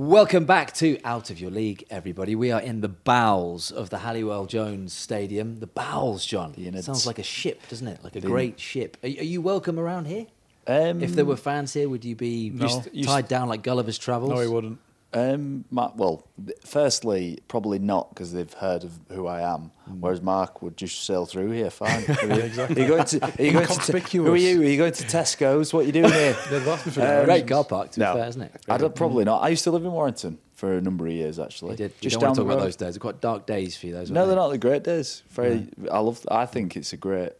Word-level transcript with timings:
Welcome 0.00 0.46
back 0.46 0.72
to 0.76 0.98
Out 1.04 1.28
of 1.28 1.38
Your 1.42 1.50
League, 1.50 1.84
everybody. 1.90 2.34
We 2.34 2.50
are 2.50 2.60
in 2.62 2.80
the 2.80 2.88
bowels 2.88 3.70
of 3.70 3.90
the 3.90 3.98
Halliwell 3.98 4.46
Jones 4.46 4.94
Stadium. 4.94 5.60
The 5.60 5.66
bowels, 5.66 6.24
Jon. 6.24 6.52
The. 6.56 6.82
Sounds 6.82 7.06
like 7.06 7.18
a 7.18 7.22
ship, 7.22 7.60
doesn't 7.68 7.86
it? 7.86 8.02
Like 8.02 8.16
a 8.16 8.22
great 8.22 8.58
ship. 8.58 8.96
Are, 9.02 9.08
are 9.08 9.10
you 9.10 9.42
welcome 9.42 9.78
around 9.78 10.06
here? 10.06 10.24
Um, 10.66 11.02
if 11.02 11.14
there 11.14 11.26
were 11.26 11.36
fans 11.36 11.74
here, 11.74 11.86
would 11.86 12.02
you 12.02 12.16
be 12.16 12.48
No. 12.48 12.82
tied 13.02 13.28
down 13.28 13.50
like 13.50 13.62
Gulliver's 13.62 13.98
Travels? 13.98 14.30
No, 14.30 14.40
he 14.40 14.48
wouldn't. 14.48 14.78
Um, 15.12 15.64
Mark, 15.70 15.94
well, 15.96 16.28
firstly, 16.64 17.40
probably 17.48 17.80
not 17.80 18.10
because 18.10 18.32
they've 18.32 18.52
heard 18.52 18.84
of 18.84 18.92
who 19.10 19.26
I 19.26 19.40
am. 19.54 19.72
Whereas 19.98 20.22
Mark 20.22 20.62
would 20.62 20.76
just 20.76 21.04
sail 21.04 21.26
through 21.26 21.50
here 21.50 21.68
fine. 21.68 22.04
Are 22.08 22.26
you, 22.26 22.42
exactly. 22.42 22.76
Are 22.76 22.84
you 22.84 22.88
going 22.88 23.04
to? 23.06 23.24
Are 23.24 23.42
you 23.42 23.52
going 23.52 23.66
to? 23.66 23.98
Who 24.18 24.32
are 24.32 24.36
you? 24.36 24.60
Are 24.60 24.64
you 24.64 24.76
going 24.76 24.92
to 24.92 25.04
Tesco's? 25.04 25.72
What 25.74 25.80
are 25.80 25.86
you 25.86 25.92
doing 25.92 26.12
here? 26.12 26.36
They've 26.50 26.68
asked 26.68 26.86
me 26.86 26.92
for 26.92 27.00
Um, 27.00 27.06
directions. 27.06 27.26
Great 27.26 27.48
car 27.48 27.64
park, 27.64 27.90
to 27.92 27.98
be 28.00 28.04
no, 28.06 28.14
fair, 28.14 28.28
isn't 28.28 28.42
it? 28.42 28.52
I 28.68 28.76
don't, 28.78 28.94
probably 28.94 29.24
not. 29.24 29.42
I 29.42 29.48
used 29.48 29.64
to 29.64 29.72
live 29.72 29.84
in 29.84 29.90
Warrington 29.90 30.38
for 30.54 30.76
a 30.76 30.80
number 30.80 31.06
of 31.08 31.12
years, 31.12 31.40
actually. 31.40 31.72
You 31.72 31.76
did. 31.78 31.92
You 32.00 32.10
Just 32.10 32.20
don't 32.20 32.28
want 32.28 32.36
to 32.36 32.42
talk 32.42 32.52
about 32.52 32.62
those 32.62 32.76
days. 32.76 32.94
They're 32.94 33.00
quite 33.00 33.20
dark 33.20 33.46
days 33.46 33.76
for 33.76 33.86
you, 33.86 33.94
those. 33.94 34.12
No, 34.12 34.20
weren't 34.20 34.28
they're 34.28 34.36
they? 34.36 34.40
not 34.42 34.48
the 34.50 34.58
great 34.58 34.84
days. 34.84 35.24
Very. 35.30 35.66
I 35.90 35.98
love. 35.98 36.24
I 36.30 36.46
think 36.46 36.76
it's 36.76 36.92
a 36.92 36.96
great 36.96 37.32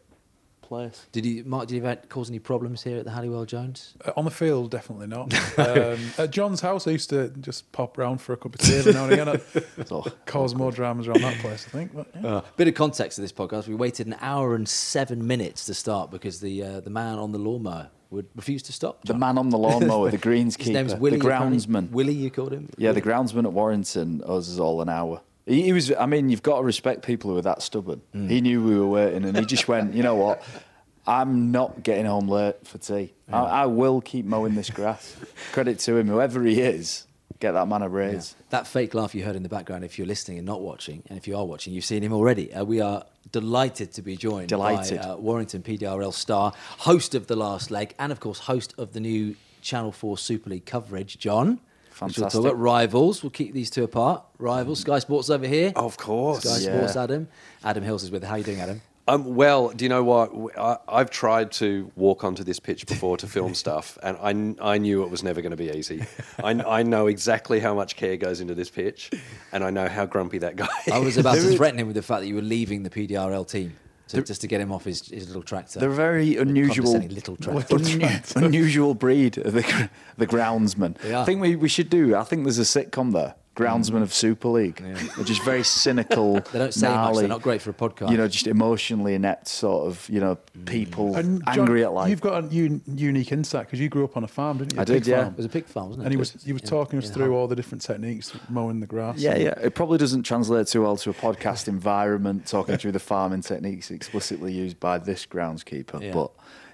place. 0.70 1.06
Did 1.10 1.26
you, 1.26 1.44
Mark? 1.44 1.66
Did 1.66 1.74
you 1.74 1.82
have 1.82 2.08
cause 2.08 2.30
any 2.30 2.38
problems 2.38 2.82
here 2.84 2.96
at 2.98 3.04
the 3.04 3.10
Halliwell 3.10 3.44
Jones? 3.44 3.94
Uh, 4.04 4.12
on 4.16 4.24
the 4.24 4.30
field, 4.30 4.70
definitely 4.70 5.08
not. 5.08 5.34
um, 5.58 5.98
at 6.16 6.30
Jon's 6.30 6.60
house, 6.60 6.86
I 6.86 6.92
used 6.92 7.10
to 7.10 7.28
just 7.40 7.70
pop 7.72 7.98
round 7.98 8.22
for 8.22 8.32
a 8.32 8.36
cup 8.36 8.54
of 8.54 8.60
tea 8.60 8.76
every 8.76 8.92
now 8.92 9.04
and 9.04 9.12
again. 9.12 9.28
I'd 9.28 9.88
So, 9.88 10.06
cause 10.26 10.54
more 10.54 10.70
dramas 10.70 11.08
around 11.08 11.22
that 11.22 11.38
place, 11.40 11.66
I 11.66 11.70
think. 11.70 11.92
But, 11.92 12.06
yeah. 12.14 12.36
Uh, 12.36 12.42
bit 12.56 12.68
of 12.68 12.74
context 12.74 13.16
to 13.16 13.20
this 13.20 13.32
podcast. 13.32 13.66
We 13.66 13.74
waited 13.74 14.06
an 14.06 14.16
hour 14.20 14.54
and 14.54 14.68
seven 14.68 15.26
minutes 15.26 15.66
to 15.66 15.74
start 15.74 16.12
because 16.12 16.38
the 16.38 16.62
uh, 16.62 16.80
the 16.80 16.90
man 16.90 17.18
on 17.18 17.32
the 17.32 17.38
lawnmower 17.38 17.90
would 18.10 18.28
refuse 18.36 18.62
to 18.62 18.72
stop. 18.72 19.04
the 19.04 19.14
man 19.14 19.38
on 19.38 19.50
the 19.50 19.58
lawnmower, 19.58 20.10
the 20.10 20.18
greenskeeper, 20.18 20.58
His 20.66 20.70
name's 20.70 20.94
Willie. 20.94 21.18
the 21.18 21.24
groundsman. 21.24 21.90
Willie, 21.90 22.12
you 22.14 22.30
called 22.30 22.52
him. 22.52 22.68
Yeah, 22.76 22.92
the 22.92 23.02
groundsman 23.02 23.44
at 23.44 23.52
Warrington 23.52 24.22
owes 24.24 24.50
us 24.52 24.58
all 24.58 24.80
an 24.82 24.88
hour. 24.88 25.20
He, 25.46 25.62
he 25.62 25.72
was. 25.72 25.92
I 25.92 26.06
mean, 26.06 26.28
you've 26.28 26.42
got 26.42 26.58
to 26.58 26.62
respect 26.62 27.02
people 27.02 27.30
who 27.30 27.38
are 27.38 27.42
that 27.42 27.62
stubborn. 27.62 28.02
He 28.12 28.40
knew 28.40 28.62
we 28.62 28.78
were 28.78 28.86
waiting, 28.86 29.24
and 29.24 29.36
he 29.36 29.44
just 29.44 29.68
went. 29.68 29.94
You 29.94 30.02
know 30.02 30.16
what? 30.16 30.42
I'm 31.06 31.50
not 31.50 31.82
getting 31.82 32.06
home 32.06 32.28
late 32.28 32.66
for 32.66 32.78
tea. 32.78 33.14
I, 33.32 33.38
I 33.38 33.66
will 33.66 34.00
keep 34.00 34.26
mowing 34.26 34.54
this 34.54 34.70
grass. 34.70 35.16
Credit 35.52 35.78
to 35.80 35.96
him, 35.96 36.08
whoever 36.08 36.42
he 36.42 36.60
is. 36.60 37.06
Get 37.40 37.52
that 37.52 37.66
man 37.68 37.80
a 37.80 37.88
Yeah. 37.88 38.20
That 38.50 38.66
fake 38.66 38.92
laugh 38.92 39.14
you 39.14 39.24
heard 39.24 39.34
in 39.34 39.42
the 39.42 39.48
background, 39.48 39.82
if 39.82 39.98
you're 39.98 40.06
listening 40.06 40.36
and 40.36 40.46
not 40.46 40.60
watching, 40.60 41.02
and 41.08 41.16
if 41.16 41.26
you 41.26 41.36
are 41.38 41.46
watching, 41.46 41.72
you've 41.72 41.86
seen 41.86 42.02
him 42.02 42.12
already. 42.12 42.52
Uh, 42.52 42.64
we 42.64 42.82
are 42.82 43.04
delighted 43.32 43.92
to 43.94 44.02
be 44.02 44.14
joined 44.14 44.48
Delighted. 44.48 45.00
by 45.00 45.08
uh, 45.08 45.16
Warrington 45.16 45.62
PDRL 45.62 46.12
star, 46.12 46.52
host 46.78 47.14
of 47.14 47.28
The 47.28 47.36
Last 47.36 47.70
Leg, 47.70 47.94
and 47.98 48.12
of 48.12 48.20
course, 48.20 48.40
host 48.40 48.74
of 48.76 48.92
the 48.92 49.00
new 49.00 49.36
Channel 49.62 49.90
4 49.90 50.18
Super 50.18 50.50
League 50.50 50.66
coverage, 50.66 51.18
Jon. 51.18 51.60
Which 52.06 52.16
We'll 52.18 52.24
talk 52.24 52.32
Fantastic. 52.32 52.40
about 52.40 52.58
rivals. 52.60 53.22
We'll 53.22 53.30
keep 53.30 53.52
these 53.52 53.70
two 53.70 53.84
apart. 53.84 54.24
Rivals, 54.38 54.80
Sky 54.80 54.98
Sports 54.98 55.30
over 55.30 55.46
here. 55.46 55.72
Of 55.76 55.96
course. 55.96 56.42
Sky 56.44 56.64
Yeah. 56.64 56.76
Sports, 56.76 56.96
Adam. 56.96 57.28
Adam 57.64 57.84
Hills 57.84 58.02
is 58.02 58.10
with. 58.10 58.24
How 58.24 58.34
are 58.34 58.38
you 58.38 58.44
doing, 58.44 58.60
Adam? 58.60 58.82
Um, 59.08 59.34
well, 59.34 59.70
do 59.70 59.84
you 59.84 59.88
know 59.88 60.04
what? 60.04 60.30
I, 60.56 60.98
have 60.98 61.10
tried 61.10 61.50
to 61.52 61.90
walk 61.96 62.22
onto 62.22 62.44
this 62.44 62.60
pitch 62.60 62.86
before 62.86 63.16
to 63.16 63.26
film 63.26 63.54
stuff, 63.64 63.98
and 64.04 64.16
I, 64.62 64.74
I 64.74 64.78
knew 64.78 65.02
it 65.02 65.10
was 65.10 65.24
never 65.24 65.40
going 65.42 65.50
to 65.50 65.56
be 65.56 65.70
easy. 65.70 66.04
I, 66.44 66.50
I 66.50 66.82
know 66.84 67.08
exactly 67.08 67.58
how 67.58 67.74
much 67.74 67.96
care 67.96 68.16
goes 68.16 68.40
into 68.40 68.54
this 68.54 68.70
pitch, 68.70 69.10
and 69.52 69.64
I 69.64 69.70
know 69.70 69.88
how 69.88 70.06
grumpy 70.06 70.38
that 70.38 70.54
guy 70.54 70.68
is. 70.86 70.92
I 70.92 70.98
was 70.98 71.16
about 71.16 71.36
to 71.36 71.56
threaten 71.56 71.80
him 71.80 71.88
with 71.88 71.96
the 71.96 72.02
fact 72.02 72.20
that 72.20 72.28
you 72.28 72.36
were 72.36 72.42
leaving 72.42 72.84
the 72.84 72.90
PDRL 72.90 73.48
team 73.48 73.74
to, 74.10 74.22
just 74.22 74.40
to 74.42 74.46
get 74.46 74.60
him 74.60 74.72
off 74.72 74.84
his, 74.84 75.08
his 75.08 75.26
little 75.26 75.42
tractor. 75.42 75.78
They're 75.78 75.90
a 75.90 75.94
very 75.94 76.36
unusual, 76.36 76.92
little 76.98 77.36
tractor. 77.76 77.76
unusual 78.36 78.94
breed 78.94 79.38
of 79.38 79.52
the, 79.52 79.90
the 80.16 80.26
groundsman. 80.26 81.02
I 81.14 81.24
think 81.24 81.40
we, 81.40 81.56
we 81.56 81.68
should 81.68 81.90
do. 81.90 82.14
I 82.16 82.24
think 82.24 82.44
there's 82.44 82.58
a 82.58 82.62
sitcom 82.62 83.12
there, 83.12 83.34
Groundsman 83.60 84.00
mm. 84.00 84.02
of 84.02 84.14
Super 84.14 84.48
League, 84.48 84.80
which 85.16 85.30
is 85.30 85.38
very 85.38 85.62
cynical. 85.62 86.40
They 86.52 86.58
don't 86.58 86.74
say 86.74 86.88
much. 86.88 86.94
gnarly, 86.96 87.20
They're 87.22 87.28
not 87.28 87.42
great 87.42 87.62
for 87.62 87.70
a 87.70 87.74
podcast. 87.74 88.10
You 88.10 88.16
know, 88.16 88.26
just 88.28 88.46
emotionally 88.46 89.14
inept 89.14 89.48
sort 89.48 89.86
of, 89.86 90.08
you 90.08 90.20
know, 90.20 90.36
mm. 90.58 90.66
people 90.66 91.14
And 91.16 91.44
Jon, 91.44 91.60
angry 91.60 91.84
at 91.84 91.92
life. 91.92 92.10
You've 92.10 92.20
got 92.20 92.44
a 92.44 92.46
un- 92.46 92.82
unique 92.86 93.32
insight 93.32 93.66
because 93.66 93.80
you 93.80 93.88
grew 93.88 94.04
up 94.04 94.16
on 94.16 94.24
a 94.24 94.28
farm, 94.28 94.58
didn't 94.58 94.74
you? 94.74 94.80
I 94.80 94.82
A 94.82 94.86
did, 94.86 95.06
yeah. 95.06 95.22
farm. 95.22 95.34
It 95.34 95.36
was 95.36 95.46
a 95.46 95.50
pig 95.50 95.66
farm, 95.66 95.88
wasn't 95.88 96.02
it? 96.02 96.06
And 96.06 96.12
he 96.12 96.16
was 96.16 96.32
he 96.44 96.52
was 96.52 96.62
in- 96.62 96.68
talking 96.68 96.98
us 96.98 97.08
in 97.08 97.14
through 97.14 97.36
all 97.36 97.46
the 97.46 97.56
different 97.56 97.82
techniques, 97.82 98.32
mowing 98.48 98.80
the 98.80 98.86
grass. 98.86 99.18
yeah, 99.18 99.32
and- 99.32 99.42
yeah. 99.42 99.54
It 99.60 99.74
probably 99.74 99.98
doesn't 99.98 100.22
translate 100.22 100.66
too 100.66 100.82
well 100.82 100.96
to 100.96 101.10
a 101.10 101.14
podcast 101.14 101.68
environment, 101.76 102.46
talking 102.46 102.76
through 102.76 102.92
the 102.92 102.98
farming 103.00 103.42
techniques 103.42 103.90
explicitly 103.90 104.52
used 104.52 104.80
by 104.80 104.98
this 104.98 105.26
groundskeeper. 105.26 106.02
Yeah. 106.02 106.12
But 106.12 106.30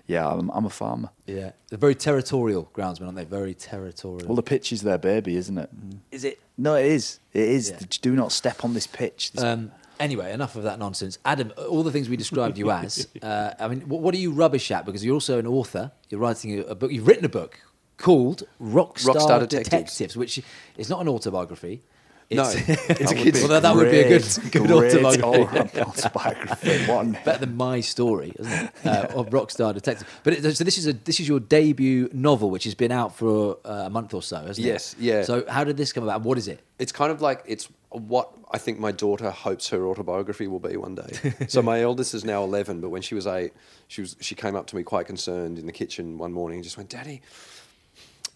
yeah, 0.06 0.28
I'm, 0.28 0.50
I'm 0.50 0.65
a 0.65 0.71
farmer. 0.71 1.11
Yeah, 1.27 1.53
they're 1.69 1.78
very 1.78 1.94
territorial 1.94 2.71
groundsmen, 2.75 3.06
aren't 3.06 3.17
they? 3.17 3.25
Very 3.25 3.55
territorial. 3.55 4.27
Well, 4.27 4.37
the 4.37 4.43
pitch 4.43 4.72
is 4.72 4.83
their 4.83 4.99
baby, 4.99 5.37
isn't 5.37 5.59
it? 5.59 5.71
is 6.11 6.25
it? 6.25 6.39
No, 6.59 6.75
it 6.75 6.87
is. 6.87 7.19
It 7.33 7.49
is. 7.49 7.71
Yeah. 7.71 7.87
Do 8.03 8.15
not 8.15 8.33
step 8.33 8.65
on 8.65 8.75
this 8.75 8.87
pitch. 8.87 9.33
This- 9.33 9.43
Um, 9.43 9.72
anyway, 10.00 10.33
enough 10.33 10.56
of 10.56 10.62
that 10.65 10.78
nonsense. 10.78 11.19
Adam, 11.25 11.53
all 11.69 11.83
the 11.83 11.93
things 11.93 12.09
we 12.09 12.16
described 12.16 12.56
you 12.59 12.71
as, 12.71 13.09
uh, 13.22 13.55
I 13.59 13.69
mean, 13.69 13.81
what, 13.89 14.00
what 14.03 14.15
are 14.15 14.19
you 14.19 14.33
rubbish 14.33 14.71
at? 14.71 14.84
Because 14.87 15.05
you're 15.05 15.15
also 15.15 15.39
an 15.39 15.47
author. 15.47 15.93
You're 16.09 16.21
writing 16.21 16.59
a, 16.61 16.62
a 16.62 16.75
book. 16.75 16.93
You've 16.93 17.06
written 17.06 17.25
a 17.25 17.28
book 17.31 17.61
called 17.99 18.43
Rockstar, 18.61 19.15
Rockstar 19.15 19.41
Detectives. 19.49 19.71
Detectives. 19.71 20.16
which 20.16 20.41
is 20.77 20.89
not 20.89 21.00
an 21.00 21.09
autobiography. 21.09 21.83
No, 22.31 22.42
It's, 22.42 22.54
it's 22.69 23.12
a 23.12 23.14
would 23.14 23.22
kid's- 23.25 23.42
be 23.42 23.48
Well, 23.48 23.60
that 23.60 23.75
would 23.76 23.91
be 23.91 24.00
a 24.00 24.09
good, 24.09 24.22
great, 24.22 24.53
good 24.53 24.66
great 24.66 24.94
autobiography. 25.04 25.81
autobiography. 25.81 26.87
One. 26.92 27.12
Better 27.25 27.47
than 27.47 27.56
my 27.56 27.81
story, 27.81 28.32
isn't 28.38 28.53
it? 28.53 28.70
Uh, 28.87 29.06
of 29.14 29.31
Rockstar 29.31 29.72
Detective. 29.75 30.09
But 30.25 30.32
it, 30.34 30.56
so 30.56 30.65
this 30.65 30.76
is 30.78 30.86
a 30.88 30.92
this 30.92 31.20
is 31.20 31.28
your 31.28 31.41
debut 31.41 32.09
novel, 32.12 32.50
which 32.50 32.65
has 32.65 32.75
been 32.75 32.91
out 32.92 33.15
for 33.15 33.59
uh, 33.65 33.84
a 33.86 33.91
month 33.91 34.12
or 34.15 34.22
so, 34.22 34.36
hasn't 34.38 34.59
it? 34.66 34.70
Yes, 34.70 34.97
yeah. 34.98 35.22
So 35.22 35.44
how 35.48 35.62
did 35.65 35.76
this 35.76 35.92
come 35.92 36.03
about? 36.04 36.22
What 36.22 36.38
is 36.38 36.48
it? 36.48 36.60
it's 36.78 36.92
kind 36.92 37.10
of 37.10 37.22
like 37.22 37.42
it's 37.47 37.69
what 37.91 38.31
I 38.50 38.59
think 38.59 38.78
my 38.78 38.92
daughter 38.92 39.31
hopes 39.31 39.69
her 39.70 39.86
autobiography 39.86 40.47
will 40.47 40.60
be 40.60 40.76
one 40.76 40.94
day. 40.94 41.32
so 41.48 41.62
my 41.62 41.81
eldest 41.81 42.12
is 42.12 42.25
now 42.25 42.42
eleven, 42.42 42.81
but 42.81 42.91
when 42.91 43.03
she 43.03 43.15
was 43.15 43.26
eight, 43.26 43.53
she 43.88 44.00
was 44.03 44.16
she 44.20 44.34
came 44.34 44.56
up 44.56 44.66
to 44.69 44.76
me 44.76 44.82
quite 44.82 45.06
concerned 45.06 45.59
in 45.59 45.66
the 45.66 45.72
kitchen 45.72 46.19
one 46.19 46.32
morning 46.32 46.56
and 46.59 46.65
just 46.65 46.76
went, 46.76 46.91
"Daddy." 46.91 47.22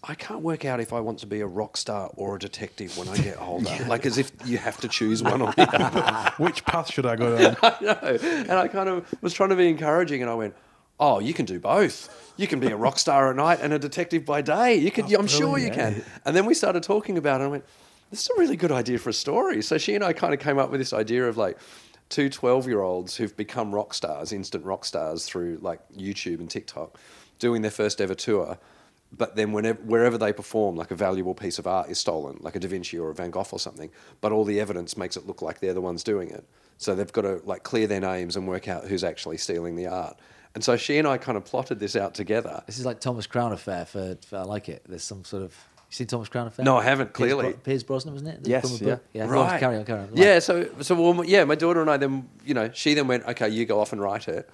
I 0.03 0.15
can't 0.15 0.41
work 0.41 0.65
out 0.65 0.79
if 0.79 0.93
I 0.93 0.99
want 0.99 1.19
to 1.19 1.27
be 1.27 1.41
a 1.41 1.47
rock 1.47 1.77
star 1.77 2.09
or 2.15 2.35
a 2.35 2.39
detective 2.39 2.97
when 2.97 3.07
I 3.07 3.17
get 3.17 3.39
older. 3.41 3.69
Like 3.87 4.05
as 4.05 4.17
if 4.17 4.31
you 4.45 4.57
have 4.57 4.77
to 4.81 4.87
choose 4.87 5.21
one 5.21 5.41
or 5.41 5.51
the 5.55 5.69
other. 5.79 6.31
Which 6.43 6.65
path 6.65 6.91
should 6.91 7.05
I 7.05 7.15
go 7.15 7.37
down? 7.37 7.55
I 7.61 7.77
know. 7.81 8.17
And 8.23 8.51
I 8.51 8.67
kind 8.67 8.89
of 8.89 9.05
was 9.21 9.33
trying 9.33 9.49
to 9.49 9.55
be 9.55 9.69
encouraging, 9.69 10.21
and 10.21 10.31
I 10.31 10.33
went, 10.33 10.55
"Oh, 10.99 11.19
you 11.19 11.33
can 11.35 11.45
do 11.45 11.59
both. 11.59 12.33
You 12.37 12.47
can 12.47 12.59
be 12.59 12.67
a 12.67 12.75
rock 12.75 12.97
star 12.97 13.29
at 13.29 13.35
night 13.35 13.59
and 13.61 13.73
a 13.73 13.79
detective 13.79 14.25
by 14.25 14.41
day. 14.41 14.75
You 14.75 14.89
could. 14.89 15.11
I'm 15.13 15.27
sure 15.27 15.59
you 15.59 15.69
can." 15.69 16.03
And 16.25 16.35
then 16.35 16.45
we 16.47 16.55
started 16.55 16.81
talking 16.81 17.17
about 17.19 17.41
it. 17.41 17.43
and 17.43 17.43
I 17.43 17.47
went, 17.47 17.65
"This 18.09 18.21
is 18.21 18.29
a 18.35 18.39
really 18.39 18.55
good 18.55 18.71
idea 18.71 18.97
for 18.97 19.09
a 19.11 19.13
story." 19.13 19.61
So 19.61 19.77
she 19.77 19.93
and 19.93 20.03
I 20.03 20.13
kind 20.13 20.33
of 20.33 20.39
came 20.39 20.57
up 20.57 20.71
with 20.71 20.79
this 20.79 20.93
idea 20.93 21.27
of 21.29 21.37
like 21.37 21.59
two 22.09 22.27
12 22.27 22.67
year 22.67 22.81
olds 22.81 23.17
who've 23.17 23.37
become 23.37 23.73
rock 23.73 23.93
stars, 23.93 24.31
instant 24.33 24.65
rock 24.65 24.83
stars 24.83 25.25
through 25.27 25.59
like 25.61 25.79
YouTube 25.95 26.39
and 26.39 26.49
TikTok, 26.49 26.97
doing 27.37 27.61
their 27.61 27.69
first 27.71 28.01
ever 28.01 28.15
tour. 28.15 28.57
But 29.11 29.35
then, 29.35 29.51
whenever, 29.51 29.81
wherever 29.81 30.17
they 30.17 30.31
perform, 30.31 30.75
like 30.75 30.91
a 30.91 30.95
valuable 30.95 31.35
piece 31.35 31.59
of 31.59 31.67
art 31.67 31.89
is 31.89 31.97
stolen, 31.99 32.37
like 32.39 32.55
a 32.55 32.59
Da 32.59 32.67
Vinci 32.67 32.97
or 32.97 33.09
a 33.09 33.13
Van 33.13 33.29
Gogh 33.29 33.45
or 33.51 33.59
something. 33.59 33.89
But 34.21 34.31
all 34.31 34.45
the 34.45 34.59
evidence 34.59 34.95
makes 34.95 35.17
it 35.17 35.27
look 35.27 35.41
like 35.41 35.59
they're 35.59 35.73
the 35.73 35.81
ones 35.81 36.03
doing 36.03 36.29
it. 36.29 36.45
So 36.77 36.95
they've 36.95 37.11
got 37.11 37.23
to 37.23 37.41
like 37.43 37.63
clear 37.63 37.87
their 37.87 37.99
names 37.99 38.35
and 38.35 38.47
work 38.47 38.67
out 38.67 38.85
who's 38.85 39.03
actually 39.03 39.37
stealing 39.37 39.75
the 39.75 39.87
art. 39.87 40.17
And 40.55 40.63
so 40.63 40.75
she 40.77 40.97
and 40.97 41.07
I 41.07 41.17
kind 41.17 41.37
of 41.37 41.45
plotted 41.45 41.79
this 41.79 41.95
out 41.95 42.13
together. 42.13 42.63
This 42.65 42.79
is 42.79 42.85
like 42.85 42.99
Thomas 42.99 43.27
Crown 43.27 43.53
Affair 43.53 43.85
for, 43.85 44.17
for 44.25 44.37
I 44.37 44.43
like 44.43 44.69
it. 44.69 44.83
There's 44.87 45.03
some 45.03 45.23
sort 45.23 45.43
of 45.43 45.55
you 45.91 45.95
seen 45.95 46.07
Thomas 46.07 46.29
Crown 46.29 46.47
Affair? 46.47 46.63
No, 46.63 46.77
I 46.77 46.83
haven't, 46.83 47.07
Pierce 47.07 47.17
clearly. 47.33 47.51
Bro- 47.51 47.59
Pierce 47.63 47.83
Brosnan, 47.83 48.13
wasn't 48.13 48.29
it? 48.35 48.47
Yes, 48.47 48.79
yeah. 48.79 48.97
yeah. 49.11 49.25
Right. 49.25 49.59
Carry 49.59 49.75
on, 49.75 49.83
carry 49.83 49.99
on. 49.99 50.09
Yeah, 50.13 50.39
so 50.39 50.69
so 50.79 50.95
well, 50.95 51.25
yeah, 51.25 51.43
my 51.43 51.55
daughter 51.55 51.81
and 51.81 51.89
I 51.89 51.97
then 51.97 52.29
you 52.45 52.53
know 52.53 52.71
she 52.73 52.93
then 52.93 53.07
went 53.07 53.25
okay, 53.25 53.49
you 53.49 53.65
go 53.65 53.81
off 53.81 53.91
and 53.91 54.01
write 54.01 54.29
it, 54.29 54.49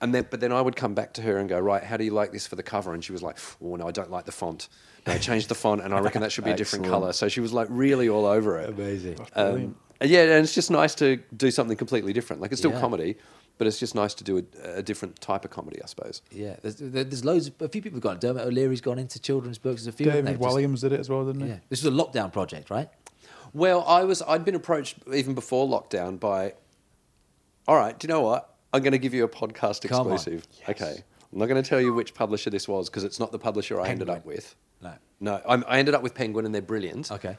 and 0.00 0.14
then 0.14 0.26
but 0.30 0.40
then 0.40 0.52
I 0.52 0.60
would 0.60 0.76
come 0.76 0.94
back 0.94 1.14
to 1.14 1.22
her 1.22 1.38
and 1.38 1.48
go 1.48 1.58
right, 1.58 1.82
how 1.82 1.96
do 1.96 2.04
you 2.04 2.10
like 2.12 2.32
this 2.32 2.46
for 2.46 2.56
the 2.56 2.62
cover? 2.62 2.94
And 2.94 3.02
she 3.04 3.12
was 3.12 3.22
like, 3.22 3.38
oh 3.62 3.76
no, 3.76 3.86
I 3.88 3.90
don't 3.92 4.10
like 4.10 4.24
the 4.24 4.32
font. 4.32 4.68
No, 5.06 5.16
change 5.18 5.46
the 5.46 5.54
font, 5.54 5.82
and 5.82 5.94
I 5.94 6.00
reckon 6.00 6.20
that 6.22 6.32
should 6.32 6.44
be 6.44 6.50
a 6.50 6.56
different 6.62 6.84
color. 6.86 7.12
So 7.12 7.28
she 7.28 7.40
was 7.40 7.52
like 7.52 7.68
really 7.70 8.08
all 8.08 8.26
over 8.26 8.58
it. 8.58 8.68
Amazing. 8.70 9.18
Um, 9.34 9.76
yeah, 10.02 10.22
and 10.22 10.44
it's 10.44 10.54
just 10.54 10.70
nice 10.70 10.94
to 10.96 11.16
do 11.36 11.50
something 11.50 11.76
completely 11.76 12.12
different. 12.12 12.42
Like 12.42 12.50
it's 12.52 12.60
still 12.60 12.72
Yeah. 12.72 12.80
comedy, 12.80 13.16
but 13.56 13.66
it's 13.66 13.78
just 13.78 13.94
nice 13.94 14.12
to 14.14 14.24
do 14.24 14.38
a, 14.64 14.78
a 14.78 14.82
different 14.82 15.18
type 15.20 15.44
of 15.44 15.50
comedy, 15.50 15.80
I 15.82 15.86
suppose. 15.86 16.20
Yeah, 16.30 16.56
there's, 16.60 16.76
there's 16.76 17.24
loads. 17.24 17.46
Of, 17.48 17.54
a 17.62 17.68
few 17.68 17.80
people 17.80 17.96
have 17.96 18.02
gone. 18.02 18.18
Dermot 18.18 18.44
O'Leary's 18.46 18.80
gone 18.82 18.98
into 18.98 19.18
children's 19.20 19.58
books. 19.58 19.84
There's 19.84 19.94
a 19.94 19.96
few. 19.96 20.06
haven't 20.10 20.24
David 20.26 20.40
they? 20.40 20.44
Just- 20.44 20.52
Williams 20.54 20.80
did 20.82 20.92
it 20.92 21.00
as 21.00 21.08
well, 21.08 21.24
didn't 21.24 21.42
he? 21.42 21.48
Yeah, 21.48 21.58
this 21.70 21.82
was 21.84 21.94
a 21.94 21.96
lockdown 21.96 22.32
project, 22.32 22.68
right? 22.68 22.90
Well, 23.54 23.84
I 23.86 24.02
was 24.04 24.20
I'd 24.22 24.44
been 24.44 24.56
approached 24.56 24.96
even 25.14 25.34
before 25.34 25.66
lockdown 25.68 26.18
by. 26.20 26.54
All 27.68 27.76
right, 27.76 27.98
do 27.98 28.06
you 28.06 28.12
know 28.12 28.20
what? 28.22 28.55
I'm 28.72 28.82
going 28.82 28.92
to 28.92 28.98
give 28.98 29.14
you 29.14 29.24
a 29.24 29.28
podcast 29.28 29.86
Come 29.88 30.08
on. 30.08 30.12
exclusive. 30.14 30.46
Okay, 30.68 31.02
I'm 31.32 31.38
not 31.38 31.46
going 31.46 31.62
to 31.62 31.68
tell 31.68 31.80
you 31.80 31.94
which 31.94 32.14
publisher 32.14 32.50
this 32.50 32.66
was 32.68 32.88
because 32.88 33.04
it's 33.04 33.18
not 33.20 33.32
the 33.32 33.38
publisher 33.38 33.80
I 33.80 33.88
ended 33.88 34.08
Penguin. 34.08 34.16
up 34.18 34.26
with. 34.26 34.54
No. 34.82 34.92
No, 35.20 35.40
I'm, 35.48 35.64
I 35.66 35.78
ended 35.78 35.94
up 35.94 36.02
with 36.02 36.14
Penguin 36.14 36.44
and 36.44 36.54
they're 36.54 36.60
brilliant. 36.62 37.10
Okay. 37.10 37.36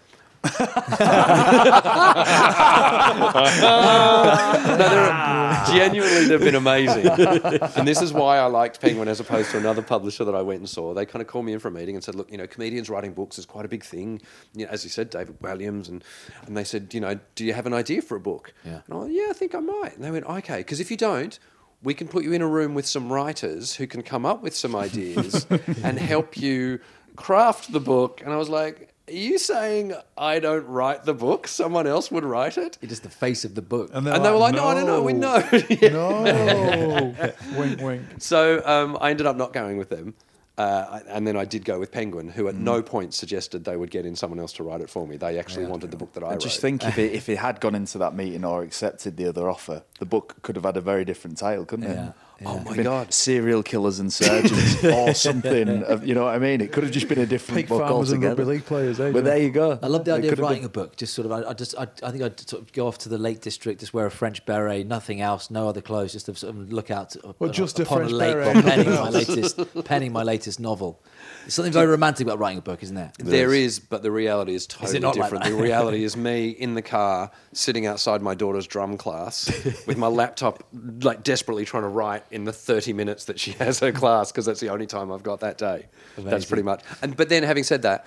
No, 3.61 4.77
they're, 4.77 5.09
ah. 5.11 5.71
genuinely, 5.71 6.25
they've 6.25 6.39
been 6.39 6.55
amazing. 6.55 7.07
and 7.07 7.87
this 7.87 8.01
is 8.01 8.13
why 8.13 8.37
I 8.37 8.45
liked 8.45 8.79
Penguin 8.81 9.07
as 9.07 9.19
opposed 9.19 9.51
to 9.51 9.57
another 9.57 9.81
publisher 9.81 10.25
that 10.25 10.35
I 10.35 10.41
went 10.41 10.59
and 10.59 10.69
saw. 10.69 10.93
They 10.93 11.05
kind 11.05 11.21
of 11.21 11.27
called 11.27 11.45
me 11.45 11.53
in 11.53 11.59
for 11.59 11.67
a 11.67 11.71
meeting 11.71 11.95
and 11.95 12.03
said, 12.03 12.15
look, 12.15 12.31
you 12.31 12.37
know, 12.37 12.47
comedians 12.47 12.89
writing 12.89 13.13
books 13.13 13.37
is 13.37 13.45
quite 13.45 13.65
a 13.65 13.67
big 13.67 13.83
thing. 13.83 14.21
You 14.53 14.65
know, 14.65 14.71
as 14.71 14.83
you 14.83 14.89
said, 14.89 15.09
David 15.09 15.39
Walliams. 15.39 15.89
And, 15.89 16.03
and 16.45 16.55
they 16.55 16.63
said, 16.63 16.93
you 16.93 16.99
know, 16.99 17.19
do 17.35 17.45
you 17.45 17.53
have 17.53 17.65
an 17.65 17.73
idea 17.73 18.01
for 18.01 18.15
a 18.15 18.19
book? 18.19 18.53
Yeah. 18.65 18.81
And 18.85 18.93
I 18.93 18.95
went, 18.97 19.13
yeah, 19.13 19.27
I 19.29 19.33
think 19.33 19.55
I 19.55 19.59
might. 19.59 19.95
And 19.95 20.03
they 20.03 20.11
went, 20.11 20.25
okay, 20.25 20.57
because 20.57 20.79
if 20.79 20.91
you 20.91 20.97
don't, 20.97 21.37
we 21.83 21.93
can 21.93 22.07
put 22.07 22.23
you 22.23 22.33
in 22.33 22.41
a 22.41 22.47
room 22.47 22.73
with 22.73 22.85
some 22.85 23.11
writers 23.11 23.75
who 23.75 23.87
can 23.87 24.01
come 24.01 24.25
up 24.25 24.41
with 24.41 24.55
some 24.55 24.75
ideas 24.75 25.45
and 25.83 25.99
help 25.99 26.37
you 26.37 26.79
craft 27.15 27.71
the 27.71 27.79
book. 27.79 28.21
And 28.23 28.33
I 28.33 28.37
was 28.37 28.49
like, 28.49 28.86
are 29.07 29.13
you 29.13 29.37
saying 29.37 29.93
I 30.17 30.39
don't 30.39 30.65
write 30.67 31.05
the 31.05 31.13
book? 31.13 31.47
Someone 31.47 31.87
else 31.87 32.11
would 32.11 32.25
write 32.25 32.57
it? 32.57 32.77
You're 32.81 32.89
the 32.89 33.09
face 33.09 33.45
of 33.45 33.55
the 33.55 33.61
book. 33.61 33.89
they're 33.91 33.97
And 34.13 34.25
they 34.25 34.31
were 34.31 34.37
like, 34.37 34.55
no, 34.55 34.65
I 34.65 34.73
don't 34.73 34.85
know, 34.87 35.01
we 35.01 35.13
know. 35.13 35.43
No. 35.81 37.15
wink, 37.57 37.81
wink. 37.81 38.01
So 38.19 38.61
um, 38.65 38.97
I 38.99 39.11
ended 39.11 39.25
up 39.25 39.35
not 39.37 39.53
going 39.53 39.77
with 39.77 39.89
them. 39.89 40.13
Uh, 40.57 41.01
and 41.09 41.27
then 41.27 41.37
I 41.37 41.45
did 41.45 41.63
go 41.65 41.77
with 41.79 41.91
Penguin, 41.91 42.29
who 42.29 42.47
at 42.47 42.55
Mm. 42.55 42.61
no 42.61 42.81
point 42.81 43.13
suggested 43.13 43.63
they 43.63 43.77
would 43.77 43.91
get 43.91 44.07
in 44.07 44.15
someone 44.15 44.39
else 44.39 44.51
to 44.53 44.63
write 44.63 44.81
it 44.81 44.89
for 44.89 45.05
me. 45.05 45.15
They 45.15 45.37
actually 45.37 45.67
wanted 45.67 45.91
the 45.91 45.97
book 45.97 46.13
that 46.13 46.23
I, 46.23 46.25
wrote. 46.25 46.29
I 46.31 46.33
wrote. 46.33 46.41
just 46.41 46.61
think 46.61 46.83
if 46.83 46.97
it, 46.97 47.11
if 47.19 47.29
it 47.29 47.37
had 47.37 47.59
gone 47.61 47.75
into 47.75 47.99
that 47.99 48.15
meeting 48.15 48.43
or 48.43 48.63
accepted 48.63 49.17
the 49.17 49.29
other 49.29 49.47
offer, 49.49 49.83
the 49.99 50.05
book 50.07 50.35
could 50.41 50.55
have 50.55 50.65
had 50.65 50.75
a 50.75 50.81
very 50.81 51.05
different 51.05 51.37
title, 51.37 51.63
couldn't 51.63 51.85
it? 51.91 52.13
Yeah, 52.41 52.47
Oh 52.49 52.57
my 52.59 52.59
Could 52.59 52.67
have 52.67 52.75
been 52.77 52.83
God. 52.85 53.13
Serial 53.13 53.63
killers 53.63 53.99
and 53.99 54.13
surgeons 54.13 54.83
or 54.83 55.13
something. 55.13 55.83
Of, 55.83 56.05
you 56.05 56.13
know 56.13 56.25
what 56.25 56.35
I 56.35 56.39
mean? 56.39 56.61
It 56.61 56.71
could 56.71 56.83
have 56.83 56.91
just 56.91 57.07
been 57.07 57.19
a 57.19 57.25
different 57.25 57.57
Pig 57.57 57.67
book 57.69 57.81
farmers 57.81 58.11
and 58.11 58.23
altogether. 58.23 58.41
rugby 58.43 58.53
league 58.57 58.65
players, 58.65 58.99
eh, 58.99 59.11
But 59.11 59.23
there 59.23 59.37
you 59.37 59.49
go. 59.49 59.79
I 59.81 59.87
love 59.87 60.05
the 60.05 60.11
idea 60.13 60.29
of 60.31 60.37
could 60.37 60.39
have 60.39 60.49
writing 60.49 60.61
been- 60.61 60.65
a 60.65 60.69
book. 60.69 60.95
Just 60.97 61.13
sort 61.13 61.25
of, 61.25 61.31
I, 61.31 61.49
I 61.49 61.53
just, 61.53 61.75
I, 61.77 61.87
I 62.03 62.11
think 62.11 62.23
I'd 62.23 62.39
sort 62.49 62.61
of 62.61 62.71
go 62.73 62.87
off 62.87 62.97
to 62.99 63.09
the 63.09 63.17
Lake 63.17 63.41
District, 63.41 63.79
just 63.79 63.93
wear 63.93 64.05
a 64.05 64.11
French 64.11 64.45
beret, 64.45 64.85
nothing 64.85 65.19
else, 65.21 65.49
no 65.49 65.67
other 65.67 65.81
clothes, 65.81 66.13
just 66.13 66.27
to 66.27 66.35
sort 66.35 66.55
of 66.55 66.71
look 66.71 66.91
out 66.91 67.11
to, 67.11 67.35
Well, 67.39 67.49
just 67.51 67.79
a 67.79 67.83
upon 67.83 67.97
French 67.99 68.11
a 68.11 68.15
lake 68.15 68.33
beret, 68.33 68.63
penning 68.65 68.89
my 68.93 69.09
latest, 69.09 69.59
penning 69.85 70.11
my 70.11 70.23
latest 70.23 70.59
novel. 70.59 70.99
There's 71.47 71.53
something 71.55 71.71
very 71.71 71.87
romantic 71.87 72.27
about 72.27 72.39
writing 72.39 72.57
a 72.57 72.61
book, 72.61 72.83
isn't 72.83 72.93
there? 72.97 73.09
There 73.19 73.53
is, 73.53 73.79
but 73.79 74.03
the 74.03 74.11
reality 74.11 74.53
is 74.53 74.67
totally 74.67 74.99
not 74.99 75.15
like 75.15 75.27
different. 75.27 75.45
that? 75.45 75.51
the 75.51 75.55
reality 75.63 76.03
is 76.03 76.17
me 76.31 76.49
in 76.49 76.73
the 76.73 76.81
car, 76.81 77.31
sitting 77.53 77.85
outside 77.85 78.21
my 78.21 78.35
daughter's 78.35 78.67
drum 78.67 78.97
class 78.97 79.47
with 79.87 79.95
my 79.97 80.07
laptop, 80.07 80.61
like 81.03 81.23
desperately 81.23 81.63
trying 81.63 81.83
to 81.83 81.87
write 81.89 82.25
in 82.31 82.43
the 82.43 82.51
30 82.51 82.91
minutes 82.91 83.23
that 83.25 83.39
she 83.39 83.51
has 83.53 83.79
her 83.79 83.93
class, 83.93 84.29
because 84.29 84.45
that's 84.45 84.59
the 84.59 84.67
only 84.67 84.87
time 84.87 85.09
I've 85.09 85.23
got 85.23 85.39
that 85.39 85.57
day. 85.57 85.85
That's 86.17 86.43
pretty 86.43 86.63
much. 86.63 86.81
And 87.01 87.15
But 87.15 87.29
then, 87.29 87.43
having 87.43 87.63
said 87.63 87.81
that, 87.83 88.05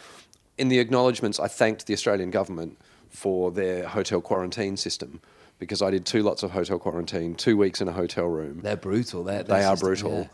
in 0.59 0.69
the 0.69 0.79
acknowledgements, 0.79 1.41
I 1.41 1.49
thanked 1.49 1.87
the 1.87 1.95
Australian 1.95 2.31
government 2.31 2.77
for 3.09 3.51
their 3.51 3.89
hotel 3.89 4.21
quarantine 4.21 4.77
system. 4.77 5.23
Because 5.59 5.81
I 5.83 5.91
did 5.91 6.05
two 6.07 6.23
lots 6.23 6.43
of 6.43 6.51
hotel 6.53 6.79
quarantine, 6.79 7.35
two 7.35 7.57
weeks 7.57 7.81
in 7.83 7.89
a 7.89 7.93
hotel 7.93 8.27
room. 8.27 8.61
They're 8.63 8.77
brutal. 8.77 9.25
They're, 9.25 9.43
They 9.43 9.61
they're 9.61 9.69
are 9.69 9.77
system- 9.77 9.87
brutal. 9.89 10.19
yeah. 10.21 10.27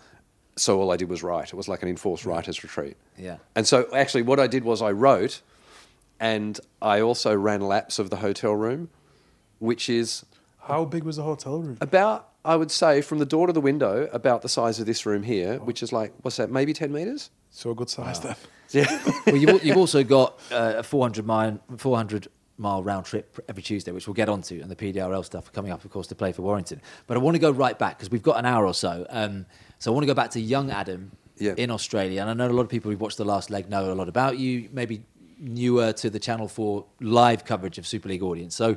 So 0.57 0.81
all 0.81 0.91
I 0.91 0.97
did 0.97 1.09
was 1.09 1.23
write. 1.23 1.49
It 1.49 1.57
was 1.57 1.69
like 1.69 1.83
an 1.83 1.89
enforced 1.89 2.25
writers' 2.25 2.63
retreat. 2.63 2.97
Yeah. 3.19 3.37
And 3.55 3.67
so 3.67 3.87
actually, 3.95 4.23
what 4.23 4.41
I 4.41 4.47
did 4.47 4.65
was 4.65 4.81
I 4.81 4.91
wrote, 4.91 5.43
and 6.19 6.59
I 6.81 7.01
also 7.01 7.35
ran 7.35 7.61
laps 7.61 7.99
of 7.99 8.09
the 8.11 8.17
hotel 8.17 8.55
room, 8.55 8.89
which 9.59 9.89
is 9.91 10.25
How 10.61 10.85
big 10.85 11.05
was 11.05 11.17
the 11.17 11.23
hotel 11.25 11.59
room? 11.61 11.77
about 11.81 12.31
I 12.45 12.55
would 12.57 12.71
say 12.71 13.01
from 13.03 13.19
the 13.19 13.27
door 13.27 13.49
to 13.49 13.53
the 13.53 13.61
window 13.61 14.09
about 14.13 14.43
the 14.43 14.49
size 14.49 14.79
of 14.81 14.87
this 14.87 15.05
room 15.05 15.25
here, 15.25 15.59
which 15.59 15.83
is 15.83 15.93
like 15.93 16.13
what's 16.23 16.37
that? 16.37 16.51
Maybe 16.51 16.73
ten 16.73 16.93
meters. 16.93 17.31
So 17.51 17.71
a 17.71 17.75
good 17.75 17.91
size 17.91 18.21
then. 18.21 18.37
Yeah. 18.73 19.01
well, 19.27 19.37
you've, 19.37 19.65
you've 19.65 19.77
also 19.77 20.03
got 20.03 20.41
uh, 20.51 20.75
a 20.79 20.83
400 20.83 21.25
mile, 21.25 21.61
400 21.77 22.27
mile 22.59 22.83
round 22.83 23.07
trip 23.07 23.39
every 23.49 23.63
Tuesday, 23.63 23.93
which 23.93 24.09
we'll 24.09 24.15
get 24.15 24.29
onto, 24.29 24.61
and 24.61 24.69
the 24.69 24.75
PDRL 24.75 25.25
stuff 25.25 25.53
coming 25.53 25.71
up, 25.71 25.85
of 25.85 25.91
course, 25.93 26.09
to 26.09 26.17
play 26.17 26.33
for 26.33 26.43
Warrington. 26.43 26.83
But 27.07 27.17
I 27.17 27.21
want 27.21 27.37
to 27.37 27.39
go 27.39 27.53
right 27.53 27.79
back 27.79 27.97
because 27.97 28.11
we've 28.11 28.25
got 28.25 28.41
an 28.41 28.45
hour 28.45 28.67
or 28.67 28.75
so. 28.75 29.07
Um, 29.09 29.47
so 29.79 29.91
I 29.91 29.95
want 29.95 30.03
to 30.05 30.07
go 30.07 30.15
back 30.15 30.31
to 30.33 30.41
young 30.41 30.71
Adam 30.71 31.13
Yeah. 31.39 31.55
in 31.57 31.71
Australia, 31.71 32.21
and 32.23 32.31
I 32.31 32.35
know 32.35 32.49
a 32.49 32.53
lot 32.53 32.63
of 32.63 32.69
people 32.69 32.91
who've 32.91 33.01
watched 33.01 33.19
the 33.19 33.25
last 33.25 33.51
leg 33.51 33.69
know 33.69 33.93
a 33.93 33.95
lot 33.95 34.09
about 34.09 34.39
you. 34.39 34.69
Maybe 34.73 35.03
newer 35.39 35.93
to 35.93 36.09
the 36.11 36.19
Channel 36.19 36.49
4 36.49 36.85
live 37.01 37.45
coverage 37.45 37.77
of 37.79 37.87
Super 37.87 38.09
League 38.09 38.23
audience. 38.23 38.55
So, 38.57 38.77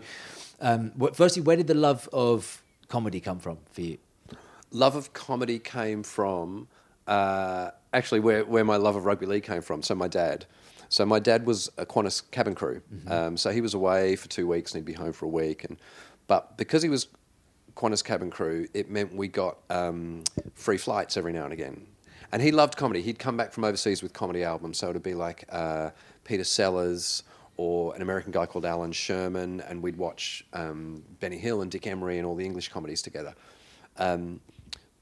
um, 0.59 0.91
firstly, 1.13 1.41
where 1.41 1.55
did 1.55 1.67
the 1.67 1.73
love 1.73 2.09
of 2.11 2.61
comedy 2.89 3.19
come 3.19 3.39
from 3.39 3.57
for 3.71 3.81
you? 3.81 3.97
love 4.71 4.95
of 4.95 5.13
comedy 5.13 5.57
came 5.57 6.03
from 6.03 6.67
uh, 7.07 7.71
actually 7.91 8.19
where, 8.19 8.45
where 8.45 8.63
my 8.63 8.75
love 8.75 8.95
of 8.95 9.03
rugby 9.05 9.25
league 9.25 9.43
came 9.43 9.61
from. 9.63 9.81
So 9.81 9.95
my 9.95 10.07
dad. 10.07 10.45
So 10.89 11.05
my 11.07 11.17
dad 11.19 11.45
was 11.45 11.71
a 11.77 11.85
Qantas 11.87 12.21
cabin 12.29 12.53
crew. 12.55 12.81
Um, 13.07 13.35
so 13.37 13.49
he 13.51 13.61
was 13.61 13.73
away 13.73 14.15
for 14.15 14.27
two 14.27 14.47
weeks 14.47 14.71
and 14.73 14.79
he'd 14.79 14.85
be 14.85 14.93
home 14.93 15.11
for 15.13 15.25
a 15.25 15.29
week. 15.29 15.63
And 15.63 15.77
but 16.27 16.55
because 16.57 16.83
he 16.83 16.89
was 16.89 17.07
Qantas 17.79 18.03
cabin 18.03 18.29
crew, 18.29 18.67
it 18.73 18.89
meant 18.89 19.15
we 19.15 19.29
got 19.29 19.57
um, 19.69 20.25
free 20.53 20.77
flights 20.77 21.15
every 21.15 21.31
now 21.31 21.45
and 21.45 21.53
again. 21.53 21.87
And 22.33 22.41
he 22.41 22.51
loved 22.51 22.75
comedy. 22.75 23.01
He'd 23.01 23.17
come 23.17 23.37
back 23.37 23.53
from 23.53 23.63
overseas 23.63 24.03
with 24.03 24.11
comedy 24.11 24.43
albums. 24.43 24.77
So 24.77 24.89
it'd 24.89 25.01
be 25.01 25.13
like 25.13 25.45
uh, 25.49 25.91
Peter 26.25 26.43
Sellers 26.43 27.23
or 27.55 27.95
an 27.95 28.01
American 28.01 28.33
guy 28.33 28.45
called 28.45 28.65
Allan 28.65 28.91
Sherman, 28.91 29.61
and 29.61 29.81
we'd 29.81 29.95
watch 29.95 30.45
um, 30.51 31.03
Benny 31.21 31.37
Hill 31.37 31.61
and 31.61 31.71
Dick 31.71 31.87
Emery 31.87 32.17
and 32.17 32.27
all 32.27 32.35
the 32.35 32.45
English 32.45 32.67
comedies 32.67 33.01
together. 33.01 33.33
Um, 33.97 34.41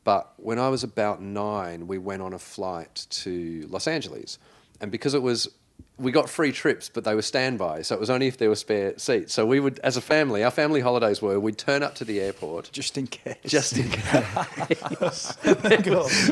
but 0.03 0.33
when 0.37 0.59
I 0.59 0.69
was 0.69 0.83
about 0.83 1.19
nine, 1.19 1.87
we 1.87 1.97
went 1.97 2.21
on 2.21 2.33
a 2.33 2.39
flight 2.39 3.07
to 3.09 3.65
Los 3.69 3.87
Angeles. 3.87 4.37
And 4.81 4.91
because 4.91 5.15
it 5.15 5.21
was, 5.21 5.49
we 5.99 6.11
got 6.11 6.29
free 6.29 6.51
trips, 6.51 6.89
but 6.89 7.03
they 7.03 7.15
were 7.15 7.21
standby. 7.23 7.81
So 7.81 7.95
it 7.95 7.99
was 7.99 8.09
only 8.09 8.27
if 8.27 8.37
there 8.37 8.49
were 8.49 8.55
spare 8.55 8.97
seats. 8.99 9.33
So 9.33 9.45
we 9.45 9.59
would, 9.59 9.79
as 9.79 9.97
a 9.97 10.01
family, 10.01 10.43
our 10.43 10.51
family 10.51 10.79
holidays 10.81 11.21
were 11.21 11.39
we'd 11.39 11.57
turn 11.57 11.81
up 11.81 11.95
to 11.95 12.05
the 12.05 12.19
airport 12.19 12.69
Just 12.71 12.97
in 12.97 13.07
case. 13.07 13.35
just 13.45 13.77
in 13.77 13.89
case. 13.89 15.33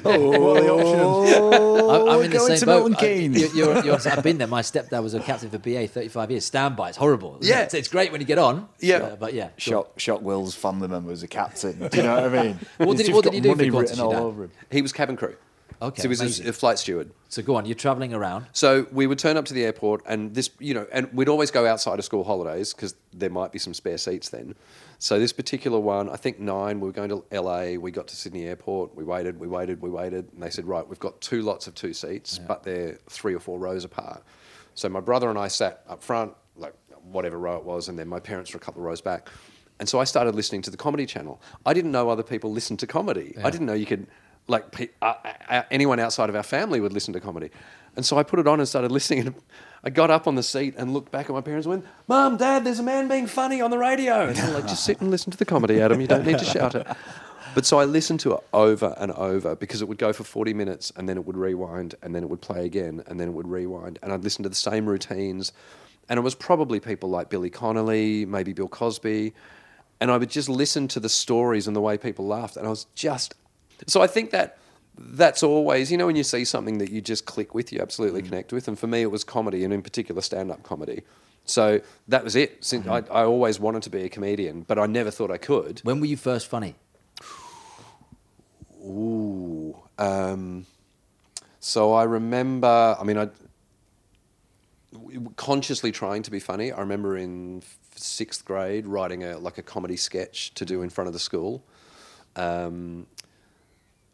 oh, 0.06 0.40
what 0.40 0.58
are 0.58 0.62
the 0.62 0.70
options? 0.72 1.34
Oh, 1.36 1.90
I'm, 1.90 2.10
I'm 2.20 2.26
in 2.26 2.32
the 2.32 2.38
going 2.38 2.48
same 2.50 2.60
to 2.60 2.66
boat. 2.66 2.90
Milton 2.90 2.96
I- 2.96 3.00
Keynes. 3.00 3.42
you- 3.42 3.50
you're, 3.66 3.84
you're, 3.86 3.96
I've 4.08 4.24
been 4.24 4.38
there. 4.38 4.48
My 4.48 4.62
stepdad 4.62 5.02
was 5.02 5.14
a 5.14 5.20
captain 5.20 5.50
for 5.50 5.58
BA 5.58 5.88
35 5.88 6.32
years. 6.32 6.46
Standby. 6.46 6.90
It's 6.90 6.98
horrible. 6.98 7.38
Yeah. 7.42 7.62
it? 7.62 7.64
It's, 7.66 7.74
it's 7.74 7.88
great 7.88 8.12
when 8.12 8.22
you 8.22 8.28
get 8.28 8.38
on. 8.38 8.68
Yeah. 8.80 8.98
Uh, 8.98 9.16
but 9.16 9.34
yeah. 9.34 9.46
go 9.46 9.48
on. 9.48 9.54
Shock, 9.58 10.00
Shock 10.00 10.22
Will's 10.22 10.56
family 10.56 10.88
member 10.88 11.10
was 11.10 11.24
a 11.24 11.28
captain. 11.28 11.88
Do 11.90 11.98
you 11.98 12.04
know 12.04 12.16
what 12.16 12.36
I 12.36 12.44
mean? 12.44 12.60
What 12.78 12.98
did 12.98 13.08
he- 13.08 13.14
what 13.14 13.24
did 13.24 13.34
he 13.34 13.40
do 13.42 13.50
for 13.52 13.56
money 13.56 13.70
Qantas, 13.70 13.80
written 13.82 13.98
your 13.98 14.06
all 14.06 14.12
dad? 14.12 14.22
over 14.22 14.44
him. 14.46 14.52
he 14.70 14.82
was 14.82 14.92
cabin 14.94 15.16
crew. 15.18 15.36
Okay, 15.82 16.02
So 16.02 16.04
he 16.04 16.08
was 16.10 16.22
amazing. 16.22 16.46
a, 16.46 16.50
a 16.50 16.54
flight 16.54 16.80
steward. 16.80 17.12
So 17.30 17.42
go 17.42 17.56
on. 17.56 17.66
You're 17.66 17.76
traveling 17.76 18.14
around. 18.14 18.46
So 18.54 18.88
we 18.92 19.08
would 19.08 19.20
turn 19.20 19.36
up 19.38 19.46
to 19.46 19.54
the 19.54 19.64
airport, 19.66 20.02
and 20.08 20.34
this, 20.34 20.50
you 20.60 20.74
know, 20.74 20.88
and 20.92 21.12
we'd 21.14 21.28
always 21.30 21.52
go 21.52 21.66
outside 21.66 22.00
of 22.00 22.06
school 22.06 22.24
holidays 22.24 22.74
because 22.74 22.96
there 23.14 23.30
might 23.30 23.52
be 23.52 23.60
some 23.60 23.74
spare 23.74 23.98
seats 23.98 24.30
then. 24.30 24.56
So 25.00 25.20
this 25.20 25.34
particular 25.34 25.80
one, 25.80 26.10
I 26.10 26.16
think 26.16 26.40
nine, 26.40 26.80
we 26.80 26.88
were 26.88 26.94
going 26.94 27.10
to 27.10 27.24
LA. 27.32 27.74
We 27.80 27.92
got 27.92 28.08
to 28.08 28.16
Sydney 28.16 28.46
Airport. 28.46 28.96
We 28.96 29.04
waited, 29.04 29.40
we 29.40 29.48
waited, 29.48 29.82
we 29.82 29.90
waited, 29.90 30.30
and 30.34 30.42
they 30.42 30.50
said, 30.50 30.66
right, 30.66 30.88
we've 30.88 31.00
got 31.00 31.20
two 31.20 31.42
lots 31.42 31.68
of 31.68 31.76
two 31.76 31.94
seats, 31.94 32.40
but 32.40 32.64
they're 32.64 32.98
three 33.10 33.34
or 33.36 33.40
four 33.40 33.60
rows 33.60 33.84
apart. 33.84 34.24
So 34.74 34.88
my 34.90 35.02
brother 35.02 35.30
and 35.30 35.38
I 35.38 35.50
sat 35.50 35.84
up 35.90 36.02
front, 36.02 36.34
like 36.56 36.74
whatever 37.04 37.38
row 37.38 37.58
it 37.58 37.64
was, 37.66 37.90
and 37.90 38.00
then 38.00 38.08
my 38.08 38.20
parents 38.20 38.54
were 38.54 38.58
a 38.58 38.62
couple 38.62 38.82
of 38.82 38.86
rows 38.86 39.02
back. 39.02 39.30
And 39.80 39.90
so 39.90 40.00
I 40.00 40.06
started 40.06 40.36
listening 40.36 40.62
to 40.64 40.72
the 40.72 40.78
Comedy 40.78 41.06
Channel. 41.06 41.42
I 41.66 41.74
didn't 41.74 41.92
know 41.92 42.10
other 42.10 42.24
people 42.24 42.50
listened 42.52 42.80
to 42.80 42.88
comedy. 42.88 43.36
I 43.44 43.50
didn't 43.50 43.68
know 43.68 43.74
you 43.74 43.86
could, 43.86 44.08
like, 44.48 44.92
uh, 45.02 45.14
uh, 45.50 45.64
anyone 45.72 46.00
outside 46.00 46.30
of 46.30 46.36
our 46.36 46.44
family 46.44 46.80
would 46.80 46.94
listen 46.94 47.14
to 47.14 47.20
comedy. 47.20 47.50
And 47.96 48.06
so 48.06 48.18
I 48.18 48.24
put 48.24 48.40
it 48.40 48.48
on 48.48 48.60
and 48.60 48.68
started 48.68 48.92
listening. 49.00 49.28
And 49.28 49.36
I 49.84 49.90
got 49.90 50.10
up 50.10 50.28
on 50.28 50.36
the 50.36 50.44
seat 50.44 50.76
and 50.78 50.94
looked 50.94 51.12
back 51.12 51.28
at 51.28 51.32
my 51.32 51.42
parents 51.42 51.66
and 51.66 51.76
went, 51.76 51.86
Mum, 52.08 52.38
Dad, 52.38 52.64
there's 52.64 52.80
a 52.80 52.84
man 52.84 53.08
being 53.08 53.28
funny 53.28 53.62
on 53.62 53.72
the 53.72 53.78
radio. 53.78 54.28
And 54.28 54.36
they're 54.36 54.54
like, 54.54 54.68
just 54.68 54.84
sit 54.84 55.02
and 55.02 55.10
listen 55.12 55.32
to 55.32 55.38
the 55.38 55.46
comedy, 55.46 55.82
Adam. 55.82 56.02
You 56.02 56.08
don't 56.08 56.26
need 56.26 56.40
to 56.40 56.46
shout 56.46 56.76
it. 56.76 56.88
But 57.54 57.66
so 57.66 57.80
I 57.80 57.86
listened 57.86 58.20
to 58.22 58.34
it 58.34 58.44
over 58.52 58.94
and 58.98 59.14
over 59.14 59.56
because 59.56 59.82
it 59.82 59.88
would 59.88 59.98
go 59.98 60.12
for 60.12 60.26
40 60.26 60.54
minutes 60.54 60.92
and 60.98 61.08
then 61.08 61.18
it 61.18 61.26
would 61.26 61.38
rewind 61.38 61.96
and 62.02 62.14
then 62.14 62.22
it 62.22 62.30
would 62.30 62.42
play 62.42 62.66
again 62.66 63.02
and 63.08 63.18
then 63.18 63.30
it 63.30 63.32
would 63.32 63.48
rewind. 63.48 63.98
And 64.04 64.12
I'd 64.12 64.26
listen 64.26 64.44
to 64.44 64.50
the 64.50 64.56
same 64.56 64.86
routines. 64.88 65.54
And 66.10 66.18
it 66.18 66.22
was 66.22 66.36
probably 66.36 66.82
people 66.82 67.10
like 67.10 67.30
Billy 67.30 67.50
Connolly, 67.50 68.26
maybe 68.26 68.52
Bill 68.52 68.68
Cosby. 68.68 69.34
And 70.02 70.12
I 70.12 70.18
would 70.18 70.30
just 70.30 70.50
listen 70.50 70.90
to 70.90 71.00
the 71.00 71.08
stories 71.08 71.66
and 71.66 71.76
the 71.76 71.82
way 71.82 71.98
people 71.98 72.28
laughed. 72.28 72.58
And 72.58 72.68
I 72.68 72.70
was 72.70 72.88
just. 72.94 73.36
So 73.88 74.02
I 74.02 74.08
think 74.08 74.32
that 74.32 74.58
that's 74.98 75.44
always, 75.44 75.92
you 75.92 75.98
know, 75.98 76.06
when 76.06 76.16
you 76.16 76.24
see 76.24 76.46
something 76.46 76.78
that 76.78 76.90
you 76.90 77.02
just 77.02 77.26
click 77.26 77.54
with, 77.54 77.72
you 77.74 77.82
absolutely 77.82 78.22
connect 78.22 78.54
with. 78.54 78.68
And 78.68 78.80
for 78.80 78.88
me, 78.88 79.02
it 79.02 79.12
was 79.12 79.24
comedy 79.24 79.64
and 79.64 79.74
in 79.74 79.82
particular 79.82 80.22
stand 80.22 80.52
up 80.52 80.64
comedy. 80.64 81.04
So 81.46 81.82
that 82.08 82.24
was 82.24 82.36
it. 82.36 82.64
Since 82.64 82.88
I, 82.88 83.00
I 83.12 83.24
always 83.24 83.60
wanted 83.60 83.84
to 83.84 83.90
be 83.90 84.04
a 84.04 84.10
comedian, 84.10 84.62
but 84.62 84.80
I 84.80 84.86
never 84.86 85.12
thought 85.12 85.32
I 85.32 85.38
could. 85.38 85.80
When 85.84 86.00
were 86.00 86.08
you 86.08 86.18
first 86.18 86.48
funny? 86.48 86.76
Ooh. 88.82 89.78
Um, 89.98 90.66
so 91.60 91.94
I 91.94 92.04
remember, 92.04 92.96
I 93.00 93.04
mean, 93.04 93.18
I 93.18 93.30
consciously 95.36 95.92
trying 95.92 96.24
to 96.24 96.32
be 96.32 96.40
funny. 96.40 96.72
I 96.72 96.80
remember 96.80 97.18
in 97.18 97.64
sixth 97.96 98.46
grade 98.46 98.86
writing 98.86 99.24
a 99.24 99.38
like 99.38 99.58
a 99.58 99.64
comedy 99.64 99.98
sketch 99.98 100.54
to 100.56 100.66
do 100.66 100.82
in 100.82 100.90
front 100.90 101.08
of 101.08 101.14
the 101.14 101.20
school. 101.20 101.64
Um, 102.36 103.08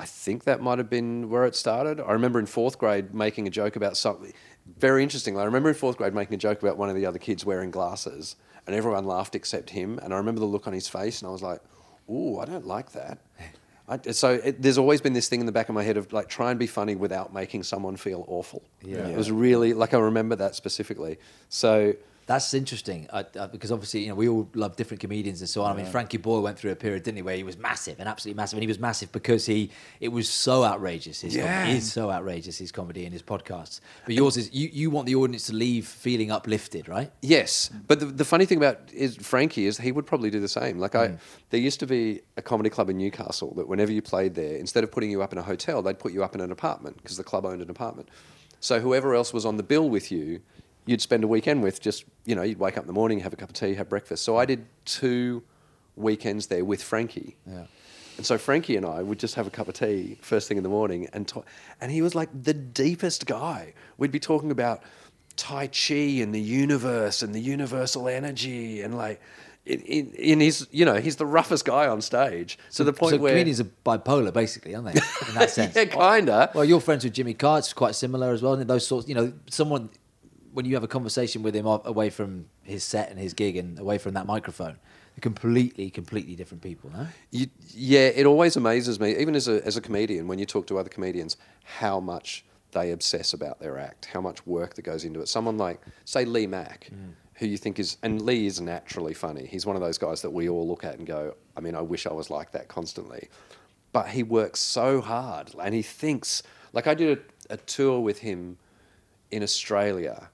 I 0.01 0.05
think 0.05 0.45
that 0.45 0.61
might 0.61 0.79
have 0.79 0.89
been 0.89 1.29
where 1.29 1.45
it 1.45 1.55
started. 1.55 1.99
I 1.99 2.13
remember 2.13 2.39
in 2.39 2.47
fourth 2.47 2.79
grade 2.79 3.13
making 3.13 3.45
a 3.45 3.51
joke 3.51 3.75
about 3.75 3.95
something 3.95 4.33
very 4.79 5.03
interesting. 5.03 5.37
I 5.37 5.43
remember 5.43 5.69
in 5.69 5.75
fourth 5.75 5.97
grade 5.97 6.15
making 6.15 6.33
a 6.33 6.37
joke 6.37 6.59
about 6.63 6.75
one 6.75 6.89
of 6.89 6.95
the 6.95 7.05
other 7.05 7.19
kids 7.19 7.45
wearing 7.45 7.69
glasses, 7.69 8.35
and 8.65 8.75
everyone 8.75 9.05
laughed 9.05 9.35
except 9.35 9.69
him. 9.69 9.99
And 9.99 10.11
I 10.11 10.17
remember 10.17 10.39
the 10.39 10.47
look 10.47 10.65
on 10.65 10.73
his 10.73 10.87
face, 10.87 11.21
and 11.21 11.29
I 11.29 11.31
was 11.31 11.43
like, 11.43 11.61
"Ooh, 12.09 12.39
I 12.39 12.45
don't 12.45 12.65
like 12.65 12.93
that." 12.93 13.19
I, 13.87 13.99
so 14.11 14.39
it, 14.43 14.59
there's 14.59 14.79
always 14.79 15.01
been 15.01 15.13
this 15.13 15.29
thing 15.29 15.39
in 15.39 15.45
the 15.45 15.51
back 15.51 15.69
of 15.69 15.75
my 15.75 15.83
head 15.83 15.97
of 15.97 16.11
like 16.11 16.29
try 16.29 16.49
and 16.49 16.59
be 16.59 16.67
funny 16.67 16.95
without 16.95 17.31
making 17.31 17.61
someone 17.61 17.95
feel 17.95 18.25
awful. 18.27 18.63
Yeah. 18.81 19.07
it 19.07 19.15
was 19.17 19.31
really 19.31 19.73
like 19.73 19.93
I 19.93 19.99
remember 19.99 20.35
that 20.37 20.55
specifically. 20.55 21.19
So 21.49 21.93
That's 22.31 22.53
interesting 22.53 23.07
I, 23.11 23.25
I, 23.39 23.47
because 23.47 23.71
obviously 23.71 24.03
you 24.03 24.09
know 24.09 24.15
we 24.15 24.29
all 24.29 24.49
love 24.53 24.75
different 24.75 25.01
comedians 25.01 25.41
and 25.41 25.49
so 25.49 25.63
on. 25.63 25.73
I 25.73 25.75
mean 25.75 25.85
Frankie 25.85 26.17
Boyle 26.17 26.41
went 26.41 26.57
through 26.57 26.71
a 26.71 26.75
period, 26.75 27.03
didn't 27.03 27.17
he, 27.17 27.21
where 27.21 27.35
he 27.35 27.43
was 27.43 27.57
massive 27.57 27.99
and 27.99 28.07
absolutely 28.07 28.37
massive, 28.37 28.57
and 28.57 28.63
he 28.63 28.67
was 28.67 28.79
massive 28.79 29.11
because 29.11 29.45
he 29.45 29.69
it 29.99 30.09
was 30.09 30.29
so 30.29 30.63
outrageous. 30.63 31.21
His 31.21 31.35
Yeah. 31.35 31.67
is 31.67 31.91
so 31.91 32.09
outrageous 32.09 32.57
his 32.57 32.71
comedy 32.71 33.03
and 33.03 33.13
his 33.13 33.21
podcasts. 33.21 33.81
But 34.05 34.15
yours 34.15 34.37
is 34.37 34.53
you, 34.53 34.69
you 34.71 34.89
want 34.89 35.07
the 35.07 35.15
audience 35.15 35.47
to 35.47 35.53
leave 35.53 35.87
feeling 35.87 36.31
uplifted, 36.31 36.87
right? 36.87 37.11
Yes, 37.21 37.69
but 37.87 37.99
the, 37.99 38.05
the 38.05 38.25
funny 38.25 38.45
thing 38.45 38.57
about 38.57 38.77
is 38.93 39.17
Frankie 39.17 39.65
is 39.65 39.77
he 39.77 39.91
would 39.91 40.05
probably 40.05 40.29
do 40.29 40.39
the 40.39 40.47
same. 40.47 40.79
Like 40.79 40.95
I, 40.95 41.09
mm. 41.09 41.19
there 41.49 41.59
used 41.59 41.79
to 41.81 41.87
be 41.87 42.21
a 42.37 42.41
comedy 42.41 42.69
club 42.69 42.89
in 42.89 42.97
Newcastle 42.97 43.53
that 43.55 43.67
whenever 43.67 43.91
you 43.91 44.01
played 44.01 44.35
there, 44.35 44.55
instead 44.55 44.83
of 44.83 44.91
putting 44.91 45.11
you 45.11 45.21
up 45.21 45.33
in 45.33 45.37
a 45.37 45.43
hotel, 45.43 45.81
they'd 45.81 45.99
put 45.99 46.13
you 46.13 46.23
up 46.23 46.35
in 46.35 46.41
an 46.41 46.51
apartment 46.51 46.97
because 46.97 47.17
the 47.17 47.23
club 47.23 47.45
owned 47.45 47.61
an 47.61 47.69
apartment. 47.69 48.09
So 48.59 48.79
whoever 48.79 49.15
else 49.15 49.33
was 49.33 49.45
on 49.45 49.57
the 49.57 49.63
bill 49.63 49.89
with 49.89 50.11
you, 50.11 50.41
you'd 50.85 51.01
spend 51.01 51.23
a 51.23 51.27
weekend 51.27 51.63
with. 51.63 51.81
Just 51.81 52.05
you 52.25 52.35
know, 52.35 52.41
you'd 52.41 52.59
wake 52.59 52.77
up 52.77 52.83
in 52.83 52.87
the 52.87 52.93
morning, 52.93 53.19
have 53.19 53.33
a 53.33 53.35
cup 53.35 53.49
of 53.49 53.55
tea, 53.55 53.75
have 53.75 53.89
breakfast. 53.89 54.23
So 54.23 54.37
I 54.37 54.45
did 54.45 54.65
two 54.85 55.43
weekends 55.95 56.47
there 56.47 56.65
with 56.65 56.81
Frankie. 56.83 57.37
Yeah. 57.45 57.65
And 58.17 58.25
so 58.25 58.37
Frankie 58.37 58.75
and 58.75 58.85
I 58.85 59.01
would 59.01 59.19
just 59.19 59.35
have 59.35 59.47
a 59.47 59.49
cup 59.49 59.67
of 59.67 59.73
tea 59.73 60.17
first 60.21 60.47
thing 60.47 60.57
in 60.57 60.63
the 60.63 60.69
morning, 60.69 61.07
and 61.13 61.27
talk, 61.27 61.45
and 61.79 61.91
he 61.91 62.01
was 62.01 62.13
like 62.13 62.29
the 62.43 62.53
deepest 62.53 63.25
guy. 63.25 63.73
We'd 63.97 64.11
be 64.11 64.19
talking 64.19 64.51
about 64.51 64.83
Tai 65.37 65.67
Chi 65.67 65.95
and 66.21 66.35
the 66.35 66.41
universe 66.41 67.21
and 67.21 67.33
the 67.33 67.39
universal 67.39 68.07
energy, 68.07 68.81
and 68.81 68.95
like, 68.95 69.21
in, 69.65 69.81
in, 69.81 70.11
in 70.13 70.39
his, 70.39 70.67
you 70.71 70.85
know, 70.85 70.95
he's 70.95 71.17
the 71.17 71.25
roughest 71.25 71.65
guy 71.65 71.87
on 71.87 72.01
stage 72.01 72.57
So 72.69 72.83
the 72.83 72.93
point 72.93 73.15
so 73.15 73.17
where 73.19 73.33
comedians 73.33 73.61
are 73.61 73.69
bipolar, 73.85 74.33
basically, 74.33 74.73
aren't 74.75 74.93
they? 74.93 75.01
In 75.27 75.35
that 75.35 75.49
sense. 75.57 75.75
yeah, 75.75 75.85
kinda. 75.85 76.51
Well, 76.53 76.65
you're 76.65 76.81
friends 76.81 77.03
with 77.03 77.13
Jimmy 77.13 77.35
Carr. 77.35 77.59
It's 77.59 77.71
quite 77.71 77.93
similar 77.95 78.31
as 78.31 78.41
well. 78.41 78.53
And 78.53 78.67
those 78.67 78.87
sorts, 78.87 79.07
you 79.07 79.15
know, 79.15 79.33
someone 79.49 79.89
when 80.53 80.65
you 80.65 80.75
have 80.75 80.83
a 80.83 80.87
conversation 80.87 81.43
with 81.43 81.55
him 81.55 81.65
away 81.65 82.09
from 82.09 82.45
his 82.63 82.83
set 82.83 83.09
and 83.09 83.19
his 83.19 83.33
gig 83.33 83.55
and 83.57 83.79
away 83.79 83.97
from 83.97 84.13
that 84.13 84.25
microphone, 84.25 84.77
they're 85.15 85.21
completely, 85.21 85.89
completely 85.89 86.35
different 86.35 86.61
people. 86.61 86.89
No, 86.91 87.07
You, 87.31 87.47
yeah, 87.73 88.07
it 88.07 88.25
always 88.25 88.55
amazes 88.55 88.99
me, 88.99 89.17
even 89.17 89.35
as 89.35 89.47
a, 89.47 89.65
as 89.65 89.77
a 89.77 89.81
comedian, 89.81 90.27
when 90.27 90.39
you 90.39 90.45
talk 90.45 90.67
to 90.67 90.77
other 90.77 90.89
comedians, 90.89 91.37
how 91.63 91.99
much 91.99 92.45
they 92.71 92.91
obsess 92.91 93.33
about 93.33 93.59
their 93.59 93.77
act, 93.77 94.05
how 94.05 94.21
much 94.21 94.45
work 94.45 94.75
that 94.75 94.83
goes 94.83 95.03
into 95.03 95.19
it. 95.21 95.27
Someone 95.27 95.57
like, 95.57 95.81
say, 96.05 96.25
Lee 96.25 96.47
Mack, 96.47 96.89
mm. 96.93 97.11
who 97.35 97.45
you 97.45 97.57
think 97.57 97.79
is, 97.79 97.97
and 98.01 98.21
Lee 98.21 98.45
is 98.45 98.61
naturally 98.61 99.13
funny. 99.13 99.45
He's 99.45 99.65
one 99.65 99.75
of 99.75 99.81
those 99.81 99.97
guys 99.97 100.21
that 100.21 100.29
we 100.29 100.47
all 100.47 100.67
look 100.67 100.83
at 100.83 100.97
and 100.97 101.05
go, 101.05 101.35
I 101.57 101.61
mean, 101.61 101.75
I 101.75 101.81
wish 101.81 102.07
I 102.07 102.13
was 102.13 102.29
like 102.29 102.51
that 102.51 102.69
constantly. 102.69 103.27
But 103.91 104.07
he 104.07 104.23
works 104.23 104.61
so 104.61 105.01
hard 105.01 105.53
and 105.61 105.75
he 105.75 105.81
thinks, 105.81 106.43
like, 106.71 106.87
I 106.87 106.93
did 106.93 107.17
a, 107.49 107.53
a 107.53 107.57
tour 107.57 107.99
with 107.99 108.19
him 108.19 108.57
in 109.31 109.43
Australia 109.43 110.29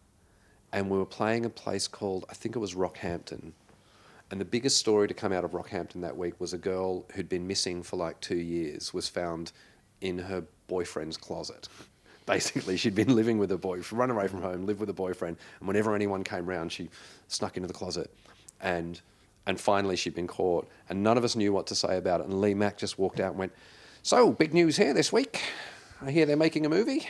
and 0.74 0.90
we 0.90 0.98
were 0.98 1.06
playing 1.06 1.46
a 1.46 1.50
place 1.50 1.88
called, 1.88 2.26
I 2.30 2.34
think 2.34 2.56
it 2.56 2.60
was 2.60 2.76
Rockhampton. 2.76 3.54
And 4.30 4.42
the 4.42 4.46
biggest 4.46 4.78
story 4.78 5.08
to 5.08 5.14
come 5.14 5.32
out 5.32 5.46
of 5.46 5.52
Rockhampton 5.52 6.02
that 6.02 6.18
week 6.18 6.40
was 6.40 6.54
a 6.54 6.58
girl 6.58 7.06
who'd 7.14 7.30
been 7.30 7.48
missing 7.48 7.82
for 7.82 7.96
like 7.96 8.20
two 8.20 8.38
years 8.38 8.94
was 8.94 9.08
found 9.08 9.54
in 10.02 10.20
her 10.20 10.44
boyfriend's 10.68 11.16
closet. 11.16 11.70
Basically, 12.26 12.76
she'd 12.76 12.96
been 12.96 13.16
living 13.16 13.38
with 13.38 13.50
her 13.52 13.58
boyfriend, 13.58 14.00
run 14.00 14.12
away 14.12 14.28
from 14.28 14.42
home, 14.42 14.66
lived 14.66 14.82
with 14.82 14.90
a 14.90 14.94
boyfriend, 14.94 15.38
and 15.60 15.68
whenever 15.68 15.96
anyone 15.96 16.26
came 16.26 16.46
round, 16.46 16.74
she 16.74 16.90
snuck 17.30 17.56
into 17.56 17.68
the 17.68 17.74
closet. 17.74 18.14
And 18.60 19.00
and 19.46 19.58
finally, 19.58 19.96
she'd 19.96 20.14
been 20.14 20.28
caught, 20.28 20.68
and 20.90 21.02
none 21.02 21.18
of 21.18 21.24
us 21.24 21.38
knew 21.38 21.54
what 21.54 21.68
to 21.68 21.76
say 21.76 21.96
about 21.96 22.20
it. 22.20 22.28
And 22.28 22.42
Lee 22.42 22.54
Mack 22.54 22.78
just 22.78 23.00
walked 23.00 23.22
out 23.22 23.30
and 23.30 23.40
went, 23.40 23.54
"So, 24.04 24.34
big 24.34 24.54
news 24.54 24.76
here 24.76 24.94
this 24.94 25.14
week. 25.14 25.42
I 26.02 26.12
hear 26.12 26.26
they're 26.26 26.36
making 26.36 26.66
a 26.66 26.70
movie." 26.70 27.08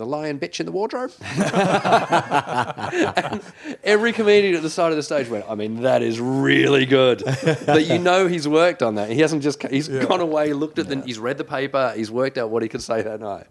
The 0.00 0.06
lion 0.06 0.38
bitch 0.38 0.60
in 0.60 0.64
the 0.64 0.72
wardrobe. 0.72 1.12
Every 3.84 4.14
comedian 4.14 4.54
at 4.54 4.62
the 4.62 4.70
side 4.70 4.92
of 4.92 4.96
the 4.96 5.02
stage 5.02 5.28
went, 5.28 5.44
I 5.46 5.54
mean, 5.54 5.82
that 5.82 6.00
is 6.00 6.18
really 6.18 6.86
good. 6.86 7.22
but 7.66 7.84
you 7.84 7.98
know 7.98 8.26
he's 8.26 8.48
worked 8.48 8.82
on 8.82 8.94
that. 8.94 9.10
He 9.10 9.20
hasn't 9.20 9.42
just, 9.42 9.62
he's 9.64 9.88
gone 9.88 10.22
away, 10.22 10.54
looked 10.54 10.78
at 10.78 10.88
the, 10.88 11.02
he's 11.02 11.18
read 11.18 11.36
the 11.36 11.44
paper, 11.44 11.92
he's 11.94 12.10
worked 12.10 12.38
out 12.38 12.48
what 12.48 12.62
he 12.62 12.68
could 12.70 12.80
say 12.80 13.02
that 13.02 13.20
night. 13.20 13.46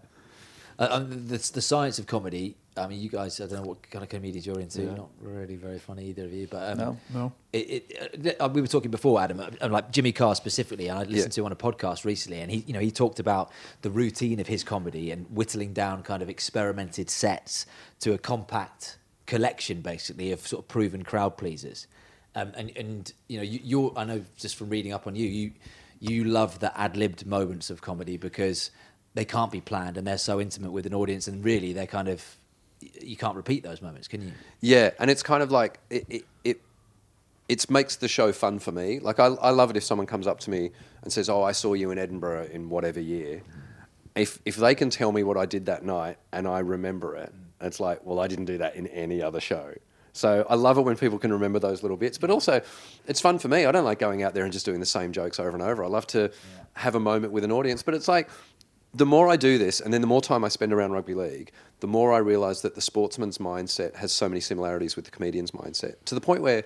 uh, 0.80 0.88
um, 0.90 1.28
the, 1.28 1.36
the 1.36 1.62
science 1.62 2.00
of 2.00 2.08
comedy. 2.08 2.56
I 2.76 2.86
mean, 2.86 3.00
you 3.00 3.08
guys. 3.08 3.40
I 3.40 3.46
don't 3.46 3.62
know 3.62 3.68
what 3.68 3.90
kind 3.90 4.02
of 4.02 4.08
comedians 4.08 4.46
you're 4.46 4.60
into. 4.60 4.82
Not 4.82 5.10
really 5.20 5.56
very 5.56 5.78
funny 5.78 6.06
either 6.06 6.24
of 6.24 6.32
you, 6.32 6.46
but 6.46 6.72
um, 6.72 6.78
No. 6.78 6.98
No. 7.12 7.32
It, 7.52 7.84
it, 7.90 8.36
uh, 8.40 8.48
we 8.52 8.60
were 8.60 8.68
talking 8.68 8.92
before, 8.92 9.20
Adam, 9.20 9.40
uh, 9.40 9.68
like 9.68 9.90
Jimmy 9.90 10.12
Carr 10.12 10.36
specifically, 10.36 10.86
and 10.88 10.98
I 10.98 11.02
listened 11.02 11.32
to 11.32 11.40
him 11.40 11.46
on 11.46 11.52
a 11.52 11.56
podcast 11.56 12.04
recently, 12.04 12.40
and 12.40 12.50
he, 12.50 12.58
you 12.66 12.72
know, 12.72 12.80
he 12.80 12.92
talked 12.92 13.18
about 13.18 13.50
the 13.82 13.90
routine 13.90 14.38
of 14.38 14.46
his 14.46 14.62
comedy 14.62 15.10
and 15.10 15.26
whittling 15.26 15.72
down 15.72 16.04
kind 16.04 16.22
of 16.22 16.30
experimented 16.30 17.10
sets 17.10 17.66
to 18.00 18.12
a 18.12 18.18
compact 18.18 18.98
collection, 19.26 19.80
basically, 19.80 20.30
of 20.30 20.46
sort 20.46 20.64
of 20.64 20.68
proven 20.68 21.02
crowd 21.02 21.36
pleasers. 21.36 21.88
Um, 22.36 22.52
and 22.56 22.70
and 22.76 23.12
you 23.26 23.38
know, 23.38 23.42
you, 23.42 23.60
you're 23.64 23.92
I 23.96 24.04
know 24.04 24.24
just 24.36 24.54
from 24.54 24.70
reading 24.70 24.92
up 24.92 25.08
on 25.08 25.16
you, 25.16 25.26
you 25.26 25.50
you 25.98 26.24
love 26.24 26.60
the 26.60 26.78
ad 26.80 26.96
libbed 26.96 27.26
moments 27.26 27.68
of 27.68 27.82
comedy 27.82 28.16
because 28.16 28.70
they 29.14 29.24
can't 29.24 29.50
be 29.50 29.60
planned 29.60 29.98
and 29.98 30.06
they're 30.06 30.16
so 30.16 30.40
intimate 30.40 30.70
with 30.70 30.86
an 30.86 30.94
audience, 30.94 31.26
and 31.26 31.44
really 31.44 31.72
they're 31.72 31.88
kind 31.88 32.08
of 32.08 32.36
you 32.80 33.16
can't 33.16 33.36
repeat 33.36 33.62
those 33.62 33.82
moments, 33.82 34.08
can 34.08 34.22
you? 34.22 34.32
Yeah, 34.60 34.90
and 34.98 35.10
it's 35.10 35.22
kind 35.22 35.42
of 35.42 35.50
like, 35.50 35.80
it, 35.90 36.06
it, 36.08 36.24
it, 36.44 36.60
it 37.48 37.70
makes 37.70 37.96
the 37.96 38.08
show 38.08 38.32
fun 38.32 38.58
for 38.58 38.72
me. 38.72 39.00
Like, 39.00 39.18
I, 39.18 39.26
I 39.26 39.50
love 39.50 39.70
it 39.70 39.76
if 39.76 39.84
someone 39.84 40.06
comes 40.06 40.26
up 40.26 40.40
to 40.40 40.50
me 40.50 40.70
and 41.02 41.12
says, 41.12 41.28
Oh, 41.28 41.42
I 41.42 41.52
saw 41.52 41.74
you 41.74 41.90
in 41.90 41.98
Edinburgh 41.98 42.48
in 42.52 42.68
whatever 42.68 43.00
year. 43.00 43.42
If, 44.14 44.40
if 44.44 44.56
they 44.56 44.74
can 44.74 44.90
tell 44.90 45.12
me 45.12 45.22
what 45.22 45.36
I 45.36 45.46
did 45.46 45.66
that 45.66 45.84
night 45.84 46.18
and 46.32 46.46
I 46.48 46.60
remember 46.60 47.16
it, 47.16 47.32
it's 47.60 47.80
like, 47.80 48.04
well, 48.04 48.20
I 48.20 48.26
didn't 48.26 48.46
do 48.46 48.58
that 48.58 48.74
in 48.74 48.86
any 48.88 49.22
other 49.22 49.40
show. 49.40 49.74
So 50.12 50.44
I 50.48 50.54
love 50.54 50.78
it 50.78 50.82
when 50.82 50.96
people 50.96 51.18
can 51.18 51.32
remember 51.32 51.58
those 51.58 51.82
little 51.82 51.96
bits. 51.96 52.18
But 52.18 52.30
also, 52.30 52.60
it's 53.06 53.20
fun 53.20 53.38
for 53.38 53.48
me. 53.48 53.64
I 53.64 53.72
don't 53.72 53.84
like 53.84 53.98
going 53.98 54.22
out 54.22 54.34
there 54.34 54.44
and 54.44 54.52
just 54.52 54.66
doing 54.66 54.80
the 54.80 54.86
same 54.86 55.12
jokes 55.12 55.38
over 55.38 55.50
and 55.50 55.62
over. 55.62 55.84
I 55.84 55.88
love 55.88 56.06
to 56.08 56.32
have 56.74 56.94
a 56.94 57.00
moment 57.00 57.32
with 57.32 57.44
an 57.44 57.52
audience. 57.52 57.82
But 57.82 57.94
it's 57.94 58.08
like, 58.08 58.28
the 58.92 59.06
more 59.06 59.28
I 59.28 59.36
do 59.36 59.56
this, 59.58 59.80
and 59.80 59.92
then 59.92 60.00
the 60.00 60.06
more 60.06 60.20
time 60.20 60.44
I 60.44 60.48
spend 60.48 60.72
around 60.72 60.92
rugby 60.92 61.14
league, 61.14 61.52
the 61.80 61.86
more 61.86 62.12
I 62.12 62.18
realise 62.18 62.60
that 62.62 62.74
the 62.74 62.80
sportsman's 62.80 63.38
mindset 63.38 63.94
has 63.96 64.12
so 64.12 64.28
many 64.28 64.40
similarities 64.40 64.96
with 64.96 65.04
the 65.04 65.10
comedian's 65.10 65.52
mindset. 65.52 65.96
To 66.06 66.14
the 66.14 66.20
point 66.20 66.42
where 66.42 66.64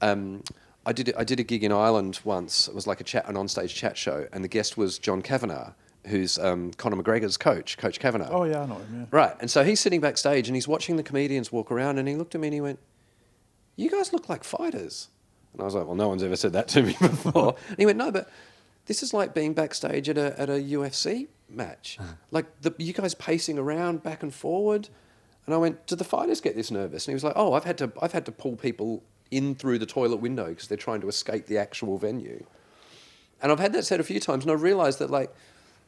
um, 0.00 0.42
I 0.86 0.92
did 0.92 1.12
I 1.16 1.24
did 1.24 1.38
a 1.38 1.42
gig 1.44 1.62
in 1.62 1.72
Ireland 1.72 2.20
once. 2.24 2.66
It 2.66 2.74
was 2.74 2.86
like 2.86 3.00
a 3.00 3.04
chat, 3.04 3.28
an 3.28 3.34
onstage 3.34 3.74
chat 3.74 3.96
show, 3.96 4.26
and 4.32 4.42
the 4.42 4.48
guest 4.48 4.76
was 4.78 4.98
John 4.98 5.20
Kavanagh, 5.20 5.72
who's 6.06 6.38
um, 6.38 6.72
Conor 6.72 7.02
McGregor's 7.02 7.36
coach, 7.36 7.76
Coach 7.76 8.00
Kavanagh. 8.00 8.30
Oh 8.30 8.44
yeah, 8.44 8.62
I 8.62 8.66
know 8.66 8.76
him. 8.76 9.00
Yeah. 9.00 9.06
Right. 9.10 9.36
And 9.40 9.50
so 9.50 9.62
he's 9.62 9.80
sitting 9.80 10.00
backstage 10.00 10.48
and 10.48 10.56
he's 10.56 10.66
watching 10.68 10.96
the 10.96 11.02
comedians 11.02 11.52
walk 11.52 11.70
around 11.70 11.98
and 11.98 12.08
he 12.08 12.16
looked 12.16 12.34
at 12.34 12.40
me 12.40 12.48
and 12.48 12.54
he 12.54 12.60
went, 12.62 12.78
You 13.76 13.90
guys 13.90 14.12
look 14.12 14.28
like 14.30 14.44
fighters. 14.44 15.08
And 15.52 15.60
I 15.60 15.64
was 15.66 15.74
like, 15.74 15.86
Well, 15.86 15.96
no 15.96 16.08
one's 16.08 16.22
ever 16.22 16.36
said 16.36 16.54
that 16.54 16.68
to 16.68 16.82
me 16.82 16.96
before. 17.00 17.56
and 17.68 17.78
he 17.78 17.84
went, 17.84 17.98
No, 17.98 18.10
but 18.10 18.30
this 18.86 19.02
is 19.02 19.12
like 19.12 19.34
being 19.34 19.52
backstage 19.52 20.08
at 20.08 20.16
a, 20.16 20.40
at 20.40 20.48
a 20.48 20.54
UFC 20.54 21.28
match. 21.54 21.96
Uh-huh. 22.00 22.12
like 22.30 22.60
the, 22.62 22.74
you 22.78 22.92
guys 22.92 23.14
pacing 23.14 23.58
around 23.58 24.02
back 24.02 24.22
and 24.22 24.34
forward. 24.34 24.88
And 25.46 25.54
I 25.54 25.58
went, 25.58 25.86
Do 25.86 25.96
the 25.96 26.04
fighters 26.04 26.40
get 26.40 26.54
this 26.56 26.70
nervous? 26.70 27.06
And 27.06 27.12
he 27.12 27.14
was 27.14 27.24
like, 27.24 27.34
Oh, 27.36 27.54
I've 27.54 27.64
had 27.64 27.78
to, 27.78 27.92
I've 28.00 28.12
had 28.12 28.26
to 28.26 28.32
pull 28.32 28.56
people 28.56 29.02
in 29.30 29.54
through 29.54 29.78
the 29.78 29.86
toilet 29.86 30.16
window 30.16 30.48
because 30.48 30.68
they're 30.68 30.78
trying 30.78 31.00
to 31.00 31.08
escape 31.08 31.46
the 31.46 31.58
actual 31.58 31.98
venue. 31.98 32.44
And 33.42 33.50
I've 33.50 33.58
had 33.58 33.72
that 33.72 33.84
said 33.84 34.00
a 34.00 34.04
few 34.04 34.20
times, 34.20 34.44
and 34.44 34.50
I 34.50 34.54
realised 34.54 34.98
that 34.98 35.10
like 35.10 35.34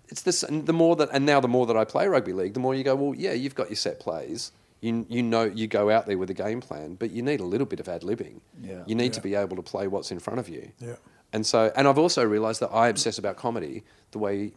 it's 0.09 0.23
this. 0.23 0.43
And 0.43 0.67
the 0.67 0.73
more 0.73 0.97
that, 0.97 1.11
and 1.13 1.27
now 1.27 1.41
the 1.41 1.49
more 1.49 1.67
that 1.67 1.77
I 1.77 1.85
play 1.85 2.07
rugby 2.07 2.33
league, 2.33 2.55
the 2.55 2.61
more 2.61 2.75
you 2.75 2.85
go, 2.85 2.95
well, 2.95 3.15
yeah, 3.15 3.33
you've 3.33 3.55
got 3.55 3.69
your 3.69 3.77
set 3.77 4.01
plays. 4.01 4.53
You 4.81 5.07
you 5.09 5.23
know 5.23 5.45
you 5.45 5.67
go 5.67 5.91
out 5.91 6.07
there 6.07 6.19
with 6.19 6.31
a 6.31 6.35
game 6.35 6.61
plan, 6.61 6.95
but 6.95 7.11
you 7.11 7.23
need 7.23 7.41
a 7.41 7.45
little 7.45 7.67
bit 7.67 7.79
of 7.79 7.89
ad 7.89 8.03
libbing. 8.03 8.41
Yeah. 8.61 8.83
You 8.87 8.95
need 8.95 9.13
to 9.13 9.21
be 9.21 9.35
able 9.35 9.57
to 9.57 9.63
play 9.63 9.87
what's 9.87 10.11
in 10.11 10.19
front 10.19 10.41
of 10.41 10.49
you. 10.49 10.73
Yeah. 10.81 10.97
And 11.33 11.47
so, 11.47 11.73
and 11.77 11.89
I've 11.89 11.99
also 11.99 12.25
realised 12.25 12.61
that 12.61 12.71
I 12.71 12.89
obsess 12.89 13.17
about 13.17 13.37
comedy 13.37 13.85
the 14.11 14.19
way, 14.19 14.53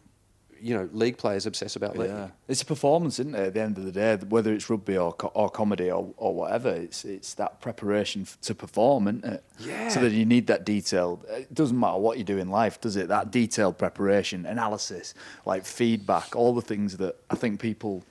you 0.60 0.74
know, 0.74 0.88
league 0.92 1.18
players 1.18 1.46
obsess 1.46 1.76
about 1.76 1.96
league. 1.96 2.10
Yeah, 2.10 2.28
it's 2.48 2.62
a 2.62 2.64
performance, 2.64 3.18
isn't 3.18 3.34
it? 3.34 3.46
At 3.48 3.54
the 3.54 3.60
end 3.60 3.78
of 3.78 3.84
the 3.84 3.92
day, 3.92 4.16
whether 4.28 4.52
it's 4.52 4.68
rugby 4.68 4.96
or 4.96 5.12
co- 5.12 5.32
or 5.34 5.48
comedy 5.50 5.90
or, 5.90 6.12
or 6.16 6.34
whatever, 6.34 6.70
it's 6.70 7.04
it's 7.04 7.34
that 7.34 7.60
preparation 7.60 8.22
f- 8.22 8.38
to 8.42 8.54
perform, 8.54 9.08
isn't 9.08 9.24
it? 9.24 9.44
Yeah. 9.58 9.88
So 9.88 10.00
that 10.00 10.12
you 10.12 10.24
need 10.24 10.46
that 10.48 10.64
detailed. 10.64 11.24
It 11.28 11.52
doesn't 11.54 11.78
matter 11.78 11.98
what 11.98 12.18
you 12.18 12.24
do 12.24 12.38
in 12.38 12.50
life, 12.50 12.80
does 12.80 12.96
it? 12.96 13.08
That 13.08 13.30
detailed 13.30 13.78
preparation, 13.78 14.46
analysis, 14.46 15.14
like 15.44 15.64
feedback, 15.64 16.34
all 16.36 16.54
the 16.54 16.62
things 16.62 16.96
that 16.98 17.16
I 17.30 17.34
think 17.34 17.60
people 17.60 18.04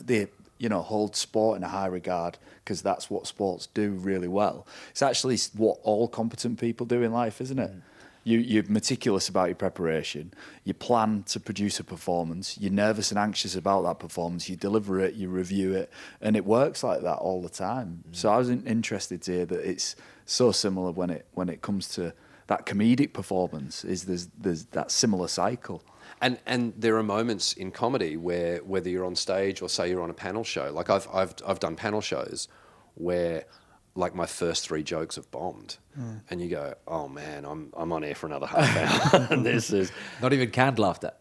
they 0.00 0.28
you 0.58 0.68
know 0.68 0.82
hold 0.82 1.16
sport 1.16 1.56
in 1.56 1.64
a 1.64 1.68
high 1.68 1.86
regard 1.86 2.38
because 2.64 2.82
that's 2.82 3.08
what 3.08 3.26
sports 3.26 3.66
do 3.72 3.92
really 3.92 4.28
well. 4.28 4.66
It's 4.90 5.02
actually 5.02 5.38
what 5.56 5.78
all 5.82 6.06
competent 6.06 6.60
people 6.60 6.84
do 6.84 7.02
in 7.02 7.12
life, 7.12 7.40
isn't 7.40 7.58
it? 7.58 7.70
Mm. 7.70 7.80
You, 8.28 8.40
you're 8.40 8.64
meticulous 8.68 9.28
about 9.30 9.46
your 9.46 9.54
preparation. 9.54 10.34
You 10.62 10.74
plan 10.74 11.22
to 11.28 11.40
produce 11.40 11.80
a 11.80 11.84
performance. 11.84 12.58
You're 12.58 12.72
nervous 12.72 13.10
and 13.10 13.18
anxious 13.18 13.56
about 13.56 13.82
that 13.84 13.98
performance. 13.98 14.50
You 14.50 14.56
deliver 14.56 15.00
it, 15.00 15.14
you 15.14 15.30
review 15.30 15.72
it, 15.72 15.90
and 16.20 16.36
it 16.36 16.44
works 16.44 16.84
like 16.84 17.00
that 17.00 17.16
all 17.16 17.40
the 17.40 17.48
time. 17.48 18.04
Mm. 18.06 18.16
So 18.16 18.28
I 18.28 18.36
was 18.36 18.50
interested 18.50 19.22
to 19.22 19.32
hear 19.32 19.46
that 19.46 19.68
it's 19.68 19.96
so 20.26 20.52
similar 20.52 20.90
when 20.90 21.08
it 21.08 21.26
when 21.32 21.48
it 21.48 21.62
comes 21.62 21.88
to 21.94 22.12
that 22.48 22.66
comedic 22.66 23.14
performance. 23.14 23.82
Is 23.82 24.04
there's 24.04 24.26
there's 24.38 24.66
that 24.66 24.90
similar 24.90 25.28
cycle. 25.28 25.82
And 26.20 26.38
and 26.44 26.74
there 26.76 26.98
are 26.98 27.02
moments 27.02 27.54
in 27.54 27.70
comedy 27.70 28.18
where 28.18 28.58
whether 28.58 28.90
you're 28.90 29.06
on 29.06 29.16
stage 29.16 29.62
or 29.62 29.70
say 29.70 29.88
you're 29.88 30.02
on 30.02 30.10
a 30.10 30.20
panel 30.26 30.44
show, 30.44 30.70
like 30.70 30.90
I've 30.90 31.08
I've 31.14 31.34
I've 31.46 31.60
done 31.60 31.76
panel 31.76 32.02
shows 32.02 32.48
where 32.94 33.44
like 33.98 34.14
my 34.14 34.26
first 34.26 34.64
three 34.66 34.84
jokes 34.84 35.16
have 35.16 35.28
bombed, 35.32 35.76
hmm. 35.94 36.18
and 36.30 36.40
you 36.40 36.48
go, 36.48 36.74
oh 36.86 37.08
man, 37.08 37.44
I'm 37.44 37.72
I'm 37.76 37.92
on 37.92 38.04
air 38.04 38.14
for 38.14 38.26
another 38.26 38.46
half 38.46 39.12
hour, 39.12 39.28
and 39.30 39.44
this 39.46 39.72
is 39.72 39.90
Not 40.22 40.32
even 40.32 40.50
canned 40.50 40.78
laughter. 40.78 41.12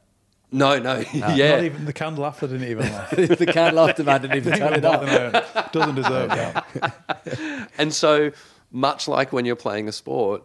no 0.51 0.77
no 0.77 1.03
Not 1.13 1.35
yeah. 1.35 1.61
even 1.61 1.85
the 1.85 1.93
canned 1.93 2.19
laughter 2.19 2.47
didn't 2.47 2.69
even 2.69 2.91
laugh. 2.91 3.09
the 3.15 3.49
canned 3.51 3.75
laughter 3.75 4.03
man 4.03 4.21
didn't 4.21 4.37
even 4.37 4.57
turn 4.57 4.73
it 4.75 4.85
up. 4.85 5.01
Doesn't 5.01 5.71
doesn't 5.73 5.95
deserve 5.95 6.29
that. 6.29 7.69
And 7.79 7.91
so 7.93 8.31
much 8.71 9.07
like 9.07 9.33
when 9.33 9.45
you're 9.45 9.55
playing 9.55 9.87
a 9.87 9.91
sport, 9.91 10.43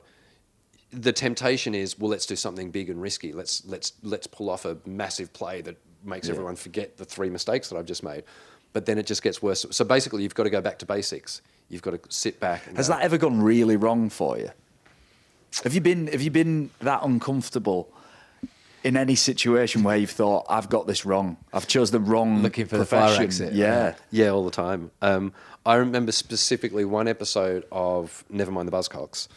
the 0.91 1.12
temptation 1.12 1.75
is, 1.75 1.99
well, 1.99 2.11
let's 2.11 2.27
do 2.27 2.37
something 2.37 2.71
big 2.71 2.89
and 2.89 3.01
risky. 3.01 3.33
Let's 3.33 3.65
let's 3.67 3.93
let's 4.03 4.27
pull 4.27 4.49
off 4.49 4.65
a 4.65 4.79
massive 4.87 5.35
play 5.35 5.61
that 5.62 5.77
makes 6.03 6.31
everyone 6.31 6.57
forget 6.57 6.97
the 6.97 7.05
three 7.05 7.29
mistakes 7.29 7.69
that 7.69 7.77
I've 7.77 7.87
just 7.87 8.03
made. 8.03 8.25
But 8.73 8.87
then 8.87 8.97
it 8.97 9.07
just 9.07 9.23
gets 9.23 9.43
worse. 9.43 9.67
So 9.71 9.85
basically, 9.85 10.23
you've 10.23 10.35
got 10.35 10.45
to 10.45 10.51
go 10.51 10.62
back 10.62 10.79
to 10.79 10.87
basics. 10.87 11.43
You've 11.73 11.83
got 11.83 11.93
to 11.93 12.00
sit 12.11 12.38
back. 12.38 12.67
And 12.67 12.76
Has 12.76 12.88
go, 12.88 12.95
that 12.95 13.02
ever 13.02 13.17
gone 13.17 13.41
really 13.43 13.76
wrong 13.76 14.11
for 14.11 14.38
you? 14.38 14.50
Have 15.64 15.75
you 15.75 15.81
been 15.81 16.07
have 16.09 16.21
you 16.21 16.31
been 16.31 16.71
that 16.81 17.00
uncomfortable 17.02 17.91
in 18.85 18.97
any 18.97 19.14
situation 19.14 19.83
where 19.83 19.97
you've 19.97 20.11
thought 20.11 20.45
I've 20.50 20.69
got 20.69 20.87
this 20.87 21.05
wrong? 21.07 21.38
I've 21.52 21.67
chose 21.67 21.91
the 21.91 21.99
wrong 22.00 22.43
Looking 22.43 22.67
for 22.67 22.76
the 22.76 22.85
fire 22.85 23.00
profession. 23.02 23.25
exit. 23.25 23.52
Yeah. 23.55 23.95
Yeah, 24.11 24.29
all 24.29 24.45
the 24.45 24.50
time. 24.50 24.91
Um, 25.00 25.33
I 25.64 25.76
remember 25.76 26.12
specifically 26.12 26.85
one 26.85 27.09
episode 27.09 27.64
of 27.73 28.23
Never 28.29 28.50
Mind 28.50 28.69
the 28.69 28.73
Buzzcocks. 28.73 29.29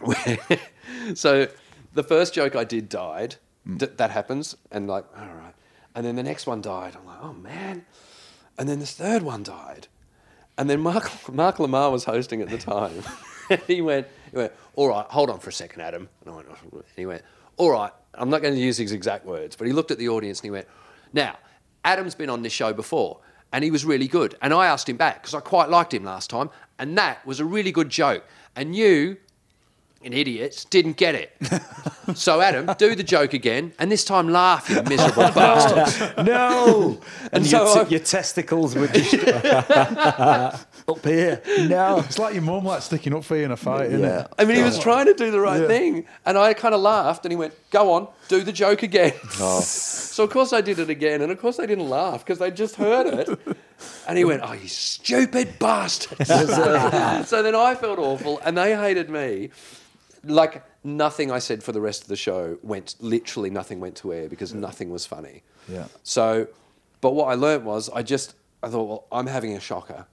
Where, 0.00 0.38
so 1.14 1.46
the 1.92 2.02
first 2.02 2.34
joke 2.34 2.56
I 2.56 2.64
did 2.64 2.88
died. 2.88 3.36
Th- 3.78 3.92
that 3.96 4.10
happens, 4.10 4.56
and 4.70 4.86
like, 4.88 5.04
all 5.16 5.24
right. 5.24 5.54
And 5.94 6.04
then 6.04 6.16
the 6.16 6.22
next 6.22 6.46
one 6.46 6.60
died. 6.60 6.96
I'm 6.96 7.06
like, 7.06 7.18
oh 7.22 7.32
man. 7.32 7.86
And 8.58 8.68
then 8.68 8.78
this 8.80 8.92
third 8.92 9.22
one 9.22 9.42
died. 9.42 9.86
And 10.56 10.70
then 10.70 10.80
Mark 10.80 11.10
Mark 11.32 11.56
Lamarr 11.56 11.90
was 11.90 12.04
hosting 12.04 12.40
at 12.40 12.48
the 12.48 12.58
time. 12.58 13.02
he 13.66 13.80
went, 13.80 14.06
he 14.30 14.36
went, 14.36 14.52
all 14.76 14.88
right, 14.88 15.06
hold 15.06 15.30
on 15.30 15.38
for 15.40 15.50
a 15.50 15.52
second, 15.52 15.80
Adam. 15.80 16.08
And 16.24 16.32
I 16.32 16.36
went, 16.36 16.48
"Oh," 16.50 16.56
and 16.72 16.84
he 16.96 17.06
went, 17.06 17.22
all 17.56 17.70
right, 17.70 17.92
I'm 18.14 18.30
not 18.30 18.42
going 18.42 18.54
to 18.54 18.60
use 18.60 18.78
his 18.78 18.92
exact 18.92 19.26
words, 19.26 19.56
but 19.56 19.66
he 19.66 19.72
looked 19.72 19.90
at 19.90 19.98
the 19.98 20.08
audience 20.08 20.40
and 20.40 20.44
he 20.44 20.50
went, 20.50 20.66
now, 21.12 21.36
Adam's 21.84 22.14
been 22.14 22.30
on 22.30 22.42
this 22.42 22.52
show 22.52 22.72
before 22.72 23.20
and 23.52 23.62
he 23.62 23.70
was 23.70 23.84
really 23.84 24.08
good. 24.08 24.36
And 24.42 24.52
I 24.52 24.66
asked 24.66 24.88
him 24.88 24.96
back 24.96 25.22
because 25.22 25.34
I 25.34 25.40
quite 25.40 25.68
liked 25.68 25.94
him 25.94 26.04
last 26.04 26.30
time. 26.30 26.50
And 26.78 26.98
that 26.98 27.24
was 27.24 27.38
a 27.38 27.44
really 27.44 27.70
good 27.70 27.88
joke. 27.88 28.24
And 28.56 28.74
you, 28.74 29.16
an 30.06 30.12
idiots, 30.12 30.64
didn't 30.64 30.96
get 30.96 31.14
it. 31.14 31.32
so, 32.14 32.40
Adam, 32.40 32.70
do 32.78 32.94
the 32.94 33.02
joke 33.02 33.32
again 33.34 33.72
and 33.78 33.90
this 33.90 34.04
time 34.04 34.28
laugh, 34.28 34.68
you 34.70 34.82
miserable 34.82 35.22
bastards. 35.34 36.16
No. 36.24 37.00
and 37.32 37.32
And 37.32 37.50
your, 37.50 37.66
so 37.66 37.74
t- 37.74 37.80
I've- 37.80 37.90
your 37.90 38.00
testicles 38.04 38.74
were 38.74 38.86
just 38.88 39.14
up 40.88 41.04
here. 41.04 41.40
No. 41.68 41.98
It's 42.00 42.18
like 42.18 42.34
your 42.34 42.42
mum 42.42 42.64
like 42.64 42.82
sticking 42.82 43.14
up 43.14 43.24
for 43.24 43.36
you 43.36 43.44
in 43.44 43.50
a 43.50 43.56
fight, 43.56 43.86
isn't 43.90 44.04
it? 44.04 44.26
I 44.38 44.44
mean, 44.44 44.56
he 44.56 44.62
was 44.62 44.78
trying 44.78 45.06
to 45.06 45.14
do 45.14 45.30
the 45.30 45.40
right 45.40 45.60
Yeah. 45.62 45.66
thing. 45.68 46.06
And 46.26 46.36
I 46.38 46.54
kind 46.54 46.74
of 46.74 46.80
laughed 46.80 47.24
and 47.24 47.32
he 47.32 47.36
went, 47.36 47.54
go 47.70 47.92
on, 47.92 48.08
do 48.28 48.42
the 48.42 48.52
joke 48.52 48.82
again. 48.82 49.12
Oh. 49.40 49.60
so, 49.60 50.24
of 50.24 50.30
course, 50.30 50.52
I 50.52 50.60
did 50.60 50.78
it 50.78 50.90
again. 50.90 51.22
And 51.22 51.32
of 51.32 51.40
course, 51.40 51.56
they 51.56 51.66
didn't 51.66 51.88
laugh 51.88 52.24
because 52.24 52.38
they 52.38 52.50
just 52.50 52.76
heard 52.76 53.06
it. 53.06 53.56
And 54.06 54.16
he 54.16 54.24
went, 54.24 54.42
oh, 54.44 54.52
you 54.52 54.68
stupid 54.68 55.58
bastards. 55.58 56.28
so 56.28 57.42
then 57.42 57.54
I 57.54 57.74
felt 57.74 57.98
awful 57.98 58.38
and 58.44 58.56
they 58.56 58.74
hated 58.76 59.10
me. 59.10 59.50
Like, 60.26 60.64
nothing 60.84 61.30
I 61.30 61.38
said 61.38 61.62
for 61.62 61.72
the 61.72 61.80
rest 61.80 62.02
of 62.02 62.08
the 62.08 62.16
show 62.16 62.58
went, 62.62 62.94
literally 63.00 63.50
nothing 63.50 63.80
went 63.80 63.96
to 63.96 64.12
air 64.12 64.28
because 64.28 64.52
nothing 64.54 64.90
was 64.90 65.06
funny. 65.06 65.42
Yeah. 65.68 65.86
So, 66.02 66.48
but 67.00 67.14
what 67.14 67.26
I 67.26 67.34
learnt 67.34 67.64
was 67.64 67.90
I 67.90 68.02
just, 68.02 68.34
I 68.62 68.68
thought, 68.68 68.84
well, 68.88 69.06
I'm 69.12 69.26
having 69.26 69.54
a 69.56 69.60
shocker. 69.60 70.06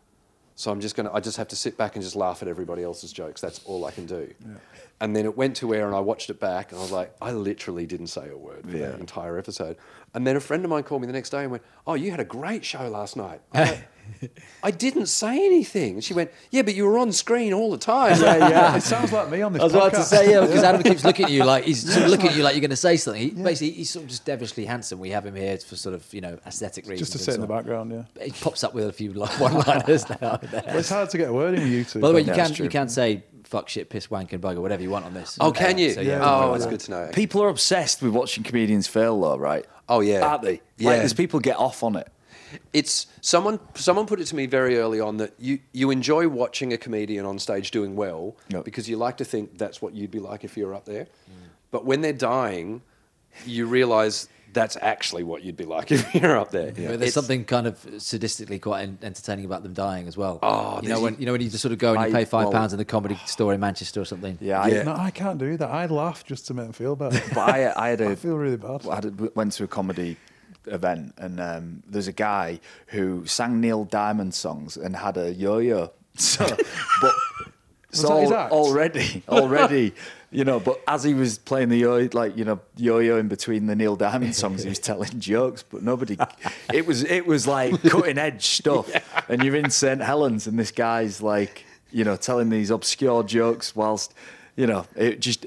So 0.56 0.72
I'm 0.72 0.80
just 0.82 0.96
going 0.96 1.08
to, 1.08 1.14
I 1.16 1.20
just 1.20 1.38
have 1.38 1.48
to 1.50 1.56
sit 1.56 1.76
back 1.78 1.96
and 1.96 2.04
just 2.04 2.16
laugh 2.16 2.42
at 2.42 2.48
everybody 2.48 2.84
else's 2.84 3.12
jokes. 3.12 3.42
That's 3.42 3.64
all 3.66 3.86
I 3.86 3.92
can 3.92 4.06
do. 4.06 4.32
Yeah. 4.42 4.54
And 5.00 5.16
then 5.16 5.26
it 5.26 5.36
went 5.36 5.56
to 5.58 5.74
air 5.74 5.88
and 5.88 5.96
I 5.96 6.00
watched 6.00 6.30
it 6.30 6.40
back 6.40 6.72
and 6.72 6.78
I 6.80 6.84
was 6.84 6.92
like, 6.92 7.16
I 7.22 7.32
literally 7.32 7.88
didn't 7.88 8.08
say 8.08 8.30
a 8.30 8.38
word 8.38 8.70
for 8.70 8.78
Yeah. 8.78 8.90
that 8.92 9.00
entire 9.00 9.40
episode. 9.40 9.78
And 10.14 10.28
then 10.28 10.36
a 10.36 10.40
friend 10.40 10.64
of 10.64 10.70
mine 10.70 10.84
called 10.84 11.02
me 11.02 11.08
the 11.08 11.14
next 11.14 11.32
day 11.32 11.42
and 11.42 11.52
went, 11.52 11.64
Oh, 11.88 11.96
you 11.96 12.12
had 12.12 12.20
a 12.20 12.26
great 12.26 12.64
show 12.64 12.88
last 12.90 13.18
night. 13.18 13.42
I'm 14.12 14.18
like, 14.22 14.42
I 14.64 14.72
didn't 14.72 15.08
say 15.08 15.46
anything. 15.46 16.00
She 16.02 16.14
went, 16.14 16.32
Yeah, 16.50 16.62
but 16.62 16.76
you 16.76 16.86
were 16.86 16.98
on 16.98 17.12
screen 17.12 17.54
all 17.54 17.72
the 17.72 17.78
time. 17.78 18.20
Yeah, 18.22 18.50
yeah. 18.50 18.76
It 18.82 18.84
sounds 18.84 19.12
like 19.12 19.30
me 19.30 19.42
on 19.42 19.54
this 19.54 19.62
I 19.62 19.66
was 19.66 19.74
about 19.74 19.94
to 19.94 20.04
say, 20.04 20.32
yeah, 20.32 20.42
because 20.42 20.64
Adam 20.64 20.84
keeps 20.84 21.04
looking 21.04 21.26
at 21.26 21.32
you 21.32 21.44
like 21.44 21.66
he's 21.66 21.92
sort 21.92 22.06
of 22.06 22.12
looking 22.12 22.30
at 22.30 22.36
you 22.36 22.44
like 22.44 22.56
you're 22.56 22.62
going 22.62 22.70
to 22.72 22.76
say 22.76 22.98
something. 22.98 23.22
He, 23.22 23.30
Basically, 23.30 23.72
he's 23.72 23.90
sort 23.90 24.04
of 24.04 24.10
just 24.10 24.26
devilishly 24.26 24.66
handsome. 24.66 25.00
We 25.00 25.10
have 25.10 25.26
him 25.26 25.36
here 25.36 25.58
for 25.58 25.76
sort 25.76 25.96
of, 25.96 26.14
you 26.14 26.22
know, 26.22 26.40
aesthetic 26.46 26.86
reasons. 26.86 27.10
Just 27.10 27.12
to 27.14 27.18
sit 27.20 27.36
in 27.36 27.42
the 27.42 27.48
background, 27.48 27.92
yeah. 27.92 28.24
He 28.24 28.32
pops 28.32 28.64
up 28.64 28.74
with 28.74 28.88
a 28.88 28.94
few 28.94 29.14
like, 29.14 29.32
one-liners 29.40 30.10
now 30.10 30.40
Well, 30.42 30.78
it's 30.78 30.90
hard 30.90 31.10
to 31.10 31.18
get 31.18 31.30
a 31.30 31.34
word 31.34 31.56
in 31.56 31.64
with 31.64 31.72
you 31.72 31.84
two. 31.84 32.00
By 32.00 32.10
the 32.10 32.14
way, 32.16 32.22
you 32.22 32.34
can 32.34 32.40
it's 32.40 32.56
true. 32.56 32.64
you 32.66 32.70
can 32.70 32.90
say 32.90 33.24
fuck, 33.52 33.68
shit, 33.68 33.90
piss, 33.90 34.10
wank, 34.10 34.32
and 34.32 34.42
bugger, 34.42 34.62
whatever 34.62 34.82
you 34.82 34.90
want 34.90 35.06
on 35.06 35.14
this. 35.14 35.38
Oh, 35.42 35.52
can 35.52 35.76
uh, 35.76 35.80
you? 35.80 35.92
So, 35.92 36.02
yeah, 36.02 36.20
Yeah, 36.20 36.22
oh, 36.24 36.50
yeah, 36.50 36.56
it's 36.56 36.66
good 36.66 36.80
to 36.80 36.92
know. 36.92 37.10
People 37.14 37.44
are 37.44 37.50
obsessed 37.50 38.02
with 38.02 38.14
watching 38.14 38.44
comedians 38.46 38.88
fail, 38.88 39.20
though, 39.20 39.38
right? 39.38 39.66
Oh, 39.90 40.00
yeah. 40.00 40.26
Aren't 40.26 40.44
they? 40.44 40.62
Yeah. 40.78 40.90
Like, 40.90 41.00
there's 41.00 41.14
people 41.14 41.42
get 41.42 41.58
off 41.58 41.84
on 41.84 41.98
it. 41.98 42.08
It's 42.74 43.08
someone. 43.22 43.60
Someone 43.76 44.06
put 44.06 44.20
it 44.20 44.26
to 44.28 44.36
me 44.36 44.46
very 44.46 44.78
early 44.78 45.00
on 45.00 45.18
that 45.18 45.34
you 45.40 45.60
you 45.74 45.92
enjoy 45.92 46.28
watching 46.28 46.74
a 46.74 46.78
comedian 46.78 47.26
on 47.26 47.40
stage 47.40 47.72
doing 47.72 47.96
well 47.96 48.36
Yep. 48.50 48.66
because 48.66 48.90
you 48.90 48.98
like 48.98 49.18
to 49.18 49.26
think 49.26 49.58
that's 49.58 49.82
what 49.82 49.94
you'd 49.94 50.12
be 50.12 50.20
like 50.20 50.44
if 50.44 50.58
you 50.58 50.66
were 50.68 50.74
up 50.76 50.86
there. 50.86 51.08
But 51.72 51.86
when 51.86 52.02
they're 52.02 52.12
dying, 52.14 52.82
you 53.46 53.66
realise 53.66 54.28
that's 54.54 54.76
actually 54.82 55.24
what 55.24 55.44
you'd 55.44 55.56
be 55.56 55.64
like 55.64 55.90
if 55.94 56.14
you're 56.22 56.38
up 56.38 56.52
there. 56.52 56.68
But 56.68 56.76
there's 56.76 56.94
It's- 56.96 57.14
something 57.14 57.46
kind 57.46 57.66
of 57.68 57.76
sadistically 57.86 58.62
quite 58.62 58.90
entertaining 59.02 59.46
about 59.46 59.64
them 59.64 59.72
dying 59.74 60.10
as 60.10 60.18
well. 60.18 60.40
Oh, 60.44 60.82
you 60.84 60.90
know 60.90 61.00
when 61.00 61.16
you 61.20 61.26
know 61.26 61.32
when 61.32 61.40
you 61.40 61.50
just 61.50 61.62
sort 61.62 61.72
of 61.72 61.78
go 61.80 61.94
and 61.94 62.02
you 62.02 62.18
I- 62.18 62.20
pay 62.20 62.26
five 62.26 62.46
well- 62.46 62.52
pounds 62.52 62.74
in 62.74 62.78
the 62.78 62.84
comedy 62.86 63.18
store 63.26 63.54
in 63.54 63.62
Manchester 63.62 64.02
or 64.02 64.06
something. 64.06 64.38
Yeah, 64.42 64.66
Yeah. 64.68 64.82
I, 64.82 64.84
No, 64.84 64.96
I 64.96 65.12
can't 65.12 65.38
do 65.40 65.56
that. 65.56 65.70
I 65.70 65.86
laugh 65.86 66.26
just 66.26 66.48
to 66.48 66.54
make 66.54 66.66
them 66.66 66.74
feel 66.74 66.98
better. 66.98 67.22
but 67.34 67.38
I, 67.50 67.72
I 67.78 67.90
had 67.90 68.02
a 68.06 68.10
I 68.10 68.16
feel 68.16 68.36
really 68.36 68.58
bad. 68.58 68.86
I 68.88 68.96
had 68.96 69.06
a- 69.06 69.32
went 69.36 69.54
to 69.54 69.64
a 69.64 69.68
comedy 69.68 70.18
event 70.68 71.14
and 71.18 71.40
um, 71.40 71.84
there's 71.88 72.08
a 72.08 72.14
guy 72.14 72.60
who 72.88 73.26
sang 73.26 73.60
Neil 73.62 73.84
Diamond 73.86 74.34
songs 74.34 74.78
and 74.78 74.96
had 74.96 75.18
a 75.18 75.34
yo-yo. 75.34 75.92
So, 76.14 76.46
but 77.02 77.14
so 77.92 78.08
that 78.08 78.22
his 78.22 78.32
act? 78.32 78.52
already, 78.52 79.24
already, 79.30 79.94
you 80.32 80.44
know. 80.44 80.60
But 80.60 80.82
as 80.88 81.04
he 81.04 81.14
was 81.14 81.38
playing 81.38 81.70
the 81.70 81.78
yo, 81.78 82.10
like 82.14 82.38
you 82.38 82.46
know, 82.46 82.60
yo-yo 82.78 83.18
in 83.18 83.28
between 83.28 83.68
the 83.68 83.76
Neil 83.76 83.96
Diamond 83.96 84.36
songs, 84.36 84.64
he 84.64 84.70
was 84.70 84.80
telling 84.80 85.20
jokes. 85.20 85.64
But 85.64 85.84
nobody, 85.84 86.18
it 86.74 86.86
was 86.86 87.04
it 87.04 87.26
was 87.26 87.48
like 87.48 87.82
cutting 87.84 88.18
edge 88.18 88.46
stuff. 88.46 88.90
And 89.30 89.44
you're 89.44 89.56
in 89.56 89.70
St 89.70 90.02
Helens, 90.02 90.48
and 90.48 90.58
this 90.58 90.72
guy's 90.72 91.22
like, 91.22 91.66
you 91.92 92.04
know, 92.04 92.16
telling 92.16 92.50
these 92.50 92.72
obscure 92.72 93.24
jokes 93.24 93.76
whilst, 93.76 94.14
you 94.56 94.68
know, 94.68 94.86
it 94.96 95.20
just. 95.20 95.46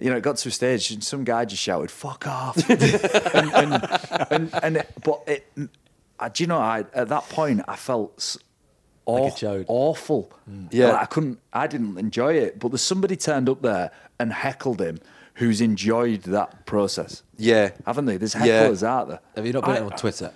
You 0.00 0.10
know, 0.10 0.16
it 0.16 0.22
got 0.22 0.36
to 0.38 0.48
a 0.48 0.52
stage 0.52 0.90
and 0.90 1.02
some 1.04 1.24
guy 1.24 1.44
just 1.44 1.62
shouted 1.62 1.90
"fuck 1.90 2.26
off," 2.26 2.56
and, 2.70 3.52
and, 3.52 3.98
and, 4.30 4.50
and 4.62 4.76
it, 4.78 4.90
but 5.04 5.22
it, 5.26 5.46
I, 6.18 6.28
do 6.28 6.42
you 6.42 6.46
know, 6.48 6.58
I, 6.58 6.84
at 6.94 7.08
that 7.08 7.28
point 7.28 7.62
I 7.68 7.76
felt 7.76 8.14
s- 8.18 8.38
Like 9.06 9.22
a 9.22 9.26
aw- 9.26 9.30
chode. 9.30 9.64
awful. 9.68 10.32
Mm. 10.50 10.68
Yeah. 10.72 10.88
Like, 10.92 11.02
I 11.02 11.04
couldn't, 11.06 11.38
I 11.52 11.66
didn't 11.66 11.98
enjoy 11.98 12.34
it. 12.34 12.58
But 12.58 12.68
there's 12.70 12.82
somebody 12.82 13.16
turned 13.16 13.48
up 13.48 13.62
there 13.62 13.90
and 14.18 14.32
heckled 14.32 14.80
him 14.80 15.00
who's 15.34 15.60
enjoyed 15.60 16.22
that 16.24 16.66
process, 16.66 17.22
yeah. 17.38 17.70
haven't 17.86 18.04
they? 18.04 18.16
There's 18.18 18.34
Yeah. 18.34 18.68
hecklers 18.68 18.82
out 18.82 19.08
there. 19.08 19.20
Have 19.36 19.46
you 19.46 19.52
not 19.54 19.64
been 19.64 19.76
I- 19.76 19.80
on 19.80 19.90
Twitter 19.92 20.32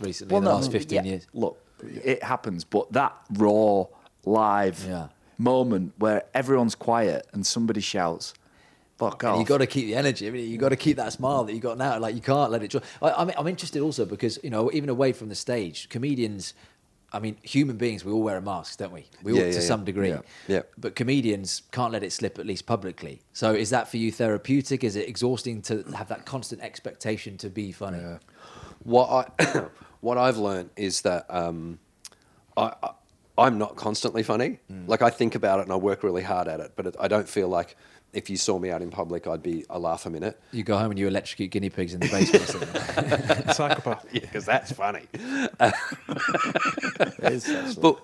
recently 0.00 0.34
in 0.36 0.44
the 0.44 0.50
last 0.50 0.72
15 0.72 0.96
yeah, 0.96 1.02
years? 1.10 1.26
Look, 1.34 1.58
it 1.82 2.22
happens, 2.22 2.64
but 2.64 2.90
that 2.92 3.14
raw, 3.34 3.84
live 4.24 4.84
Yeah. 4.86 5.08
moment 5.38 5.92
where 5.98 6.24
everyone's 6.34 6.74
quiet 6.74 7.26
and 7.34 7.46
somebody 7.46 7.80
shouts, 7.82 8.32
"Fuck 8.98 9.24
off!" 9.24 9.32
And 9.32 9.40
you 9.40 9.46
got 9.46 9.58
to 9.58 9.66
keep 9.66 9.86
the 9.86 9.94
energy. 9.94 10.26
I 10.26 10.30
mean, 10.30 10.48
you 10.50 10.58
got 10.58 10.70
to 10.70 10.76
keep 10.76 10.96
that 10.96 11.12
smile 11.12 11.44
that 11.44 11.52
you 11.52 11.60
got 11.60 11.78
now. 11.78 11.98
Like 11.98 12.14
you 12.14 12.20
can't 12.20 12.50
let 12.50 12.62
it. 12.62 12.70
Dro- 12.70 12.80
I, 13.02 13.12
I'm, 13.12 13.30
I'm 13.36 13.46
interested 13.46 13.80
also 13.82 14.04
because 14.04 14.38
you 14.42 14.50
know 14.50 14.70
even 14.72 14.88
away 14.88 15.12
from 15.12 15.28
the 15.28 15.34
stage, 15.34 15.88
comedians. 15.88 16.54
I 17.12 17.20
mean, 17.20 17.36
human 17.42 17.76
beings. 17.76 18.04
We 18.04 18.12
all 18.12 18.20
wear 18.22 18.36
a 18.36 18.42
mask, 18.42 18.78
don't 18.78 18.92
we? 18.92 19.06
We 19.22 19.32
all 19.32 19.38
Yeah, 19.38 19.44
to 19.44 19.52
yeah, 19.52 19.60
some 19.60 19.80
yeah. 19.80 19.86
degree. 19.86 20.08
Yeah. 20.08 20.20
Yeah. 20.48 20.62
But 20.76 20.96
comedians 20.96 21.62
can't 21.70 21.92
let 21.92 22.02
it 22.02 22.12
slip, 22.12 22.38
at 22.38 22.46
least 22.46 22.66
publicly. 22.66 23.22
So 23.32 23.54
is 23.54 23.70
that 23.70 23.88
for 23.88 23.96
you 23.96 24.10
therapeutic? 24.10 24.82
Is 24.82 24.96
it 24.96 25.08
exhausting 25.08 25.62
to 25.62 25.82
have 25.94 26.08
that 26.08 26.26
constant 26.26 26.62
expectation 26.62 27.38
to 27.38 27.48
be 27.48 27.70
funny? 27.72 27.98
What 28.82 29.30
I 29.38 29.64
what 30.00 30.18
I've 30.18 30.36
learned 30.36 30.70
is 30.76 31.02
that 31.02 31.26
um, 31.30 31.78
I, 32.56 32.72
I 32.82 32.90
I'm 33.38 33.56
not 33.58 33.76
constantly 33.76 34.22
funny. 34.22 34.58
Like 34.86 35.00
I 35.02 35.10
think 35.10 35.34
about 35.34 35.60
it 35.60 35.62
and 35.62 35.72
I 35.72 35.76
work 35.76 36.02
really 36.02 36.22
hard 36.22 36.48
at 36.48 36.58
it, 36.60 36.72
but 36.74 36.86
it, 36.88 36.96
I 36.98 37.06
don't 37.08 37.28
feel 37.28 37.48
like 37.48 37.76
if 38.16 38.30
you 38.30 38.36
saw 38.36 38.58
me 38.58 38.70
out 38.70 38.80
in 38.82 38.90
public, 38.90 39.26
I'd 39.26 39.42
be 39.42 39.64
a 39.68 39.78
laugh 39.78 40.06
a 40.06 40.10
minute. 40.10 40.40
You 40.50 40.64
go 40.64 40.78
home 40.78 40.90
and 40.90 40.98
you 40.98 41.06
electrocute 41.06 41.50
guinea 41.50 41.68
pigs 41.70 41.92
in 41.94 42.00
the 42.00 42.08
basement. 42.08 42.44
or 42.44 42.46
something. 42.52 43.52
Psychopath. 43.54 44.06
Yeah, 44.12 44.20
because 44.20 44.46
that's 44.46 44.72
funny. 44.72 45.02
It 46.08 47.32
is. 47.32 47.76
But 47.76 47.98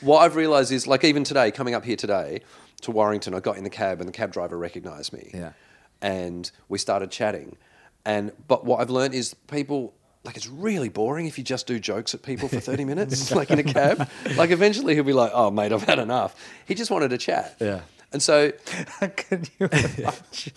what 0.00 0.18
I've 0.20 0.36
realised 0.36 0.72
is, 0.72 0.86
like, 0.86 1.04
even 1.04 1.24
today, 1.24 1.50
coming 1.50 1.74
up 1.74 1.84
here 1.84 1.96
today 1.96 2.42
to 2.82 2.90
Warrington, 2.90 3.34
I 3.34 3.40
got 3.40 3.56
in 3.56 3.64
the 3.64 3.70
cab 3.70 4.00
and 4.00 4.08
the 4.08 4.12
cab 4.12 4.32
driver 4.32 4.56
recognised 4.58 5.12
me. 5.12 5.30
Yeah. 5.32 5.52
And 6.02 6.50
we 6.68 6.78
started 6.78 7.10
chatting. 7.10 7.56
And 8.04 8.32
but 8.48 8.64
what 8.64 8.80
I've 8.80 8.90
learned 8.90 9.14
is 9.14 9.34
people 9.34 9.92
like 10.24 10.36
it's 10.36 10.48
really 10.48 10.88
boring 10.88 11.26
if 11.26 11.36
you 11.38 11.44
just 11.44 11.66
do 11.66 11.78
jokes 11.78 12.14
at 12.14 12.22
people 12.22 12.48
for 12.48 12.60
30 12.60 12.84
minutes, 12.84 13.30
like 13.34 13.50
in 13.50 13.58
a 13.58 13.62
cab. 13.64 14.08
Like 14.36 14.50
eventually 14.50 14.94
he'll 14.94 15.04
be 15.04 15.12
like, 15.12 15.30
"Oh, 15.34 15.50
mate, 15.50 15.72
I've 15.72 15.82
had 15.82 15.98
enough." 15.98 16.34
He 16.66 16.74
just 16.74 16.90
wanted 16.90 17.10
to 17.10 17.18
chat. 17.18 17.56
Yeah. 17.60 17.80
And 18.12 18.22
so 18.22 18.50
Can 19.16 19.44
you 19.58 19.66
imagine? 19.66 20.12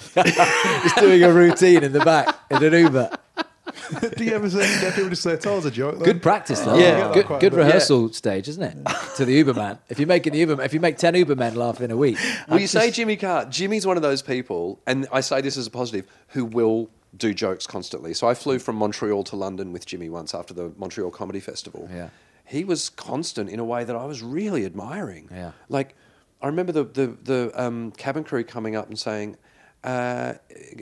He's 0.83 0.93
doing 0.95 1.23
a 1.23 1.31
routine 1.31 1.83
in 1.83 1.91
the 1.91 2.01
back 2.03 2.35
in 2.49 2.63
an 2.63 2.73
Uber. 2.73 3.09
Do 4.17 4.23
you 4.23 4.33
ever 4.33 4.49
say 4.49 4.59
get 4.81 4.93
people 4.95 5.09
to 5.09 5.15
say 5.15 5.33
it 5.33 5.45
all 5.47 5.57
as 5.57 5.65
a 5.65 5.71
joke? 5.71 5.99
Though? 5.99 6.05
Good 6.05 6.21
practice, 6.21 6.59
though. 6.61 6.77
Yeah. 6.77 7.09
I 7.09 7.13
good, 7.13 7.27
good 7.27 7.39
bit. 7.39 7.53
rehearsal 7.53 8.11
stage, 8.13 8.47
isn't 8.47 8.63
it? 8.63 8.77
to 9.17 9.25
the 9.25 9.43
Uberman. 9.43 9.77
If 9.89 9.99
you're 9.99 10.07
making 10.07 10.33
the 10.33 10.39
Uber, 10.39 10.61
if 10.61 10.73
you 10.73 10.79
make 10.79 10.97
ten 10.97 11.13
Ubermen 11.13 11.55
laugh 11.55 11.79
in 11.81 11.91
a 11.91 11.97
week, 11.97 12.17
Well, 12.47 12.59
you 12.59 12.67
say 12.67 12.91
Jimmy 12.91 13.15
Carr. 13.15 13.45
Jimmy's 13.45 13.85
one 13.87 13.97
of 13.97 14.03
those 14.03 14.21
people, 14.21 14.79
and 14.85 15.07
I 15.11 15.21
say 15.21 15.41
this 15.41 15.57
as 15.57 15.67
a 15.67 15.71
positive, 15.71 16.05
who 16.29 16.45
will 16.45 16.89
do 17.15 17.33
jokes 17.33 17.67
constantly. 17.67 18.13
So 18.13 18.27
I 18.27 18.33
flew 18.33 18.59
from 18.59 18.75
Montreal 18.75 19.23
to 19.25 19.35
London 19.35 19.71
with 19.71 19.85
Jimmy 19.85 20.09
once 20.09 20.33
after 20.33 20.53
the 20.53 20.71
Montreal 20.77 21.11
Comedy 21.11 21.39
Festival. 21.39 21.87
Yeah. 21.93 22.09
He 22.45 22.63
was 22.65 22.89
constant 22.89 23.49
in 23.49 23.59
a 23.59 23.63
way 23.63 23.83
that 23.83 23.95
I 23.95 24.05
was 24.05 24.21
really 24.21 24.65
admiring. 24.65 25.29
Yeah. 25.31 25.51
Like, 25.69 25.95
I 26.43 26.47
remember 26.47 26.71
the 26.73 26.83
the, 26.83 27.17
the 27.23 27.51
um, 27.55 27.91
cabin 27.93 28.23
crew 28.23 28.43
coming 28.43 28.75
up 28.75 28.87
and 28.89 28.99
saying. 28.99 29.37
Uh, 29.85 30.35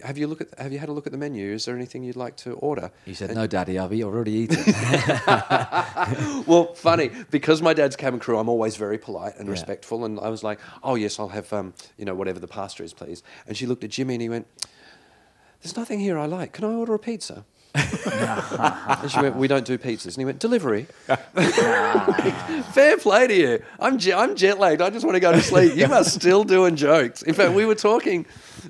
have 0.04 0.16
you 0.20 0.28
look 0.28 0.42
at 0.42 0.60
Have 0.60 0.72
you 0.72 0.78
had 0.78 0.88
a 0.88 0.92
look 0.92 1.08
at 1.08 1.12
the 1.12 1.18
menu? 1.18 1.52
Is 1.52 1.66
there 1.66 1.76
anything 1.76 2.04
you'd 2.04 2.16
like 2.16 2.36
to 2.38 2.52
order? 2.54 2.92
He 3.04 3.16
said, 3.16 3.34
"No, 3.34 3.48
Daddy, 3.48 3.80
I've 3.80 3.92
already 4.04 4.32
eaten." 4.32 4.64
well, 6.46 6.76
funny 6.76 7.10
because 7.32 7.64
my 7.64 7.74
dad's 7.74 7.96
cabin 7.96 8.20
crew. 8.20 8.38
I'm 8.38 8.48
always 8.48 8.76
very 8.76 9.00
polite 9.00 9.38
and 9.38 9.48
Yeah. 9.48 9.54
respectful, 9.54 10.06
and 10.06 10.20
I 10.20 10.30
was 10.30 10.44
like, 10.44 10.60
"Oh 10.84 10.94
yes, 10.94 11.20
I'll 11.20 11.30
have 11.30 11.52
um, 11.52 11.74
you 11.98 12.06
know 12.06 12.14
whatever 12.14 12.40
the 12.40 12.48
pasta 12.48 12.84
is, 12.84 12.94
please." 12.94 13.24
And 13.48 13.58
she 13.58 13.66
looked 13.66 13.84
at 13.84 13.90
Jimmy 13.90 14.14
and 14.14 14.22
he 14.22 14.30
went, 14.30 14.46
"There's 15.64 15.76
nothing 15.76 16.00
here 16.00 16.20
I 16.20 16.28
like. 16.28 16.54
Can 16.54 16.66
I 16.66 16.74
order 16.74 16.94
a 16.94 17.00
pizza?" 17.00 17.44
And 17.74 19.12
she 19.12 19.20
went, 19.20 19.36
"We 19.36 19.48
don't 19.48 19.66
do 19.66 19.78
pizzas." 19.78 20.06
And 20.08 20.18
he 20.18 20.26
went, 20.26 20.40
"Delivery." 20.40 20.88
Fair 22.74 22.98
play 22.98 23.28
to 23.28 23.34
you. 23.36 23.64
I'm 23.80 23.98
je- 23.98 24.14
I'm 24.14 24.36
jet 24.36 24.60
lagged. 24.60 24.82
I 24.82 24.90
just 24.90 25.06
want 25.06 25.16
to 25.16 25.20
go 25.20 25.32
to 25.32 25.42
sleep. 25.42 25.76
You 25.76 25.86
are 25.86 26.04
still 26.04 26.44
doing 26.44 26.76
jokes. 26.76 27.22
In 27.24 27.34
fact, 27.34 27.54
we 27.54 27.66
were 27.66 27.76
talking. 27.76 28.26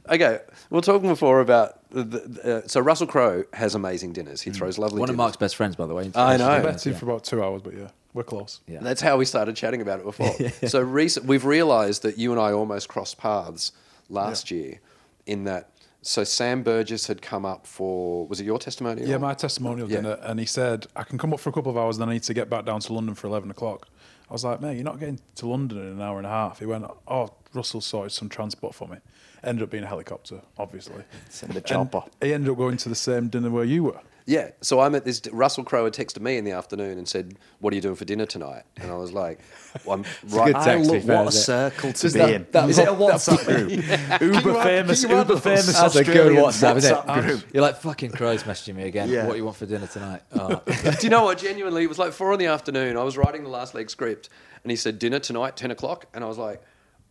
Okay, 0.09 0.39
we 0.69 0.75
were 0.75 0.81
talking 0.81 1.09
before 1.09 1.39
about. 1.41 1.77
The, 1.91 2.03
the, 2.03 2.57
uh, 2.63 2.67
so 2.67 2.79
Russell 2.79 3.07
Crowe 3.07 3.43
has 3.51 3.75
amazing 3.75 4.13
dinners. 4.13 4.41
He 4.41 4.51
throws 4.51 4.77
lovely. 4.77 4.99
One 4.99 5.09
of. 5.09 5.15
Mark's 5.17 5.35
best 5.37 5.55
friends, 5.57 5.75
by 5.75 5.85
the 5.87 5.93
way. 5.93 6.09
I 6.15 6.37
know. 6.37 6.47
I 6.47 6.57
Yeah. 6.57 6.63
met 6.63 6.85
him 6.87 6.93
for 6.95 7.05
about 7.05 7.25
two 7.25 7.43
hours, 7.43 7.61
but 7.61 7.73
yeah, 7.75 7.89
we're 8.13 8.23
close. 8.23 8.61
Yeah. 8.67 8.79
That's 8.81 9.01
how 9.01 9.17
we 9.17 9.25
started 9.25 9.55
chatting 9.57 9.81
about 9.81 9.99
it 9.99 10.05
before. 10.05 10.33
So 10.69 10.79
recent, 10.81 11.25
we've 11.25 11.43
realised 11.45 12.03
that 12.03 12.17
you 12.17 12.31
and 12.31 12.39
I 12.39 12.53
almost 12.53 12.87
crossed 12.87 13.17
paths 13.17 13.73
last 14.09 14.51
year, 14.51 14.79
in 15.25 15.43
that. 15.45 15.67
So 16.03 16.23
Sam 16.23 16.63
Burgess 16.63 17.05
had 17.07 17.21
come 17.21 17.45
up 17.45 17.67
for 17.67 18.25
was 18.27 18.39
it 18.39 18.45
your 18.45 18.57
testimonial? 18.57 19.07
Yeah, 19.07 19.17
my 19.19 19.33
testimonial 19.35 19.89
Yeah. 19.89 19.97
dinner, 19.97 20.17
and 20.21 20.39
he 20.39 20.45
said 20.47 20.87
I 20.95 21.03
can 21.03 21.17
come 21.19 21.31
up 21.33 21.39
for 21.39 21.49
a 21.49 21.53
couple 21.53 21.69
of 21.71 21.77
hours, 21.77 21.97
and 21.97 22.01
then 22.01 22.09
I 22.09 22.13
need 22.13 22.23
to 22.23 22.33
get 22.33 22.49
back 22.49 22.65
down 22.65 22.79
to 22.81 22.93
London 22.93 23.13
for 23.13 23.27
eleven 23.27 23.51
o'clock. 23.51 23.87
I 24.29 24.33
was 24.33 24.43
like, 24.43 24.61
mate, 24.61 24.75
you're 24.75 24.83
not 24.85 24.99
getting 24.99 25.19
to 25.35 25.47
London 25.47 25.77
in 25.79 25.85
an 25.93 26.01
hour 26.01 26.17
and 26.17 26.25
a 26.25 26.29
half. 26.29 26.59
He 26.59 26.65
went, 26.65 26.85
oh, 27.07 27.29
Russell 27.53 27.81
sorted 27.81 28.13
some 28.13 28.29
transport 28.29 28.73
for 28.73 28.87
me. 28.87 28.97
Ended 29.43 29.63
up 29.63 29.69
being 29.69 29.83
a 29.83 29.87
helicopter, 29.87 30.41
obviously. 30.57 31.03
Send 31.29 31.51
a 31.51 31.57
And 31.57 31.65
chopper. 31.65 32.03
he 32.21 32.33
ended 32.33 32.49
up 32.49 32.57
going 32.57 32.77
to 32.77 32.87
the 32.89 32.95
same 32.95 33.27
dinner 33.27 33.49
where 33.49 33.65
you 33.65 33.83
were. 33.83 33.99
Yeah. 34.31 34.51
So 34.61 34.79
I'm 34.79 34.95
at 34.95 35.03
this. 35.03 35.21
Russell 35.31 35.63
Crowe 35.65 35.83
had 35.83 35.93
texted 35.93 36.21
me 36.21 36.37
in 36.37 36.45
the 36.45 36.51
afternoon 36.51 36.97
and 36.97 37.07
said, 37.07 37.37
"What 37.59 37.73
are 37.73 37.75
you 37.75 37.81
doing 37.81 37.95
for 37.95 38.05
dinner 38.05 38.25
tonight?" 38.25 38.63
And 38.77 38.89
I 38.89 38.95
was 38.95 39.11
like, 39.11 39.39
well, 39.83 39.95
"I'm 39.97 40.05
right." 40.29 40.47
good 40.47 40.55
I 40.55 40.75
look, 40.77 41.03
fair, 41.03 41.17
what 41.17 41.27
a 41.27 41.31
circle 41.31 41.91
to 41.91 42.01
Does 42.01 42.13
be 42.13 42.19
that- 42.19 42.29
in. 42.33 42.47
that 42.51 42.69
Is 42.69 42.79
it 42.79 42.87
a 42.87 42.93
mo- 42.93 43.09
WhatsApp 43.09 43.45
group? 43.45 44.21
Uber 44.45 44.63
famous, 44.63 45.01
can 45.01 45.09
you 45.09 45.15
add 45.17 45.27
Uber 45.27 45.33
those? 45.33 45.43
famous 45.43 45.79
That's 45.79 45.95
a 45.97 46.03
good 46.03 46.37
Australian 46.37 46.43
WhatsApp, 46.43 47.23
group. 47.25 47.43
You're 47.53 47.61
like 47.63 47.75
fucking 47.81 48.11
Crowe's 48.11 48.43
messaging 48.43 48.75
me 48.75 48.83
again. 48.83 49.09
Yeah. 49.09 49.25
What 49.25 49.33
do 49.33 49.37
you 49.39 49.45
want 49.45 49.57
for 49.57 49.65
dinner 49.65 49.87
tonight? 49.87 50.21
Oh. 50.33 50.61
Do 50.65 50.97
you 51.01 51.09
know 51.09 51.23
what? 51.25 51.37
Genuinely, 51.37 51.83
it 51.83 51.89
was 51.89 51.99
like 51.99 52.13
four 52.13 52.31
in 52.33 52.39
the 52.39 52.45
afternoon. 52.47 52.95
I 52.97 53.03
was 53.03 53.17
writing 53.17 53.43
the 53.43 53.49
last 53.49 53.75
leg 53.75 53.89
script, 53.89 54.29
and 54.63 54.71
he 54.71 54.75
said 54.77 54.97
dinner 54.97 55.19
tonight, 55.19 55.57
ten 55.57 55.71
o'clock, 55.71 56.05
and 56.13 56.23
I 56.23 56.27
was 56.27 56.37
like, 56.37 56.61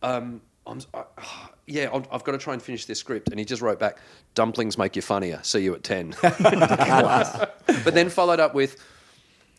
um, 0.01 0.41
I'm, 0.65 0.79
I, 0.93 1.03
yeah, 1.67 1.89
I've, 1.93 2.07
I've 2.11 2.23
got 2.23 2.33
to 2.33 2.37
try 2.37 2.53
and 2.53 2.61
finish 2.61 2.85
this 2.85 2.99
script. 2.99 3.29
And 3.29 3.39
he 3.39 3.45
just 3.45 3.61
wrote 3.61 3.79
back, 3.79 3.97
dumplings 4.35 4.77
make 4.77 4.95
you 4.95 5.01
funnier. 5.01 5.39
See 5.43 5.59
you 5.59 5.73
at 5.75 5.83
ten. 5.83 6.15
but 6.21 7.93
then 7.93 8.09
followed 8.09 8.39
up 8.39 8.53
with, 8.53 8.77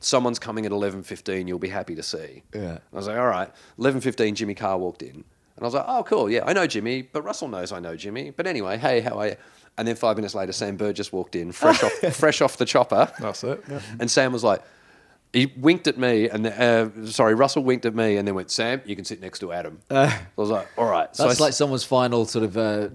someone's 0.01 0.39
coming 0.39 0.67
at 0.67 0.73
eleven 0.73 1.03
fifteen. 1.03 1.49
You'll 1.49 1.59
be 1.59 1.69
happy 1.69 1.95
to 1.95 2.03
see. 2.03 2.43
Yeah. 2.55 2.79
I 2.93 2.97
was 2.97 3.07
like, 3.07 3.19
all 3.19 3.27
right. 3.27 3.51
Eleven 3.79 4.01
fifteen. 4.01 4.35
Jimmy 4.35 4.55
Carr 4.55 4.79
walked 4.79 5.03
in, 5.03 5.11
and 5.15 5.25
I 5.61 5.65
was 5.65 5.75
like, 5.75 5.85
oh, 5.87 6.03
cool. 6.05 6.31
Yeah, 6.31 6.45
I 6.45 6.53
know 6.53 6.67
Jimmy, 6.67 7.03
but 7.03 7.23
Russell 7.23 7.49
knows 7.49 7.73
I 7.73 7.81
know 7.81 7.97
Jimmy. 7.97 8.31
But 8.31 8.47
anyway, 8.47 8.79
hey, 8.79 9.01
how 9.01 9.19
are 9.19 9.29
you? 9.29 9.37
And 9.79 9.89
then 9.89 9.97
five 9.97 10.17
minutes 10.17 10.35
later, 10.35 10.53
Sam 10.53 10.77
Burgess 10.77 11.13
walked 11.13 11.35
in, 11.35 11.53
fresh 11.53 11.83
off, 11.85 11.93
fresh 12.15 12.43
off 12.43 12.57
the 12.59 12.67
chopper. 12.67 13.11
That's 13.19 13.43
it. 13.45 13.63
Yeah. 13.69 13.81
And 14.01 14.11
Sam 14.11 14.33
was 14.33 14.45
like, 14.45 14.63
he 15.33 15.47
winked 15.57 15.87
at 15.87 15.97
me, 15.97 16.29
and 16.29 16.47
uh, 16.47 17.07
sorry, 17.07 17.35
Russell 17.35 17.65
winked 17.65 17.87
at 17.87 17.95
me, 17.95 18.17
and 18.17 18.29
then 18.29 18.35
went, 18.35 18.51
"Sam, 18.51 18.83
you 18.85 18.95
can 18.95 19.05
sit 19.05 19.21
next 19.21 19.39
to 19.39 19.53
Adam." 19.53 19.79
I 19.91 20.19
was 20.37 20.51
like, 20.51 20.69
"All 20.77 20.89
right." 20.89 21.15
So 21.17 21.27
That's 21.27 21.41
I, 21.41 21.45
like 21.45 21.53
someone's 21.55 21.85
final 21.85 22.27
sort 22.27 22.45
of 22.45 22.57
uh, 22.57 22.89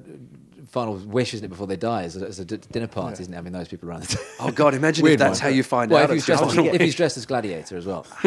final 0.67 0.95
wish, 0.95 1.33
isn't 1.33 1.45
it, 1.45 1.49
before 1.49 1.67
they 1.67 1.77
die? 1.77 2.03
is 2.03 2.15
a, 2.21 2.25
as 2.27 2.39
a 2.39 2.45
d- 2.45 2.57
dinner 2.71 2.87
party, 2.87 3.21
isn't 3.21 3.33
it? 3.33 3.35
Having 3.35 3.53
those 3.53 3.67
people 3.67 3.89
around 3.89 4.03
the 4.03 4.07
table. 4.15 4.23
oh 4.39 4.51
God, 4.51 4.73
imagine 4.73 5.05
if 5.07 5.17
that's 5.19 5.39
one. 5.39 5.49
how 5.49 5.55
you 5.55 5.63
find 5.63 5.91
Well, 5.91 6.03
out. 6.03 6.09
if 6.09 6.15
he's, 6.15 6.25
dressed, 6.25 6.43
just- 6.43 6.57
if 6.57 6.81
he's 6.81 6.95
dressed 6.95 7.17
as 7.17 7.25
gladiator 7.25 7.77
as 7.77 7.85
well. 7.85 8.05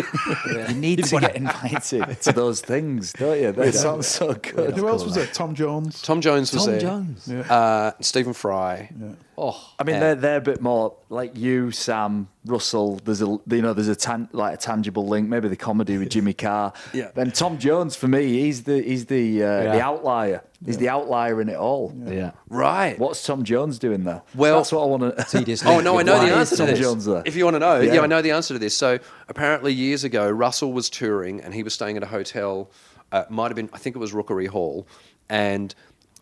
You 0.50 0.74
need 0.74 1.04
to 1.04 1.20
get 1.20 1.36
invited 1.36 2.20
to 2.22 2.32
those 2.32 2.60
things, 2.60 3.12
don't 3.12 3.40
you? 3.40 3.52
That 3.52 3.74
sounds 3.74 4.06
so 4.06 4.34
good. 4.34 4.76
Who 4.76 4.88
else 4.88 5.04
was 5.04 5.14
there? 5.14 5.26
Tom 5.26 5.54
Jones. 5.54 6.00
Tom 6.02 6.20
Jones 6.20 6.52
was 6.52 6.64
Tom 6.64 6.72
there. 6.72 6.80
Jones. 6.80 7.28
Yeah. 7.28 7.40
Uh, 7.52 7.92
Stephen 8.00 8.32
Fry. 8.32 8.90
Oh, 9.38 9.72
I 9.78 9.84
mean, 9.84 9.94
yeah. 9.94 10.00
they're 10.00 10.14
they're 10.16 10.36
a 10.38 10.40
bit 10.42 10.60
more 10.60 10.94
like 11.08 11.36
you, 11.36 11.70
Sam, 11.70 12.28
Russell. 12.44 12.96
There's 13.04 13.22
a 13.22 13.26
you 13.26 13.62
know 13.62 13.72
there's 13.72 13.88
a 13.88 13.96
tan, 13.96 14.28
like 14.32 14.54
a 14.54 14.56
tangible 14.58 15.06
link. 15.06 15.28
Maybe 15.28 15.48
the 15.48 15.56
comedy 15.56 15.96
with 15.98 16.10
Jimmy 16.10 16.34
Carr. 16.34 16.72
Yeah. 16.92 17.10
Then 17.14 17.30
Tom 17.30 17.58
Jones 17.58 17.96
for 17.96 18.06
me, 18.08 18.26
he's 18.40 18.64
the 18.64 18.82
he's 18.82 19.06
the 19.06 19.42
uh, 19.42 19.62
the 19.72 19.80
outlier. 19.80 20.42
He's 20.64 20.76
the 20.76 20.90
outlier 20.90 21.40
in 21.40 21.48
it 21.48 21.56
all. 21.56 21.94
Yeah. 22.06 22.32
right. 22.48 22.98
What's 22.98 23.24
Tom 23.24 23.44
Jones 23.44 23.78
doing 23.78 24.04
there? 24.04 24.22
Well- 24.34 24.58
that's 24.58 24.72
what 24.72 24.82
I 24.82 24.86
want 24.86 25.16
to. 25.16 25.24
Tedious 25.24 25.64
Oh 25.64 25.80
no, 25.80 25.98
I 25.98 26.02
know 26.02 26.18
Why 26.18 26.28
the 26.28 26.34
answer 26.36 26.56
to 26.56 26.62
Tom 26.62 26.70
this. 26.70 26.78
Jones 26.80 27.04
there? 27.06 27.22
If 27.24 27.34
you 27.34 27.44
want 27.44 27.54
to 27.54 27.60
know, 27.60 27.80
yeah. 27.80 27.94
Yeah. 27.94 28.00
I 28.02 28.06
know 28.06 28.20
the 28.20 28.32
answer 28.32 28.52
to 28.54 28.58
this. 28.58 28.76
So 28.76 28.98
apparently, 29.28 29.72
years 29.72 30.04
ago, 30.04 30.28
Russell 30.30 30.72
was 30.72 30.90
touring 30.90 31.40
and 31.40 31.54
he 31.54 31.62
was 31.62 31.72
staying 31.72 31.96
at 31.96 32.02
a 32.02 32.06
hotel. 32.06 32.70
Uh, 33.10 33.24
might 33.30 33.46
have 33.48 33.56
been, 33.56 33.70
I 33.72 33.78
think 33.78 33.96
it 33.96 33.98
was 33.98 34.12
Rookery 34.12 34.46
Hall, 34.46 34.86
and 35.28 35.74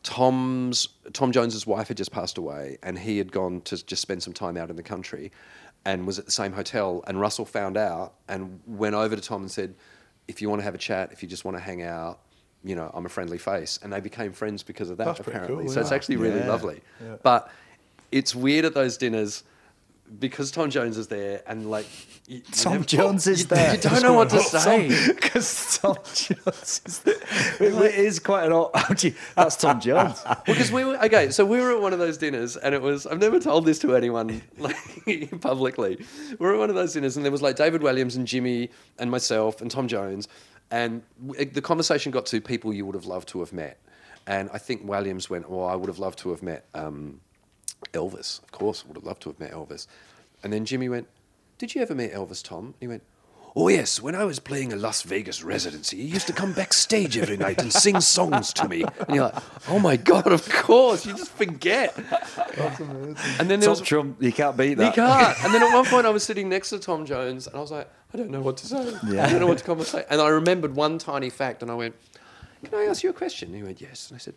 Tom's 0.02 0.88
Tom 1.12 1.32
Jones's 1.32 1.66
wife 1.66 1.88
had 1.88 1.96
just 1.96 2.12
passed 2.12 2.38
away, 2.38 2.78
and 2.82 2.98
he 2.98 3.18
had 3.18 3.32
gone 3.32 3.60
to 3.62 3.84
just 3.84 4.00
spend 4.00 4.22
some 4.22 4.32
time 4.32 4.56
out 4.56 4.70
in 4.70 4.76
the 4.76 4.82
country, 4.82 5.32
and 5.84 6.06
was 6.06 6.18
at 6.18 6.24
the 6.24 6.30
same 6.30 6.52
hotel. 6.52 7.02
And 7.06 7.20
Russell 7.20 7.44
found 7.44 7.76
out 7.76 8.14
and 8.28 8.60
went 8.66 8.94
over 8.94 9.16
to 9.16 9.20
Tom 9.20 9.42
and 9.42 9.50
said, 9.50 9.74
"If 10.26 10.40
you 10.40 10.48
want 10.48 10.60
to 10.60 10.64
have 10.64 10.74
a 10.74 10.78
chat, 10.78 11.12
if 11.12 11.22
you 11.22 11.28
just 11.28 11.44
want 11.44 11.56
to 11.56 11.62
hang 11.62 11.82
out." 11.82 12.20
You 12.64 12.74
know, 12.74 12.90
I'm 12.92 13.06
a 13.06 13.08
friendly 13.08 13.38
face, 13.38 13.78
and 13.82 13.92
they 13.92 14.00
became 14.00 14.32
friends 14.32 14.62
because 14.62 14.90
of 14.90 14.96
that. 14.98 15.04
That's 15.04 15.20
apparently, 15.20 15.64
cool, 15.64 15.72
so 15.72 15.80
it's 15.80 15.92
actually 15.92 16.16
really 16.16 16.40
Yeah. 16.40 16.48
lovely. 16.48 16.80
Yeah. 17.02 17.16
But 17.22 17.50
it's 18.10 18.34
weird 18.34 18.64
at 18.64 18.74
those 18.74 18.96
dinners 18.96 19.44
because 20.20 20.50
Tom 20.50 20.70
Jones 20.70 20.96
is 20.96 21.06
there 21.08 21.42
and 21.46 21.70
like 21.70 21.84
you, 22.26 22.36
you 22.38 22.42
Tom 22.50 22.72
never- 22.72 22.84
Jones 22.86 23.26
is 23.26 23.40
you, 23.40 23.46
there. 23.46 23.74
You 23.74 23.80
don't 23.80 24.02
know 24.02 24.14
what 24.14 24.30
to 24.30 24.40
say. 24.40 24.88
Because 25.06 25.78
Tom 25.78 25.96
Jones 26.14 26.80
is 26.86 26.98
there. 27.00 27.14
It, 27.60 27.74
it 27.74 27.94
is 27.94 28.18
quite 28.18 28.46
an 28.46 28.52
odd. 28.52 28.70
Actually, 28.74 29.14
that's 29.36 29.56
Tom 29.56 29.80
Jones. 29.80 30.22
Because 30.46 30.72
we 30.72 30.84
were 30.84 30.96
okay, 31.04 31.30
so 31.30 31.44
we 31.44 31.60
were 31.60 31.72
at 31.72 31.80
one 31.80 31.92
of 31.92 31.98
those 31.98 32.16
dinners, 32.18 32.56
and 32.56 32.74
it 32.74 32.80
was 32.82 33.06
I've 33.06 33.20
never 33.20 33.38
told 33.38 33.66
this 33.66 33.78
to 33.80 33.94
anyone 33.94 34.40
like 34.58 35.40
publicly. 35.42 35.98
We 36.30 36.36
were 36.46 36.54
at 36.54 36.58
one 36.58 36.70
of 36.70 36.74
those 36.76 36.94
dinners, 36.94 37.16
and 37.16 37.24
there 37.24 37.32
was 37.32 37.42
like 37.42 37.56
David 37.56 37.82
Walliams 37.82 38.16
and 38.16 38.26
Jimmy 38.26 38.70
and 38.98 39.10
myself 39.10 39.60
and 39.60 39.70
Tom 39.70 39.86
Jones, 39.88 40.26
and 40.70 41.02
the 41.18 41.62
conversation 41.62 42.12
got 42.12 42.26
to 42.26 42.40
people 42.40 42.72
you 42.72 42.84
would 42.86 42.94
have 42.94 43.06
loved 43.06 43.28
to 43.28 43.40
have 43.40 43.52
met, 43.52 43.78
and 44.26 44.50
I 44.52 44.58
think 44.58 44.84
Walliams 44.84 45.30
went, 45.30 45.48
"Well, 45.48 45.66
I 45.66 45.74
would 45.74 45.88
have 45.88 45.98
loved 45.98 46.18
to 46.20 46.30
have 46.30 46.42
met 46.42 46.66
um, 46.74 47.20
Elvis. 47.92 48.42
Of 48.42 48.52
course, 48.52 48.84
I 48.84 48.88
would 48.88 48.96
have 48.96 49.04
loved 49.04 49.22
to 49.22 49.30
have 49.30 49.40
met 49.40 49.52
Elvis," 49.52 49.86
and 50.42 50.52
then 50.52 50.64
Jimmy 50.64 50.88
went, 50.88 51.08
"Did 51.58 51.74
you 51.74 51.82
ever 51.82 51.94
meet 51.94 52.12
Elvis, 52.12 52.42
Tom?" 52.42 52.66
And 52.66 52.74
he 52.80 52.88
went. 52.88 53.02
Oh 53.60 53.66
yes, 53.66 54.00
when 54.00 54.14
I 54.14 54.22
was 54.24 54.38
playing 54.38 54.72
a 54.72 54.76
Las 54.76 55.02
Vegas 55.02 55.42
residency, 55.42 55.96
he 55.96 56.04
used 56.04 56.28
to 56.28 56.32
come 56.32 56.52
backstage 56.52 57.18
every 57.18 57.36
night 57.36 57.60
and 57.60 57.72
sing 57.72 58.00
songs 58.00 58.52
to 58.52 58.68
me. 58.68 58.84
And 58.84 59.16
you're 59.16 59.24
like, 59.24 59.68
oh 59.68 59.80
my 59.80 59.96
god, 59.96 60.30
of 60.30 60.48
course, 60.48 61.04
you 61.04 61.12
just 61.12 61.32
forget. 61.32 61.92
And 61.96 63.50
then 63.50 63.58
there 63.58 63.66
Top 63.66 63.70
was 63.70 63.80
Trump, 63.80 64.22
you 64.22 64.30
can't 64.30 64.56
beat 64.56 64.74
that. 64.74 64.96
you 64.96 65.02
can't. 65.02 65.36
And 65.44 65.52
then 65.52 65.64
at 65.64 65.74
one 65.74 65.84
point, 65.86 66.06
I 66.06 66.10
was 66.10 66.22
sitting 66.22 66.48
next 66.48 66.70
to 66.70 66.78
Tom 66.78 67.04
Jones, 67.04 67.48
and 67.48 67.56
I 67.56 67.58
was 67.58 67.72
like, 67.72 67.90
I 68.14 68.16
don't 68.16 68.30
know 68.30 68.40
what 68.40 68.58
to 68.58 68.66
say. 68.66 68.92
Yeah. 69.08 69.26
I 69.26 69.30
don't 69.30 69.40
know 69.40 69.48
what 69.48 69.58
to 69.58 69.64
conversate. 69.64 70.06
And 70.08 70.20
I 70.20 70.28
remembered 70.28 70.76
one 70.76 70.98
tiny 70.98 71.28
fact, 71.28 71.60
and 71.60 71.68
I 71.68 71.74
went, 71.74 71.96
"Can 72.62 72.78
I 72.78 72.84
ask 72.84 73.02
you 73.02 73.10
a 73.10 73.12
question?" 73.12 73.48
And 73.48 73.56
he 73.56 73.64
went, 73.64 73.80
"Yes." 73.80 74.08
And 74.08 74.14
I 74.14 74.18
said, 74.20 74.34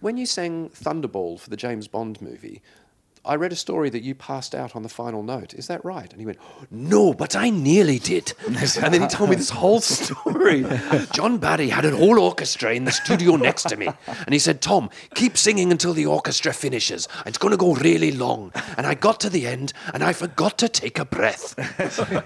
when 0.00 0.16
you 0.16 0.26
sang 0.26 0.70
Thunderball 0.70 1.38
for 1.38 1.50
the 1.50 1.56
James 1.56 1.88
Bond 1.88 2.20
movie, 2.20 2.60
I 3.26 3.36
read 3.36 3.52
a 3.52 3.56
story 3.56 3.88
that 3.90 4.02
you 4.02 4.14
passed 4.14 4.54
out 4.54 4.76
on 4.76 4.82
the 4.82 4.88
final 4.88 5.22
note. 5.22 5.54
Is 5.54 5.66
that 5.68 5.82
right? 5.84 6.10
And 6.10 6.20
he 6.20 6.26
went, 6.26 6.38
No, 6.70 7.14
but 7.14 7.34
I 7.34 7.48
nearly 7.50 7.98
did. 7.98 8.34
and 8.46 8.54
then 8.56 9.00
he 9.02 9.08
told 9.08 9.30
me 9.30 9.36
this 9.36 9.50
whole 9.50 9.80
story. 9.80 10.64
John 11.12 11.38
Barry 11.38 11.68
had 11.70 11.84
an 11.84 11.94
whole 11.94 12.18
orchestra 12.18 12.74
in 12.74 12.84
the 12.84 12.92
studio 12.92 13.36
next 13.36 13.64
to 13.64 13.76
me. 13.76 13.88
And 14.06 14.32
he 14.32 14.38
said, 14.38 14.60
Tom, 14.60 14.90
keep 15.14 15.38
singing 15.38 15.70
until 15.72 15.94
the 15.94 16.06
orchestra 16.06 16.52
finishes. 16.52 17.08
It's 17.24 17.38
going 17.38 17.52
to 17.52 17.56
go 17.56 17.74
really 17.74 18.12
long. 18.12 18.52
And 18.76 18.86
I 18.86 18.94
got 18.94 19.20
to 19.20 19.30
the 19.30 19.46
end 19.46 19.72
and 19.94 20.04
I 20.04 20.12
forgot 20.12 20.58
to 20.58 20.68
take 20.68 20.98
a 20.98 21.04
breath. 21.04 21.54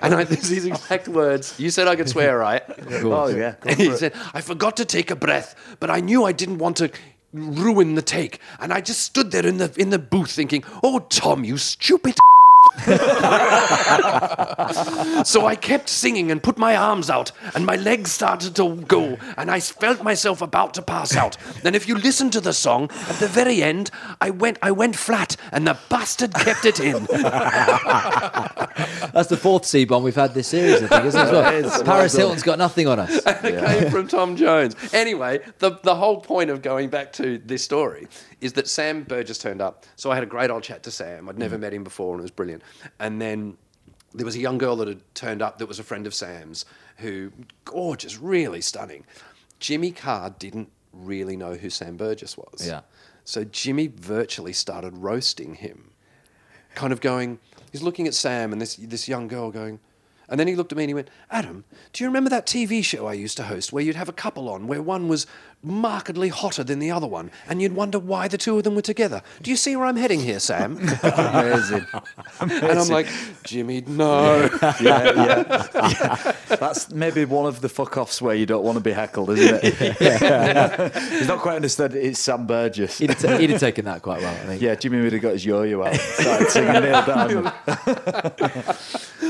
and 0.02 0.14
I, 0.14 0.24
this 0.24 0.50
is 0.50 0.64
exact 0.64 1.08
words. 1.08 1.58
You 1.58 1.70
said 1.70 1.86
I 1.86 1.94
could 1.96 2.08
swear, 2.08 2.38
right? 2.38 2.62
Oh 2.90 3.28
yeah. 3.28 3.54
he 3.76 3.96
said, 3.96 4.14
I 4.34 4.40
forgot 4.40 4.76
to 4.78 4.84
take 4.84 5.10
a 5.10 5.16
breath, 5.16 5.54
but 5.78 5.90
I 5.90 6.00
knew 6.00 6.24
I 6.24 6.32
didn't 6.32 6.58
want 6.58 6.76
to 6.78 6.90
ruin 7.32 7.94
the 7.94 8.02
take. 8.02 8.40
And 8.60 8.72
I 8.72 8.80
just 8.80 9.00
stood 9.00 9.30
there 9.30 9.46
in 9.46 9.58
the 9.58 9.72
in 9.76 9.90
the 9.90 9.98
booth 9.98 10.30
thinking, 10.30 10.64
Oh 10.82 11.00
Tom, 11.00 11.44
you 11.44 11.58
stupid 11.58 12.16
so 15.24 15.46
I 15.46 15.56
kept 15.60 15.88
singing 15.88 16.30
and 16.30 16.42
put 16.42 16.58
my 16.58 16.76
arms 16.76 17.10
out, 17.10 17.32
and 17.54 17.66
my 17.66 17.76
legs 17.76 18.12
started 18.12 18.54
to 18.56 18.76
go, 18.76 19.16
and 19.36 19.50
I 19.50 19.60
felt 19.60 20.02
myself 20.02 20.42
about 20.42 20.74
to 20.74 20.82
pass 20.82 21.16
out. 21.16 21.36
Then, 21.62 21.74
if 21.74 21.88
you 21.88 21.96
listen 21.96 22.30
to 22.30 22.40
the 22.40 22.52
song, 22.52 22.90
at 23.08 23.16
the 23.16 23.28
very 23.28 23.62
end, 23.62 23.90
I 24.20 24.30
went, 24.30 24.58
I 24.62 24.70
went 24.70 24.96
flat, 24.96 25.36
and 25.52 25.66
the 25.66 25.78
bastard 25.88 26.34
kept 26.34 26.64
it 26.64 26.80
in. 26.80 27.04
That's 29.12 29.28
the 29.28 29.36
fourth 29.36 29.64
C 29.64 29.84
bomb 29.84 30.02
we've 30.02 30.14
had 30.14 30.34
this 30.34 30.48
series, 30.48 30.82
I 30.82 30.86
think, 30.86 31.04
isn't 31.06 31.28
it? 31.28 31.32
well? 31.32 31.54
Is. 31.54 31.82
Paris 31.82 32.14
Hilton's 32.14 32.42
got 32.42 32.58
nothing 32.58 32.86
on 32.86 32.98
us. 32.98 33.18
and 33.24 33.44
it 33.44 33.64
came 33.64 33.90
from 33.90 34.06
Tom 34.06 34.36
Jones. 34.36 34.76
Anyway, 34.92 35.40
the, 35.58 35.78
the 35.82 35.94
whole 35.94 36.20
point 36.20 36.50
of 36.50 36.62
going 36.62 36.88
back 36.88 37.12
to 37.14 37.38
this 37.38 37.64
story 37.64 38.06
is 38.40 38.52
that 38.54 38.68
Sam 38.68 39.02
Burgess 39.02 39.38
turned 39.38 39.60
up. 39.60 39.84
So 39.96 40.10
I 40.10 40.14
had 40.14 40.22
a 40.22 40.26
great 40.26 40.50
old 40.50 40.62
chat 40.62 40.82
to 40.84 40.90
Sam. 40.90 41.28
I'd 41.28 41.38
never 41.38 41.56
mm. 41.56 41.60
met 41.60 41.74
him 41.74 41.84
before 41.84 42.14
and 42.14 42.20
it 42.20 42.22
was 42.22 42.30
brilliant. 42.30 42.62
And 43.00 43.20
then 43.20 43.56
there 44.14 44.24
was 44.24 44.36
a 44.36 44.40
young 44.40 44.58
girl 44.58 44.76
that 44.76 44.88
had 44.88 45.02
turned 45.14 45.42
up 45.42 45.58
that 45.58 45.66
was 45.66 45.78
a 45.78 45.84
friend 45.84 46.06
of 46.06 46.14
Sam's 46.14 46.64
who, 46.98 47.32
gorgeous, 47.64 48.18
really 48.18 48.60
stunning. 48.60 49.04
Jimmy 49.60 49.90
Carr 49.90 50.30
didn't 50.30 50.70
really 50.92 51.36
know 51.36 51.54
who 51.54 51.70
Sam 51.70 51.96
Burgess 51.96 52.36
was. 52.36 52.66
Yeah. 52.66 52.82
So 53.24 53.44
Jimmy 53.44 53.88
virtually 53.88 54.52
started 54.52 54.96
roasting 54.96 55.54
him 55.54 55.90
kind 56.74 56.92
of 56.92 57.00
going, 57.00 57.38
he's 57.72 57.82
looking 57.82 58.06
at 58.06 58.14
Sam 58.14 58.52
and 58.52 58.60
this, 58.60 58.76
this 58.76 59.08
young 59.08 59.28
girl 59.28 59.50
going, 59.50 59.80
and 60.28 60.38
then 60.38 60.46
he 60.46 60.54
looked 60.54 60.72
at 60.72 60.78
me 60.78 60.84
and 60.84 60.90
he 60.90 60.94
went, 60.94 61.10
Adam, 61.30 61.64
do 61.92 62.04
you 62.04 62.08
remember 62.08 62.30
that 62.30 62.46
TV 62.46 62.84
show 62.84 63.06
I 63.06 63.14
used 63.14 63.36
to 63.38 63.44
host 63.44 63.72
where 63.72 63.82
you'd 63.82 63.96
have 63.96 64.08
a 64.08 64.12
couple 64.12 64.48
on, 64.48 64.66
where 64.66 64.82
one 64.82 65.08
was 65.08 65.26
markedly 65.62 66.28
hotter 66.28 66.62
than 66.62 66.78
the 66.78 66.90
other 66.90 67.06
one, 67.06 67.30
and 67.48 67.60
you'd 67.60 67.74
wonder 67.74 67.98
why 67.98 68.28
the 68.28 68.38
two 68.38 68.56
of 68.58 68.64
them 68.64 68.74
were 68.76 68.82
together? 68.82 69.22
Do 69.42 69.50
you 69.50 69.56
see 69.56 69.74
where 69.76 69.86
I'm 69.86 69.96
heading 69.96 70.20
here, 70.20 70.38
Sam? 70.38 70.76
Amazing. 71.02 71.84
and 72.40 72.52
I'm 72.78 72.88
like, 72.88 73.08
Jimmy, 73.44 73.82
no. 73.86 74.48
yeah, 74.62 74.76
yeah, 74.80 75.66
yeah. 75.74 76.32
That's 76.56 76.90
maybe 76.90 77.24
one 77.24 77.46
of 77.46 77.60
the 77.60 77.68
fuck 77.68 77.96
offs 77.96 78.22
where 78.22 78.34
you 78.36 78.46
don't 78.46 78.62
want 78.64 78.76
to 78.76 78.80
be 78.84 78.92
heckled, 78.92 79.30
isn't 79.30 79.60
it? 79.62 80.94
He's 81.18 81.28
not 81.28 81.40
quite 81.40 81.56
understood 81.56 81.94
it's 81.94 82.20
Sam 82.20 82.46
Burgess. 82.46 82.98
He'd 82.98 83.10
have, 83.10 83.18
ta- 83.18 83.36
he'd 83.38 83.50
have 83.50 83.60
taken 83.60 83.84
that 83.86 84.02
quite 84.02 84.20
well, 84.20 84.34
I 84.34 84.46
think. 84.46 84.62
Yeah, 84.62 84.74
Jimmy 84.76 85.00
would 85.02 85.12
have 85.12 85.22
got 85.22 85.32
his 85.32 85.44
yo-yo 85.44 85.82
out. 85.82 85.94
Started 85.96 86.50
singing 86.50 86.72
Neil 86.72 87.04
Diamond. 87.04 87.52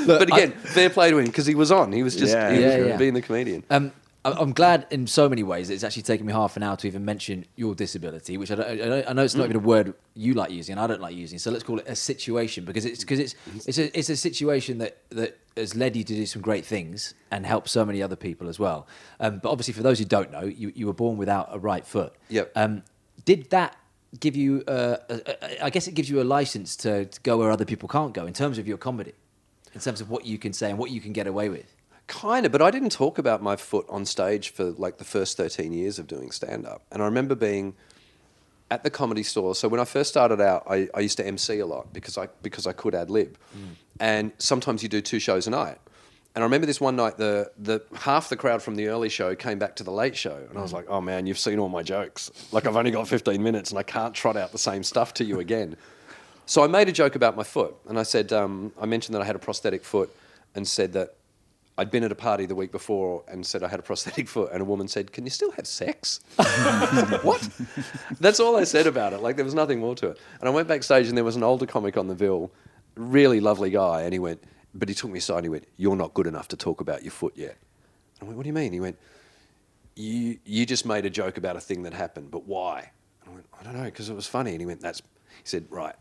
but 0.07 0.23
again, 0.23 0.53
fair 0.53 0.91
play 0.91 1.11
to 1.11 1.19
him 1.19 1.27
because 1.27 1.47
he 1.47 1.55
was 1.55 1.71
on. 1.73 1.93
He 1.93 2.03
was 2.03 2.15
just 2.17 2.35
Yeah, 2.35 2.51
he 2.51 2.57
was 2.65 2.75
yeah, 2.75 2.85
yeah. 2.87 2.97
being 2.97 3.15
the 3.15 3.23
comedian. 3.23 3.63
Um, 3.71 3.93
I- 3.97 3.98
I'm 4.25 4.53
glad 4.53 4.87
in 4.91 5.07
so 5.07 5.29
many 5.29 5.43
ways 5.43 5.71
it's 5.71 5.85
actually 5.85 6.03
taken 6.03 6.27
me 6.27 6.33
half 6.33 6.57
an 6.57 6.63
hour 6.63 6.77
to 6.79 6.87
even 6.87 7.05
mention 7.05 7.47
your 7.57 7.75
disability, 7.75 8.37
which 8.37 8.51
I, 8.51 8.57
don't, 8.57 8.69
I, 8.69 8.75
don't- 8.77 9.09
I 9.09 9.13
know 9.13 9.23
it's 9.23 9.35
not 9.37 9.45
even 9.45 9.57
a 9.57 9.61
word 9.61 9.95
you 10.15 10.35
like 10.35 10.51
using, 10.51 10.73
and 10.75 10.81
I 10.81 10.87
don't 10.87 11.01
like 11.01 11.15
using. 11.15 11.39
So 11.39 11.51
let's 11.51 11.63
call 11.65 11.79
it 11.79 11.87
a 11.89 11.95
situation 11.97 12.65
because 12.65 12.85
it's 12.85 13.01
because 13.01 13.21
it's 13.21 13.35
it's 13.67 13.79
a 13.79 13.99
it's 13.99 14.11
a 14.11 14.17
situation 14.17 14.79
that 14.79 14.99
that 15.11 15.39
has 15.57 15.75
led 15.77 15.97
you 15.97 16.05
to 16.05 16.15
do 16.15 16.27
some 16.27 16.43
great 16.43 16.67
things 16.67 17.15
and 17.31 17.47
help 17.47 17.69
so 17.69 17.85
many 17.85 18.03
other 18.03 18.17
people 18.17 18.49
as 18.49 18.59
well. 18.59 18.87
Um, 19.21 19.39
but 19.43 19.51
obviously, 19.51 19.73
for 19.75 19.83
those 19.83 19.99
who 19.99 20.05
don't 20.05 20.31
know, 20.33 20.43
you, 20.45 20.73
you 20.75 20.87
were 20.87 20.93
born 20.93 21.17
without 21.17 21.49
a 21.51 21.59
right 21.59 21.87
foot. 21.87 22.13
Yep. 22.29 22.53
Um, 22.57 22.83
did 23.25 23.49
that 23.51 23.77
give 24.21 24.35
you? 24.37 24.63
Uh, 24.67 24.97
a, 25.09 25.15
a, 25.61 25.65
I 25.67 25.71
guess 25.71 25.87
it 25.89 25.95
gives 25.95 26.11
you 26.11 26.21
a 26.21 26.25
license 26.25 26.77
to, 26.79 27.07
to 27.07 27.21
go 27.23 27.39
where 27.39 27.51
other 27.51 27.65
people 27.65 27.89
can't 27.89 28.13
go 28.13 28.27
in 28.27 28.35
terms 28.35 28.59
of 28.59 28.67
your 28.69 28.79
comedy, 28.79 29.13
in 29.75 29.81
terms 29.81 30.01
of 30.01 30.11
what 30.11 30.27
you 30.27 30.39
can 30.39 30.53
say 30.53 30.71
and 30.71 30.79
what 30.79 30.91
you 30.91 31.01
can 31.01 31.13
get 31.13 31.27
away 31.29 31.49
with. 31.49 31.73
Kind 32.09 32.47
of, 32.47 32.53
but 32.53 32.63
I 32.63 32.71
didn't 32.71 32.91
talk 32.91 33.19
about 33.19 33.43
my 33.43 33.55
foot 33.55 33.87
on 33.89 34.05
stage 34.05 34.51
for 34.51 34.65
like 34.73 34.99
the 34.99 35.05
first 35.05 35.37
13 35.37 35.73
years 35.73 35.99
of 35.99 36.07
doing 36.07 36.31
stand 36.31 36.67
up. 36.67 36.83
And 36.91 37.03
I 37.03 37.05
remember 37.05 37.35
being 37.35 37.75
at 38.71 38.83
the 38.83 38.91
comedy 38.91 39.23
store. 39.23 39.55
So 39.55 39.69
when 39.69 39.79
I 39.79 39.85
first 39.85 40.11
started 40.11 40.41
out, 40.41 40.65
I, 40.69 40.89
I 40.95 41.01
used 41.01 41.19
to 41.19 41.27
MC 41.27 41.59
a 41.61 41.67
lot 41.67 41.93
because 41.93 42.19
I, 42.19 42.29
because 42.43 42.67
I 42.67 42.73
could 42.73 42.95
ad 42.95 43.11
lib. 43.11 43.39
And 44.01 44.33
sometimes 44.39 44.83
you 44.83 44.89
do 44.89 45.01
two 45.01 45.19
shows 45.19 45.47
a 45.47 45.51
night. 45.51 45.79
And 46.35 46.43
I 46.43 46.47
remember 46.47 46.67
this 46.67 46.81
one 46.81 46.97
night, 46.97 47.19
the, 47.19 47.51
the 47.59 47.83
half 47.95 48.29
the 48.29 48.37
crowd 48.37 48.63
from 48.63 48.77
the 48.77 48.89
early 48.89 49.09
show 49.09 49.35
came 49.35 49.59
back 49.59 49.77
to 49.77 49.85
the 49.85 49.91
late 49.91 50.17
show. 50.17 50.47
And 50.49 50.59
I 50.59 50.63
was 50.63 50.73
like, 50.73 50.87
oh 50.89 51.01
man, 51.01 51.27
you've 51.27 51.39
seen 51.39 51.59
all 51.59 51.69
my 51.69 51.83
jokes. 51.83 52.31
Like 52.53 52.67
I've 52.67 52.77
only 52.77 52.91
got 52.91 53.09
15 53.09 53.43
minutes 53.43 53.71
and 53.71 53.79
I 53.79 53.83
can't 53.83 54.15
trot 54.15 54.37
out 54.37 54.53
the 54.53 54.59
same 54.59 54.83
stuff 54.83 55.15
to 55.15 55.25
you 55.25 55.41
again. 55.41 55.77
So 56.47 56.65
I 56.65 56.69
made 56.69 56.89
a 56.89 56.93
joke 56.93 57.15
about 57.15 57.37
my 57.37 57.43
foot, 57.43 57.75
and 57.91 57.99
I 57.99 58.05
said 58.05 58.33
um, 58.33 58.73
I 58.81 58.87
mentioned 58.87 59.15
that 59.15 59.21
I 59.21 59.27
had 59.27 59.37
a 59.37 59.39
prosthetic 59.39 59.85
foot, 59.85 60.11
and 60.55 60.67
said 60.67 60.95
that 60.95 61.15
I'd 61.79 61.91
been 61.93 62.03
at 62.05 62.11
a 62.11 62.17
party 62.17 62.45
the 62.45 62.57
week 62.57 62.73
before 62.73 63.23
and 63.29 63.47
said 63.47 63.63
I 63.63 63.69
had 63.69 63.79
a 63.79 63.83
prosthetic 63.85 64.29
foot, 64.35 64.51
and 64.53 64.61
a 64.61 64.65
woman 64.65 64.89
said, 64.89 65.13
"Can 65.13 65.25
you 65.25 65.31
still 65.31 65.53
have 65.53 65.67
sex?" 65.67 66.21
what? 67.23 67.49
That's 68.21 68.41
all 68.41 68.57
I 68.57 68.65
said 68.65 68.87
about 68.87 69.13
it. 69.13 69.21
Like 69.21 69.37
there 69.37 69.45
was 69.45 69.55
nothing 69.55 69.79
more 69.79 69.95
to 69.97 70.09
it. 70.09 70.19
And 70.41 70.49
I 70.49 70.53
went 70.53 70.67
backstage, 70.69 71.09
and 71.09 71.17
there 71.17 71.25
was 71.25 71.37
an 71.37 71.45
older 71.45 71.67
comic 71.67 71.97
on 71.97 72.09
the 72.09 72.15
bill, 72.15 72.51
really 72.97 73.41
lovely 73.41 73.71
guy, 73.71 74.03
and 74.03 74.13
he 74.13 74.19
went, 74.19 74.43
but 74.75 74.89
he 74.89 74.95
took 74.95 75.11
me 75.11 75.19
aside 75.19 75.37
and 75.39 75.45
he 75.47 75.51
went, 75.51 75.69
"You're 75.77 75.97
not 75.97 76.15
good 76.15 76.27
enough 76.27 76.49
to 76.49 76.57
talk 76.57 76.81
about 76.81 77.03
your 77.03 77.13
foot 77.13 77.35
yet." 77.37 77.57
And 78.21 78.23
I 78.23 78.25
went, 78.27 78.37
"What 78.39 78.43
do 78.43 78.49
you 78.49 78.55
mean?" 78.55 78.73
He 78.73 78.81
went, 78.81 78.99
"You 79.95 80.39
you 80.45 80.67
just 80.67 80.85
made 80.85 81.07
a 81.07 81.11
joke 81.11 81.37
about 81.39 81.57
a 81.57 81.61
thing 81.61 81.85
that 81.85 81.95
happened, 81.95 82.31
but 82.33 82.45
why?" 82.47 82.91
And 83.23 83.31
I 83.31 83.35
went, 83.35 83.47
"I 83.59 83.63
don't 83.63 83.77
know, 83.77 83.85
because 83.85 84.09
it 84.11 84.15
was 84.15 84.27
funny." 84.27 84.51
And 84.51 84.61
he 84.61 84.67
went, 84.67 84.81
"That's," 84.81 85.01
he 85.01 85.45
said, 85.47 85.67
"Right." 85.71 85.95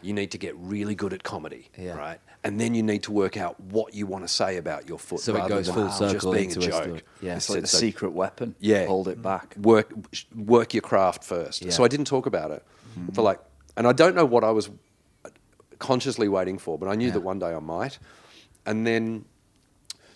You 0.00 0.12
need 0.12 0.30
to 0.30 0.38
get 0.38 0.54
really 0.56 0.94
good 0.94 1.12
at 1.12 1.24
comedy, 1.24 1.68
Yeah. 1.76 1.96
right? 1.96 2.20
And 2.44 2.60
then 2.60 2.74
you 2.74 2.82
need 2.82 3.02
to 3.04 3.12
work 3.12 3.38
out 3.38 3.58
what 3.58 3.94
you 3.94 4.06
want 4.06 4.22
to 4.24 4.28
say 4.28 4.58
about 4.58 4.86
your 4.86 4.98
foot. 4.98 5.20
So 5.20 5.34
it 5.34 5.38
rather 5.38 5.48
goes 5.54 5.66
than 5.66 5.74
full 5.74 5.84
just 5.86 5.98
circle 5.98 6.32
being 6.32 6.50
a 6.50 6.54
into 6.54 6.60
a 6.60 6.70
joke. 6.70 6.82
story. 6.84 7.02
Yeah. 7.22 7.36
It's 7.36 7.48
like 7.48 7.62
the 7.62 7.66
So- 7.66 7.78
secret 7.78 8.12
weapon. 8.12 8.54
Yeah. 8.60 8.84
Hold 8.86 9.08
it 9.08 9.22
back. 9.22 9.56
work 9.56 9.90
work 10.36 10.74
your 10.74 10.82
craft 10.82 11.24
first. 11.24 11.62
Yeah. 11.62 11.70
So 11.70 11.84
I 11.84 11.88
didn't 11.88 12.06
talk 12.06 12.26
about 12.26 12.50
it 12.50 12.62
for 13.14 13.22
like, 13.22 13.40
and 13.78 13.86
I 13.86 13.92
don't 13.92 14.14
know 14.14 14.26
what 14.26 14.44
I 14.44 14.50
was 14.50 14.68
consciously 15.78 16.28
waiting 16.28 16.58
for, 16.58 16.78
but 16.78 16.88
I 16.88 16.94
knew 16.96 17.06
Yeah. 17.06 17.14
that 17.14 17.20
one 17.22 17.38
day 17.38 17.54
I 17.54 17.58
might. 17.60 17.98
And 18.66 18.86
then 18.86 19.24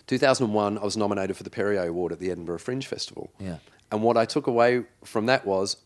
2001, 0.07 0.77
I 0.77 0.83
was 0.83 0.97
nominated 0.97 1.35
for 1.37 1.43
the 1.43 1.49
Perrier 1.49 1.87
Award 1.87 2.11
at 2.11 2.19
the 2.19 2.31
Edinburgh 2.31 2.59
Fringe 2.59 2.85
Festival. 2.85 3.31
Yeah. 3.39 3.57
And 3.91 4.01
what 4.03 4.17
I 4.17 4.25
took 4.25 4.47
away 4.47 4.83
from 5.03 5.25
that 5.27 5.45
was, 5.45 5.77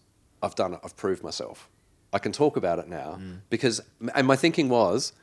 I've 0.41 0.55
done 0.55 0.73
it. 0.73 0.79
I've 0.83 0.95
proved 0.95 1.23
myself. 1.23 1.69
I 2.11 2.19
can 2.19 2.31
talk 2.31 2.57
about 2.57 2.79
it 2.79 2.87
now 2.87 3.17
Mm. 3.19 3.39
because, 3.49 3.81
and 4.13 4.27
my 4.27 4.35
thinking 4.35 4.69
was, 4.69 5.13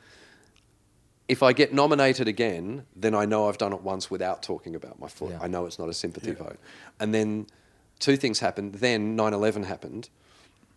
if 1.31 1.41
I 1.41 1.53
get 1.53 1.73
nominated 1.73 2.27
again, 2.27 2.85
then 2.93 3.15
I 3.15 3.23
know 3.23 3.47
I've 3.47 3.57
done 3.57 3.71
it 3.71 3.81
once 3.81 4.11
without 4.11 4.43
talking 4.43 4.75
about 4.75 4.99
my 4.99 5.07
foot. 5.07 5.29
Yeah. 5.31 5.39
I 5.41 5.47
know 5.47 5.65
it's 5.65 5.79
not 5.79 5.87
a 5.87 5.93
sympathy 5.93 6.33
vote. 6.33 6.59
And 6.99 7.13
then 7.13 7.47
two 7.99 8.17
things 8.17 8.39
happened. 8.39 8.75
Then 8.75 9.15
9 9.15 9.33
11 9.33 9.63
happened. 9.63 10.09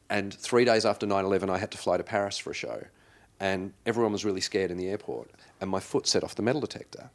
And 0.08 0.32
three 0.32 0.64
days 0.64 0.86
after 0.86 1.06
9 1.06 1.24
11, 1.24 1.50
I 1.50 1.58
had 1.58 1.72
to 1.72 1.78
fly 1.78 1.96
to 1.96 2.04
Paris 2.04 2.38
for 2.38 2.52
a 2.52 2.54
show. 2.54 2.84
And 3.40 3.72
everyone 3.84 4.12
was 4.12 4.24
really 4.24 4.40
scared 4.40 4.70
in 4.70 4.76
the 4.76 4.86
airport. 4.86 5.28
And 5.60 5.68
my 5.68 5.80
foot 5.80 6.06
set 6.06 6.22
off 6.22 6.36
the 6.36 6.42
metal 6.42 6.60
detector. 6.60 7.10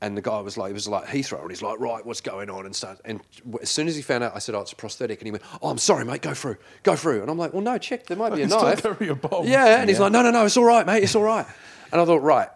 And 0.00 0.16
the 0.16 0.22
guy 0.22 0.40
was 0.40 0.56
like, 0.56 0.70
it 0.70 0.74
was 0.74 0.86
like 0.86 1.06
Heathrow, 1.06 1.40
and 1.40 1.50
he's 1.50 1.60
like, 1.60 1.80
right, 1.80 2.06
what's 2.06 2.20
going 2.20 2.48
on? 2.48 2.66
And 2.66 2.76
start, 2.76 3.00
and 3.04 3.20
as 3.60 3.68
soon 3.68 3.88
as 3.88 3.96
he 3.96 4.02
found 4.02 4.22
out, 4.22 4.36
I 4.36 4.38
said, 4.38 4.54
oh, 4.54 4.60
it's 4.60 4.70
a 4.70 4.76
prosthetic, 4.76 5.18
and 5.18 5.26
he 5.26 5.32
went, 5.32 5.42
oh, 5.60 5.70
I'm 5.70 5.78
sorry, 5.78 6.04
mate, 6.04 6.22
go 6.22 6.34
through, 6.34 6.58
go 6.84 6.94
through. 6.94 7.22
And 7.22 7.28
I'm 7.28 7.36
like, 7.36 7.52
well, 7.52 7.62
no, 7.62 7.76
check, 7.78 8.06
there 8.06 8.16
might 8.16 8.32
be 8.32 8.42
a 8.42 8.46
still 8.48 8.62
knife. 8.62 8.80
carry 8.80 9.08
a 9.08 9.16
bomb. 9.16 9.48
Yeah, 9.48 9.80
and 9.80 9.90
he's 9.90 9.98
like, 9.98 10.12
no, 10.12 10.22
no, 10.22 10.30
no, 10.30 10.46
it's 10.46 10.56
all 10.56 10.62
right, 10.62 10.86
mate, 10.86 11.02
it's 11.02 11.16
all 11.16 11.24
right. 11.24 11.46
And 11.90 12.00
I 12.00 12.04
thought, 12.04 12.22
right, 12.22 12.48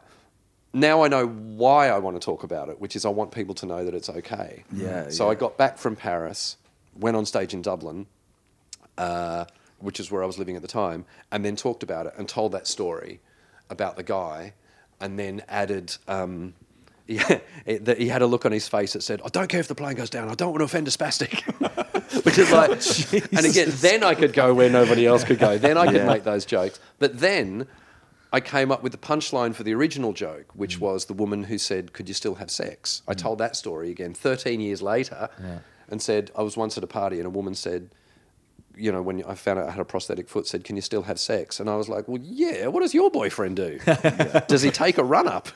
now 0.73 1.03
I 1.03 1.09
know 1.09 1.27
why 1.27 1.89
I 1.89 1.99
want 1.99 2.17
to 2.21 2.25
talk 2.25 2.43
about 2.45 2.69
it, 2.69 2.81
which 2.81 2.97
is 2.97 3.05
I 3.05 3.09
want 3.11 3.31
people 3.33 3.55
to 3.57 3.67
know 3.67 3.85
that 3.85 3.95
it's 3.95 4.09
okay. 4.09 4.65
Yeah, 4.73 5.09
So 5.11 5.25
yeah. 5.27 5.31
I 5.33 5.35
got 5.35 5.57
back 5.59 5.79
from 5.79 5.97
Paris, 5.97 6.57
went 6.99 7.17
on 7.17 7.27
stage 7.27 7.53
in 7.55 7.63
Dublin, 7.63 8.07
uh, 8.99 9.45
which 9.79 9.99
is 10.01 10.11
where 10.11 10.23
I 10.23 10.27
was 10.27 10.39
living 10.39 10.57
at 10.57 10.63
the 10.63 10.69
time, 10.69 11.05
and 11.31 11.45
then 11.45 11.57
talked 11.57 11.83
about 11.83 12.07
it 12.07 12.15
and 12.17 12.29
told 12.29 12.53
that 12.53 12.67
story 12.67 13.21
about 13.71 13.97
the 13.97 14.03
guy, 14.03 14.55
and 15.01 15.19
then 15.19 15.43
added. 15.49 15.97
Um, 16.09 16.55
yeah, 17.09 17.41
it, 17.67 17.99
he 17.99 18.07
had 18.09 18.23
a 18.23 18.27
look 18.27 18.47
on 18.47 18.53
his 18.53 18.69
face 18.69 18.93
that 18.93 19.03
said, 19.03 19.21
"I 19.25 19.29
don't 19.29 19.49
care 19.49 19.59
if 19.61 19.67
the 19.69 19.75
plane 19.75 19.97
goes 19.97 20.09
down. 20.09 20.29
I 20.31 20.35
don't 20.35 20.51
want 20.51 20.61
to 20.61 20.65
offend 20.65 20.87
a 20.87 20.91
spastic," 20.93 21.43
which 22.25 22.39
is 22.39 22.51
like, 22.53 22.71
and 23.37 23.45
again, 23.45 23.69
then 23.81 24.05
I 24.05 24.15
could 24.15 24.33
go 24.33 24.55
where 24.55 24.71
nobody 24.71 25.05
else 25.05 25.25
could 25.25 25.39
go. 25.41 25.59
Then 25.59 25.77
I 25.77 25.87
could 25.87 25.97
Yeah. 25.97 26.07
make 26.07 26.23
those 26.23 26.45
jokes. 26.47 26.79
But 27.01 27.19
then 27.19 27.67
I 28.33 28.41
came 28.41 28.73
up 28.73 28.83
with 28.83 28.93
the 28.93 28.99
punchline 28.99 29.55
for 29.55 29.63
the 29.63 29.75
original 29.75 30.13
joke, 30.13 30.47
which 30.55 30.79
mm. 30.79 30.81
was 30.81 31.05
the 31.05 31.13
woman 31.15 31.45
who 31.45 31.59
said, 31.59 31.93
"Could 31.93 32.09
you 32.09 32.15
still 32.15 32.37
have 32.37 32.51
sex?" 32.51 33.03
I 33.07 33.15
mm. 33.15 33.19
told 33.19 33.39
that 33.39 33.57
story 33.57 33.91
again 33.91 34.15
13 34.15 34.61
years 34.61 34.83
later, 34.83 35.29
and 35.89 36.01
said 36.01 36.31
I 36.37 36.43
was 36.43 36.57
once 36.57 36.79
at 36.79 36.85
a 36.85 36.87
party 36.87 37.19
and 37.19 37.27
a 37.27 37.31
woman 37.31 37.55
said, 37.55 37.91
you 38.77 38.91
know, 38.91 39.03
when 39.03 39.23
I 39.25 39.35
found 39.35 39.59
out 39.59 39.69
I 39.69 39.71
had 39.73 39.81
a 39.81 39.85
prosthetic 39.85 40.29
foot, 40.29 40.47
said, 40.47 40.65
"Can 40.65 40.77
you 40.77 40.83
still 40.83 41.03
have 41.03 41.21
sex?" 41.21 41.61
And 41.61 41.69
I 41.69 41.77
was 41.77 41.89
like, 41.89 42.09
"Well, 42.09 42.21
yeah. 42.23 42.69
What 42.69 42.81
does 42.81 42.95
your 42.95 43.11
boyfriend 43.11 43.57
do? 43.57 43.79
does 44.49 44.63
he 44.63 44.71
take 44.71 44.99
a 44.99 45.05
run 45.05 45.29
up?" 45.29 45.49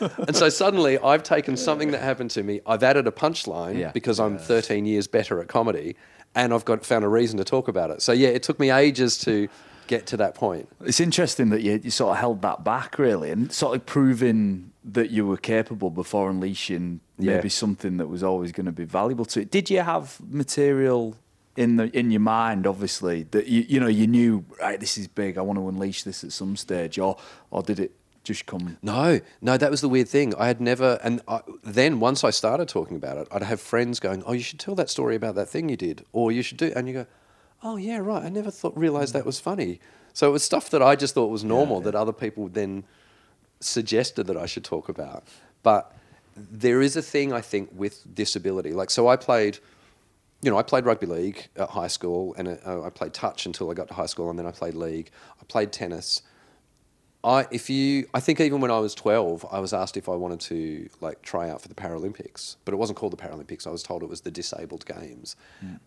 and 0.00 0.34
so 0.34 0.48
suddenly, 0.48 0.98
I've 0.98 1.22
taken 1.22 1.56
something 1.56 1.92
that 1.92 2.02
happened 2.02 2.30
to 2.32 2.42
me. 2.42 2.60
I've 2.66 2.82
added 2.82 3.06
a 3.06 3.10
punchline 3.10 3.78
Yeah. 3.78 3.92
because 3.92 4.18
I'm 4.18 4.38
13 4.38 4.86
years 4.86 5.06
better 5.06 5.40
at 5.40 5.48
comedy, 5.48 5.96
and 6.34 6.52
I've 6.52 6.64
got 6.64 6.84
found 6.84 7.04
a 7.04 7.08
reason 7.08 7.38
to 7.38 7.44
talk 7.44 7.68
about 7.68 7.90
it. 7.90 8.02
So 8.02 8.12
yeah, 8.12 8.28
it 8.28 8.42
took 8.42 8.58
me 8.58 8.70
ages 8.70 9.18
to 9.18 9.48
get 9.88 10.06
to 10.06 10.16
that 10.18 10.34
point. 10.34 10.68
It's 10.84 11.00
interesting 11.00 11.50
that 11.50 11.62
you, 11.62 11.80
you 11.82 11.90
sort 11.90 12.12
of 12.12 12.18
held 12.18 12.42
that 12.42 12.62
back, 12.64 12.98
really, 12.98 13.30
and 13.30 13.52
sort 13.52 13.74
of 13.76 13.84
proving 13.86 14.70
that 14.84 15.10
you 15.10 15.26
were 15.26 15.36
capable 15.36 15.90
before 15.90 16.30
unleashing 16.30 17.00
Yeah. 17.18 17.34
maybe 17.36 17.48
something 17.48 17.96
that 17.98 18.08
was 18.08 18.22
always 18.22 18.52
going 18.52 18.66
to 18.66 18.72
be 18.72 18.84
valuable 18.84 19.24
to 19.26 19.40
it. 19.40 19.50
Did 19.50 19.68
you 19.70 19.80
have 19.80 20.18
material 20.30 21.16
in 21.56 21.76
the 21.76 21.86
in 21.98 22.10
your 22.12 22.20
mind, 22.20 22.66
obviously, 22.66 23.24
that 23.32 23.46
you 23.48 23.64
you 23.68 23.80
know 23.80 23.88
you 23.88 24.06
knew 24.06 24.44
right? 24.60 24.78
This 24.78 24.96
is 24.96 25.08
big. 25.08 25.36
I 25.36 25.42
want 25.42 25.58
to 25.58 25.68
unleash 25.68 26.04
this 26.04 26.22
at 26.24 26.32
some 26.32 26.54
stage, 26.56 26.98
or 27.00 27.16
or 27.50 27.62
did 27.62 27.80
it 27.80 27.90
just 28.24 28.46
come? 28.46 28.76
No, 28.82 29.20
no, 29.40 29.56
that 29.56 29.70
was 29.70 29.80
the 29.80 29.88
weird 29.88 30.08
thing. 30.08 30.34
I 30.36 30.46
had 30.46 30.60
never, 30.60 30.98
and 31.02 31.20
I, 31.26 31.40
then 31.64 31.98
once 31.98 32.22
I 32.22 32.30
started 32.30 32.68
talking 32.68 32.96
about 32.96 33.16
it, 33.16 33.26
I'd 33.32 33.42
have 33.42 33.60
friends 33.60 33.98
going, 34.00 34.22
"Oh, 34.26 34.34
you 34.34 34.42
should 34.48 34.60
tell 34.60 34.76
that 34.76 34.88
story 34.90 35.16
about 35.16 35.34
that 35.34 35.48
thing 35.48 35.68
you 35.68 35.76
did," 35.76 36.04
or 36.12 36.30
"You 36.30 36.42
should 36.42 36.58
do," 36.58 36.72
and 36.76 36.86
you 36.88 36.94
go, 36.94 37.06
"Oh, 37.62 37.76
yeah, 37.76 37.98
right. 37.98 38.24
I 38.24 38.28
never 38.28 38.50
thought 38.50 38.76
realized 38.76 39.14
that 39.14 39.26
was 39.26 39.40
funny." 39.40 39.80
So 40.12 40.28
it 40.28 40.32
was 40.32 40.42
stuff 40.42 40.70
that 40.70 40.82
I 40.82 40.96
just 40.96 41.14
thought 41.14 41.28
was 41.28 41.44
normal 41.44 41.80
that 41.82 41.94
other 41.94 42.12
people 42.12 42.48
then 42.48 42.84
suggested 43.60 44.26
that 44.26 44.36
I 44.36 44.46
should 44.46 44.64
talk 44.64 44.88
about. 44.88 45.24
But 45.62 45.94
there 46.36 46.80
is 46.80 46.96
a 46.96 47.02
thing 47.02 47.32
I 47.32 47.40
think 47.40 47.70
with 47.72 48.02
disability. 48.14 48.72
Like, 48.72 48.90
so 48.90 49.08
I 49.08 49.16
played, 49.16 49.58
you 50.42 50.50
know, 50.50 50.58
I 50.58 50.62
played 50.62 50.84
rugby 50.84 51.06
league 51.06 51.48
at 51.56 51.70
high 51.70 51.88
school, 51.88 52.34
and 52.36 52.48
uh, 52.48 52.82
I 52.82 52.90
played 52.90 53.14
touch 53.14 53.46
until 53.46 53.70
I 53.70 53.74
got 53.74 53.88
to 53.88 53.94
high 53.94 54.06
school, 54.06 54.30
and 54.30 54.38
then 54.38 54.46
I 54.46 54.50
played 54.50 54.74
league. 54.74 55.10
I 55.40 55.44
played 55.44 55.72
tennis. 55.72 56.22
I 57.24 57.46
if 57.50 57.68
you 57.68 58.08
I 58.14 58.20
think 58.20 58.40
even 58.40 58.60
when 58.60 58.70
I 58.70 58.78
was 58.78 58.94
12 58.94 59.44
I 59.50 59.58
was 59.58 59.72
asked 59.72 59.96
if 59.96 60.08
I 60.08 60.14
wanted 60.14 60.38
to 60.40 60.88
like 61.00 61.20
try 61.22 61.50
out 61.50 61.60
for 61.60 61.66
the 61.66 61.74
Paralympics 61.74 62.54
but 62.64 62.72
it 62.72 62.76
wasn't 62.76 62.96
called 62.96 63.12
the 63.12 63.16
Paralympics 63.16 63.66
I 63.66 63.70
was 63.70 63.82
told 63.82 64.04
it 64.04 64.08
was 64.08 64.20
the 64.20 64.30
disabled 64.30 64.86
games 64.86 65.34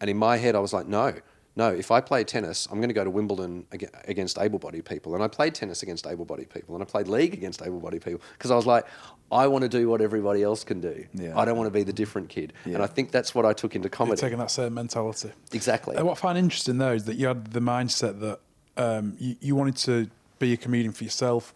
and 0.01 0.09
in 0.09 0.17
my 0.17 0.35
head 0.35 0.55
I 0.55 0.59
was 0.59 0.73
like 0.73 0.87
no 0.87 1.13
no 1.55 1.69
if 1.73 1.91
I 1.91 1.99
play 2.01 2.23
tennis 2.23 2.67
I'm 2.71 2.77
going 2.77 2.89
to 2.89 2.93
go 2.93 3.03
to 3.03 3.09
Wimbledon 3.09 3.65
against 4.05 4.37
able-bodied 4.39 4.85
people 4.85 5.13
and 5.15 5.23
I 5.23 5.27
played 5.27 5.53
tennis 5.55 5.83
against 5.83 6.07
able-bodied 6.07 6.49
people 6.49 6.75
and 6.75 6.81
I 6.83 6.85
played 6.85 7.07
league 7.07 7.33
against 7.33 7.61
able-bodied 7.61 8.01
people 8.03 8.21
because 8.37 8.51
I 8.51 8.55
was 8.55 8.65
like 8.65 8.85
I 9.31 9.47
want 9.47 9.63
to 9.63 9.69
do 9.69 9.89
what 9.89 10.01
everybody 10.01 10.43
else 10.43 10.63
can 10.63 10.79
do 10.81 11.05
Yeah. 11.13 11.37
I 11.37 11.45
don't 11.45 11.57
want 11.57 11.67
to 11.67 11.71
be 11.79 11.83
the 11.83 11.93
different 11.93 12.29
kid 12.29 12.53
and 12.65 12.77
I 12.77 12.87
think 12.87 13.11
that's 13.11 13.33
what 13.35 13.45
I 13.45 13.53
took 13.53 13.75
into 13.75 13.85
You're 13.87 13.91
comedy 13.91 14.19
taking 14.21 14.39
that 14.39 14.51
same 14.51 14.73
mentality. 14.73 15.31
exactly 15.51 15.95
And 15.95 16.05
what 16.05 16.17
I 16.17 16.21
find 16.21 16.37
interesting 16.37 16.77
though 16.77 16.93
is 16.93 17.05
that 17.05 17.15
you 17.15 17.27
had 17.27 17.47
the 17.51 17.59
mindset 17.61 18.19
that 18.21 18.39
um, 18.77 19.15
you, 19.19 19.35
you 19.41 19.55
wanted 19.55 19.75
to 19.77 20.09
be 20.39 20.53
a 20.53 20.57
comedian 20.57 20.93
for 20.93 21.03
yourself 21.03 21.53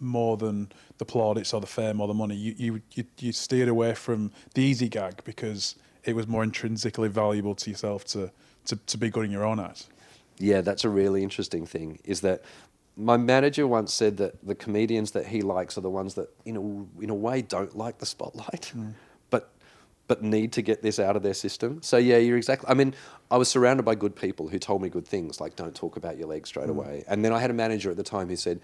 more 0.00 0.36
than 0.36 0.70
the 0.98 1.04
plaudits 1.04 1.52
or 1.54 1.60
the 1.60 1.66
fame 1.66 2.00
or 2.00 2.06
the 2.06 2.14
money. 2.14 2.36
You, 2.36 2.54
you 2.56 2.82
you 2.92 3.04
you 3.18 3.32
steered 3.32 3.68
away 3.68 3.94
from 3.94 4.30
the 4.54 4.62
easy 4.62 4.88
gag 4.88 5.24
because 5.24 5.74
it 6.04 6.14
was 6.14 6.26
more 6.28 6.44
intrinsically 6.44 7.08
valuable 7.08 7.54
to 7.56 7.70
yourself 7.70 8.04
to 8.06 8.30
to, 8.68 8.76
to 8.76 8.96
be 8.96 9.10
good 9.10 9.24
in 9.24 9.30
your 9.30 9.44
own 9.44 9.60
eyes. 9.60 9.88
Yeah, 10.38 10.60
that's 10.60 10.84
a 10.84 10.88
really 10.88 11.22
interesting 11.22 11.66
thing. 11.66 11.98
Is 12.04 12.20
that 12.20 12.42
my 12.96 13.16
manager 13.16 13.66
once 13.66 13.92
said 13.92 14.16
that 14.16 14.46
the 14.46 14.54
comedians 14.54 15.10
that 15.12 15.26
he 15.26 15.42
likes 15.42 15.76
are 15.76 15.80
the 15.80 15.90
ones 15.90 16.14
that, 16.14 16.28
in 16.44 16.56
a, 16.56 17.02
in 17.02 17.10
a 17.10 17.14
way, 17.14 17.42
don't 17.42 17.76
like 17.76 17.98
the 17.98 18.06
spotlight, 18.06 18.72
mm. 18.76 18.92
but 19.30 19.50
but 20.06 20.22
need 20.22 20.52
to 20.52 20.62
get 20.62 20.82
this 20.82 20.98
out 20.98 21.16
of 21.16 21.22
their 21.22 21.34
system. 21.34 21.82
So 21.82 21.96
yeah, 21.96 22.16
you're 22.16 22.36
exactly. 22.36 22.68
I 22.68 22.74
mean, 22.74 22.94
I 23.30 23.36
was 23.36 23.48
surrounded 23.48 23.84
by 23.84 23.94
good 23.94 24.14
people 24.14 24.48
who 24.48 24.58
told 24.58 24.80
me 24.82 24.88
good 24.88 25.06
things, 25.06 25.40
like 25.40 25.54
don't 25.56 25.74
talk 25.74 25.96
about 25.96 26.16
your 26.16 26.28
leg 26.28 26.46
straight 26.46 26.68
mm. 26.68 26.76
away. 26.76 27.04
And 27.08 27.24
then 27.24 27.32
I 27.32 27.40
had 27.40 27.50
a 27.50 27.54
manager 27.54 27.90
at 27.90 27.96
the 27.96 28.02
time 28.02 28.28
who 28.28 28.36
said, 28.36 28.60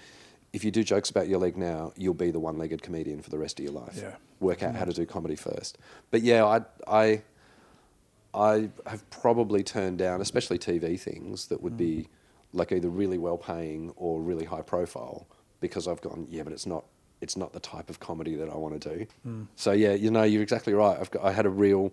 if 0.53 0.65
you 0.65 0.71
do 0.71 0.85
jokes 0.85 1.11
about 1.11 1.29
your 1.29 1.41
leg 1.41 1.57
now, 1.57 1.93
you'll 1.97 2.15
be 2.15 2.31
the 2.31 2.39
one-legged 2.39 2.81
comedian 2.81 3.21
for 3.21 3.31
the 3.31 3.39
rest 3.39 3.59
of 3.59 3.65
your 3.65 3.75
life. 3.75 3.99
Yeah. 4.01 4.15
Work 4.39 4.63
out 4.63 4.77
how 4.77 4.85
mm. 4.85 4.91
to 4.91 4.95
do 4.95 5.07
comedy 5.07 5.37
first. 5.37 5.79
But 6.11 6.23
yeah, 6.23 6.45
I 6.45 6.61
I 6.87 7.23
I 8.35 8.71
have 8.87 9.09
probably 9.11 9.63
turned 9.63 9.99
down, 9.99 10.21
especially 10.21 10.59
TV 10.59 10.99
things 10.99 11.47
that 11.47 11.63
would 11.63 11.77
be 11.77 11.97
mm. 11.97 12.07
like 12.53 12.73
either 12.73 12.89
really 12.89 13.19
well 13.19 13.39
paying 13.39 13.93
or 13.97 14.21
really 14.21 14.45
high 14.45 14.63
profile 14.63 15.27
because 15.61 15.89
I've 15.89 16.01
gone, 16.01 16.27
yeah, 16.29 16.43
but 16.43 16.53
it's 16.53 16.67
not 16.67 16.85
it's 17.21 17.37
not 17.37 17.53
the 17.53 17.61
type 17.61 17.89
of 17.89 18.01
comedy 18.01 18.35
that 18.35 18.51
I 18.51 18.57
want 18.57 18.81
to 18.81 18.97
do. 18.97 19.07
Mm. 19.27 19.47
So 19.57 19.73
yeah, 19.73 19.95
you 19.95 20.11
know, 20.11 20.25
you're 20.25 20.43
exactly 20.43 20.75
right. 20.75 20.99
I've 20.99 21.11
got 21.11 21.25
I 21.25 21.33
had 21.33 21.47
a 21.47 21.51
real 21.51 21.93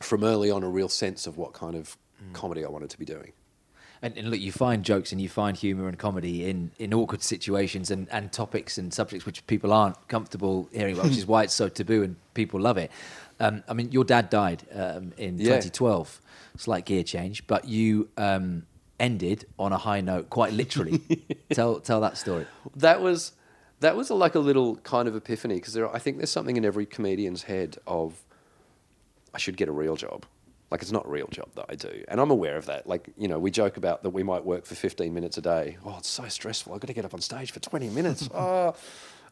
from 0.00 0.24
early 0.24 0.50
on 0.50 0.62
a 0.62 0.68
real 0.68 0.88
sense 0.88 1.26
of 1.26 1.36
what 1.36 1.52
kind 1.52 1.76
of 1.76 1.96
mm. 2.22 2.32
comedy 2.32 2.64
I 2.64 2.68
wanted 2.68 2.90
to 2.90 2.98
be 2.98 3.04
doing. 3.04 3.32
And, 4.00 4.16
and 4.16 4.30
look, 4.30 4.40
you 4.40 4.52
find 4.52 4.84
jokes 4.84 5.10
and 5.10 5.20
you 5.20 5.28
find 5.28 5.56
humour 5.56 5.88
and 5.88 5.98
comedy 5.98 6.48
in, 6.48 6.70
in 6.78 6.94
awkward 6.94 7.22
situations 7.22 7.90
and, 7.90 8.06
and 8.12 8.30
topics 8.30 8.78
and 8.78 8.94
subjects 8.94 9.26
which 9.26 9.44
people 9.48 9.72
aren't 9.72 9.96
comfortable 10.06 10.68
hearing 10.72 10.94
about, 10.94 11.06
which 11.06 11.18
is 11.18 11.26
why 11.26 11.42
it's 11.42 11.54
so 11.54 11.68
taboo 11.68 12.04
and 12.04 12.16
people 12.34 12.60
love 12.60 12.78
it. 12.78 12.92
Um, 13.40 13.62
I 13.68 13.72
mean, 13.74 13.92
your 13.92 14.04
dad 14.04 14.30
died 14.30 14.64
um, 14.74 15.12
in 15.16 15.38
Yeah. 15.38 15.60
2012, 15.60 16.20
slight 16.56 16.84
gear 16.84 17.02
change, 17.04 17.46
but 17.46 17.66
you 17.66 18.08
um, 18.16 18.66
ended 18.98 19.44
on 19.58 19.72
a 19.72 19.78
high 19.78 20.00
note, 20.00 20.28
quite 20.30 20.52
literally. 20.52 20.98
tell 21.52 21.80
tell 21.80 22.00
that 22.00 22.16
story. 22.18 22.46
that 22.76 23.00
was 23.00 23.32
that 23.80 23.96
was 23.96 24.10
like 24.10 24.34
a 24.34 24.40
little 24.40 24.76
kind 24.78 25.06
of 25.06 25.14
epiphany 25.14 25.54
because 25.54 25.76
I 25.76 25.98
think 26.00 26.16
there's 26.16 26.30
something 26.32 26.56
in 26.56 26.64
every 26.64 26.84
comedian's 26.84 27.44
head 27.44 27.78
of 27.86 28.24
I 29.32 29.38
should 29.38 29.56
get 29.56 29.68
a 29.68 29.72
real 29.72 29.94
job. 29.94 30.26
Like 30.70 30.82
it's 30.82 30.92
not 30.92 31.06
a 31.06 31.08
real 31.08 31.28
job 31.28 31.48
that 31.54 31.66
I 31.70 31.76
do, 31.76 32.04
and 32.08 32.20
I'm 32.20 32.30
aware 32.30 32.56
of 32.56 32.66
that. 32.66 32.86
Like 32.86 33.08
you 33.16 33.28
know, 33.28 33.38
we 33.38 33.50
joke 33.50 33.76
about 33.78 34.02
that 34.02 34.10
we 34.10 34.22
might 34.22 34.44
work 34.44 34.66
for 34.66 34.74
15 34.74 35.14
minutes 35.14 35.38
a 35.38 35.42
day. 35.42 35.78
Oh, 35.84 35.94
it's 35.98 36.08
so 36.08 36.28
stressful. 36.28 36.74
I've 36.74 36.80
got 36.80 36.88
to 36.88 36.92
get 36.92 37.04
up 37.06 37.14
on 37.14 37.20
stage 37.20 37.52
for 37.52 37.60
20 37.60 37.88
minutes. 37.90 38.28
oh. 38.34 38.74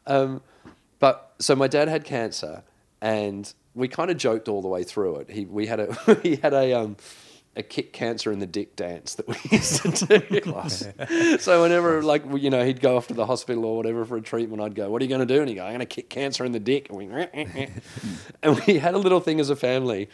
Um, 0.08 0.40
but 1.00 1.34
so 1.40 1.56
my 1.56 1.66
dad 1.66 1.88
had 1.88 2.04
cancer, 2.04 2.62
and 3.00 3.52
we 3.76 3.86
kind 3.88 4.10
of 4.10 4.16
joked 4.16 4.48
all 4.48 4.62
the 4.62 4.68
way 4.68 4.82
through 4.82 5.16
it. 5.16 5.30
He 5.30 5.44
we 5.44 5.66
had 5.66 5.80
a 5.80 6.14
he 6.22 6.36
had 6.36 6.52
a 6.52 6.72
um, 6.72 6.96
a 7.54 7.62
kick 7.62 7.92
cancer 7.92 8.32
in 8.32 8.38
the 8.38 8.46
dick 8.46 8.74
dance 8.74 9.14
that 9.14 9.28
we 9.28 9.36
used 9.56 9.82
to 9.82 10.06
do. 10.06 10.40
Class. 10.40 10.88
so 11.38 11.62
whenever 11.62 12.02
like 12.02 12.24
you 12.38 12.50
know 12.50 12.64
he'd 12.64 12.80
go 12.80 12.96
off 12.96 13.06
to 13.08 13.14
the 13.14 13.26
hospital 13.26 13.64
or 13.64 13.76
whatever 13.76 14.04
for 14.04 14.16
a 14.16 14.22
treatment, 14.22 14.62
I'd 14.62 14.74
go, 14.74 14.90
"What 14.90 15.00
are 15.00 15.04
you 15.04 15.08
going 15.08 15.26
to 15.26 15.32
do?" 15.32 15.40
And 15.40 15.48
he'd 15.48 15.56
go, 15.56 15.64
"I'm 15.64 15.70
going 15.70 15.80
to 15.80 15.86
kick 15.86 16.08
cancer 16.08 16.44
in 16.44 16.52
the 16.52 16.60
dick." 16.60 16.88
And 16.88 16.98
we 16.98 17.68
and 18.42 18.60
we 18.66 18.78
had 18.78 18.94
a 18.94 18.98
little 18.98 19.20
thing 19.20 19.38
as 19.38 19.50
a 19.50 19.56
family 19.56 20.08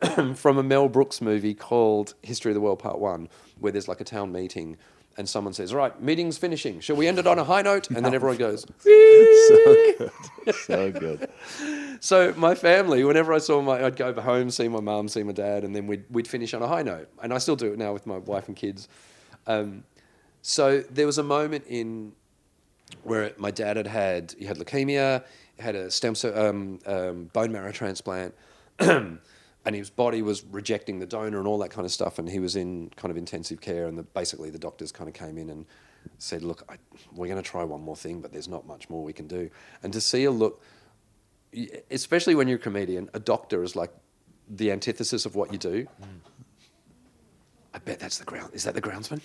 from 0.34 0.58
a 0.58 0.62
Mel 0.62 0.88
Brooks 0.88 1.20
movie 1.20 1.54
called 1.54 2.14
History 2.22 2.50
of 2.50 2.54
the 2.54 2.60
World 2.60 2.80
Part 2.80 2.98
One, 2.98 3.28
where 3.58 3.72
there's 3.72 3.88
like 3.88 4.00
a 4.00 4.04
town 4.04 4.32
meeting. 4.32 4.76
And 5.18 5.28
someone 5.28 5.54
says, 5.54 5.72
"All 5.72 5.78
right, 5.78 6.00
meeting's 6.00 6.36
finishing. 6.36 6.80
Shall 6.80 6.96
we 6.96 7.06
end 7.06 7.18
it 7.18 7.26
on 7.26 7.38
a 7.38 7.44
high 7.44 7.62
note?" 7.62 7.88
And 7.90 8.04
then 8.04 8.14
everyone 8.14 8.36
goes, 8.36 8.66
so 8.78 9.94
good, 9.98 10.54
so 10.54 10.92
good. 10.92 11.30
So 12.00 12.34
my 12.36 12.54
family, 12.54 13.02
whenever 13.04 13.32
I 13.32 13.38
saw 13.38 13.62
my, 13.62 13.82
I'd 13.82 13.96
go 13.96 14.08
over 14.08 14.20
home, 14.20 14.50
see 14.50 14.68
my 14.68 14.80
mum, 14.80 15.08
see 15.08 15.22
my 15.22 15.32
dad, 15.32 15.64
and 15.64 15.74
then 15.74 15.86
we'd 15.86 16.04
we'd 16.10 16.28
finish 16.28 16.52
on 16.52 16.62
a 16.62 16.68
high 16.68 16.82
note. 16.82 17.08
And 17.22 17.32
I 17.32 17.38
still 17.38 17.56
do 17.56 17.72
it 17.72 17.78
now 17.78 17.94
with 17.94 18.06
my 18.06 18.18
wife 18.18 18.48
and 18.48 18.54
kids. 18.54 18.86
Um, 19.46 19.82
so 20.42 20.80
there 20.90 21.06
was 21.06 21.16
a 21.16 21.22
moment 21.22 21.64
in 21.66 22.12
where 23.02 23.32
my 23.38 23.50
dad 23.50 23.76
had 23.76 23.86
had 23.86 24.34
he 24.38 24.44
had 24.44 24.58
leukemia, 24.58 25.24
had 25.58 25.74
a 25.74 25.90
stem 25.90 26.14
cell 26.14 26.38
um, 26.38 26.78
um, 26.86 27.24
bone 27.32 27.50
marrow 27.50 27.72
transplant, 27.72 28.34
and 29.66 29.76
his 29.76 29.90
body 29.90 30.22
was 30.22 30.44
rejecting 30.44 31.00
the 31.00 31.06
donor 31.06 31.38
and 31.38 31.46
all 31.46 31.58
that 31.58 31.70
kind 31.70 31.84
of 31.84 31.92
stuff. 31.92 32.18
And 32.18 32.28
he 32.28 32.38
was 32.38 32.56
in 32.56 32.90
kind 32.96 33.10
of 33.10 33.18
intensive 33.18 33.60
care, 33.60 33.86
and 33.86 33.98
the, 33.98 34.02
basically 34.02 34.48
the 34.48 34.58
doctors 34.58 34.92
kind 34.92 35.08
of 35.08 35.14
came 35.14 35.36
in 35.36 35.50
and 35.50 35.66
said, 36.18 36.42
"Look, 36.42 36.62
I, 36.68 36.76
we're 37.12 37.26
going 37.28 37.42
to 37.42 37.48
try 37.48 37.64
one 37.64 37.82
more 37.82 37.96
thing, 37.96 38.22
but 38.22 38.32
there's 38.32 38.48
not 38.48 38.66
much 38.66 38.88
more 38.88 39.04
we 39.04 39.12
can 39.12 39.26
do." 39.26 39.50
And 39.82 39.92
to 39.92 40.00
see 40.00 40.24
a 40.24 40.30
look 40.30 40.62
especially 41.90 42.34
when 42.34 42.48
you're 42.48 42.58
a 42.58 42.60
comedian, 42.60 43.08
a 43.14 43.20
doctor 43.20 43.62
is 43.62 43.76
like 43.76 43.90
the 44.48 44.70
antithesis 44.70 45.26
of 45.26 45.34
what 45.34 45.52
you 45.52 45.58
do. 45.58 45.86
I 47.74 47.78
bet 47.78 47.98
that's 47.98 48.18
the 48.18 48.24
ground. 48.24 48.50
Is 48.54 48.64
that 48.64 48.74
the 48.74 48.82
groundsman? 48.82 49.20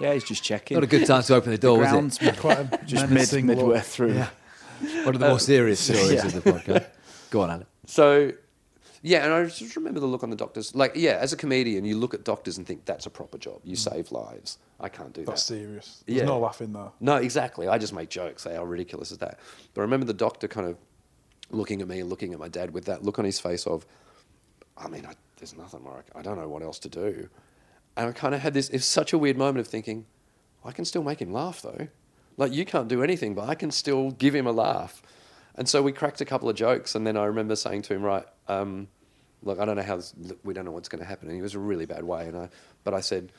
Yeah, 0.00 0.12
he's 0.14 0.24
just 0.24 0.42
checking. 0.42 0.76
Not 0.76 0.84
a 0.84 0.88
good 0.88 1.06
time 1.06 1.22
to 1.22 1.34
open 1.34 1.52
the 1.52 1.58
door, 1.58 1.78
was 1.78 1.88
it? 1.88 1.92
Groundsman. 1.92 2.38
Quite 2.38 2.58
a 2.58 2.80
just 2.86 3.02
mid, 3.02 3.10
menacing 3.10 3.46
midway 3.46 3.76
look. 3.76 3.84
through. 3.84 4.24
One 5.04 5.14
of 5.14 5.20
the 5.20 5.28
more 5.28 5.38
serious 5.38 5.80
stories 5.84 6.12
yeah. 6.12 6.26
of 6.26 6.32
the 6.32 6.52
podcast. 6.52 6.86
Go 7.30 7.42
on, 7.42 7.50
Alan. 7.50 7.66
So, 7.86 8.32
yeah, 9.06 9.22
and 9.22 9.34
I 9.34 9.44
just 9.44 9.76
remember 9.76 10.00
the 10.00 10.06
look 10.06 10.22
on 10.22 10.30
the 10.30 10.36
doctors. 10.36 10.74
Like, 10.74 10.92
yeah, 10.94 11.18
as 11.20 11.34
a 11.34 11.36
comedian, 11.36 11.84
you 11.84 11.94
look 11.94 12.14
at 12.14 12.24
doctors 12.24 12.56
and 12.56 12.66
think 12.66 12.86
that's 12.86 13.04
a 13.04 13.10
proper 13.10 13.36
job. 13.36 13.60
You 13.62 13.76
save 13.76 14.10
lives. 14.10 14.56
I 14.80 14.88
can't 14.88 15.12
do 15.12 15.26
That's 15.26 15.46
that. 15.46 15.54
That's 15.56 15.62
serious. 15.66 16.04
There's 16.06 16.18
Yeah. 16.20 16.24
no 16.24 16.38
laughing 16.38 16.72
there. 16.72 16.90
No, 17.00 17.16
exactly. 17.16 17.68
I 17.68 17.76
just 17.76 17.92
make 17.92 18.08
jokes. 18.08 18.44
How 18.44 18.64
ridiculous 18.64 19.12
is 19.12 19.18
that? 19.18 19.38
But 19.74 19.82
I 19.82 19.84
remember 19.84 20.06
the 20.06 20.14
doctor 20.14 20.48
kind 20.48 20.66
of 20.66 20.78
looking 21.50 21.82
at 21.82 21.86
me 21.88 22.00
and 22.00 22.08
looking 22.08 22.32
at 22.32 22.38
my 22.38 22.48
dad 22.48 22.72
with 22.72 22.86
that 22.86 23.02
look 23.02 23.18
on 23.18 23.26
his 23.26 23.38
face 23.38 23.66
of, 23.66 23.84
I 24.78 24.88
mean, 24.88 25.04
I, 25.04 25.12
there's 25.36 25.54
nothing 25.54 25.82
more. 25.82 26.02
I, 26.14 26.20
I 26.20 26.22
don't 26.22 26.38
know 26.38 26.48
what 26.48 26.62
else 26.62 26.78
to 26.80 26.88
do. 26.88 27.28
And 27.98 28.08
I 28.08 28.12
kind 28.12 28.34
of 28.34 28.40
had 28.40 28.54
this. 28.54 28.70
It's 28.70 28.86
such 28.86 29.12
a 29.12 29.18
weird 29.18 29.36
moment 29.36 29.58
of 29.58 29.68
thinking, 29.68 30.06
I 30.64 30.72
can 30.72 30.86
still 30.86 31.02
make 31.02 31.20
him 31.20 31.30
laugh 31.30 31.60
though. 31.60 31.88
Like 32.38 32.54
you 32.54 32.64
can't 32.64 32.88
do 32.88 33.02
anything, 33.02 33.34
but 33.34 33.50
I 33.50 33.54
can 33.54 33.70
still 33.70 34.12
give 34.12 34.34
him 34.34 34.46
a 34.46 34.52
laugh. 34.52 35.02
And 35.56 35.68
so 35.68 35.82
we 35.82 35.92
cracked 35.92 36.20
a 36.20 36.24
couple 36.24 36.48
of 36.48 36.56
jokes, 36.56 36.94
and 36.96 37.06
then 37.06 37.16
I 37.16 37.26
remember 37.26 37.54
saying 37.54 37.82
to 37.82 37.94
him, 37.94 38.02
right. 38.02 38.24
Um, 38.48 38.88
look, 39.44 39.60
I 39.60 39.64
don't 39.64 39.76
know 39.76 39.82
how 39.82 39.96
this, 39.96 40.14
we 40.42 40.54
don't 40.54 40.64
know 40.64 40.72
what's 40.72 40.88
going 40.88 41.00
to 41.00 41.06
happen. 41.06 41.28
And 41.28 41.36
he 41.36 41.42
was 41.42 41.54
a 41.54 41.58
really 41.58 41.86
bad 41.86 42.04
way. 42.04 42.26
And 42.26 42.36
I, 42.36 42.48
but 42.82 42.94
I 42.94 43.00
said, 43.00 43.30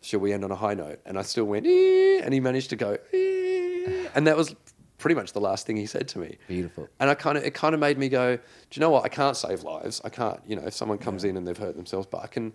shall 0.00 0.20
we 0.20 0.32
end 0.32 0.44
on 0.44 0.50
a 0.50 0.56
high 0.56 0.74
note? 0.74 1.00
And 1.06 1.18
I 1.18 1.22
still 1.22 1.44
went, 1.44 1.66
"Eh," 1.66 2.20
and 2.22 2.32
he 2.32 2.40
managed 2.40 2.70
to 2.70 2.76
go, 2.76 2.98
"Eh," 3.12 4.08
and 4.14 4.26
that 4.26 4.36
was 4.36 4.54
pretty 4.98 5.14
much 5.14 5.32
the 5.32 5.40
last 5.40 5.66
thing 5.66 5.76
he 5.76 5.86
said 5.86 6.08
to 6.08 6.18
me. 6.18 6.38
Beautiful. 6.48 6.88
And 6.98 7.10
I 7.10 7.14
kind 7.14 7.36
of, 7.36 7.44
it 7.44 7.54
kind 7.54 7.74
of 7.74 7.80
made 7.80 7.98
me 7.98 8.08
go, 8.08 8.36
do 8.36 8.42
you 8.72 8.80
know 8.80 8.90
what? 8.90 9.04
I 9.04 9.08
can't 9.08 9.36
save 9.36 9.62
lives. 9.62 10.00
I 10.04 10.08
can't, 10.08 10.40
you 10.46 10.56
know, 10.56 10.62
if 10.66 10.74
someone 10.74 10.98
comes 10.98 11.24
in 11.24 11.36
and 11.36 11.46
they've 11.46 11.56
hurt 11.56 11.76
themselves, 11.76 12.06
but 12.10 12.22
I 12.22 12.26
can, 12.26 12.52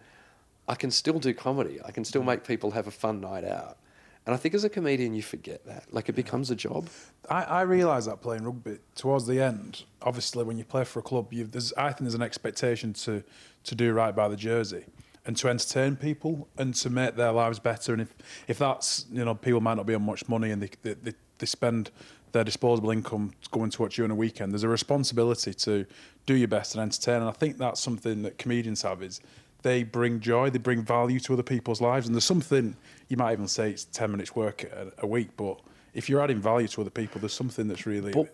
I 0.68 0.76
can 0.76 0.92
still 0.92 1.20
do 1.20 1.34
comedy. 1.34 1.80
I 1.86 1.92
can 1.92 2.04
still 2.04 2.24
make 2.24 2.44
people 2.44 2.72
have 2.72 2.88
a 2.88 2.92
fun 2.92 3.22
night 3.22 3.44
out. 3.46 3.78
And 4.26 4.36
I 4.36 4.38
think 4.38 4.54
as 4.54 4.64
a 4.64 4.70
comedian, 4.70 5.16
you 5.16 5.24
forget 5.24 5.66
that. 5.66 5.92
Like 5.92 6.08
it 6.08 6.14
becomes 6.14 6.52
a 6.52 6.56
job. 6.56 6.88
I, 7.30 7.44
I 7.44 7.62
realise 7.62 8.06
that 8.06 8.22
playing 8.22 8.44
rugby 8.44 8.78
towards 8.96 9.26
the 9.26 9.42
end. 9.42 9.84
Obviously, 10.04 10.44
when 10.44 10.58
you 10.58 10.64
play 10.64 10.84
for 10.84 11.00
a 11.00 11.02
club, 11.02 11.34
you 11.34 11.46
there's 11.46 11.74
I 11.74 11.88
think 11.88 12.02
there's 12.02 12.14
an 12.14 12.22
expectation 12.22 12.94
to 12.94 13.24
to 13.64 13.76
do 13.76 13.94
right 13.94 14.16
by 14.16 14.28
the 14.28 14.36
jersey 14.36 14.86
and 15.26 15.38
to 15.38 15.50
entertain 15.50 15.96
people 15.96 16.48
and 16.58 16.74
to 16.76 16.90
make 16.90 17.16
their 17.16 17.32
lives 17.32 17.60
better. 17.60 17.94
And 17.94 18.02
if 18.02 18.14
if 18.48 18.60
that's 18.60 19.06
you 19.12 19.26
know 19.26 19.34
people 19.34 19.62
might 19.62 19.76
not 19.76 19.88
be 19.88 19.96
on 19.96 20.04
much 20.04 20.28
money 20.30 20.52
and 20.52 20.62
they 20.62 20.70
they, 20.84 20.94
they, 20.94 21.14
they 21.40 21.46
spend 21.46 21.90
their 22.32 22.44
disposable 22.44 22.92
income 22.92 23.32
going 23.52 23.70
to 23.70 23.82
watch 23.82 23.98
you 23.98 24.04
on 24.04 24.12
a 24.12 24.16
weekend, 24.16 24.54
there's 24.54 24.64
a 24.64 24.70
responsibility 24.70 25.54
to 25.54 25.86
do 26.26 26.36
your 26.36 26.48
best 26.48 26.76
and 26.76 26.82
entertain. 26.82 27.16
And 27.16 27.26
I 27.26 27.32
think 27.32 27.58
that's 27.58 27.82
something 27.82 28.22
that 28.22 28.38
comedians 28.38 28.84
have 28.84 29.04
is 29.04 29.20
they 29.64 29.84
bring 29.84 30.20
joy, 30.20 30.50
they 30.50 30.58
bring 30.60 30.82
value 30.84 31.20
to 31.22 31.34
other 31.34 31.44
people's 31.44 31.82
lives. 31.82 32.08
And 32.08 32.16
there's 32.16 32.26
something 32.26 32.76
you 33.08 33.18
might 33.18 33.34
even 33.34 33.48
say 33.48 33.70
it's 33.72 33.86
ten 33.86 34.12
minutes 34.12 34.36
work 34.36 34.64
a, 34.64 34.92
a 35.00 35.08
week, 35.08 35.30
but 35.38 35.60
if 35.94 36.10
you're 36.10 36.22
adding 36.22 36.40
value 36.40 36.68
to 36.70 36.82
other 36.82 36.90
people, 36.90 37.20
there's 37.20 37.34
something 37.34 37.68
that's 37.68 37.86
really 37.86 38.12
But- 38.14 38.34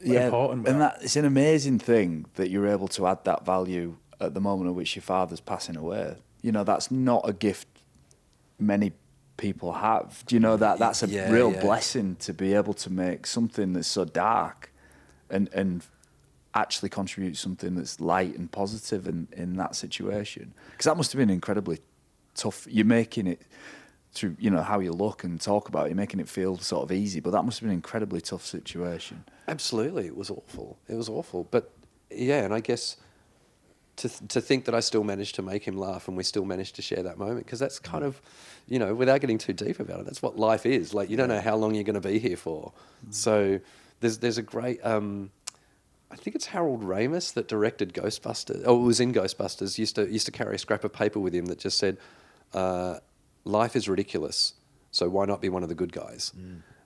yeah, 0.00 0.26
important. 0.26 0.68
and 0.68 0.80
that. 0.80 0.96
that 0.98 1.04
it's 1.04 1.16
an 1.16 1.24
amazing 1.24 1.78
thing 1.78 2.26
that 2.34 2.50
you're 2.50 2.66
able 2.68 2.88
to 2.88 3.06
add 3.06 3.24
that 3.24 3.46
value 3.46 3.96
at 4.20 4.34
the 4.34 4.40
moment 4.40 4.68
at 4.68 4.74
which 4.74 4.94
your 4.96 5.02
father's 5.02 5.40
passing 5.40 5.76
away. 5.76 6.16
You 6.42 6.52
know, 6.52 6.64
that's 6.64 6.90
not 6.90 7.26
a 7.28 7.32
gift 7.32 7.66
many 8.58 8.92
people 9.36 9.72
have. 9.74 10.22
Do 10.26 10.34
you 10.36 10.40
know 10.40 10.56
that 10.56 10.78
that's 10.78 11.02
a 11.02 11.08
Yeah, 11.08 11.30
real 11.30 11.52
yeah. 11.52 11.60
blessing 11.60 12.16
to 12.20 12.32
be 12.34 12.54
able 12.54 12.74
to 12.74 12.90
make 12.90 13.26
something 13.26 13.72
that's 13.74 13.88
so 13.88 14.04
dark 14.04 14.72
and 15.30 15.48
and 15.52 15.82
actually 16.56 16.88
contribute 16.88 17.36
something 17.36 17.74
that's 17.74 18.00
light 18.00 18.36
and 18.36 18.50
positive 18.50 19.06
in 19.06 19.28
in 19.32 19.56
that 19.56 19.76
situation. 19.76 20.54
Because 20.72 20.86
that 20.86 20.96
must 20.96 21.12
have 21.12 21.18
been 21.18 21.30
incredibly 21.30 21.78
tough. 22.34 22.66
You're 22.68 22.84
making 22.84 23.26
it 23.26 23.42
through 24.12 24.34
you 24.38 24.50
know 24.50 24.62
how 24.62 24.80
you 24.80 24.92
look 24.92 25.24
and 25.24 25.40
talk 25.40 25.68
about 25.68 25.86
it, 25.86 25.90
you're 25.90 25.96
making 25.96 26.20
it 26.20 26.28
feel 26.28 26.56
sort 26.58 26.82
of 26.82 26.90
easy, 26.90 27.20
but 27.20 27.30
that 27.30 27.44
must 27.44 27.58
have 27.58 27.62
been 27.62 27.70
an 27.70 27.76
incredibly 27.76 28.20
tough 28.20 28.44
situation. 28.44 29.24
Absolutely, 29.46 30.06
it 30.06 30.16
was 30.16 30.30
awful. 30.30 30.78
It 30.88 30.94
was 30.94 31.08
awful. 31.08 31.46
But 31.50 31.70
yeah, 32.10 32.44
and 32.44 32.54
I 32.54 32.60
guess 32.60 32.96
to 33.96 34.08
th- 34.08 34.28
to 34.28 34.40
think 34.40 34.64
that 34.64 34.74
I 34.74 34.80
still 34.80 35.04
managed 35.04 35.34
to 35.36 35.42
make 35.42 35.64
him 35.64 35.76
laugh 35.76 36.08
and 36.08 36.16
we 36.16 36.22
still 36.22 36.44
managed 36.44 36.76
to 36.76 36.82
share 36.82 37.02
that 37.02 37.18
moment 37.18 37.44
because 37.46 37.58
that's 37.58 37.78
kind 37.78 38.04
of, 38.04 38.20
you 38.66 38.78
know, 38.78 38.94
without 38.94 39.20
getting 39.20 39.38
too 39.38 39.52
deep 39.52 39.78
about 39.80 40.00
it, 40.00 40.06
that's 40.06 40.22
what 40.22 40.38
life 40.38 40.64
is. 40.64 40.94
Like 40.94 41.10
you 41.10 41.16
don't 41.16 41.28
know 41.28 41.40
how 41.40 41.56
long 41.56 41.74
you're 41.74 41.84
going 41.84 42.00
to 42.00 42.08
be 42.08 42.18
here 42.18 42.36
for. 42.36 42.72
So 43.10 43.60
there's 44.00 44.18
there's 44.18 44.38
a 44.38 44.42
great. 44.42 44.84
Um, 44.84 45.30
I 46.10 46.16
think 46.16 46.36
it's 46.36 46.46
Harold 46.46 46.82
Ramis 46.82 47.34
that 47.34 47.48
directed 47.48 47.92
Ghostbusters. 47.92 48.62
Oh, 48.64 48.80
it 48.80 48.84
was 48.84 49.00
in 49.00 49.12
Ghostbusters. 49.12 49.78
Used 49.78 49.96
to 49.96 50.08
used 50.10 50.26
to 50.26 50.32
carry 50.32 50.54
a 50.54 50.58
scrap 50.58 50.84
of 50.84 50.92
paper 50.92 51.18
with 51.18 51.34
him 51.34 51.46
that 51.46 51.58
just 51.58 51.78
said, 51.78 51.98
uh, 52.54 52.98
"Life 53.44 53.74
is 53.74 53.88
ridiculous, 53.88 54.54
so 54.90 55.08
why 55.08 55.24
not 55.24 55.40
be 55.40 55.48
one 55.48 55.62
of 55.62 55.68
the 55.68 55.74
good 55.74 55.92
guys?" 55.92 56.32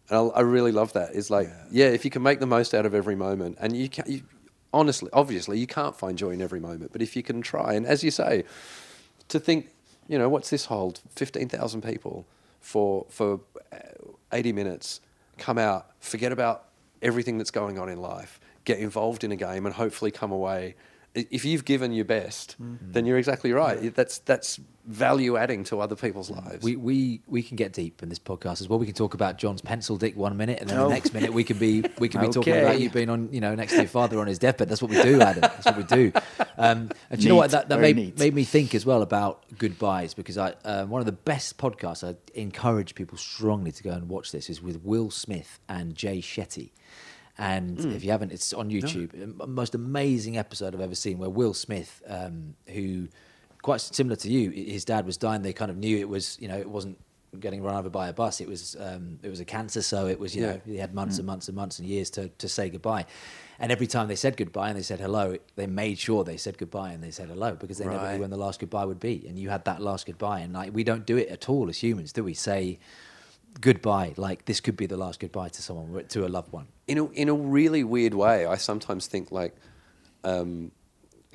And 0.09 0.33
I, 0.35 0.39
I 0.39 0.41
really 0.41 0.73
love 0.73 0.93
that. 0.95 1.14
It's 1.14 1.31
like, 1.31 1.49
yeah. 1.71 1.87
if 1.87 2.05
you 2.05 2.11
can 2.11 2.23
make 2.23 2.41
the 2.41 2.47
most 2.47 2.75
out 2.75 2.87
of 2.87 2.95
every 2.95 3.14
moment, 3.14 3.59
and 3.61 3.77
you 3.77 3.89
can, 3.89 4.11
you, 4.11 4.23
honestly, 4.73 5.11
obviously, 5.12 5.59
you 5.59 5.66
can't 5.66 5.97
find 5.97 6.18
joy 6.18 6.31
in 6.31 6.41
every 6.43 6.61
moment, 6.61 6.93
but 6.93 7.03
if 7.03 7.14
you 7.14 7.23
can 7.23 7.43
try, 7.43 7.75
and 7.75 7.87
as 7.87 8.03
you 8.03 8.11
say, 8.11 8.45
to 9.29 9.39
think, 9.39 9.68
you 10.09 10.18
know, 10.18 10.29
what's 10.29 10.51
this 10.51 10.64
hold? 10.66 11.01
Fifteen 11.14 11.49
thousand 11.49 11.83
people 11.83 12.27
for 12.61 13.07
for 13.11 13.41
uh, 13.73 13.77
eighty 14.33 14.53
minutes, 14.53 15.01
come 15.39 15.59
out, 15.59 15.91
forget 16.01 16.33
about 16.33 16.64
everything 17.03 17.39
that's 17.39 17.51
going 17.51 17.79
on 17.79 17.89
in 17.89 17.99
life, 18.01 18.41
get 18.65 18.79
involved 18.79 19.25
in 19.25 19.33
a 19.33 19.37
game, 19.37 19.67
and 19.67 19.75
hopefully 19.75 20.11
come 20.11 20.33
away. 20.33 20.75
If 21.13 21.45
you've 21.45 21.65
given 21.65 21.93
your 21.93 22.05
best, 22.05 22.55
then 22.59 23.05
you're 23.05 23.19
exactly 23.19 23.53
right. 23.53 23.93
That's 23.93 24.19
that's 24.19 24.61
value 24.87 25.37
adding 25.37 25.65
to 25.65 25.81
other 25.81 25.97
people's 25.97 26.31
lives. 26.31 26.63
We, 26.63 26.77
we 26.77 27.21
we 27.27 27.43
can 27.43 27.57
get 27.57 27.73
deep 27.73 28.01
in 28.01 28.09
this 28.09 28.21
podcast 28.21 28.61
as 28.61 28.69
well. 28.69 28.79
We 28.79 28.87
can 28.87 28.95
talk 28.95 29.15
about 29.15 29.37
Jon's 29.37 29.61
pencil 29.61 29.97
dick 29.97 30.17
one 30.17 30.37
minute, 30.37 30.61
and 30.61 30.71
then 30.71 30.79
Oh. 30.79 30.85
the 30.89 30.95
next 30.95 31.13
minute 31.13 31.33
we 31.33 31.43
can 31.43 31.59
be 31.59 31.85
we 31.99 32.09
can 32.09 32.21
be 32.21 32.29
talking 32.29 32.57
about 32.57 32.81
you 32.81 32.91
being 32.91 33.11
on 33.11 33.29
you 33.33 33.41
know 33.41 33.57
next 33.57 33.73
to 33.73 33.79
your 33.79 33.89
father 33.89 34.21
on 34.21 34.29
his 34.29 34.39
deathbed. 34.39 34.69
That's 34.69 34.83
what 34.83 34.93
we 34.93 35.03
do, 35.03 35.21
Adam. 35.21 35.41
That's 35.41 35.65
what 35.67 35.77
we 35.79 35.83
do. 35.83 36.13
Um, 36.57 36.91
and 37.11 37.19
do 37.19 37.23
you 37.25 37.29
know 37.31 37.35
what 37.37 37.51
that, 37.51 37.71
that 37.71 37.81
made, 37.81 37.97
neat. 37.97 38.17
made 38.19 38.35
me 38.35 38.45
think 38.45 38.75
as 38.77 38.87
well 38.87 39.03
about 39.03 39.45
goodbyes 39.59 40.15
because 40.15 40.39
I 40.39 40.55
um, 40.65 40.91
one 40.91 41.01
of 41.01 41.07
the 41.07 41.13
best 41.13 41.59
podcasts 41.59 42.09
I 42.09 42.15
encourage 42.39 42.95
people 42.95 43.19
strongly 43.19 43.73
to 43.73 43.83
go 43.83 43.91
and 43.91 44.09
watch 44.09 44.31
this 44.31 44.49
is 44.49 44.63
with 44.63 44.81
Will 44.85 45.11
Smith 45.11 45.59
and 45.69 45.97
Jay 45.97 46.19
Shetty. 46.21 46.71
And 47.41 47.78
if 47.95 48.05
you 48.05 48.11
haven't, 48.11 48.32
it's 48.32 48.53
on 48.53 48.70
YouTube. 48.70 49.14
M- 49.20 49.41
Most 49.47 49.74
amazing 49.74 50.36
episode 50.36 50.74
I've 50.74 50.80
ever 50.80 50.95
seen 50.95 51.18
where 51.18 51.30
Will 51.30 51.55
Smith, 51.55 52.03
um, 52.07 52.55
who 52.68 53.09
quite 53.62 53.80
similar 53.80 54.16
to 54.16 54.30
you, 54.30 54.51
his 54.51 54.84
dad 54.84 55.07
was 55.07 55.16
dying. 55.16 55.43
They 55.43 55.53
kind 55.53 55.70
of 55.70 55.76
knew 55.76 55.97
it 55.99 56.09
was, 56.09 56.36
you 56.41 56.49
know, 56.49 56.57
it 56.59 56.68
wasn't 56.68 56.99
getting 57.38 57.62
run 57.62 57.76
over 57.76 57.88
by 57.91 58.09
a 58.09 58.12
bus. 58.12 58.41
It 58.41 58.49
was, 58.49 58.76
um, 58.80 59.18
it 59.22 59.28
was 59.30 59.38
a 59.38 59.45
cancer. 59.45 59.82
So 59.82 60.07
it 60.09 60.18
was, 60.18 60.34
you 60.34 60.43
know, 60.43 60.61
he 60.66 60.76
had 60.78 60.95
months 60.95 61.18
and 61.18 61.26
months 61.26 61.47
and 61.49 61.57
months 61.57 61.78
and 61.78 61.86
years 61.86 62.11
to, 62.11 62.28
to 62.28 62.49
say 62.49 62.68
goodbye. 62.70 63.07
And 63.59 63.70
every 63.70 63.86
time 63.86 64.09
they 64.09 64.16
said 64.16 64.36
goodbye 64.36 64.70
and 64.70 64.76
they 64.78 64.82
said 64.82 64.99
hello, 65.01 65.36
they 65.55 65.66
made 65.66 65.99
sure 65.99 66.24
they 66.24 66.38
said 66.38 66.59
goodbye 66.59 66.93
and 66.93 67.05
they 67.05 67.11
said 67.11 67.28
hello 67.28 67.55
because 67.55 67.78
they 67.78 67.84
never 67.84 67.99
knew 68.14 68.20
when 68.22 68.30
the 68.30 68.36
last 68.38 68.59
goodbye 68.59 68.84
would 68.86 68.99
be. 69.01 69.24
And 69.28 69.38
you 69.38 69.51
had 69.51 69.64
that 69.66 69.80
last 69.80 70.07
goodbye. 70.07 70.41
And 70.41 70.53
like, 70.55 70.74
we 70.74 70.82
don't 70.82 71.07
do 71.07 71.16
it 71.18 71.28
at 71.28 71.49
all 71.49 71.68
as 71.68 71.78
humans, 71.82 72.12
do 72.12 72.24
we? 72.24 72.34
Say 72.34 72.78
goodbye, 73.61 74.15
like 74.17 74.45
this 74.45 74.61
could 74.61 74.77
be 74.77 74.87
the 74.87 74.97
last 74.97 75.21
goodbye 75.21 75.49
to 75.49 75.63
someone, 75.63 76.05
to 76.07 76.27
a 76.27 76.29
loved 76.29 76.53
one. 76.53 76.69
in 76.87 76.99
a 76.99 77.07
in 77.11 77.29
a 77.29 77.35
really 77.35 77.85
weird 77.85 78.15
way, 78.15 78.47
I 78.47 78.57
sometimes 78.57 79.07
think 79.07 79.31
like, 79.33 79.55
um, 80.25 80.73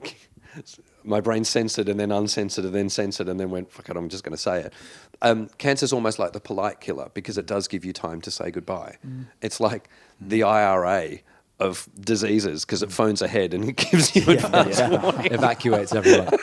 my 1.04 1.22
brain 1.22 1.44
censored 1.44 1.88
and 1.88 2.00
then 2.00 2.12
uncensored 2.12 2.66
and 2.66 2.74
then 2.74 2.90
censored 2.90 3.30
and 3.30 3.40
then 3.40 3.50
went 3.52 3.72
fuck 3.72 3.90
it, 3.90 3.98
I'm 3.98 4.10
just 4.10 4.24
going 4.24 4.36
to 4.36 4.42
say 4.42 4.62
it. 4.62 4.74
Um, 5.22 5.50
cancer's 5.58 5.94
almost 5.94 6.20
like 6.20 6.34
the 6.34 6.40
polite 6.40 6.82
killer 6.82 7.10
because 7.14 7.38
it 7.38 7.46
does 7.46 7.68
give 7.68 7.86
you 7.86 7.94
time 7.94 8.22
to 8.22 8.32
say 8.32 8.52
goodbye. 8.52 8.98
It's 9.42 9.60
like 9.60 9.90
the 10.20 10.44
IRA 10.44 11.20
of 11.60 11.88
diseases 12.00 12.66
because 12.66 12.84
it 12.84 12.90
mm. 12.90 12.94
phones 12.94 13.22
ahead 13.22 13.54
and 13.54 13.70
it 13.70 13.76
gives 13.92 14.16
you 14.16 14.24
advance 14.30 14.80
warning. 14.82 15.34
Evacuates 15.34 15.94
everyone. 15.94 16.38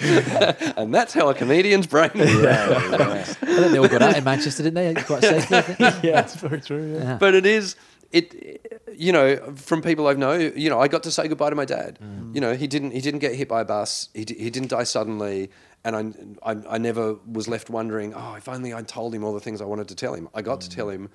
And 0.76 0.92
that's 0.92 1.12
how 1.12 1.28
a 1.28 1.34
comedian's 1.34 1.86
brain 1.86 2.10
works. 2.14 3.36
I 3.42 3.46
think 3.46 3.72
they 3.72 3.78
all 3.78 3.88
got 3.88 4.02
out 4.02 4.16
in 4.16 4.24
Manchester, 4.24 4.62
didn't 4.62 4.94
they? 4.94 5.02
Quite 5.02 5.22
safely, 5.22 5.58
yeah, 5.78 6.22
that's 6.22 6.34
very 6.34 6.60
true. 6.60 6.94
Yeah. 6.94 7.04
Yeah. 7.04 7.16
but 7.18 7.34
it 7.34 7.46
is 7.46 7.76
it 8.10 8.66
you 8.94 9.12
know 9.12 9.36
from 9.54 9.82
people 9.82 10.06
I've 10.06 10.18
known 10.18 10.52
you 10.56 10.70
know 10.70 10.80
I 10.80 10.88
got 10.88 11.02
to 11.04 11.10
say 11.10 11.28
goodbye 11.28 11.50
to 11.50 11.56
my 11.56 11.64
dad 11.64 11.98
mm. 12.02 12.34
you 12.34 12.40
know 12.40 12.54
he 12.54 12.66
didn't 12.66 12.92
he 12.92 13.00
didn't 13.00 13.20
get 13.20 13.34
hit 13.34 13.48
by 13.48 13.60
a 13.60 13.64
bus 13.64 14.08
he, 14.14 14.24
di- 14.24 14.38
he 14.38 14.50
didn't 14.50 14.68
die 14.68 14.84
suddenly 14.84 15.50
and 15.84 15.96
I, 16.42 16.50
I 16.50 16.74
I 16.74 16.78
never 16.78 17.14
was 17.26 17.48
left 17.48 17.70
wondering 17.70 18.12
oh 18.14 18.34
if 18.34 18.48
only 18.48 18.72
i'd 18.74 18.88
told 18.88 19.14
him 19.14 19.24
all 19.24 19.32
the 19.32 19.40
things 19.40 19.60
I 19.60 19.64
wanted 19.64 19.88
to 19.88 19.94
tell 19.94 20.14
him 20.14 20.28
I 20.34 20.42
got 20.42 20.60
to 20.62 20.68
mm. 20.68 20.74
tell 20.74 20.90
him 20.90 21.08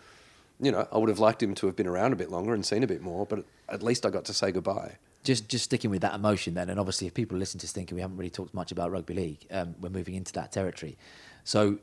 you 0.59 0.71
know 0.71 0.87
I 0.91 0.97
would 0.97 1.09
have 1.09 1.19
liked 1.19 1.41
him 1.43 1.53
to 1.55 1.65
have 1.67 1.75
been 1.75 1.87
around 1.87 2.13
a 2.13 2.15
bit 2.15 2.31
longer 2.31 2.53
and 2.53 2.65
seen 2.65 2.83
a 2.83 2.87
bit 2.87 3.01
more 3.01 3.25
but 3.25 3.45
at 3.69 3.83
least 3.83 4.05
I 4.05 4.09
got 4.09 4.25
to 4.25 4.33
say 4.33 4.51
goodbye 4.51 4.97
just 5.23 5.49
just 5.49 5.65
sticking 5.65 5.91
with 5.91 6.01
that 6.01 6.15
emotion 6.15 6.53
then, 6.53 6.69
and 6.69 6.79
obviously 6.79 7.05
if 7.07 7.13
people 7.13 7.37
listen 7.37 7.59
to 7.59 7.65
this 7.65 7.73
thinking 7.73 7.95
we 7.95 8.01
haven't 8.01 8.15
really 8.17 8.29
talked 8.29 8.53
much 8.53 8.71
about 8.71 8.91
rugby 8.91 9.13
league, 9.13 9.45
um, 9.51 9.75
we're 9.81 9.89
moving 9.89 10.15
into 10.15 10.31
that 10.33 10.53
territory. 10.53 10.97
So 11.43 11.79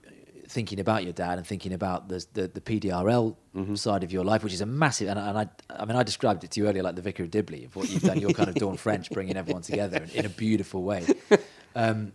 thinking 0.48 0.80
about 0.80 1.04
your 1.04 1.12
dad 1.12 1.36
and 1.38 1.46
thinking 1.46 1.72
about 1.74 2.08
the 2.08 2.24
the, 2.32 2.48
the 2.48 2.60
PDRL 2.62 3.36
side 3.76 4.02
of 4.02 4.12
your 4.12 4.24
life, 4.24 4.42
which 4.44 4.54
is 4.54 4.62
a 4.62 4.66
massive, 4.66 5.08
and, 5.08 5.18
I- 5.18 5.28
and 5.28 5.38
I 5.38 5.48
I 5.68 5.84
mean 5.84 5.96
I 5.96 6.02
described 6.04 6.42
it 6.44 6.52
to 6.52 6.60
you 6.60 6.68
earlier 6.68 6.82
like 6.82 6.96
the 6.96 7.02
Vicar 7.02 7.24
of 7.24 7.30
Dibley 7.30 7.64
of 7.66 7.76
what 7.76 7.90
you've 7.90 8.02
done. 8.02 8.18
You're 8.18 8.32
kind 8.32 8.48
of 8.48 8.54
Dawn 8.54 8.78
French, 8.78 9.10
bringing 9.10 9.36
everyone 9.36 9.62
together 9.62 10.02
in, 10.04 10.10
in 10.20 10.24
a 10.26 10.30
beautiful 10.30 10.82
way. 10.82 11.04
Um, 11.76 12.12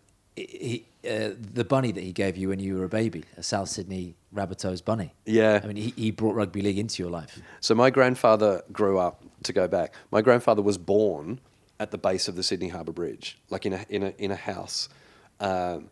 he, 0.48 0.86
uh, 1.10 1.32
the 1.54 1.64
bunny 1.64 1.92
that 1.92 2.04
he 2.04 2.12
gave 2.12 2.38
you 2.38 2.50
when 2.50 2.60
you 2.60 2.78
were 2.78 2.86
a 2.86 2.90
baby, 2.90 3.24
a 3.38 3.44
South 3.44 3.70
Sydney 3.70 4.16
Rabbitohs 4.34 4.84
bunny. 4.84 5.14
Yeah. 5.26 5.60
I 5.64 5.68
mean 5.68 5.78
he, 5.78 5.94
he 5.96 6.12
brought 6.12 6.36
rugby 6.36 6.62
league 6.62 6.78
into 6.78 7.02
your 7.02 7.12
life. 7.12 7.42
So 7.60 7.76
my 7.76 7.90
grandfather 7.90 8.64
grew 8.72 9.00
up 9.00 9.24
to 9.44 9.54
go 9.54 9.68
back. 9.68 9.94
My 10.12 10.22
grandfather 10.22 10.62
was 10.62 10.78
born 10.78 11.40
at 11.80 11.92
the 11.92 11.98
base 11.98 12.28
of 12.28 12.36
the 12.36 12.44
Sydney 12.44 12.68
Harbour 12.70 12.92
Bridge, 12.92 13.38
like 13.50 13.66
in 13.66 13.74
a 13.74 13.86
in 13.90 14.04
a 14.04 14.14
in 14.18 14.32
a 14.32 14.36
house, 14.36 14.90
um, 15.40 15.90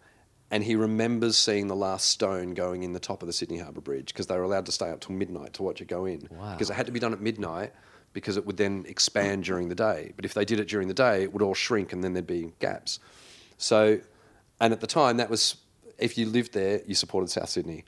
and 0.52 0.64
he 0.64 0.76
remembers 0.76 1.38
seeing 1.38 1.68
the 1.68 1.76
last 1.76 2.08
stone 2.10 2.54
going 2.54 2.84
in 2.84 2.94
the 2.94 3.00
top 3.00 3.22
of 3.22 3.28
the 3.28 3.34
Sydney 3.34 3.58
Harbour 3.58 3.82
Bridge 3.82 4.08
because 4.08 4.28
they 4.28 4.36
were 4.36 4.44
allowed 4.44 4.66
to 4.66 4.72
stay 4.72 4.90
up 4.90 5.00
till 5.02 5.16
midnight 5.16 5.54
to 5.54 5.64
watch 5.64 5.82
it 5.82 5.88
go 5.88 6.06
in. 6.06 6.28
Wow. 6.32 6.52
Because 6.52 6.70
it 6.70 6.74
had 6.74 6.86
to 6.86 6.92
be 6.92 7.00
done 7.00 7.14
at 7.14 7.22
midnight 7.22 7.74
because 8.14 8.38
it 8.38 8.46
would 8.46 8.58
then 8.58 8.86
expand 8.88 9.44
during 9.44 9.70
the 9.70 9.76
day. 9.76 10.14
But 10.16 10.26
if 10.26 10.34
they 10.34 10.46
did 10.46 10.60
it 10.60 10.68
during 10.68 10.88
the 10.88 10.94
day, 10.94 11.24
it 11.24 11.34
would 11.34 11.42
all 11.42 11.54
shrink 11.54 11.94
and 11.94 12.04
then 12.04 12.14
there'd 12.14 12.26
be 12.26 12.52
gaps. 12.60 13.00
So, 13.58 14.00
and 14.60 14.74
at 14.74 14.82
the 14.82 14.88
time, 14.88 15.18
that 15.18 15.30
was 15.30 15.56
if 15.98 16.18
you 16.18 16.26
lived 16.28 16.54
there, 16.54 16.82
you 16.86 16.96
supported 16.96 17.30
South 17.30 17.50
Sydney. 17.50 17.84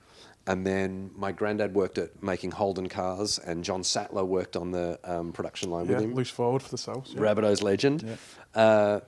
And 0.48 0.66
then 0.66 1.12
my 1.16 1.32
granddad 1.32 1.76
worked 1.76 1.98
at 2.00 2.24
making 2.24 2.52
Holden 2.52 2.90
cars, 2.90 3.38
and 3.38 3.64
John 3.64 3.84
Sattler 3.84 4.26
worked 4.26 4.56
on 4.56 4.72
the 4.72 4.98
um, 5.04 5.32
production 5.32 5.70
line 5.70 5.86
Yeah, 5.86 5.96
with 5.96 6.04
him. 6.06 6.14
loose 6.16 6.30
forward 6.32 6.64
for 6.64 6.70
the 6.72 6.78
South. 6.78 7.08
Yeah. 7.10 7.20
Rabbitohs 7.22 7.62
legend. 7.62 8.04
Yeah. 8.56 8.62
Uh, 8.62 9.00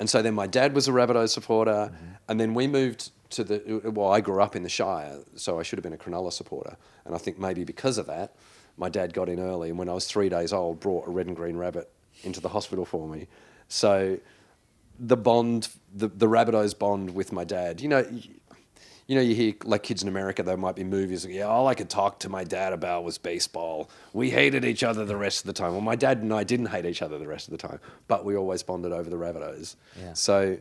and 0.00 0.10
so 0.10 0.22
then 0.22 0.34
my 0.34 0.46
dad 0.48 0.74
was 0.74 0.88
a 0.88 0.90
Rabbitohs 0.92 1.28
supporter, 1.30 1.92
Mm-hmm. 1.92 2.04
and 2.28 2.40
then 2.40 2.52
we 2.54 2.66
moved 2.66 3.10
to 3.30 3.44
the. 3.44 3.80
Well, 3.94 4.10
I 4.10 4.20
grew 4.20 4.40
up 4.42 4.56
in 4.56 4.62
the 4.64 4.68
Shire, 4.68 5.18
so 5.36 5.60
I 5.60 5.62
should 5.62 5.78
have 5.78 5.84
been 5.84 5.92
a 5.92 5.96
Cronulla 5.98 6.32
supporter. 6.32 6.76
And 7.04 7.14
I 7.14 7.18
think 7.18 7.38
maybe 7.38 7.62
because 7.64 7.98
of 7.98 8.06
that, 8.06 8.34
my 8.76 8.88
dad 8.88 9.12
got 9.12 9.28
in 9.28 9.38
early, 9.38 9.68
and 9.70 9.78
when 9.78 9.88
I 9.88 9.92
was 9.92 10.06
three 10.06 10.28
days 10.28 10.52
old, 10.52 10.80
brought 10.80 11.06
a 11.06 11.10
red 11.10 11.26
and 11.26 11.36
green 11.36 11.56
rabbit 11.56 11.90
into 12.24 12.40
the 12.40 12.48
hospital 12.48 12.84
for 12.84 13.06
me. 13.06 13.28
So 13.68 14.18
the 14.98 15.16
bond, 15.16 15.68
the 15.94 16.08
the 16.08 16.26
Rabbitohs 16.26 16.78
bond 16.78 17.14
with 17.14 17.32
my 17.32 17.44
dad. 17.44 17.80
You 17.80 17.88
know, 17.88 18.06
you 19.08 19.14
know, 19.14 19.22
you 19.22 19.34
hear 19.34 19.54
like 19.64 19.82
kids 19.82 20.02
in 20.02 20.08
America, 20.08 20.42
there 20.42 20.56
might 20.56 20.76
be 20.76 20.84
movies. 20.84 21.24
Like, 21.24 21.34
yeah, 21.34 21.44
all 21.44 21.66
I 21.66 21.74
could 21.74 21.88
talk 21.88 22.20
to 22.20 22.28
my 22.28 22.44
dad 22.44 22.72
about 22.72 23.04
was 23.04 23.16
baseball. 23.16 23.88
We 24.12 24.30
hated 24.30 24.64
each 24.64 24.82
other 24.82 25.04
the 25.04 25.16
rest 25.16 25.40
of 25.40 25.46
the 25.46 25.54
time. 25.54 25.72
Well, 25.72 25.80
my 25.80 25.96
dad 25.96 26.18
and 26.18 26.32
I 26.32 26.44
didn't 26.44 26.66
hate 26.66 26.84
each 26.84 27.00
other 27.00 27.18
the 27.18 27.26
rest 27.26 27.48
of 27.48 27.52
the 27.52 27.68
time, 27.68 27.80
but 28.06 28.24
we 28.26 28.36
always 28.36 28.62
bonded 28.62 28.92
over 28.92 29.08
the 29.08 29.16
Rabbitohs. 29.16 29.76
Yeah. 29.98 30.12
So, 30.12 30.58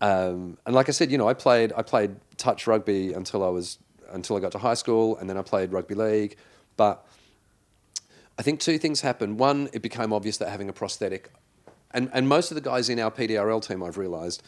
um, 0.00 0.56
and 0.64 0.74
like 0.74 0.88
I 0.88 0.92
said, 0.92 1.12
you 1.12 1.18
know, 1.18 1.28
I 1.28 1.34
played 1.34 1.72
I 1.76 1.82
played 1.82 2.16
touch 2.38 2.66
rugby 2.66 3.12
until 3.12 3.44
I 3.44 3.48
was 3.48 3.78
until 4.10 4.36
I 4.36 4.40
got 4.40 4.52
to 4.52 4.58
high 4.58 4.74
school, 4.74 5.18
and 5.18 5.28
then 5.28 5.36
I 5.36 5.42
played 5.42 5.72
rugby 5.72 5.94
league. 5.94 6.36
But 6.78 7.06
I 8.38 8.42
think 8.42 8.60
two 8.60 8.78
things 8.78 9.02
happened. 9.02 9.38
One, 9.38 9.68
it 9.72 9.82
became 9.82 10.12
obvious 10.12 10.38
that 10.38 10.48
having 10.48 10.68
a 10.68 10.72
prosthetic, 10.72 11.30
and, 11.94 12.10
and 12.12 12.28
most 12.28 12.50
of 12.50 12.56
the 12.56 12.60
guys 12.60 12.88
in 12.90 12.98
our 12.98 13.10
PDRL 13.10 13.66
team, 13.66 13.82
I've 13.82 13.96
realised, 13.96 14.42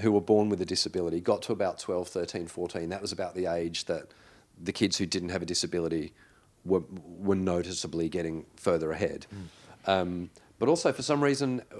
who 0.00 0.12
were 0.12 0.20
born 0.20 0.48
with 0.48 0.60
a 0.60 0.66
disability, 0.66 1.20
got 1.20 1.42
to 1.42 1.52
about 1.52 1.78
12, 1.78 2.08
13, 2.08 2.46
14. 2.46 2.88
That 2.90 3.02
was 3.02 3.10
about 3.10 3.34
the 3.34 3.46
age 3.46 3.86
that 3.86 4.06
the 4.62 4.72
kids 4.72 4.98
who 4.98 5.06
didn't 5.06 5.30
have 5.30 5.42
a 5.42 5.46
disability 5.46 6.12
were, 6.64 6.82
were 7.18 7.34
noticeably 7.34 8.08
getting 8.08 8.44
further 8.56 8.92
ahead. 8.92 9.26
Um, 9.86 10.30
but 10.58 10.68
also, 10.68 10.92
for 10.92 11.02
some 11.02 11.24
reason, 11.24 11.62
uh, 11.72 11.76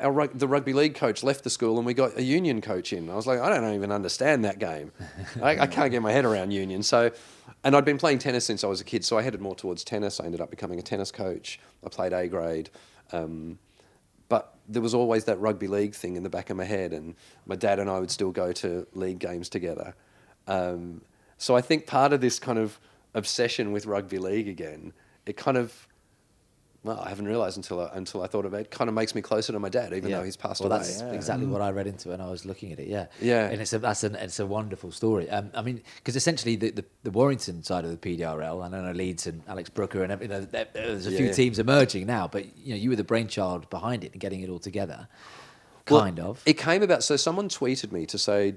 our, 0.00 0.28
the 0.28 0.48
rugby 0.48 0.72
league 0.72 0.94
coach 0.94 1.22
left 1.22 1.44
the 1.44 1.50
school 1.50 1.76
and 1.76 1.84
we 1.84 1.92
got 1.92 2.16
a 2.16 2.22
union 2.22 2.60
coach 2.60 2.92
in. 2.92 3.10
I 3.10 3.14
was 3.14 3.26
like, 3.26 3.40
I 3.40 3.48
don't 3.48 3.74
even 3.74 3.92
understand 3.92 4.44
that 4.44 4.58
game. 4.58 4.92
I, 5.42 5.60
I 5.60 5.66
can't 5.66 5.90
get 5.90 6.02
my 6.02 6.12
head 6.12 6.24
around 6.24 6.52
union. 6.52 6.82
So, 6.82 7.10
and 7.64 7.76
I'd 7.76 7.84
been 7.84 7.98
playing 7.98 8.18
tennis 8.18 8.44
since 8.44 8.62
I 8.64 8.68
was 8.68 8.80
a 8.80 8.84
kid, 8.84 9.04
so 9.04 9.18
I 9.18 9.22
headed 9.22 9.40
more 9.40 9.54
towards 9.54 9.82
tennis. 9.84 10.20
I 10.20 10.24
ended 10.24 10.40
up 10.40 10.50
becoming 10.50 10.78
a 10.78 10.82
tennis 10.82 11.10
coach. 11.10 11.58
I 11.84 11.88
played 11.88 12.12
A 12.12 12.28
grade. 12.28 12.70
Um, 13.12 13.58
there 14.72 14.82
was 14.82 14.94
always 14.94 15.24
that 15.24 15.38
rugby 15.40 15.66
league 15.66 15.94
thing 15.94 16.16
in 16.16 16.22
the 16.22 16.30
back 16.30 16.50
of 16.50 16.56
my 16.56 16.64
head, 16.64 16.92
and 16.92 17.14
my 17.46 17.56
dad 17.56 17.78
and 17.78 17.90
I 17.90 17.98
would 17.98 18.10
still 18.10 18.30
go 18.30 18.52
to 18.52 18.86
league 18.94 19.18
games 19.18 19.48
together. 19.48 19.94
Um, 20.46 21.02
so 21.38 21.56
I 21.56 21.60
think 21.60 21.86
part 21.86 22.12
of 22.12 22.20
this 22.20 22.38
kind 22.38 22.58
of 22.58 22.78
obsession 23.14 23.72
with 23.72 23.86
rugby 23.86 24.18
league 24.18 24.48
again, 24.48 24.92
it 25.26 25.36
kind 25.36 25.56
of, 25.56 25.86
well, 26.84 26.98
I 26.98 27.08
haven't 27.10 27.26
realised 27.28 27.56
until 27.56 27.80
I, 27.80 27.90
until 27.94 28.22
I 28.22 28.26
thought 28.26 28.44
of 28.44 28.54
it, 28.54 28.70
kind 28.70 28.88
of 28.88 28.94
makes 28.94 29.14
me 29.14 29.22
closer 29.22 29.52
to 29.52 29.58
my 29.60 29.68
dad, 29.68 29.92
even 29.92 30.10
though 30.10 30.22
he's 30.24 30.36
passed 30.36 30.60
well, 30.60 30.72
away. 30.72 30.78
that's 30.82 31.00
exactly 31.00 31.46
what 31.46 31.60
I 31.62 31.70
read 31.70 31.86
into 31.86 32.08
when 32.08 32.20
I 32.20 32.28
was 32.30 32.44
looking 32.44 32.72
at 32.72 32.80
it. 32.80 32.88
Yeah, 32.88 33.06
Yeah. 33.20 33.48
and 33.48 33.60
it's 33.60 33.72
a 33.72 33.78
that's 33.78 34.02
an 34.02 34.16
it's 34.16 34.40
a 34.40 34.46
wonderful 34.46 34.90
story. 34.90 35.30
Um, 35.30 35.50
I 35.54 35.62
mean, 35.62 35.80
because 35.96 36.16
essentially 36.16 36.56
the, 36.56 36.70
the 36.70 36.84
the 37.04 37.10
Warrington 37.12 37.62
side 37.62 37.84
of 37.84 37.90
the 37.90 37.96
PDRL, 37.96 38.66
and 38.66 38.74
I 38.74 38.80
know 38.82 38.92
Leeds 38.92 39.26
and 39.26 39.42
Alex 39.46 39.70
Brooker 39.70 40.02
and 40.02 40.20
you 40.20 40.28
know, 40.28 40.40
there- 40.40 40.66
there's 40.72 41.06
a 41.06 41.10
few 41.12 41.26
Yeah. 41.26 41.32
teams 41.32 41.58
emerging 41.58 42.06
now, 42.06 42.26
but 42.26 42.44
you 42.58 42.70
know 42.74 42.80
you 42.80 42.90
were 42.90 42.96
the 42.96 43.04
brainchild 43.04 43.70
behind 43.70 44.02
it 44.04 44.12
and 44.12 44.20
getting 44.20 44.40
it 44.40 44.48
all 44.50 44.58
together, 44.58 45.06
Well, 45.88 46.00
kind 46.00 46.18
of. 46.20 46.42
It 46.46 46.54
came 46.58 46.82
about. 46.82 47.04
So 47.04 47.16
someone 47.16 47.48
tweeted 47.48 47.92
me 47.92 48.06
to 48.06 48.18
say, 48.18 48.54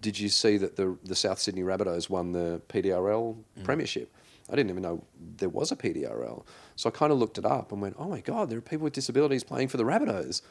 "Did 0.00 0.18
you 0.18 0.28
see 0.28 0.56
that 0.58 0.76
the 0.76 0.96
the 1.04 1.14
South 1.16 1.38
Sydney 1.38 1.62
Rabbitohs 1.62 2.10
won 2.10 2.32
the 2.32 2.60
PDRL 2.68 3.36
Mm. 3.58 3.64
premiership?" 3.64 4.12
I 4.52 4.56
didn't 4.56 4.70
even 4.70 4.82
know 4.82 5.02
there 5.38 5.48
was 5.48 5.72
a 5.72 5.76
PDRL, 5.76 6.44
so 6.76 6.88
I 6.88 6.92
kind 6.92 7.10
of 7.10 7.18
looked 7.18 7.38
it 7.38 7.46
up 7.46 7.72
and 7.72 7.80
went, 7.80 7.96
"Oh 7.98 8.08
my 8.08 8.20
god, 8.20 8.50
there 8.50 8.58
are 8.58 8.62
people 8.62 8.84
with 8.84 8.92
disabilities 8.92 9.42
playing 9.42 9.68
for 9.68 9.78
the 9.78 9.84
Rabbitohs." 9.84 10.42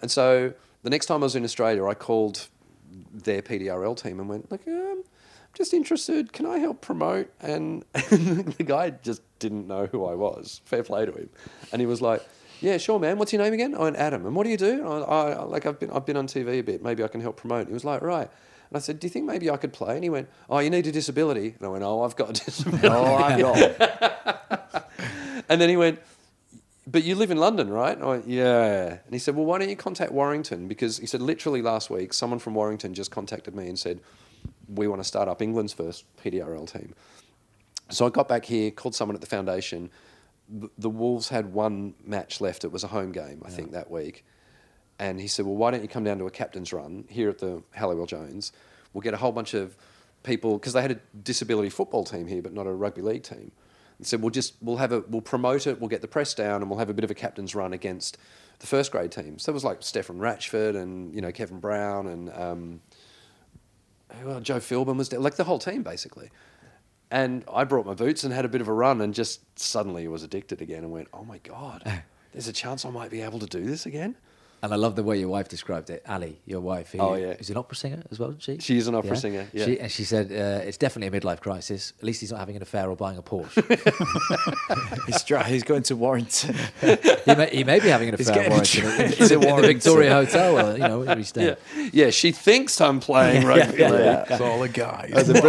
And 0.00 0.10
so 0.10 0.54
the 0.84 0.90
next 0.90 1.06
time 1.06 1.22
I 1.22 1.24
was 1.24 1.34
in 1.34 1.44
Australia, 1.44 1.84
I 1.84 1.94
called 1.94 2.48
their 3.12 3.42
PDRL 3.42 3.96
team 4.00 4.20
and 4.20 4.28
went, 4.28 4.50
"Look, 4.52 4.66
um, 4.68 5.02
I'm 5.02 5.54
just 5.54 5.74
interested. 5.74 6.32
Can 6.32 6.46
I 6.46 6.58
help 6.58 6.80
promote?" 6.80 7.32
And, 7.40 7.84
the 7.94 8.64
guy 8.64 8.90
just 8.90 9.22
didn't 9.40 9.66
know 9.66 9.86
who 9.86 10.04
I 10.04 10.14
was. 10.14 10.60
Fair 10.64 10.84
play 10.84 11.04
to 11.04 11.12
him. 11.12 11.28
And 11.72 11.80
he 11.80 11.86
was 11.86 12.00
like, 12.00 12.22
"Yeah, 12.60 12.78
sure, 12.78 13.00
man. 13.00 13.18
What's 13.18 13.32
your 13.32 13.42
name 13.42 13.54
again?" 13.54 13.74
I 13.74 13.80
went, 13.80 13.96
"Adam." 13.96 14.24
And 14.24 14.36
what 14.36 14.44
do 14.44 14.50
you 14.50 14.56
do? 14.56 14.86
I, 14.86 15.32
I 15.32 15.42
like 15.42 15.66
I've 15.66 15.80
been 15.80 15.90
I've 15.90 16.06
been 16.06 16.16
on 16.16 16.28
TV 16.28 16.60
a 16.60 16.62
bit. 16.62 16.80
Maybe 16.80 17.02
I 17.02 17.08
can 17.08 17.20
help 17.20 17.36
promote. 17.36 17.66
He 17.66 17.72
was 17.72 17.84
like, 17.84 18.02
"Right." 18.02 18.30
And 18.72 18.78
I 18.78 18.80
said, 18.80 18.98
"Do 18.98 19.06
you 19.06 19.10
think 19.10 19.26
maybe 19.26 19.50
I 19.50 19.58
could 19.58 19.74
play?" 19.74 19.94
And 19.94 20.02
he 20.02 20.08
went, 20.08 20.30
"Oh, 20.48 20.58
you 20.60 20.70
need 20.70 20.86
a 20.86 20.92
disability." 20.92 21.54
And 21.58 21.66
I 21.66 21.68
went, 21.68 21.84
"Oh, 21.84 22.02
I've 22.02 22.16
got 22.16 22.30
a 22.30 22.44
disability." 22.44 22.88
Oh, 22.88 23.14
I've 23.16 23.40
got. 23.40 24.88
And 25.48 25.60
then 25.60 25.68
he 25.68 25.76
went, 25.76 26.00
but 26.86 27.04
you 27.04 27.14
live 27.14 27.30
in 27.30 27.36
London, 27.36 27.68
right? 27.68 27.94
And 27.94 28.02
I 28.02 28.08
went, 28.08 28.28
yeah. 28.28 28.98
And 29.04 29.12
he 29.12 29.18
said, 29.18 29.36
well, 29.36 29.44
why 29.44 29.58
don't 29.58 29.68
you 29.68 29.76
contact 29.76 30.12
Warrington? 30.12 30.66
Because 30.66 30.96
he 30.96 31.06
said, 31.06 31.20
literally 31.20 31.60
last 31.60 31.90
week, 31.90 32.14
someone 32.14 32.38
from 32.38 32.54
Warrington 32.54 32.94
just 32.94 33.10
contacted 33.10 33.54
me 33.54 33.68
and 33.68 33.78
said, 33.78 34.00
we 34.66 34.88
want 34.88 35.00
to 35.00 35.04
start 35.06 35.28
up 35.28 35.42
England's 35.42 35.72
first 35.74 36.04
PDRL 36.16 36.70
team. 36.72 36.94
So 37.90 38.06
I 38.06 38.08
got 38.08 38.28
back 38.28 38.46
here, 38.46 38.70
called 38.70 38.94
someone 38.94 39.14
at 39.14 39.20
the 39.20 39.26
foundation. 39.26 39.90
The, 40.48 40.70
the 40.78 40.88
Wolves 40.88 41.28
had 41.28 41.52
one 41.52 41.94
match 42.04 42.40
left. 42.40 42.64
It 42.64 42.72
was 42.72 42.82
a 42.82 42.88
home 42.88 43.12
game, 43.12 43.42
I 43.44 43.50
think, 43.50 43.72
that 43.72 43.90
week. 43.90 44.24
And 44.98 45.20
he 45.20 45.26
said, 45.26 45.46
well, 45.46 45.56
why 45.56 45.70
don't 45.70 45.82
you 45.82 45.88
come 45.88 46.04
down 46.04 46.18
to 46.18 46.26
a 46.26 46.30
captain's 46.30 46.72
run 46.72 47.04
here 47.08 47.28
at 47.28 47.38
the 47.38 47.62
Halliwell 47.72 48.06
Jones? 48.06 48.52
We'll 48.92 49.02
get 49.02 49.14
a 49.14 49.16
whole 49.16 49.32
bunch 49.32 49.54
of 49.54 49.76
people, 50.22 50.58
because 50.58 50.74
they 50.74 50.82
had 50.82 50.92
a 50.92 51.00
disability 51.22 51.70
football 51.70 52.04
team 52.04 52.26
here, 52.26 52.42
but 52.42 52.52
not 52.52 52.66
a 52.66 52.72
rugby 52.72 53.02
league 53.02 53.24
team. 53.24 53.50
And 53.98 54.06
said, 54.06 54.22
we'll 54.22 54.30
just, 54.30 54.54
we'll 54.60 54.76
have 54.76 54.92
a, 54.92 55.00
we'll 55.08 55.22
promote 55.22 55.66
it, 55.66 55.80
we'll 55.80 55.88
get 55.88 56.02
the 56.02 56.08
press 56.08 56.34
down, 56.34 56.60
and 56.60 56.70
we'll 56.70 56.78
have 56.78 56.90
a 56.90 56.94
bit 56.94 57.04
of 57.04 57.10
a 57.10 57.14
captain's 57.14 57.54
run 57.54 57.72
against 57.72 58.18
the 58.60 58.66
first 58.66 58.92
grade 58.92 59.10
teams. 59.10 59.42
So 59.42 59.50
it 59.50 59.54
was 59.54 59.64
like 59.64 59.82
Stefan 59.82 60.18
Ratchford 60.18 60.76
and, 60.76 61.14
you 61.14 61.20
know, 61.20 61.32
Kevin 61.32 61.58
Brown 61.58 62.06
and 62.06 62.30
um, 62.32 62.80
well, 64.24 64.40
Joe 64.40 64.58
Philbin 64.58 64.96
was 64.96 65.08
there, 65.08 65.20
like 65.20 65.36
the 65.36 65.44
whole 65.44 65.58
team 65.58 65.82
basically. 65.82 66.30
And 67.10 67.44
I 67.52 67.64
brought 67.64 67.84
my 67.84 67.94
boots 67.94 68.24
and 68.24 68.32
had 68.32 68.44
a 68.44 68.48
bit 68.48 68.60
of 68.60 68.68
a 68.68 68.72
run 68.72 69.00
and 69.00 69.12
just 69.12 69.58
suddenly 69.58 70.08
was 70.08 70.22
addicted 70.22 70.62
again 70.62 70.78
and 70.78 70.90
went, 70.90 71.08
oh 71.12 71.24
my 71.24 71.38
God, 71.38 71.82
there's 72.32 72.48
a 72.48 72.52
chance 72.52 72.84
I 72.84 72.90
might 72.90 73.10
be 73.10 73.20
able 73.20 73.38
to 73.40 73.46
do 73.46 73.64
this 73.64 73.84
again. 73.84 74.16
And 74.64 74.72
I 74.72 74.76
love 74.76 74.94
the 74.94 75.02
way 75.02 75.18
your 75.18 75.28
wife 75.28 75.48
described 75.48 75.90
it, 75.90 76.04
Ali, 76.08 76.38
your 76.46 76.60
wife. 76.60 76.92
Who 76.92 77.00
Oh, 77.00 77.14
yeah. 77.16 77.30
is 77.32 77.50
an 77.50 77.56
opera 77.56 77.74
singer 77.76 78.02
as 78.12 78.18
well. 78.20 78.28
Isn't 78.28 78.40
she 78.42 78.58
She 78.60 78.78
is 78.78 78.86
an 78.86 78.94
opera 78.94 79.16
singer, 79.16 79.48
yeah. 79.52 79.64
She, 79.64 79.80
and 79.80 79.90
she 79.90 80.04
said 80.04 80.30
uh, 80.30 80.64
it's 80.64 80.76
definitely 80.76 81.16
a 81.16 81.20
midlife 81.20 81.40
crisis. 81.40 81.92
At 81.98 82.04
least 82.04 82.20
he's 82.20 82.30
not 82.30 82.38
having 82.38 82.54
an 82.54 82.62
affair 82.62 82.88
or 82.88 82.94
buying 82.94 83.18
a 83.18 83.22
Porsche. 83.22 83.60
He's, 85.06 85.22
dry, 85.24 85.42
he's 85.44 85.64
going 85.64 85.82
to 85.84 85.96
Warrington. 85.96 86.54
he, 86.80 87.34
may, 87.34 87.48
he 87.50 87.64
may 87.64 87.80
be 87.80 87.88
having 87.88 88.08
an 88.08 88.14
affair 88.14 88.30
at 88.32 88.34
getting 88.34 88.50
Warrington. 88.52 88.84
a 88.84 88.88
in, 88.88 88.96
train 89.12 89.28
to 89.28 89.34
in 89.48 89.56
the 89.56 89.66
Victoria 89.66 90.12
Hotel, 90.14 90.58
or, 90.58 90.72
you 90.74 90.78
know, 90.78 91.00
where 91.00 91.16
he's 91.16 91.28
staying. 91.28 91.56
Yeah, 91.76 91.88
yeah. 91.92 92.10
She 92.10 92.30
thinks 92.32 92.80
I'm 92.80 93.00
playing 93.00 93.44
rugby 93.46 93.72
league. 93.88 94.26
It's 94.30 94.40
all 94.40 94.60
the 94.60 94.68
guys. 94.68 95.10
That's 95.12 95.28
a, 95.28 95.40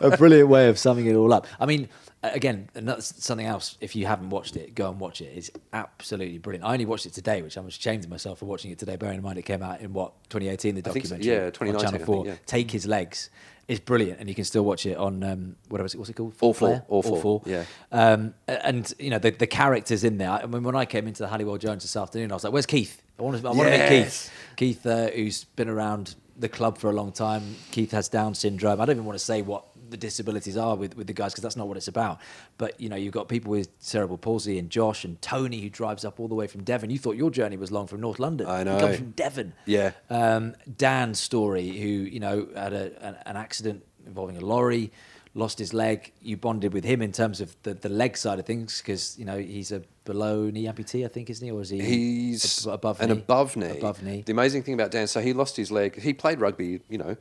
br- 0.00 0.14
a 0.14 0.16
brilliant 0.16 0.48
way 0.48 0.68
of 0.68 0.78
summing 0.78 1.06
it 1.06 1.14
all 1.14 1.32
up. 1.32 1.46
I 1.58 1.66
mean, 1.66 1.82
a- 1.84 1.88
again, 2.22 2.68
another, 2.74 3.00
something 3.00 3.46
else. 3.46 3.76
If 3.80 3.96
you 3.96 4.06
haven't 4.06 4.30
watched 4.30 4.56
it, 4.56 4.74
go 4.74 4.90
and 4.90 5.00
watch 5.00 5.20
it. 5.20 5.32
It's 5.34 5.50
absolutely 5.72 6.38
brilliant. 6.38 6.64
I 6.64 6.72
only 6.72 6.84
watched 6.84 7.06
it 7.06 7.12
today, 7.12 7.42
which 7.42 7.56
I'm 7.56 7.66
ashamed 7.66 8.04
of 8.04 8.10
myself 8.10 8.40
for 8.40 8.46
watching 8.46 8.70
it 8.70 8.78
today. 8.78 8.96
Bearing 8.96 9.18
in 9.18 9.22
mind 9.22 9.38
it 9.38 9.42
came 9.42 9.62
out 9.62 9.80
in 9.80 9.92
what 9.92 10.12
2018, 10.30 10.74
the 10.74 10.82
think 10.82 11.06
so, 11.06 11.16
documentary. 11.16 11.68
yeah, 11.68 11.74
on 11.74 11.80
Channel 11.80 12.06
Four. 12.06 12.24
think, 12.24 12.36
yeah. 12.38 12.44
Take 12.46 12.70
his 12.70 12.86
legs. 12.86 13.30
It's 13.68 13.80
brilliant, 13.80 14.18
and 14.18 14.28
you 14.28 14.34
can 14.34 14.44
still 14.44 14.64
watch 14.64 14.84
it 14.84 14.96
on 14.96 15.22
um, 15.22 15.56
whatever 15.68 15.86
it's, 15.86 15.94
what's 15.94 16.10
it 16.10 16.14
called? 16.14 16.34
All 16.40 16.52
Four, 16.52 16.68
Player? 16.68 16.84
All 16.88 17.02
Four, 17.02 17.42
yeah. 17.46 17.64
Um, 17.92 18.34
and 18.48 18.92
you 18.98 19.10
know 19.10 19.20
the, 19.20 19.30
the 19.30 19.46
characters 19.46 20.02
in 20.02 20.18
there. 20.18 20.30
I 20.30 20.44
mean, 20.46 20.64
when 20.64 20.74
I 20.74 20.84
came 20.84 21.06
into 21.06 21.22
the 21.22 21.28
Halliwell 21.28 21.56
Jones 21.58 21.84
this 21.84 21.94
afternoon, 21.96 22.32
I 22.32 22.34
was 22.34 22.42
like, 22.42 22.52
"Where's 22.52 22.66
Keith? 22.66 23.00
I 23.18 23.22
want 23.22 23.40
to, 23.40 23.48
I 23.48 23.52
want 23.52 23.68
to 23.68 23.78
meet 23.78 23.88
Keith. 23.88 24.32
Keith, 24.56 24.86
uh, 24.86 25.10
who's 25.10 25.44
been 25.44 25.68
around 25.68 26.16
the 26.40 26.48
club 26.48 26.78
for 26.78 26.90
a 26.90 26.92
long 26.92 27.12
time. 27.12 27.54
Keith 27.70 27.92
has 27.92 28.08
Down 28.08 28.34
syndrome. 28.34 28.80
I 28.80 28.86
don't 28.86 28.96
even 28.96 29.04
want 29.04 29.18
to 29.18 29.24
say 29.24 29.42
what 29.42 29.64
the 29.90 29.96
disabilities 29.96 30.56
are 30.56 30.76
with, 30.76 30.96
with 30.96 31.06
the 31.06 31.12
guys 31.12 31.32
because 31.32 31.42
that's 31.42 31.56
not 31.56 31.68
what 31.68 31.76
it's 31.76 31.88
about. 31.88 32.18
But 32.58 32.80
you 32.80 32.88
know, 32.88 32.96
you've 32.96 33.12
got 33.14 33.28
people 33.28 33.50
with 33.50 33.68
cerebral 33.78 34.18
palsy 34.18 34.58
and 34.58 34.70
Josh 34.70 35.04
and 35.04 35.20
Tony 35.20 35.60
who 35.60 35.68
drives 35.70 36.04
up 36.04 36.20
all 36.20 36.28
the 36.28 36.34
way 36.34 36.46
from 36.46 36.62
Devon. 36.64 36.90
You 36.90 36.98
thought 36.98 37.16
your 37.16 37.30
journey 37.30 37.56
was 37.56 37.70
long 37.70 37.86
from 37.86 38.00
North 38.00 38.18
London. 38.18 38.46
I 38.46 38.58
He 38.58 38.64
know. 38.64 38.78
comes 38.78 38.96
from 38.96 39.10
Devon. 39.10 39.52
Yeah. 39.66 39.92
Um, 40.08 40.54
Dan's 40.76 41.20
story, 41.20 41.68
who 41.68 41.88
you 41.88 42.20
know 42.20 42.48
had 42.54 42.72
a, 42.72 43.06
an, 43.06 43.16
an 43.26 43.36
accident 43.36 43.84
involving 44.06 44.36
a 44.36 44.40
lorry, 44.40 44.90
lost 45.34 45.58
his 45.58 45.72
leg. 45.74 46.12
You 46.22 46.36
bonded 46.36 46.72
with 46.72 46.84
him 46.84 47.02
in 47.02 47.12
terms 47.12 47.40
of 47.40 47.54
the, 47.62 47.74
the 47.74 47.88
leg 47.88 48.16
side 48.16 48.38
of 48.38 48.46
things 48.46 48.80
because 48.80 49.18
you 49.18 49.24
know 49.24 49.38
he's 49.38 49.72
a 49.72 49.82
below 50.04 50.50
knee 50.50 50.64
amputee, 50.64 51.04
I 51.04 51.08
think, 51.08 51.30
isn't 51.30 51.44
he, 51.46 51.52
or 51.52 51.60
is 51.60 51.68
he? 51.70 51.80
He's 51.80 52.66
ab- 52.66 52.74
above 52.74 53.00
an 53.00 53.08
knee? 53.10 53.12
above 53.18 53.56
knee. 53.56 53.78
Above 53.78 54.02
knee. 54.02 54.22
The 54.26 54.32
amazing 54.32 54.62
thing 54.62 54.74
about 54.74 54.90
Dan, 54.90 55.06
so 55.06 55.20
he 55.20 55.32
lost 55.32 55.56
his 55.56 55.70
leg. 55.70 56.00
He 56.00 56.12
played 56.14 56.40
rugby, 56.40 56.80
you 56.88 56.98
know, 56.98 57.16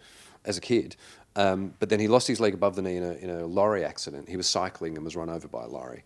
as 0.45 0.57
a 0.57 0.61
kid, 0.61 0.95
um, 1.35 1.73
but 1.79 1.89
then 1.89 1.99
he 1.99 2.07
lost 2.07 2.27
his 2.27 2.39
leg 2.39 2.53
above 2.53 2.75
the 2.75 2.81
knee 2.81 2.97
in 2.97 3.03
a, 3.03 3.11
in 3.13 3.29
a 3.29 3.45
lorry 3.45 3.85
accident. 3.85 4.29
He 4.29 4.37
was 4.37 4.47
cycling 4.47 4.95
and 4.95 5.05
was 5.05 5.15
run 5.15 5.29
over 5.29 5.47
by 5.47 5.63
a 5.63 5.67
lorry, 5.67 6.03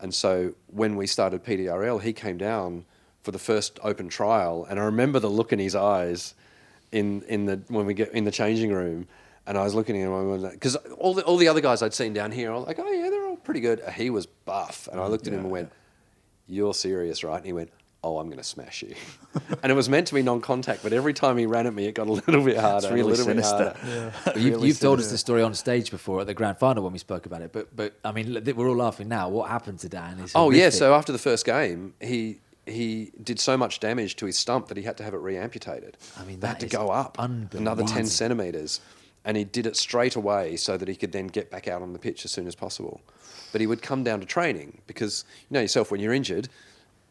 and 0.00 0.14
so 0.14 0.54
when 0.68 0.96
we 0.96 1.06
started 1.06 1.44
PDRL, 1.44 2.02
he 2.02 2.12
came 2.12 2.38
down 2.38 2.84
for 3.22 3.32
the 3.32 3.38
first 3.38 3.78
open 3.82 4.08
trial, 4.08 4.66
and 4.68 4.80
I 4.80 4.84
remember 4.84 5.18
the 5.18 5.30
look 5.30 5.52
in 5.52 5.58
his 5.58 5.74
eyes 5.74 6.34
in 6.92 7.22
in 7.22 7.46
the 7.46 7.60
when 7.68 7.86
we 7.86 7.94
get 7.94 8.12
in 8.12 8.24
the 8.24 8.30
changing 8.30 8.72
room. 8.72 9.08
And 9.46 9.58
I 9.58 9.64
was 9.64 9.74
looking 9.74 10.00
at 10.00 10.06
him 10.06 10.50
because 10.50 10.76
all 10.76 11.14
the 11.14 11.24
all 11.24 11.36
the 11.36 11.48
other 11.48 11.60
guys 11.60 11.82
I'd 11.82 11.94
seen 11.94 12.12
down 12.12 12.30
here, 12.30 12.52
I 12.52 12.56
was 12.56 12.66
like, 12.66 12.78
oh 12.78 12.88
yeah, 12.88 13.10
they're 13.10 13.26
all 13.26 13.36
pretty 13.36 13.60
good. 13.60 13.80
He 13.96 14.10
was 14.10 14.26
buff, 14.26 14.88
and 14.92 15.00
I 15.00 15.06
looked 15.06 15.26
at 15.26 15.32
him 15.32 15.40
and 15.40 15.50
went, 15.50 15.72
"You're 16.46 16.74
serious, 16.74 17.24
right?" 17.24 17.38
And 17.38 17.46
he 17.46 17.52
went, 17.52 17.70
"Oh, 18.02 18.18
I'm 18.18 18.26
going 18.26 18.38
to 18.38 18.44
smash 18.44 18.82
you." 18.82 18.94
and 19.62 19.70
it 19.70 19.74
was 19.74 19.88
meant 19.88 20.06
to 20.08 20.14
be 20.14 20.22
non-contact, 20.22 20.82
but 20.82 20.92
every 20.92 21.12
time 21.14 21.36
he 21.38 21.46
ran 21.46 21.66
at 21.66 21.74
me, 21.74 21.86
it 21.86 21.92
got 21.94 22.06
a 22.08 22.12
little 22.12 22.44
bit 22.44 22.56
harder. 22.56 22.86
and 22.86 22.92
a 22.92 22.96
really 22.96 23.10
little 23.10 23.26
bit 23.26 23.44
sinister. 23.44 23.76
harder. 23.78 24.38
You've, 24.38 24.54
Really 24.54 24.68
you've 24.68 24.80
told 24.80 24.98
us 24.98 25.06
sinister. 25.06 25.14
the 25.14 25.18
story 25.18 25.42
on 25.42 25.54
stage 25.54 25.90
before 25.90 26.20
at 26.20 26.26
the 26.26 26.34
grand 26.34 26.58
final 26.58 26.82
when 26.82 26.92
we 26.92 26.98
spoke 26.98 27.26
about 27.26 27.42
it, 27.42 27.52
but 27.52 27.74
but 27.74 27.94
I 28.04 28.12
mean, 28.12 28.42
we're 28.56 28.68
all 28.68 28.76
laughing 28.76 29.08
now. 29.08 29.28
What 29.28 29.48
happened 29.50 29.78
to 29.80 29.88
Dan? 29.88 30.18
Is 30.20 30.32
Oh 30.34 30.50
yeah, 30.50 30.70
so 30.70 30.94
after 30.94 31.12
the 31.12 31.18
first 31.18 31.44
game, 31.44 31.94
he 32.00 32.40
he 32.66 33.10
did 33.22 33.40
so 33.40 33.56
much 33.56 33.80
damage 33.80 34.16
to 34.16 34.26
his 34.26 34.38
stump 34.38 34.68
that 34.68 34.76
he 34.76 34.82
had 34.84 34.96
to 34.98 35.02
have 35.02 35.14
it 35.14 35.18
re-amputated. 35.18 35.96
I 36.18 36.24
mean, 36.24 36.40
they 36.40 36.46
had 36.48 36.60
to 36.60 36.66
go 36.66 36.90
up 36.90 37.16
another 37.18 37.84
ten 37.84 38.06
centimeters, 38.06 38.80
and 39.24 39.36
he 39.36 39.44
did 39.44 39.66
it 39.66 39.76
straight 39.76 40.14
away 40.14 40.56
so 40.56 40.76
that 40.76 40.86
he 40.88 40.94
could 40.94 41.12
then 41.12 41.26
get 41.26 41.50
back 41.50 41.66
out 41.68 41.82
on 41.82 41.92
the 41.92 41.98
pitch 41.98 42.24
as 42.24 42.30
soon 42.30 42.46
as 42.46 42.54
possible. 42.54 43.00
But 43.52 43.60
he 43.60 43.66
would 43.66 43.82
come 43.82 44.04
down 44.04 44.20
to 44.20 44.26
training 44.26 44.82
because 44.86 45.24
you 45.48 45.54
know 45.54 45.60
yourself 45.60 45.90
when 45.90 46.00
you're 46.00 46.12
injured, 46.12 46.48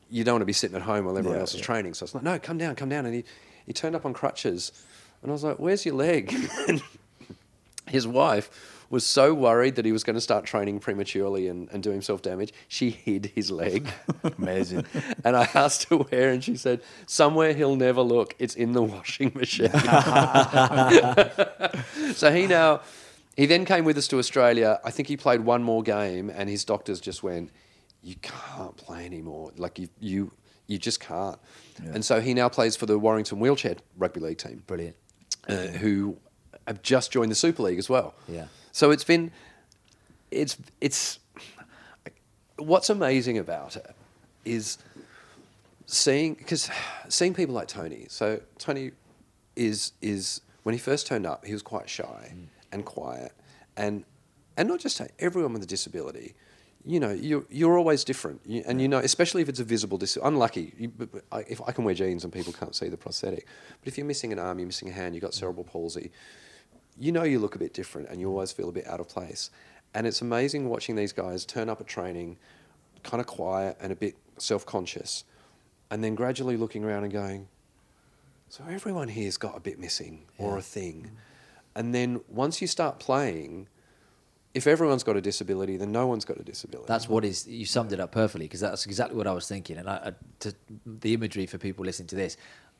you 0.09 0.23
don't 0.23 0.35
want 0.35 0.41
to 0.41 0.45
be 0.47 0.53
sitting 0.53 0.75
at 0.75 0.81
home 0.81 1.05
while 1.05 1.17
everyone 1.17 1.37
Yeah, 1.37 1.41
else 1.41 1.53
is 1.53 1.59
yeah. 1.59 1.65
training. 1.65 1.93
So 1.93 2.03
it's 2.03 2.13
like, 2.15 2.23
no, 2.23 2.39
come 2.39 2.57
down, 2.57 2.75
come 2.75 2.89
down, 2.89 3.05
and 3.05 3.13
he 3.15 3.23
he 3.65 3.73
turned 3.73 3.95
up 3.95 4.05
on 4.05 4.13
crutches, 4.13 4.71
and 5.21 5.31
I 5.31 5.33
was 5.33 5.43
like, 5.43 5.59
where's 5.59 5.85
your 5.85 5.95
leg? 5.95 6.33
and 6.67 6.81
his 7.87 8.07
wife 8.07 8.49
was 8.91 9.05
so 9.05 9.35
worried 9.35 9.75
that 9.75 9.85
he 9.85 9.91
was 9.91 10.03
going 10.03 10.15
to 10.15 10.21
start 10.21 10.45
training 10.45 10.79
prematurely 10.79 11.47
and, 11.47 11.69
and 11.71 11.83
do 11.83 11.91
himself 11.91 12.23
damage, 12.23 12.51
she 12.67 12.89
hid 12.89 13.31
his 13.35 13.51
leg. 13.51 13.87
Amazing. 14.39 14.83
and 15.23 15.37
I 15.37 15.47
asked 15.53 15.83
her 15.89 15.97
where, 15.97 16.31
and 16.31 16.43
she 16.43 16.55
said, 16.57 16.81
somewhere 17.05 17.53
he'll 17.53 17.75
never 17.75 18.01
look. 18.01 18.35
It's 18.39 18.55
in 18.55 18.71
the 18.71 18.81
washing 18.81 19.31
machine. 19.35 19.69
so 22.15 22.31
he 22.33 22.47
now, 22.47 22.81
he 23.37 23.45
then 23.45 23.63
came 23.65 23.85
with 23.85 23.97
us 23.97 24.07
to 24.07 24.17
Australia. 24.17 24.79
I 24.83 24.89
think 24.91 25.07
he 25.07 25.17
played 25.17 25.41
one 25.41 25.61
more 25.63 25.83
game, 25.83 26.29
and 26.29 26.49
his 26.49 26.65
doctors 26.65 26.99
just 26.99 27.21
went, 27.21 27.51
you 28.01 28.15
can't 28.21 28.75
play 28.77 29.05
anymore. 29.05 29.51
Like 29.57 29.79
you, 29.79 29.89
you, 29.99 30.31
you 30.67 30.77
just 30.77 30.99
can't. 30.99 31.37
And 31.93 32.03
so 32.03 32.21
he 32.21 32.33
now 32.33 32.49
plays 32.49 32.75
for 32.75 32.85
the 32.85 32.97
Warrington 32.99 33.39
Wheelchair 33.39 33.75
Rugby 33.97 34.19
League 34.19 34.37
team 34.37 34.63
brilliant. 34.67 34.95
uh, 35.47 35.67
who 35.67 36.17
have 36.67 36.81
just 36.81 37.11
joined 37.11 37.31
the 37.31 37.35
Super 37.35 37.63
League 37.63 37.79
as 37.79 37.89
well. 37.89 38.13
Yeah. 38.27 38.45
So 38.71 38.91
it's 38.91 39.03
been, 39.03 39.31
it's 40.31 40.57
it's, 40.79 41.19
what's 42.57 42.89
amazing 42.89 43.37
about 43.37 43.75
it 43.75 43.95
is 44.45 44.77
seeing 45.85 46.35
because 46.35 46.69
seeing 47.07 47.33
people 47.33 47.55
like 47.55 47.67
Tony. 47.67 48.05
So 48.09 48.39
Tony 48.57 48.91
is 49.55 49.93
is 50.01 50.41
when 50.63 50.73
he 50.73 50.79
first 50.79 51.07
turned 51.07 51.25
up, 51.25 51.45
he 51.45 51.53
was 51.53 51.61
quite 51.61 51.89
shy 51.89 52.33
and 52.71 52.85
quiet, 52.85 53.33
and 53.75 54.03
and 54.55 54.67
not 54.67 54.79
just 54.79 55.01
everyone 55.17 55.53
with 55.53 55.63
a 55.63 55.67
disability. 55.67 56.35
You 56.89 56.99
know, 56.99 57.11
you're, 57.11 57.45
you're 57.51 57.77
always 57.77 58.03
different, 58.03 58.41
you, 58.47 58.63
and 58.65 58.81
you 58.81 58.87
know, 58.87 58.97
especially 58.97 59.43
if 59.43 59.49
it's 59.49 59.59
a 59.59 59.63
visible 59.63 59.99
disability. 59.99 60.33
Unlucky, 60.33 60.73
you, 60.75 60.87
but- 60.87 61.11
but 61.11 61.23
I- 61.31 61.45
if 61.47 61.61
I 61.67 61.71
can 61.71 61.83
wear 61.83 61.93
jeans 61.93 62.23
and 62.23 62.33
people 62.33 62.51
can't 62.51 62.75
see 62.75 62.89
the 62.89 62.97
prosthetic, 62.97 63.45
but 63.79 63.87
if 63.87 63.95
you're 63.95 64.07
missing 64.07 64.33
an 64.33 64.39
arm, 64.39 64.57
you're 64.57 64.65
missing 64.65 64.89
a 64.89 64.91
hand, 64.91 65.13
you've 65.13 65.21
got 65.21 65.35
cerebral 65.35 65.65
palsy, 65.65 66.09
you 66.97 67.11
know 67.11 67.21
you 67.21 67.37
look 67.37 67.53
a 67.53 67.59
bit 67.59 67.75
different 67.75 68.09
and 68.09 68.19
you 68.19 68.25
mm. 68.25 68.31
always 68.31 68.51
feel 68.51 68.69
a 68.69 68.71
bit 68.71 68.87
out 68.87 68.99
of 68.99 69.07
place. 69.07 69.51
And 69.93 70.07
it's 70.07 70.21
amazing 70.23 70.67
watching 70.67 70.95
these 70.95 71.13
guys 71.13 71.45
turn 71.45 71.69
up 71.69 71.79
at 71.79 71.85
training, 71.85 72.37
kind 73.03 73.21
of 73.21 73.27
quiet 73.27 73.77
and 73.79 73.91
a 73.91 73.95
bit 73.95 74.15
self 74.39 74.65
conscious, 74.65 75.25
and 75.91 76.03
then 76.03 76.15
gradually 76.15 76.57
looking 76.57 76.83
around 76.83 77.03
and 77.03 77.13
going, 77.13 77.49
so 78.49 78.63
everyone 78.67 79.09
here's 79.09 79.37
got 79.37 79.55
a 79.55 79.59
bit 79.59 79.77
missing 79.77 80.25
or 80.39 80.57
a 80.57 80.63
thing. 80.63 81.03
Mm. 81.03 81.09
And 81.75 81.93
then 81.93 82.21
once 82.27 82.61
you 82.61 82.67
start 82.67 82.97
playing, 82.97 83.67
if 84.53 84.65
everyone's 84.65 85.03
got 85.03 85.15
a 85.15 85.21
disability, 85.21 85.77
then 85.77 85.91
no 85.91 86.07
one's 86.07 86.25
got 86.25 86.39
a 86.39 86.43
disability. 86.43 86.87
That's 86.87 87.07
what 87.07 87.23
is. 87.23 87.47
You 87.47 87.65
summed 87.65 87.93
it 87.93 87.99
up 87.99 88.11
perfectly 88.11 88.45
because 88.45 88.59
that's 88.59 88.85
exactly 88.85 89.15
what 89.15 89.27
I 89.27 89.31
was 89.31 89.47
thinking. 89.47 89.77
And 89.77 89.89
I, 89.89 89.95
I, 89.95 90.11
to, 90.39 90.53
the 90.85 91.13
imagery 91.13 91.45
for 91.45 91.57
people 91.57 91.85
listening 91.85 92.07
to 92.07 92.15
this, 92.15 92.37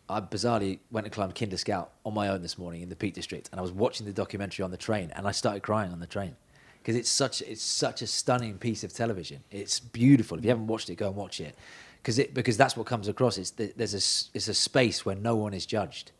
I 0.09 0.19
bizarrely 0.19 0.79
went 0.89 1.05
to 1.05 1.11
climb 1.11 1.31
Kinder 1.31 1.57
Scout 1.57 1.91
on 2.03 2.13
my 2.13 2.29
own 2.29 2.41
this 2.41 2.57
morning 2.57 2.81
in 2.81 2.89
the 2.89 2.95
Peak 2.95 3.13
District, 3.13 3.47
and 3.51 3.59
I 3.59 3.61
was 3.61 3.71
watching 3.71 4.07
the 4.07 4.13
documentary 4.13 4.63
on 4.63 4.71
the 4.71 4.77
train, 4.77 5.11
and 5.15 5.27
I 5.27 5.31
started 5.31 5.61
crying 5.61 5.91
on 5.91 5.99
the 5.99 6.07
train 6.07 6.35
because 6.81 6.95
it's 6.95 7.09
such 7.09 7.41
it's 7.43 7.61
such 7.61 8.01
a 8.01 8.07
stunning 8.07 8.57
piece 8.57 8.83
of 8.83 8.91
television. 8.91 9.43
It's 9.51 9.79
beautiful. 9.79 10.39
If 10.39 10.45
you 10.45 10.49
haven't 10.49 10.67
watched 10.67 10.89
it, 10.89 10.95
go 10.95 11.07
and 11.07 11.15
watch 11.15 11.39
it 11.39 11.55
because 12.01 12.17
it 12.17 12.33
because 12.33 12.57
that's 12.57 12.75
what 12.75 12.87
comes 12.87 13.07
across. 13.07 13.37
It's 13.37 13.51
the, 13.51 13.71
there's 13.75 13.93
a 13.93 14.35
it's 14.35 14.47
a 14.47 14.53
space 14.55 15.05
where 15.05 15.15
no 15.15 15.35
one 15.35 15.53
is 15.53 15.67
judged. 15.67 16.11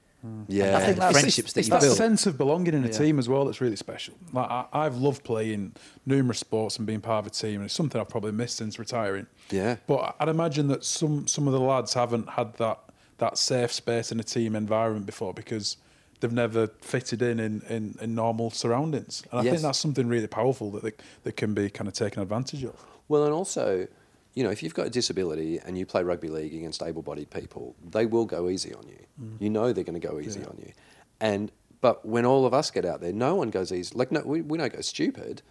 Yeah. 0.48 0.78
I 0.78 0.82
think 0.86 0.98
that's- 0.98 1.12
friendships 1.20 1.54
that 1.54 1.60
It's 1.62 1.68
you 1.70 1.74
that 1.74 1.82
build. 1.82 1.98
sense 1.98 2.26
of 2.26 2.38
belonging 2.38 2.74
in 2.74 2.84
a 2.84 2.88
Yeah. 2.88 2.94
team 2.98 3.20
as 3.20 3.30
well 3.30 3.46
that's 3.46 3.62
really 3.62 3.76
special. 3.76 4.14
Like 4.34 4.50
I, 4.50 4.66
I've 4.74 4.98
loved 4.98 5.24
playing 5.24 5.74
numerous 6.06 6.40
sports 6.40 6.78
and 6.78 6.86
being 6.86 7.02
part 7.02 7.26
of 7.26 7.28
a 7.28 7.30
team, 7.30 7.56
and 7.56 7.66
it's 7.66 7.74
something 7.74 8.00
I've 8.00 8.10
probably 8.10 8.32
missed 8.34 8.58
since 8.58 8.78
retiring. 8.78 9.28
Yeah. 9.50 9.78
But 9.88 10.16
I'd 10.20 10.30
imagine 10.30 10.68
that 10.68 10.84
some 10.84 11.28
some 11.28 11.48
of 11.48 11.54
the 11.54 11.60
lads 11.62 11.94
haven't 11.94 12.30
had 12.32 12.54
that 12.56 12.80
that 13.20 13.38
safe 13.38 13.72
space 13.74 14.12
in 14.12 14.20
a 14.20 14.24
team 14.24 14.56
environment 14.56 15.06
before 15.06 15.34
because 15.34 15.78
they've 16.22 16.32
never 16.34 16.68
fitted 16.82 17.22
in 17.22 17.40
in, 17.40 17.62
in, 17.70 17.96
in 18.02 18.16
normal 18.16 18.50
surroundings. 18.52 19.24
And 19.32 19.40
I 19.42 19.44
Yes. 19.44 19.52
think 19.54 19.62
that's 19.64 19.80
something 19.80 20.08
really 20.08 20.28
powerful 20.28 20.70
that 20.72 20.84
they, 20.84 20.92
that 21.24 21.36
can 21.38 21.54
be 21.54 21.70
kind 21.70 21.88
of 21.88 21.94
taken 21.94 22.22
advantage 22.22 22.64
of. 22.64 22.76
Well, 23.08 23.24
and 23.26 23.34
also, 23.34 23.88
you 24.34 24.44
know, 24.44 24.50
if 24.50 24.64
you've 24.64 24.74
got 24.74 24.88
a 24.88 24.90
disability 24.90 25.60
and 25.60 25.78
you 25.78 25.86
play 25.86 26.04
rugby 26.04 26.30
league 26.30 26.54
against 26.54 26.82
able-bodied 26.82 27.30
people, 27.30 27.76
they 27.84 28.06
will 28.06 28.26
go 28.26 28.50
easy 28.50 28.74
on 28.74 28.88
you. 28.88 29.06
Mm-hmm. 29.22 29.44
You 29.44 29.50
know 29.50 29.74
they're 29.74 29.84
going 29.84 30.00
to 30.00 30.08
go 30.08 30.20
easy 30.20 30.44
on 30.44 30.58
you. 30.60 30.72
And 31.20 31.52
but 31.82 32.06
when 32.06 32.26
all 32.26 32.46
of 32.46 32.54
us 32.54 32.72
get 32.72 32.86
out 32.86 33.02
there, 33.02 33.14
no 33.14 33.36
one 33.36 33.50
goes 33.50 33.72
easy. 33.72 33.94
Like 33.96 34.12
no, 34.12 34.22
we, 34.22 34.42
we 34.42 34.58
don't 34.58 34.74
go 34.74 34.82
stupid, 34.82 35.42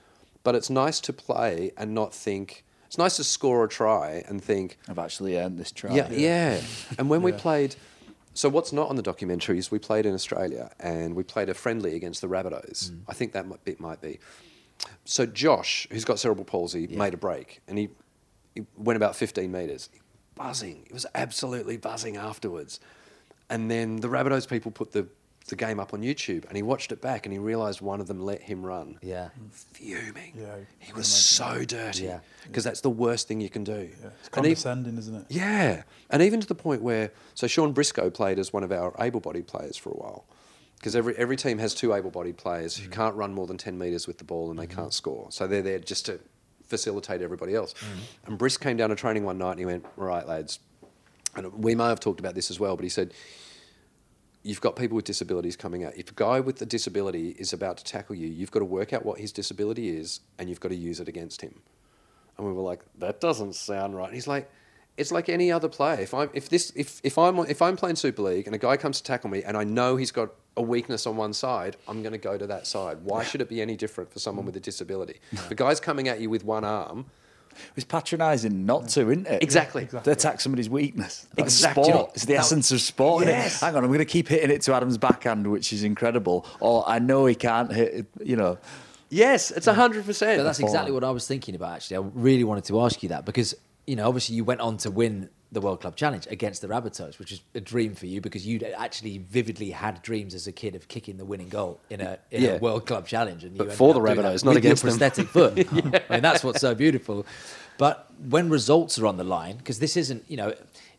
but 0.43 0.55
it's 0.55 0.71
nice 0.71 1.01
to 1.01 1.13
play 1.13 1.73
and 1.77 1.95
not 1.95 2.15
think. 2.15 2.65
It's 2.87 2.99
nice 2.99 3.17
to 3.17 3.25
score 3.25 3.65
a 3.65 3.69
try 3.69 4.25
and 4.29 4.43
think, 4.43 4.79
I've 4.89 4.99
actually 4.99 5.37
earned 5.37 5.59
this 5.59 5.71
try. 5.71 5.95
yeah, 5.95 6.11
yeah. 6.11 6.61
And 6.99 7.11
when 7.11 7.21
we 7.21 7.33
played, 7.47 7.77
so 8.33 8.49
what's 8.49 8.73
not 8.73 8.89
on 8.89 8.97
the 8.97 9.03
documentary 9.03 9.59
is 9.59 9.71
we 9.71 9.79
played 9.79 10.07
in 10.07 10.15
Australia 10.15 10.71
and 10.81 11.15
we 11.15 11.23
played 11.23 11.51
a 11.51 11.55
friendly 11.55 11.97
against 11.97 12.23
the 12.23 12.29
Rabbitohs. 12.29 12.91
Mm. 12.91 13.01
I 13.07 13.13
think 13.13 13.33
that 13.33 13.47
might, 13.47 13.63
bit 13.65 13.79
might 13.79 14.01
be. 14.01 14.21
So 15.05 15.27
Josh, 15.27 15.87
who's 15.91 16.07
got 16.07 16.19
cerebral 16.19 16.47
palsy, 16.47 16.87
made 16.87 17.13
a 17.13 17.19
break 17.19 17.61
and 17.69 17.77
he, 17.77 17.89
he 18.59 18.67
went 18.77 18.97
about 18.97 19.15
15 19.15 19.53
metres. 19.53 19.89
Buzzing. 20.35 20.83
It 20.87 20.93
was 20.93 21.07
absolutely 21.15 21.77
buzzing 21.77 22.17
afterwards. 22.17 22.81
And 23.49 23.71
then 23.71 23.97
the 23.97 24.09
Rabbitohs 24.09 24.49
people 24.49 24.73
put 24.73 24.91
the, 24.91 25.07
the 25.47 25.55
game 25.55 25.79
up 25.79 25.95
on 25.95 26.03
YouTube 26.03 26.45
and 26.47 26.57
he 26.57 26.63
watched 26.63 26.91
it 26.91 27.01
back 27.01 27.25
and 27.25 27.33
he 27.33 27.39
realised 27.39 27.81
one 27.81 28.01
of 28.01 28.09
them 28.09 28.21
let 28.21 28.43
him 28.43 28.67
run. 28.67 28.99
Yeah. 29.01 29.29
Fuming. 29.53 30.33
Yeah, 30.37 30.57
he 30.81 30.93
was 30.93 31.07
so 31.07 31.65
dirty. 31.65 32.05
Yeah. 32.05 32.19
Because 32.43 32.65
that's 32.65 32.81
the 32.81 32.91
worst 32.91 33.29
thing 33.29 33.41
you 33.41 33.49
can 33.49 33.63
do. 33.63 33.73
Yeah. 33.73 33.77
It's 33.79 33.95
And 33.97 34.09
even- 34.09 34.31
condescending, 34.31 34.99
isn't 34.99 35.15
it? 35.15 35.27
yeah, 35.29 35.85
and 36.11 36.21
even 36.21 36.41
to 36.41 36.47
the 36.47 36.57
point 36.57 36.83
where 36.83 37.13
so 37.35 37.47
Shaun 37.47 37.73
Briscoe 37.73 38.11
played 38.11 38.41
as 38.41 38.53
one 38.53 38.65
of 38.65 38.73
our 38.73 38.93
able-bodied 38.99 39.47
players 39.47 39.77
for 39.77 39.91
a 39.91 39.95
while, 39.95 40.25
because 40.79 40.97
every 40.97 41.17
every 41.17 41.37
team 41.37 41.59
has 41.59 41.75
two 41.75 41.95
able-bodied 41.95 42.37
players 42.37 42.77
who 42.77 42.89
mm. 42.89 42.93
can't 42.93 43.15
run 43.15 43.33
more 43.33 43.47
than 43.47 43.57
ten 43.57 43.79
meters 43.79 44.07
with 44.07 44.19
the 44.19 44.25
ball 44.25 44.51
and 44.51 44.59
they 44.59 44.67
mm-hmm. 44.67 44.81
can't 44.81 44.95
score, 44.95 45.29
so 45.31 45.47
they're 45.47 45.63
there 45.63 45.79
just 45.79 46.07
to 46.07 46.19
facilitate 46.69 47.23
everybody 47.23 47.55
else. 47.55 47.75
Mm. 47.75 48.29
And 48.29 48.39
Brisk 48.39 48.61
came 48.61 48.77
down 48.77 48.91
to 48.91 48.97
training 48.97 49.25
one 49.25 49.39
night 49.39 49.53
and 49.53 49.61
he 49.61 49.67
went, 49.67 49.85
"All 49.97 50.05
right, 50.05 50.27
lads," 50.27 50.61
and 51.35 51.53
we 51.53 51.75
may 51.75 51.85
have 51.85 52.01
talked 52.01 52.21
about 52.21 52.35
this 52.35 52.51
as 52.51 52.61
well, 52.61 52.77
but 52.77 52.85
he 52.85 52.91
said. 52.91 53.13
You've 54.45 54.61
got 54.61 54.77
people 54.77 54.95
with 54.95 55.05
disabilities 55.05 55.57
coming 55.57 55.85
out. 55.85 55.97
If 55.97 56.13
a 56.13 56.15
guy 56.15 56.39
with 56.39 56.63
a 56.63 56.65
disability 56.65 57.31
is 57.31 57.53
about 57.53 57.77
to 57.79 57.85
tackle 57.85 58.15
you, 58.15 58.29
you've 58.29 58.53
got 58.53 58.61
to 58.61 58.65
work 58.65 58.93
out 58.93 59.05
what 59.05 59.19
his 59.19 59.33
disability 59.33 59.91
is 59.91 60.21
and 60.39 60.49
you've 60.49 60.61
got 60.61 60.69
to 60.69 60.77
use 60.77 61.01
it 61.01 61.09
against 61.09 61.43
him. 61.43 61.61
And 62.39 62.47
we 62.47 62.53
were 62.53 62.63
like, 62.63 62.83
that 62.99 63.21
doesn't 63.21 63.57
sound 63.57 63.97
right. 63.97 64.07
And 64.07 64.15
he's 64.15 64.29
like, 64.29 64.49
it's 64.99 65.13
like 65.13 65.29
any 65.29 65.51
other 65.51 65.69
player. 65.69 66.01
If 66.01 66.13
I'm 66.13 66.29
if 66.35 66.49
this 66.49 66.73
if, 66.75 67.01
if 67.05 67.17
I'm 67.17 67.39
if 67.39 67.63
I'm 67.63 67.77
playing 67.77 67.97
Super 67.97 68.23
League 68.23 68.47
and 68.47 68.55
a 68.55 68.59
guy 68.59 68.77
comes 68.77 68.99
to 68.99 69.05
tackle 69.05 69.31
me 69.31 69.43
and 69.45 69.57
I 69.57 69.65
know 69.65 69.97
he's 69.97 70.11
got 70.11 70.31
a 70.57 70.63
weakness 70.63 71.07
on 71.07 71.17
one 71.17 71.33
side, 71.33 71.77
I'm 71.87 72.03
going 72.03 72.13
to 72.13 72.19
go 72.19 72.37
to 72.37 72.47
that 72.49 72.67
side. 72.67 72.99
Why 73.03 73.23
should 73.23 73.41
it 73.41 73.49
be 73.49 73.63
any 73.63 73.77
different 73.77 74.13
for 74.13 74.19
someone 74.19 74.43
mm. 74.43 74.47
with 74.47 74.57
a 74.57 74.61
disability? 74.61 75.21
The 75.49 75.55
guy's 75.55 75.81
coming 75.81 76.09
at 76.09 76.21
you 76.21 76.29
with 76.29 76.45
one 76.45 76.65
arm, 76.65 77.07
It's 77.77 77.85
patronising 77.85 78.67
not 78.67 78.89
to, 78.91 79.11
isn't 79.11 79.27
it? 79.27 79.43
Exactly. 79.43 79.87
To 79.87 80.11
attack 80.11 80.41
somebody's 80.41 80.69
weakness. 80.69 81.27
That's 81.37 81.55
Exactly. 81.55 81.85
sport. 81.85 82.11
It's 82.15 82.25
the 82.25 82.35
now- 82.35 82.41
essence 82.41 82.73
of 82.73 82.81
sport. 82.81 83.27
Yes. 83.27 83.61
Hang 83.61 83.77
on, 83.77 83.85
I'm 83.85 83.91
going 83.91 84.01
to 84.01 84.05
keep 84.05 84.29
hitting 84.29 84.51
it 84.51 84.63
to 84.63 84.75
Adam's 84.75 84.99
backhand, 84.99 85.47
which 85.47 85.73
is 85.73 85.85
incredible. 85.85 86.45
Or 86.61 86.85
I 86.89 86.99
know 86.99 87.27
he 87.27 87.35
can't 87.35 87.73
hit 87.73 87.95
it, 87.95 88.07
you 88.23 88.37
know. 88.37 88.59
yes, 89.11 89.51
it's 89.53 89.67
hundred 89.67 90.05
percent. 90.05 90.43
That's 90.43 90.61
exactly 90.61 90.93
what 90.93 91.05
I 91.05 91.11
was 91.11 91.27
thinking 91.27 91.55
about. 91.55 91.77
Actually, 91.77 91.97
I 91.99 92.11
really 92.15 92.45
wanted 92.45 92.65
to 92.65 92.81
ask 92.81 93.03
you 93.03 93.11
that 93.11 93.25
because 93.25 93.55
you 93.89 93.97
know, 93.97 94.07
obviously, 94.07 94.37
you 94.37 94.45
went 94.45 94.61
on 94.61 94.77
to 94.79 94.91
win 94.91 95.31
the 95.51 95.63
World 95.63 95.81
Club 95.81 95.97
Challenge 95.97 96.27
against 96.31 96.61
the 96.61 96.69
Rabbitohs, 96.69 97.19
which 97.19 97.33
is 97.33 97.41
a 97.55 97.61
dream 97.61 97.95
for 97.95 98.05
you 98.05 98.21
because 98.21 98.47
you'd 98.47 98.63
actually 98.63 99.17
vividly 99.17 99.71
had 99.71 100.03
dreams 100.03 100.35
as 100.35 100.47
a 100.47 100.53
kid 100.53 100.75
of 100.75 100.89
kicking 100.89 101.17
the 101.17 101.25
winning 101.25 101.49
goal 101.49 101.81
in 101.89 102.03
a, 102.03 102.19
in 102.31 102.43
Yeah. 102.43 102.51
a 102.51 102.59
World 102.59 102.85
Club 102.87 103.07
Challenge, 103.07 103.43
and 103.45 103.57
you 103.57 103.65
But 103.65 103.73
for 103.73 103.95
the 103.95 104.01
Rabbitohs, 104.01 104.45
not 104.45 104.51
with 104.55 104.59
against 104.59 104.85
your 104.85 104.93
them. 104.93 104.99
prosthetic 104.99 105.29
foot. 105.29 106.03
I 106.11 106.13
mean, 106.13 106.23
that's 106.23 106.45
what's 106.45 106.61
so 106.61 106.75
beautiful. 106.75 107.25
But 107.79 108.09
when 108.29 108.51
results 108.51 108.99
are 108.99 109.07
on 109.07 109.17
the 109.17 109.25
line, 109.25 109.57
because 109.57 109.79
this 109.79 109.97
isn't, 109.97 110.25
you 110.29 110.37
know, 110.37 110.49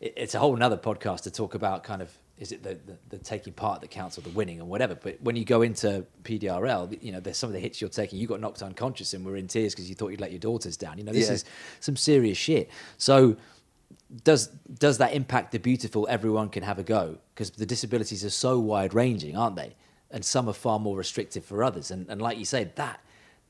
it, 0.00 0.14
it's 0.16 0.34
a 0.34 0.40
whole 0.40 0.56
nother 0.56 0.76
podcast 0.78 1.22
to 1.22 1.30
talk 1.30 1.54
about 1.54 1.84
kind 1.84 2.02
of 2.02 2.10
is 2.40 2.52
it 2.52 2.62
the, 2.62 2.74
the, 2.86 2.96
the 3.10 3.18
taking 3.18 3.52
part 3.52 3.82
that 3.82 3.90
counts 3.90 4.16
or 4.16 4.22
the 4.22 4.30
winning 4.30 4.60
or 4.60 4.64
whatever? 4.64 4.94
But 4.94 5.20
when 5.20 5.36
you 5.36 5.44
go 5.44 5.60
into 5.62 6.06
PDRL, 6.24 7.00
you 7.02 7.12
know, 7.12 7.20
there's 7.20 7.36
some 7.36 7.48
of 7.50 7.54
the 7.54 7.60
hits 7.60 7.80
you're 7.80 7.90
taking. 7.90 8.18
You 8.18 8.26
got 8.26 8.40
knocked 8.40 8.62
unconscious 8.62 9.12
and 9.12 9.24
were 9.24 9.36
in 9.36 9.46
tears 9.46 9.74
because 9.74 9.88
you 9.90 9.94
thought 9.94 10.08
you'd 10.08 10.22
let 10.22 10.32
your 10.32 10.40
daughters 10.40 10.76
down. 10.78 10.96
You 10.96 11.04
know, 11.04 11.12
this 11.12 11.28
Yeah. 11.28 11.34
is 11.34 11.44
some 11.80 11.96
serious 11.96 12.38
shit. 12.38 12.70
So 12.96 13.36
does 14.24 14.48
does 14.78 14.98
that 14.98 15.12
impact 15.12 15.52
the 15.52 15.58
beautiful? 15.58 16.06
Everyone 16.10 16.48
can 16.48 16.62
have 16.62 16.78
a 16.78 16.82
go 16.82 17.18
because 17.34 17.50
the 17.50 17.66
disabilities 17.66 18.24
are 18.24 18.30
so 18.30 18.58
wide 18.58 18.94
ranging, 18.94 19.36
aren't 19.36 19.56
they? 19.56 19.76
And 20.10 20.24
some 20.24 20.48
are 20.48 20.54
far 20.54 20.78
more 20.80 20.96
restrictive 20.96 21.44
for 21.44 21.62
others. 21.62 21.90
And 21.90 22.08
and 22.08 22.22
like 22.22 22.38
you 22.38 22.44
say, 22.46 22.70
that 22.76 23.00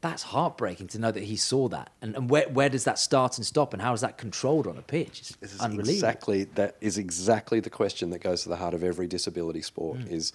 that's 0.03 0.23
heartbreaking 0.23 0.87
to 0.89 0.99
know 0.99 1.11
that 1.11 1.25
he 1.25 1.37
saw 1.37 1.69
that. 1.69 1.91
And 2.01 2.15
and 2.17 2.31
where 2.31 2.49
where 2.49 2.69
does 2.69 2.85
that 2.85 2.99
start 2.99 3.37
and 3.39 3.47
stop? 3.47 3.73
And 3.75 3.83
how 3.83 3.93
is 3.93 4.01
that 4.01 4.17
controlled 4.19 4.67
on 4.67 4.77
a 4.79 4.83
pitch? 4.83 5.21
It's 5.21 5.37
This 5.37 5.55
is 5.55 5.61
unbelievable. 5.61 5.93
exactly 5.95 6.45
that 6.55 6.77
is 6.81 6.97
exactly 6.99 7.61
the 7.61 7.71
question 7.71 8.11
that 8.11 8.21
goes 8.21 8.43
to 8.45 8.49
the 8.49 8.57
heart 8.57 8.75
of 8.75 8.83
every 8.83 9.07
disability 9.07 9.63
sport 9.63 9.99
Mm. 9.99 10.11
is 10.11 10.33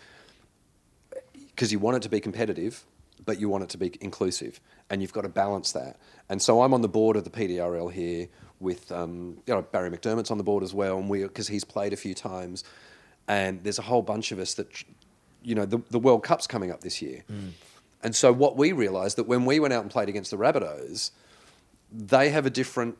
because 1.49 1.72
you 1.72 1.80
want 1.80 1.97
it 1.97 2.03
to 2.03 2.09
be 2.09 2.20
competitive, 2.20 2.84
but 3.26 3.39
you 3.39 3.47
want 3.49 3.63
it 3.63 3.70
to 3.70 3.78
be 3.78 3.93
inclusive, 4.01 4.59
and 4.89 5.01
you've 5.01 5.13
got 5.13 5.22
to 5.22 5.30
balance 5.30 5.72
that. 5.72 5.97
And 6.30 6.41
so 6.41 6.61
I'm 6.61 6.74
on 6.74 6.82
the 6.82 6.89
board 6.89 7.16
of 7.16 7.24
the 7.24 7.30
PDRL 7.30 7.91
here 7.91 8.28
with 8.59 8.91
um, 8.91 9.38
you 9.47 9.53
know 9.53 9.61
Barrie 9.61 9.89
McDermott's 9.89 10.32
on 10.32 10.38
the 10.38 10.43
board 10.43 10.63
as 10.63 10.74
well, 10.74 10.97
and 10.97 11.09
we 11.09 11.24
because 11.24 11.47
he's 11.47 11.63
played 11.63 11.93
a 11.93 11.97
few 11.97 12.13
times, 12.13 12.63
and 13.28 13.63
there's 13.63 13.80
a 13.80 13.84
whole 13.84 14.01
bunch 14.01 14.32
of 14.32 14.39
us 14.39 14.53
that 14.55 14.68
you 15.43 15.55
know 15.55 15.66
the, 15.66 15.80
the 15.89 15.99
World 15.99 16.24
Cup's 16.24 16.45
coming 16.47 16.72
up 16.72 16.82
this 16.82 17.01
year. 17.01 17.24
And 18.06 18.16
so 18.16 18.32
what 18.32 18.56
we 18.56 18.72
realised 18.72 19.18
that 19.18 19.24
when 19.24 19.45
we 19.45 19.60
went 19.60 19.74
out 19.74 19.82
and 19.82 19.89
played 19.89 20.10
against 20.10 20.30
the 20.30 20.38
Rabbitohs, 20.38 21.10
they 21.91 22.30
have 22.30 22.45
a 22.45 22.51
different 22.51 22.99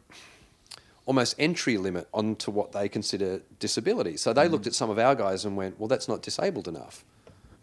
almost 1.06 1.36
entry 1.38 1.78
limit 1.78 2.08
onto 2.12 2.50
what 2.50 2.72
they 2.72 2.90
consider 2.90 3.42
disability. 3.60 4.18
So 4.18 4.34
they 4.34 4.48
looked 4.48 4.64
mm. 4.64 4.70
at 4.70 4.74
some 4.74 4.90
of 4.90 4.98
our 4.98 5.14
guys 5.14 5.46
and 5.46 5.56
went, 5.56 5.80
well, 5.80 5.88
that's 5.88 6.08
not 6.08 6.24
disabled 6.24 6.68
enough. 6.68 7.06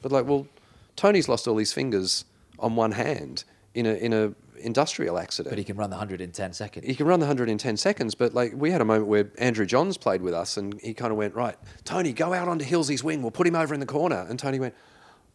But 0.02 0.12
like, 0.12 0.24
well, 0.24 0.46
Tony's 0.94 1.28
lost 1.28 1.48
all 1.48 1.56
his 1.56 1.72
fingers 1.72 2.24
on 2.60 2.76
one 2.76 2.92
hand 2.92 3.42
in 3.74 3.86
a 3.86 3.94
in 3.94 4.12
a 4.12 4.34
industrial 4.58 5.18
accident. 5.18 5.50
but 5.50 5.58
he 5.58 5.64
can 5.64 5.76
run 5.76 5.90
the 5.90 5.96
110 5.96 6.52
seconds. 6.52 6.86
He 6.86 6.94
can 6.94 7.06
run 7.06 7.18
the 7.18 7.26
110 7.26 7.76
seconds, 7.76 8.14
but 8.14 8.34
like 8.34 8.52
we 8.54 8.70
had 8.70 8.80
a 8.80 8.84
moment 8.84 9.08
where 9.08 9.28
Andrew 9.38 9.66
Johns 9.66 9.96
played 9.96 10.22
with 10.22 10.34
us 10.34 10.56
and 10.56 10.80
he 10.80 10.94
kind 10.94 11.10
of 11.10 11.18
went, 11.18 11.34
right, 11.34 11.56
Tony, 11.82 12.12
go 12.12 12.32
out 12.32 12.46
onto 12.46 12.64
Hillsy's 12.64 13.02
wing. 13.02 13.20
We'll 13.20 13.32
put 13.32 13.48
him 13.48 13.56
over 13.56 13.74
in 13.74 13.80
the 13.80 13.86
corner. 13.86 14.24
And 14.28 14.38
Tony 14.38 14.60
went, 14.60 14.76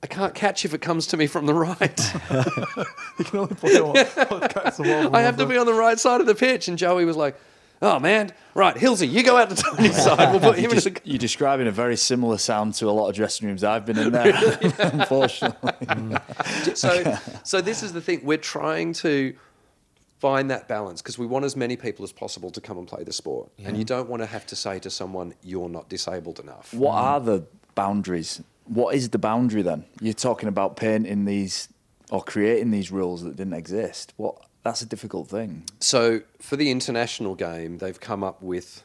I 0.08 0.14
can't 0.14 0.34
catch 0.34 0.64
if 0.64 0.74
it 0.74 0.80
comes 0.80 1.05
to 1.08 1.18
me 1.18 1.28
from 1.28 1.45
the 1.45 1.53
right. 1.53 2.14
You 3.20 3.26
can 3.26 3.39
only 3.39 3.55
play 3.55 3.82
one. 3.82 3.95
catch 3.95 4.78
the 4.78 4.84
ball 4.84 5.03
from 5.03 5.16
I 5.16 5.22
have 5.22 5.36
to 5.38 5.45
be 5.45 5.58
on 5.58 5.66
the 5.66 5.74
right 5.74 5.99
side 5.99 6.22
of 6.22 6.28
the 6.28 6.36
pitch. 6.36 6.68
And 6.70 6.78
Joey 6.78 7.03
was 7.03 7.18
like, 7.18 7.36
oh 7.82 7.99
man, 7.99 8.32
right, 8.53 8.76
Hillsy, 8.76 9.12
you 9.12 9.22
go 9.22 9.36
out 9.36 9.49
to 9.49 9.55
Tony's 9.55 9.97
side. 10.03 10.32
We'll 10.32 10.39
put 10.39 10.55
him 10.55 10.72
You're, 10.72 10.76
in 10.76 10.93
the 10.93 11.01
you're 11.03 11.18
describing 11.18 11.68
a 11.68 11.72
very 11.72 11.97
similar 11.97 12.38
sound 12.38 12.76
to 12.76 12.88
a 12.88 12.91
lot 12.91 13.10
of 13.10 13.16
dressing 13.16 13.47
rooms 13.47 13.66
I've 13.66 13.86
been 13.86 13.97
in 13.97 14.12
there, 14.14 14.34
unfortunately. 14.80 15.72
Mm. 15.88 16.78
so, 16.78 17.18
so 17.43 17.60
this 17.60 17.84
is 17.84 17.91
the 17.91 18.01
thing. 18.01 18.22
We're 18.24 18.38
trying 18.38 18.93
to 18.93 19.36
find 20.20 20.49
that 20.51 20.70
balance 20.70 21.01
because 21.01 21.18
we 21.18 21.26
want 21.26 21.43
as 21.43 21.58
many 21.58 21.76
people 21.76 22.05
as 22.05 22.14
possible 22.14 22.51
to 22.51 22.62
come 22.62 22.78
and 22.78 22.88
play 22.88 23.03
the 23.03 23.14
sport. 23.14 23.49
And 23.66 23.76
you 23.76 23.84
don't 23.84 24.08
want 24.08 24.22
to 24.22 24.28
have 24.28 24.45
to 24.47 24.55
say 24.55 24.80
to 24.80 24.89
someone, 24.89 25.34
you're 25.43 25.70
not 25.70 25.89
disabled 25.89 26.39
enough. 26.39 26.74
What 26.74 26.93
are 26.93 27.20
the 27.20 27.45
boundaries? 27.76 28.41
What 28.68 28.95
is 28.95 29.09
the 29.09 29.18
boundary 29.18 29.61
then? 29.61 29.86
You're 30.01 30.13
talking 30.13 30.49
about 30.49 30.76
painting 30.76 31.26
these 31.26 31.70
or 32.11 32.24
creating 32.24 32.72
these 32.72 32.91
rules 32.91 33.24
that 33.24 33.36
didn't 33.36 33.53
exist. 33.53 34.13
What? 34.18 34.41
That's 34.63 34.82
a 34.82 34.86
difficult 34.86 35.30
thing. 35.30 35.63
So 35.80 36.22
for 36.41 36.57
the 36.57 36.72
international 36.72 37.36
game, 37.36 37.78
they've 37.78 37.99
come 37.99 38.24
up 38.24 38.41
with 38.41 38.84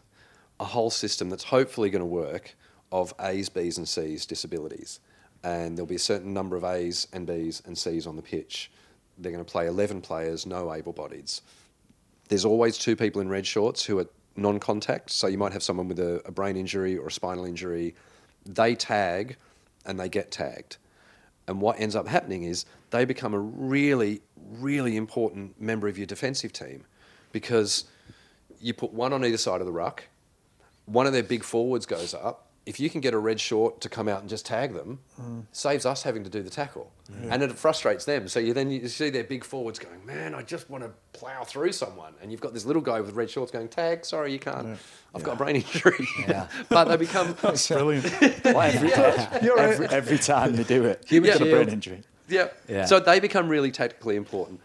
a 0.60 0.64
whole 0.64 0.90
system 0.90 1.28
that's 1.28 1.44
hopefully 1.44 1.90
going 1.90 2.00
to 2.00 2.06
work 2.06 2.54
of 2.92 3.12
A's, 3.20 3.48
B's, 3.48 3.78
and 3.78 3.88
C's 3.88 4.26
disabilities. 4.26 5.00
And 5.42 5.76
there'll 5.76 5.88
be 5.88 5.96
a 5.96 6.00
certain 6.00 6.32
number 6.32 6.56
of 6.56 6.62
A's 6.62 7.08
and 7.12 7.26
B's 7.26 7.62
and 7.66 7.76
C's 7.76 8.06
on 8.06 8.14
the 8.14 8.22
pitch. 8.22 8.70
They're 9.18 9.32
going 9.32 9.44
to 9.44 9.50
play 9.50 9.66
11 9.66 10.02
players, 10.02 10.46
no 10.46 10.72
able 10.72 10.92
bodieds. 10.92 11.40
There's 12.28 12.44
always 12.44 12.78
two 12.78 12.94
people 12.94 13.20
in 13.20 13.28
red 13.28 13.46
shorts 13.46 13.84
who 13.84 13.98
are 13.98 14.06
non 14.36 14.60
contact. 14.60 15.10
So 15.10 15.26
you 15.26 15.38
might 15.38 15.52
have 15.52 15.62
someone 15.62 15.88
with 15.88 15.98
a, 15.98 16.22
a 16.26 16.30
brain 16.30 16.56
injury 16.56 16.96
or 16.96 17.08
a 17.08 17.10
spinal 17.10 17.44
injury. 17.44 17.94
They 18.46 18.74
tag 18.74 19.36
and 19.84 19.98
they 19.98 20.08
get 20.08 20.30
tagged. 20.30 20.76
And 21.46 21.60
what 21.60 21.80
ends 21.80 21.96
up 21.96 22.06
happening 22.06 22.44
is 22.44 22.64
they 22.90 23.04
become 23.04 23.34
a 23.34 23.40
really, 23.40 24.22
really 24.36 24.96
important 24.96 25.60
member 25.60 25.88
of 25.88 25.98
your 25.98 26.06
defensive 26.06 26.52
team 26.52 26.84
because 27.32 27.84
you 28.60 28.72
put 28.74 28.92
one 28.92 29.12
on 29.12 29.24
either 29.24 29.36
side 29.36 29.60
of 29.60 29.66
the 29.66 29.72
ruck, 29.72 30.04
one 30.86 31.06
of 31.06 31.12
their 31.12 31.22
big 31.22 31.42
forwards 31.42 31.86
goes 31.86 32.14
up. 32.14 32.46
If 32.64 32.78
you 32.78 32.88
can 32.88 33.00
get 33.00 33.12
a 33.12 33.18
red 33.18 33.40
short 33.40 33.80
to 33.80 33.88
come 33.88 34.08
out 34.08 34.20
and 34.20 34.30
just 34.30 34.46
tag 34.46 34.72
them, 34.72 35.00
saves 35.50 35.84
us 35.84 36.04
having 36.04 36.22
to 36.22 36.30
do 36.30 36.42
the 36.42 36.50
tackle, 36.50 36.92
and 37.28 37.42
it 37.42 37.50
frustrates 37.58 38.04
them. 38.04 38.28
So 38.28 38.38
you 38.38 38.54
then 38.54 38.70
you 38.70 38.86
see 38.86 39.10
their 39.10 39.24
big 39.24 39.42
forwards 39.42 39.80
going, 39.80 40.06
"Man, 40.06 40.32
I 40.34 40.42
just 40.42 40.70
want 40.70 40.84
to 40.84 40.90
plow 41.18 41.42
through 41.42 41.72
someone," 41.72 42.14
and 42.22 42.30
you've 42.30 42.40
got 42.40 42.54
this 42.54 42.64
little 42.64 42.82
guy 42.82 43.00
with 43.00 43.14
red 43.14 43.28
shorts 43.30 43.50
going, 43.50 43.68
"Tag, 43.68 44.04
sorry, 44.04 44.32
you 44.32 44.38
can't. 44.38 44.78
I've 45.12 45.24
got 45.24 45.32
a 45.34 45.36
brain 45.36 45.56
injury." 45.56 46.06
Yeah. 46.28 46.46
but 46.68 46.84
they 46.84 46.96
become 46.96 47.32
Brilliant. 47.42 48.44
Well, 48.44 48.60
every, 48.60 48.92
every, 48.92 49.86
every 49.88 50.18
time 50.18 50.54
they 50.54 50.62
do 50.62 50.84
it, 50.84 51.04
Human 51.08 51.30
you've 51.30 51.38
got 51.40 51.48
a 51.48 51.50
brain 51.50 51.68
injury. 51.68 52.02
Yeah. 52.28 52.48
Yeah. 52.68 52.84
So 52.84 53.00
they 53.00 53.18
become 53.18 53.48
really 53.48 53.72
tactically 53.72 54.14
important. 54.14 54.60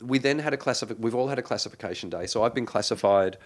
We 0.00 0.18
then 0.18 0.38
had 0.38 0.54
a 0.54 0.56
classific. 0.56 0.96
We've 1.00 1.14
all 1.14 1.28
had 1.28 1.38
a 1.38 1.42
classification 1.42 2.08
day. 2.08 2.26
So 2.26 2.44
I've 2.44 2.54
been 2.54 2.66
classified. 2.66 3.36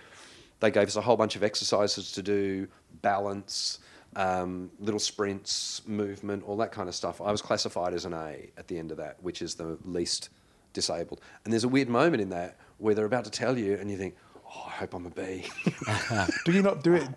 They 0.61 0.71
gave 0.71 0.89
us 0.89 0.97
a 0.97 1.01
whole 1.01 1.17
bunch 1.17 1.37
of 1.37 1.43
exercises 1.43 2.13
to 2.13 2.23
do, 2.23 2.69
balance, 3.03 3.79
um, 4.15 4.71
little 4.81 5.01
sprints, 5.01 5.83
movement, 5.87 6.45
all 6.47 6.57
that 6.59 6.73
kind 6.73 6.89
of 6.89 6.95
stuff. 6.95 7.21
I 7.21 7.31
was 7.31 7.43
classified 7.43 7.93
as 7.93 8.05
an 8.05 8.15
A 8.15 8.51
at 8.57 8.67
the 8.69 8.79
end 8.79 8.91
of 8.91 8.97
that, 8.97 9.23
which 9.23 9.43
is 9.43 9.55
the 9.55 9.79
least 9.85 10.31
disabled. 10.73 11.21
And 11.45 11.53
there's 11.53 11.65
a 11.65 11.69
weird 11.69 11.89
moment 11.89 12.23
in 12.23 12.31
that 12.31 12.57
where 12.79 12.95
they're 12.95 13.07
about 13.07 13.25
to 13.25 13.31
tell 13.31 13.59
you, 13.59 13.75
and 13.75 13.91
you 13.91 13.97
think, 13.99 14.17
"Oh, 14.47 14.65
I 14.67 14.71
hope 14.71 14.95
I'm 14.95 15.07
a 15.07 15.11
B." 15.11 15.47
Do 16.45 16.53
you 16.53 16.63
not 16.63 16.83
do 16.83 16.95
it 16.95 17.09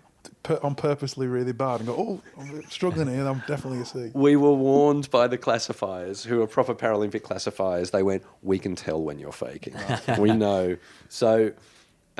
on 0.62 0.74
purposely 0.74 1.26
really 1.26 1.52
bad 1.52 1.80
and 1.80 1.86
go, 1.86 1.94
oh, 1.96 2.20
I'm 2.38 2.62
struggling 2.68 3.08
here, 3.08 3.26
I'm 3.26 3.42
definitely 3.46 3.80
a 3.80 3.84
C. 3.86 4.10
we 4.14 4.36
were 4.36 4.52
warned 4.52 5.10
by 5.10 5.26
the 5.26 5.38
classifiers, 5.38 6.24
who 6.24 6.42
are 6.42 6.46
proper 6.46 6.74
Paralympic 6.74 7.22
classifiers. 7.22 7.90
They 7.90 8.02
went, 8.02 8.22
"We 8.42 8.58
can 8.58 8.76
tell 8.76 9.00
when 9.02 9.18
you're 9.18 9.32
faking. 9.32 9.74
we 10.18 10.32
know." 10.32 10.76
So, 11.08 11.52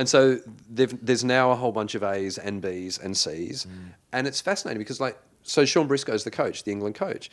and 0.00 0.08
so 0.08 0.40
there's 0.70 1.24
now 1.24 1.50
a 1.50 1.54
whole 1.54 1.72
bunch 1.72 1.94
of 1.94 2.02
A's 2.02 2.38
and 2.38 2.62
B's 2.62 2.96
and 2.96 3.14
C's, 3.14 3.66
mm. 3.66 3.92
and 4.14 4.26
it's 4.26 4.40
fascinating 4.40 4.78
because, 4.78 4.98
like, 4.98 5.18
so 5.42 5.66
Shaun 5.66 5.86
Briscoe's 5.86 6.24
the 6.24 6.30
coach, 6.30 6.64
the 6.64 6.70
England 6.72 6.94
coach, 6.94 7.30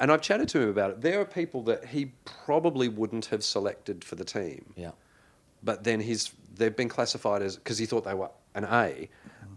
and 0.00 0.10
I've 0.10 0.20
chatted 0.20 0.48
to 0.48 0.60
him 0.60 0.68
about 0.70 0.90
it. 0.90 1.00
There 1.02 1.20
are 1.20 1.24
people 1.24 1.62
that 1.62 1.84
he 1.84 2.12
probably 2.24 2.88
wouldn't 2.88 3.26
have 3.26 3.44
selected 3.44 4.02
for 4.02 4.16
the 4.16 4.24
team 4.24 4.72
Yeah. 4.76 4.90
but 5.62 5.84
then 5.84 6.00
he's 6.00 6.32
they've 6.56 6.74
been 6.74 6.88
classified 6.88 7.42
as 7.42 7.54
because 7.56 7.78
he 7.78 7.86
thought 7.86 8.04
they 8.04 8.14
were 8.14 8.30
an 8.56 8.64
A, 8.64 9.08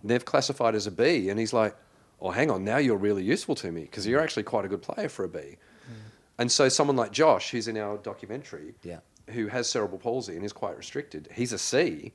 they've 0.04 0.24
classified 0.24 0.76
as 0.76 0.86
a 0.86 0.92
B, 0.92 1.30
and 1.30 1.40
he's 1.40 1.54
like, 1.54 1.76
"Oh, 2.22 2.30
hang 2.30 2.52
on, 2.52 2.64
now 2.64 2.78
you're 2.78 2.98
really 3.10 3.24
useful 3.24 3.56
to 3.56 3.72
me 3.72 3.82
because 3.82 4.06
you're 4.06 4.22
actually 4.22 4.44
quite 4.44 4.64
a 4.64 4.68
good 4.68 4.84
player 4.84 5.10
for 5.10 5.26
a 5.26 5.30
B." 5.30 5.40
Mm. 5.40 5.94
And 6.38 6.52
so 6.52 6.70
someone 6.70 6.96
like 6.96 7.12
Josh, 7.12 7.50
who's 7.50 7.68
in 7.68 7.78
our 7.78 7.98
documentary, 7.98 8.76
Yeah. 8.84 9.00
who 9.32 9.48
has 9.48 9.68
cerebral 9.68 9.98
palsy 10.00 10.36
and 10.36 10.46
is 10.46 10.54
quite 10.54 10.78
restricted, 10.78 11.28
he's 11.34 11.52
a 11.52 11.58
C, 11.58 12.14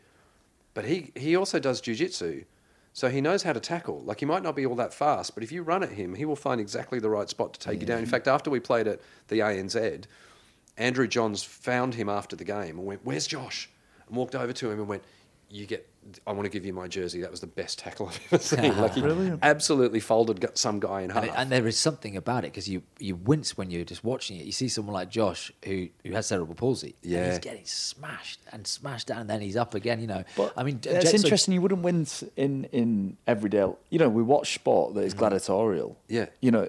but 0.75 0.85
he 0.85 1.13
he 1.15 1.37
also 1.37 1.59
does 1.59 1.81
jujitsu. 1.81 2.45
So 2.95 3.09
he 3.09 3.23
knows 3.23 3.43
how 3.43 3.55
to 3.55 3.61
tackle. 3.61 4.01
Like 4.01 4.21
he 4.21 4.27
might 4.27 4.43
not 4.43 4.55
be 4.55 4.67
all 4.67 4.75
that 4.77 4.93
fast, 4.93 5.35
but 5.35 5.43
if 5.43 5.51
you 5.51 5.63
run 5.63 5.83
at 5.83 5.93
him, 5.93 6.15
he 6.15 6.27
will 6.27 6.37
find 6.37 6.61
exactly 6.61 6.99
the 6.99 7.09
right 7.09 7.29
spot 7.29 7.55
to 7.55 7.61
take 7.61 7.81
you 7.81 7.87
down. 7.87 8.01
In 8.01 8.07
fact, 8.07 8.29
after 8.29 8.51
we 8.51 8.61
played 8.61 8.87
at 8.87 9.01
the 9.29 9.39
ANZ, 9.39 10.05
Andrew 10.77 11.07
Johns 11.07 11.43
found 11.43 11.95
him 11.95 12.09
after 12.11 12.37
the 12.37 12.45
game 12.45 12.79
and 12.79 12.87
went, 12.87 13.01
"Where's 13.05 13.27
Josh?" 13.27 13.71
and 14.07 14.17
walked 14.17 14.35
over 14.35 14.53
to 14.53 14.71
him 14.71 14.79
and 14.79 14.89
went, 14.89 15.05
"You 15.49 15.67
get. 15.67 15.89
I 16.27 16.33
want 16.33 16.45
to 16.45 16.51
give 16.51 16.67
you 16.67 16.73
my 16.73 16.89
jersey. 16.89 17.21
That 17.21 17.31
was 17.31 17.41
the 17.41 17.47
best 17.47 17.79
tackle 17.79 18.09
I've 18.11 18.21
ever 18.33 18.43
seen. 18.43 18.77
like 18.81 18.95
he 18.95 19.01
Brilliant. 19.01 19.39
absolutely 19.43 20.01
folded 20.01 20.41
gu- 20.41 20.49
some 20.55 20.81
guy 20.81 21.03
in 21.03 21.11
half. 21.11 21.23
And, 21.23 21.33
it- 21.33 21.35
and 21.37 21.51
there 21.53 21.67
is 21.67 21.79
something 21.79 22.17
about 22.17 22.45
it 22.45 22.53
because 22.53 22.69
you, 22.69 22.83
you 22.99 23.15
wince 23.17 23.57
when 23.57 23.71
you're 23.71 23.85
just 23.85 24.03
watching 24.05 24.37
it. 24.37 24.45
You 24.45 24.53
see 24.53 24.69
someone 24.69 24.95
like 24.95 25.11
Josh 25.11 25.53
who, 25.65 25.89
who 26.05 26.13
has 26.13 26.27
cerebral 26.27 26.55
palsy. 26.55 26.95
and 27.03 27.13
Yeah. 27.13 27.31
he's 27.31 27.39
getting 27.39 27.65
smashed 27.65 28.41
and 28.53 28.67
smashed 28.67 29.07
down, 29.07 29.21
and 29.23 29.31
then 29.31 29.41
he's 29.41 29.57
up 29.57 29.75
again. 29.75 30.01
You 30.01 30.07
know, 30.09 30.25
But 30.37 30.53
I 30.57 30.63
mean, 30.65 30.77
it's 30.85 30.87
Jet- 30.87 31.07
so- 31.09 31.17
interesting. 31.25 31.55
You 31.55 31.61
wouldn't 31.63 31.83
win 31.83 32.07
in 32.37 32.65
in 32.73 33.17
everyday. 33.27 33.67
You 33.91 33.99
know, 33.99 34.09
we 34.09 34.23
watch 34.23 34.55
sport 34.55 34.95
that 34.95 35.03
is 35.03 35.15
mm. 35.15 35.19
gladiatorial. 35.19 35.97
Yeah. 36.09 36.27
You 36.41 36.51
know, 36.51 36.69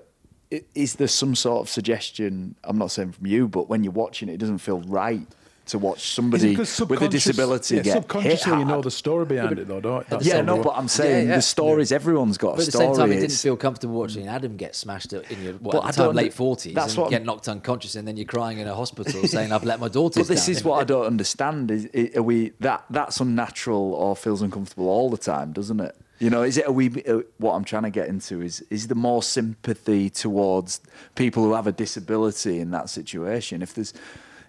is 0.75 0.95
there 0.95 1.07
some 1.07 1.34
sort 1.36 1.61
of 1.61 1.69
suggestion? 1.69 2.55
I'm 2.63 2.77
not 2.77 2.91
saying 2.91 3.13
from 3.13 3.25
you, 3.25 3.47
but 3.47 3.69
when 3.69 3.84
you're 3.84 3.91
watching 3.93 4.29
it, 4.29 4.34
it 4.34 4.38
doesn't 4.38 4.59
feel 4.59 4.81
right 4.81 5.27
to 5.66 5.80
watch 5.80 6.14
somebody 6.14 6.57
with 6.57 7.01
a 7.01 7.07
disability 7.07 7.78
yeah, 7.78 7.82
get 7.84 7.93
hit 7.93 8.01
subconsciously 8.03 8.57
you 8.59 8.66
know 8.66 8.82
the 8.82 8.91
story 8.91 9.26
behind 9.26 9.57
it 9.59 9.68
though, 9.68 9.80
don't 9.80 10.05
you? 10.11 10.18
Yeah, 10.22 10.41
no, 10.41 10.61
but 10.61 10.72
I'm 10.76 10.89
saying 10.89 11.30
yeah. 11.30 11.38
the 11.38 11.41
stories. 11.41 11.91
Everyone's 11.93 12.38
got 12.38 12.57
But 12.57 12.64
a 12.64 12.68
at 12.68 12.72
the 12.74 12.78
same 12.80 12.95
time, 12.95 13.11
it 13.14 13.20
didn't 13.22 13.32
feel 13.32 13.55
comfortable 13.55 13.95
watching 13.99 14.28
Adam 14.28 14.57
get 14.57 14.76
smashed 14.76 15.14
in 15.14 15.41
your 15.41 15.53
what, 15.53 15.72
But 15.74 15.86
at 15.88 15.95
the 15.95 16.03
time, 16.07 16.16
late 16.16 16.34
forties 16.34 16.74
that's 16.74 16.93
and 16.95 17.01
what 17.03 17.09
get 17.11 17.18
I'm- 17.22 17.26
knocked 17.28 17.47
unconscious, 17.47 17.95
and 17.95 18.05
then 18.07 18.18
you're 18.18 18.26
crying 18.26 18.59
in 18.59 18.68
a 18.68 18.76
hospital 18.76 19.26
saying, 19.26 19.53
"I've 19.53 19.64
let 19.64 19.80
my 19.80 19.88
daughter 19.99 20.20
But 20.20 20.28
this 20.28 20.45
down." 20.47 20.55
is 20.55 20.64
what 20.66 20.82
I 20.82 20.84
don't 20.93 21.05
understand. 21.05 21.72
Is 21.72 21.88
i- 21.95 22.11
are 22.18 22.24
we 22.24 22.51
that 22.59 22.84
that's 22.89 23.22
unnatural 23.22 23.93
or 23.93 24.16
feels 24.18 24.41
uncomfortable 24.41 24.89
all 24.89 25.09
the 25.09 25.18
time, 25.18 25.53
doesn't 25.53 25.80
it? 25.80 25.95
You 26.20 26.30
know, 26.30 26.43
is 26.43 26.57
it 26.57 26.66
a 26.68 26.72
wee 26.72 27.03
uh, 27.07 27.20
what 27.38 27.53
I'm 27.53 27.64
trying 27.64 27.84
to 27.84 27.89
get 27.89 28.07
into 28.09 28.41
is 28.41 28.64
is 28.70 28.88
there 28.88 28.95
more 28.95 29.24
sympathy 29.24 30.09
towards 30.09 30.82
people 31.16 31.43
who 31.43 31.53
have 31.53 31.68
a 31.68 31.72
disability 31.72 32.59
in 32.59 32.72
that 32.72 32.89
situation? 32.89 33.61
If 33.61 33.74
there's, 33.74 33.93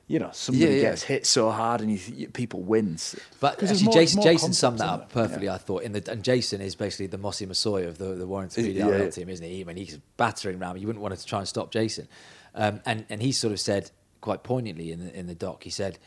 you 0.07 0.19
know, 0.19 0.31
somebody 0.33 0.67
Yeah, 0.67 0.77
yeah. 0.77 0.83
gets 0.91 1.03
hit 1.03 1.25
so 1.27 1.51
hard 1.51 1.81
and 1.81 1.91
you, 1.91 1.99
you, 2.15 2.29
people 2.29 2.61
wins. 2.61 3.17
But 3.41 3.59
'Cause 3.59 3.69
there's 3.71 3.81
actually, 3.81 3.85
more- 3.87 3.95
Jason, 3.95 4.17
more 4.19 4.25
Jason 4.33 4.53
summed 4.53 4.79
that 4.81 4.89
up 4.89 4.99
isn't 5.01 5.11
perfectly, 5.13 5.49
I 5.49 5.57
thought. 5.59 5.83
In 5.83 5.93
the 5.93 6.11
and 6.13 6.23
Jason 6.23 6.61
is 6.61 6.75
basically 6.75 7.07
the 7.07 7.17
Mose 7.19 7.41
Masoe 7.41 7.87
of 7.89 7.97
the, 7.99 8.15
the 8.15 8.27
Warrington 8.27 8.67
Yeah, 8.67 8.85
PDRL 8.85 8.99
yeah. 9.05 9.11
team, 9.11 9.29
isn't 9.31 9.47
he? 9.47 9.61
I 9.61 9.65
mean, 9.65 9.77
he's 9.77 9.99
battering 10.17 10.61
around. 10.61 10.79
You 10.81 10.87
wouldn't 10.87 11.03
want 11.03 11.19
to 11.19 11.25
try 11.25 11.39
and 11.39 11.49
stop 11.49 11.71
Jason. 11.73 12.07
Um, 12.55 12.81
and 12.85 13.07
and 13.09 13.23
he 13.23 13.33
sort 13.33 13.53
of 13.53 13.61
said 13.61 13.91
quite 14.21 14.43
poignantly 14.43 14.93
in 14.93 15.01
the 15.05 15.19
in 15.19 15.27
the 15.27 15.35
doc. 15.35 15.65
He 15.65 15.71
said, 15.71 15.99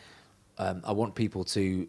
um, 0.57 0.81
"I 0.85 0.91
want 0.91 1.15
people 1.15 1.43
to." 1.45 1.87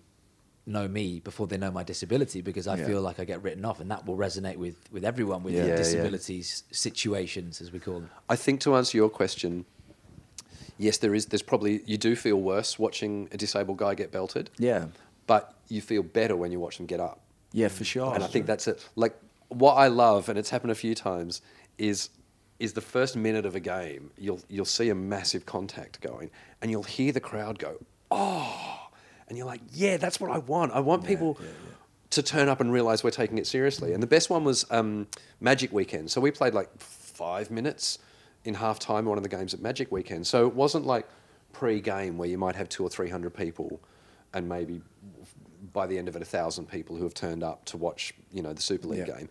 know 0.70 0.86
me 0.86 1.18
before 1.20 1.46
they 1.46 1.56
know 1.56 1.70
my 1.70 1.82
disability 1.82 2.42
because 2.42 2.66
I 2.68 2.76
Yeah. 2.76 2.84
feel 2.86 3.00
like 3.00 3.18
I 3.18 3.24
get 3.24 3.42
written 3.42 3.64
off 3.64 3.80
and 3.80 3.90
that 3.90 4.04
will 4.04 4.18
resonate 4.18 4.56
with, 4.58 4.74
with 4.92 5.02
everyone 5.02 5.42
with 5.42 5.54
Yeah, 5.54 5.64
yeah. 5.64 5.76
disabilities 5.76 6.64
situations 6.70 7.62
as 7.62 7.72
we 7.72 7.78
call 7.78 8.00
them. 8.00 8.10
I 8.28 8.36
think 8.36 8.60
to 8.60 8.76
answer 8.76 8.98
your 8.98 9.08
question, 9.08 9.64
yes, 10.78 10.98
there 10.98 11.14
is. 11.14 11.26
There's 11.26 11.42
probably 11.42 11.82
you 11.86 11.98
do 11.98 12.16
feel 12.16 12.36
worse 12.40 12.78
watching 12.78 13.28
a 13.32 13.36
disabled 13.36 13.78
guy 13.78 13.94
get 13.94 14.10
belted, 14.12 14.50
Yeah, 14.58 14.86
but 15.26 15.54
you 15.68 15.80
feel 15.80 16.02
better 16.02 16.36
when 16.36 16.50
you 16.52 16.60
watch 16.60 16.76
them 16.78 16.86
get 16.86 17.00
up. 17.00 17.20
yeah, 17.52 17.68
for 17.68 17.84
sure. 17.84 18.14
and 18.14 18.22
I 18.24 18.26
think 18.26 18.46
that's 18.46 18.66
it. 18.68 18.88
Like 18.96 19.14
what 19.48 19.74
I 19.74 19.88
love, 19.88 20.28
and 20.28 20.38
it's 20.38 20.50
happened 20.50 20.72
a 20.72 20.74
few 20.76 20.94
times, 20.94 21.42
is 21.78 22.10
is 22.58 22.72
the 22.72 22.80
first 22.80 23.16
minute 23.16 23.46
of 23.46 23.54
a 23.54 23.60
game. 23.60 24.10
You'll 24.18 24.40
you'll 24.48 24.64
see 24.64 24.88
a 24.88 24.94
massive 24.94 25.44
contact 25.46 26.00
going, 26.00 26.30
and 26.62 26.70
you'll 26.70 26.82
hear 26.84 27.12
the 27.12 27.20
crowd 27.20 27.58
go, 27.58 27.76
"Oh," 28.10 28.88
and 29.28 29.36
you're 29.38 29.46
like, 29.46 29.60
"Yeah, 29.72 29.96
that's 29.96 30.18
what 30.20 30.30
I 30.30 30.38
want. 30.38 30.72
I 30.72 30.80
want 30.80 31.04
people." 31.04 31.38
To 32.12 32.22
turn 32.22 32.48
up 32.48 32.58
and 32.62 32.72
realize 32.72 33.04
we're 33.04 33.10
taking 33.10 33.36
it 33.36 33.46
seriously. 33.46 33.92
And 33.92 34.02
the 34.02 34.06
best 34.06 34.30
one 34.30 34.42
was 34.42 34.64
um, 34.70 35.08
Magic 35.42 35.70
Weekend. 35.74 36.10
So 36.10 36.22
we 36.22 36.30
played 36.30 36.54
like 36.54 36.70
five 36.80 37.50
minutes 37.50 37.98
in 38.44 38.54
half 38.54 38.78
time 38.78 39.04
one 39.04 39.16
of 39.18 39.22
the 39.22 39.28
games 39.28 39.54
at 39.54 39.60
Magic 39.60 39.90
Weekend. 39.92 40.26
So 40.26 40.46
it 40.46 40.54
wasn't 40.54 40.86
like 40.86 41.06
pre 41.52 41.80
game 41.80 42.18
where 42.18 42.28
you 42.28 42.38
might 42.38 42.56
have 42.56 42.68
two 42.68 42.82
or 42.84 42.88
three 42.90 43.08
hundred 43.08 43.34
people 43.34 43.80
and 44.34 44.48
maybe 44.48 44.80
by 45.72 45.86
the 45.86 45.98
end 45.98 46.08
of 46.08 46.16
it, 46.16 46.22
a 46.22 46.24
thousand 46.24 46.68
people 46.70 46.96
who 46.96 47.02
have 47.04 47.14
turned 47.14 47.42
up 47.42 47.64
to 47.66 47.76
watch, 47.76 48.14
you 48.32 48.42
know, 48.42 48.52
the 48.52 48.62
Super 48.62 48.88
League 48.88 49.06
Yeah. 49.08 49.16
game. 49.18 49.28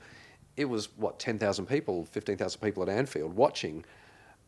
It 0.56 0.66
was 0.66 0.90
what 0.98 1.20
ten 1.20 1.38
thousand 1.40 1.68
people, 1.68 2.06
fifteen 2.06 2.38
thousand 2.38 2.62
people 2.62 2.84
at 2.84 2.90
Anfield 2.90 3.36
watching, 3.36 3.86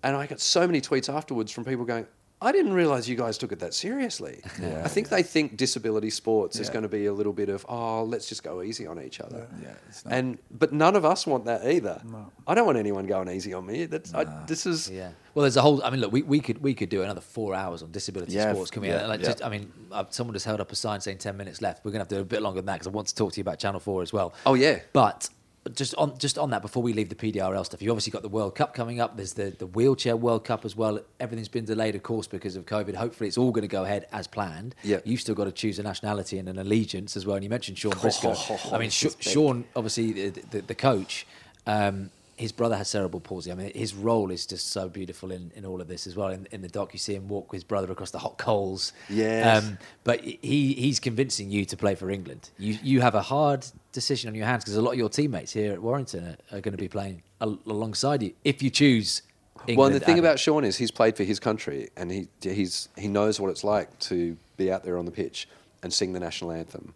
and 0.04 0.16
I 0.16 0.26
got 0.28 0.40
so 0.40 0.66
many 0.66 0.82
tweets 0.82 1.14
afterwards 1.14 1.52
from 1.52 1.66
people 1.66 1.86
going, 1.86 2.08
"I 2.42 2.52
didn't 2.52 2.74
realise 2.74 3.08
you 3.08 3.16
guys 3.16 3.38
took 3.38 3.52
it 3.52 3.60
that 3.60 3.74
seriously." 3.74 4.42
Yeah, 4.62 4.82
I 4.84 4.88
think 4.88 5.10
they 5.10 5.24
think 5.24 5.58
disability 5.58 6.10
sports 6.10 6.60
is 6.60 6.70
going 6.70 6.84
to 6.84 6.90
be 6.90 7.06
a 7.08 7.14
little 7.14 7.34
bit 7.34 7.50
of, 7.50 7.66
"Oh, 7.70 8.04
let's 8.04 8.28
just 8.30 8.44
go 8.44 8.62
easy 8.62 8.88
on 8.88 9.02
each 9.02 9.20
other." 9.20 9.48
Yeah, 9.62 9.74
and 10.06 10.38
but 10.52 10.74
none 10.74 10.96
of 10.96 11.06
us 11.06 11.28
want 11.28 11.46
that 11.46 11.66
either. 11.66 12.02
No. 12.06 12.32
I 12.48 12.56
don't 12.56 12.66
want 12.66 12.78
anyone 12.78 13.06
going 13.08 13.30
easy 13.30 13.54
on 13.54 13.66
me. 13.66 13.86
That's 13.86 14.14
I, 14.14 14.26
this 14.46 14.66
is 14.66 14.90
Yeah. 14.90 15.12
Well, 15.36 15.44
there's 15.44 15.58
a 15.58 15.62
whole. 15.62 15.84
I 15.84 15.90
mean, 15.90 16.02
look, 16.02 16.12
we, 16.12 16.24
we 16.24 16.40
could 16.40 16.62
we 16.62 16.74
could 16.74 16.90
do 16.90 17.02
another 17.04 17.22
four 17.22 17.54
hours 17.54 17.84
on 17.84 17.92
disability 17.92 18.34
Yeah, 18.34 18.52
sports. 18.52 18.72
Can 18.72 18.82
we? 18.82 18.90
yeah, 18.90 19.06
like, 19.06 19.20
yeah. 19.22 19.26
just, 19.28 19.44
I 19.44 19.50
mean, 19.50 19.72
uh, 19.92 20.06
someone 20.10 20.34
just 20.34 20.46
held 20.46 20.60
up 20.60 20.72
a 20.72 20.76
sign 20.76 21.02
saying 21.02 21.20
ten 21.20 21.38
minutes 21.38 21.62
left. 21.62 21.86
We're 21.86 21.92
gonna 21.92 22.02
have 22.02 22.08
to 22.10 22.16
do 22.16 22.22
a 22.22 22.26
bit 22.26 22.42
longer 22.42 22.60
than 22.60 22.66
that 22.66 22.74
because 22.76 22.88
I 22.88 22.92
want 22.92 23.08
to 23.10 23.16
talk 23.16 23.34
to 23.34 23.38
you 23.38 23.42
about 23.42 23.60
Channel 23.60 23.80
Four 23.80 24.02
as 24.02 24.12
well. 24.12 24.34
Oh, 24.46 24.56
yeah. 24.56 24.80
But 24.92 25.30
just 25.74 25.94
on 25.96 26.18
just 26.18 26.38
on 26.38 26.50
that, 26.52 26.62
before 26.62 26.82
we 26.82 26.94
leave 26.94 27.10
the 27.10 27.16
PDRL 27.16 27.66
stuff, 27.66 27.82
you 27.82 27.92
obviously 27.92 28.12
got 28.12 28.22
the 28.22 28.30
World 28.30 28.56
Cup 28.56 28.74
coming 28.74 29.00
up. 29.00 29.18
There's 29.18 29.34
the 29.34 29.52
the 29.52 29.68
wheelchair 29.68 30.16
World 30.16 30.46
Cup 30.46 30.66
as 30.66 30.76
well. 30.76 31.00
Everything's 31.20 31.50
been 31.50 31.66
delayed, 31.66 31.96
of 31.96 32.04
course, 32.04 32.28
because 32.28 32.56
of 32.56 32.66
COVID. 32.66 32.96
Hopefully, 32.96 33.28
it's 33.28 33.38
all 33.38 33.52
going 33.52 33.64
to 33.64 33.68
go 33.68 33.84
ahead 33.84 34.08
as 34.12 34.28
planned. 34.28 34.76
Yeah. 34.84 35.00
You've 35.04 35.22
still 35.22 35.36
got 35.36 35.46
to 35.46 35.52
choose 35.52 35.80
a 35.80 35.84
nationality 35.84 36.38
and 36.38 36.48
an 36.48 36.60
allegiance 36.60 37.18
as 37.18 37.26
well. 37.26 37.36
And 37.36 37.44
you 37.44 37.50
mentioned 37.50 37.78
Shaun 37.78 37.94
Briscoe. 38.02 38.36
I 38.72 38.78
mean, 38.78 38.90
Shaun, 38.90 39.66
obviously 39.76 40.30
the, 40.30 40.42
the, 40.50 40.62
the 40.62 40.76
coach. 40.76 41.28
Um, 41.68 42.10
his 42.40 42.54
brother 42.54 42.78
has 42.78 42.88
cerebral 42.88 43.20
palsy. 43.20 43.52
I 43.52 43.56
mean, 43.56 43.74
his 43.76 43.94
role 43.94 44.32
is 44.32 44.46
just 44.46 44.72
so 44.72 44.88
beautiful 44.88 45.30
in, 45.30 45.52
in 45.58 45.66
all 45.66 45.82
of 45.82 45.90
this 45.90 46.08
as 46.08 46.16
well. 46.16 46.30
In, 46.30 46.48
in 46.52 46.62
the 46.62 46.70
doc, 46.70 46.94
you 46.94 47.00
see 47.00 47.14
him 47.14 47.28
walk 47.28 47.52
with 47.52 47.58
his 47.58 47.64
brother 47.66 47.92
across 47.92 48.12
the 48.12 48.18
hot 48.18 48.38
coals. 48.38 48.94
Yes. 49.10 49.62
Um, 49.62 49.78
but 50.06 50.22
he 50.22 50.74
he's 50.74 51.02
convincing 51.02 51.52
you 51.52 51.66
to 51.66 51.76
play 51.76 51.96
for 51.96 52.10
England. 52.10 52.50
You 52.58 52.78
you 52.82 53.02
have 53.02 53.14
a 53.14 53.22
hard 53.22 53.66
decision 53.92 54.30
on 54.30 54.36
your 54.36 54.46
hands 54.46 54.64
because 54.64 54.78
a 54.78 54.82
lot 54.82 54.92
of 54.92 54.98
your 54.98 55.10
teammates 55.10 55.52
here 55.52 55.74
at 55.74 55.82
Warrington 55.82 56.38
are, 56.52 56.58
are 56.58 56.62
going 56.62 56.72
to 56.72 56.78
be 56.78 56.88
playing 56.88 57.24
al- 57.42 57.60
alongside 57.68 58.24
you 58.24 58.34
if 58.46 58.64
you 58.64 58.70
choose. 58.70 59.22
England. 59.68 59.78
Well, 59.78 59.88
and 59.88 59.96
the 59.96 60.00
thing 60.00 60.14
Adam. 60.14 60.24
about 60.24 60.40
Shaun 60.40 60.64
is 60.64 60.78
he's 60.78 60.92
played 60.92 61.18
for 61.18 61.26
his 61.26 61.42
country, 61.42 61.90
and 61.98 62.10
he 62.10 62.30
he's 62.42 62.88
he 62.98 63.10
knows 63.10 63.38
what 63.42 63.50
it's 63.50 63.66
like 63.66 64.00
to 64.00 64.38
be 64.56 64.72
out 64.72 64.86
there 64.86 64.98
on 64.98 65.04
the 65.04 65.12
pitch 65.12 65.50
and 65.84 65.92
sing 65.92 66.14
the 66.14 66.22
national 66.22 66.54
anthem, 66.54 66.94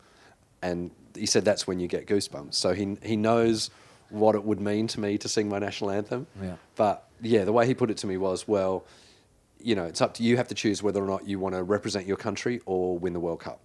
and 0.62 0.89
he 1.14 1.26
said 1.26 1.44
that's 1.44 1.68
when 1.68 1.82
you 1.82 1.89
get 1.89 2.08
goosebumps. 2.08 2.54
So 2.54 2.74
he 2.74 2.98
he 3.04 3.18
knows 3.18 3.70
what 4.14 4.36
it 4.36 4.43
would 4.43 4.61
mean 4.61 4.88
to 4.88 4.99
me 4.99 5.18
to 5.18 5.28
sing 5.28 5.49
my 5.49 5.59
national 5.59 5.89
anthem. 5.91 6.28
Yeah. 6.41 6.55
But 6.76 7.07
yeah, 7.22 7.43
the 7.45 7.51
way 7.51 7.66
he 7.66 7.74
put 7.74 7.89
it 7.89 7.97
to 7.97 8.07
me 8.07 8.18
was, 8.18 8.47
well, 8.47 8.86
you 9.59 9.76
know, 9.76 9.86
it's 9.86 10.01
up 10.01 10.14
to 10.16 10.24
you. 10.24 10.38
Have 10.38 10.47
to 10.49 10.55
choose 10.55 10.84
whether 10.84 11.03
or 11.03 11.07
not 11.07 11.28
you 11.28 11.39
want 11.39 11.55
to 11.55 11.64
represent 11.64 12.05
your 12.05 12.18
country 12.18 12.61
or 12.66 12.97
win 12.97 13.14
the 13.14 13.20
World 13.20 13.39
Cup. 13.39 13.59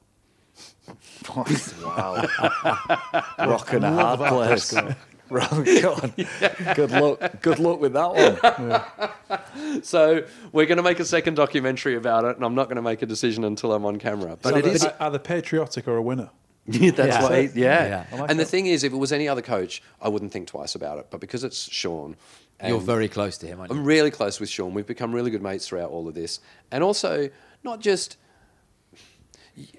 wow, 1.29 2.27
rocking 3.39 3.85
a 3.85 3.93
hard 3.93 4.21
place. 4.21 4.75
Right, 5.31 5.83
God. 5.83 6.15
Good 6.75 6.91
luck. 6.91 7.43
Good 7.43 7.59
luck 7.59 7.81
with 7.83 7.93
that 7.93 8.89
one. 9.29 9.83
So 9.83 10.25
we're 10.53 10.65
going 10.65 10.79
to 10.79 10.83
make 10.83 11.01
a 11.01 11.05
second 11.05 11.35
documentary 11.35 11.97
about 11.97 12.25
it, 12.25 12.37
and 12.37 12.45
I'm 12.47 12.55
not 12.55 12.65
going 12.69 12.77
to 12.77 12.83
make 12.83 13.03
a 13.03 13.07
decision 13.07 13.45
until 13.45 13.75
I'm 13.75 13.85
on 13.85 13.99
camera. 13.99 14.39
But 14.41 14.55
So 14.55 14.57
it 14.57 14.65
is. 14.65 14.85
either, 14.87 14.97
either 14.99 15.19
patriotic 15.19 15.87
or 15.87 15.99
a 15.99 16.03
winner. 16.03 16.31
Yeah, 16.81 16.91
that's 16.91 17.31
Yeah. 17.31 17.41
He, 17.41 17.61
yeah. 17.61 18.05
Yeah. 18.11 18.21
Like 18.21 18.31
and 18.31 18.39
the 18.39 18.45
thing 18.45 18.67
is, 18.67 18.85
if 18.85 18.93
it 18.93 18.97
was 18.97 19.11
any 19.11 19.27
other 19.27 19.41
coach, 19.41 19.83
I 20.03 20.09
wouldn't 20.09 20.33
think 20.33 20.49
twice 20.49 20.75
about 20.75 20.99
it. 20.99 21.07
But 21.11 21.21
because 21.21 21.43
it's 21.43 21.71
Shaun, 21.73 22.15
and 22.61 22.71
you're 22.71 22.81
very 22.81 23.09
close 23.09 23.39
to 23.39 23.47
him, 23.47 23.61
aren't 23.61 23.73
you? 23.73 23.79
I'm 23.79 23.85
really 23.85 24.11
close 24.11 24.39
with 24.39 24.51
Shaun. 24.51 24.75
We've 24.75 24.87
become 24.87 25.15
really 25.15 25.31
good 25.31 25.43
mates 25.43 25.67
throughout 25.67 25.91
all 25.91 26.07
of 26.09 26.15
this, 26.15 26.41
and 26.71 26.85
also 26.85 27.31
not 27.65 27.81
just 27.81 28.19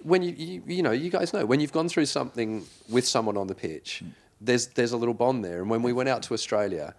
when 0.01 0.23
you, 0.23 0.33
you 0.35 0.63
you 0.65 0.83
know 0.83 0.91
you 0.91 1.09
guys 1.09 1.31
know 1.31 1.45
when 1.45 1.59
you've 1.59 1.71
gone 1.71 1.89
through 1.89 2.05
something 2.05 2.65
with 2.89 3.07
someone 3.07 3.37
on 3.37 3.47
the 3.47 3.55
pitch, 3.55 4.01
mm. 4.03 4.11
there's 4.41 4.67
there's 4.67 4.91
a 4.91 4.97
little 4.97 5.13
bond 5.13 5.45
there. 5.45 5.61
And 5.61 5.69
when 5.69 5.83
we 5.83 5.93
went 5.93 6.09
out 6.09 6.23
to 6.23 6.33
Australia, 6.33 6.95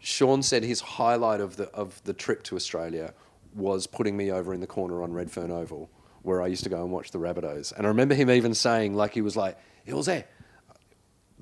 Shaun 0.00 0.42
said 0.42 0.64
his 0.64 0.80
highlight 0.80 1.40
of 1.40 1.56
the 1.56 1.70
of 1.70 2.02
the 2.04 2.12
trip 2.12 2.42
to 2.44 2.56
Australia 2.56 3.14
was 3.54 3.86
putting 3.86 4.16
me 4.16 4.30
over 4.30 4.52
in 4.52 4.60
the 4.60 4.66
corner 4.66 5.02
on 5.02 5.12
Redfern 5.12 5.50
Oval, 5.50 5.88
where 6.24 6.42
I 6.42 6.46
used 6.48 6.64
to 6.64 6.70
go 6.70 6.82
and 6.82 6.90
watch 6.90 7.10
the 7.12 7.18
Rabbitohs. 7.18 7.72
And 7.76 7.86
I 7.86 7.88
remember 7.88 8.14
him 8.14 8.30
even 8.30 8.54
saying, 8.54 8.94
like 8.94 9.12
he 9.14 9.20
was 9.22 9.36
like, 9.36 9.56
"It 9.86 9.94
was 9.94 10.06
there." 10.06 10.24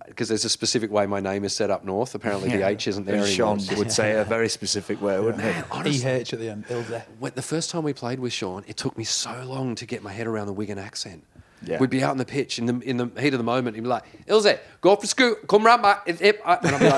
Because 0.07 0.29
there's 0.29 0.45
a 0.45 0.49
specific 0.49 0.91
way 0.91 1.07
my 1.07 1.21
name 1.21 1.45
is 1.45 1.55
set 1.55 1.71
up 1.71 1.85
north. 1.85 2.15
Apparently, 2.17 2.49
the 2.51 2.67
H 2.67 2.89
isn't 2.89 3.05
there 3.07 3.15
And 3.15 3.25
anymore. 3.25 3.59
Shaun 3.61 3.79
would 3.79 3.93
say 3.93 4.13
a 4.19 4.25
very 4.25 4.49
specific 4.49 5.01
way, 5.01 5.19
wouldn't 5.21 5.45
he? 5.45 5.63
honestly- 5.71 6.11
EH 6.11 6.33
at 6.33 6.39
the 6.41 6.49
end. 6.49 6.67
Ilze. 6.67 7.03
When, 7.21 7.33
the 7.37 7.43
first 7.43 7.71
time 7.71 7.85
we 7.85 7.93
played 7.93 8.19
with 8.19 8.33
Shaun, 8.33 8.65
it 8.67 8.77
took 8.77 8.99
me 8.99 9.05
so 9.05 9.45
long 9.45 9.77
to 9.77 9.87
get 9.87 10.03
my 10.03 10.11
head 10.13 10.27
around 10.27 10.49
the 10.49 10.53
Wigan 10.53 10.79
accent. 10.79 11.25
Yeah. 11.65 11.79
We'd 11.79 11.91
be 11.91 12.03
out 12.03 12.11
on 12.11 12.17
the 12.19 12.25
pitch 12.25 12.59
in 12.59 12.67
the 12.67 12.81
in 12.81 12.97
the 12.97 13.09
heat 13.21 13.33
of 13.35 13.39
the 13.39 13.45
moment. 13.45 13.77
He'd 13.77 13.83
be 13.83 13.89
like, 13.89 14.03
"Ilse, 14.27 14.55
go 14.81 14.97
for 14.97 15.07
scoot, 15.07 15.47
come 15.47 15.65
round 15.65 15.83
back." 15.83 16.03
It's 16.07 16.19
hip. 16.21 16.43
And 16.45 16.59
I'd 16.75 16.81
be 16.81 16.89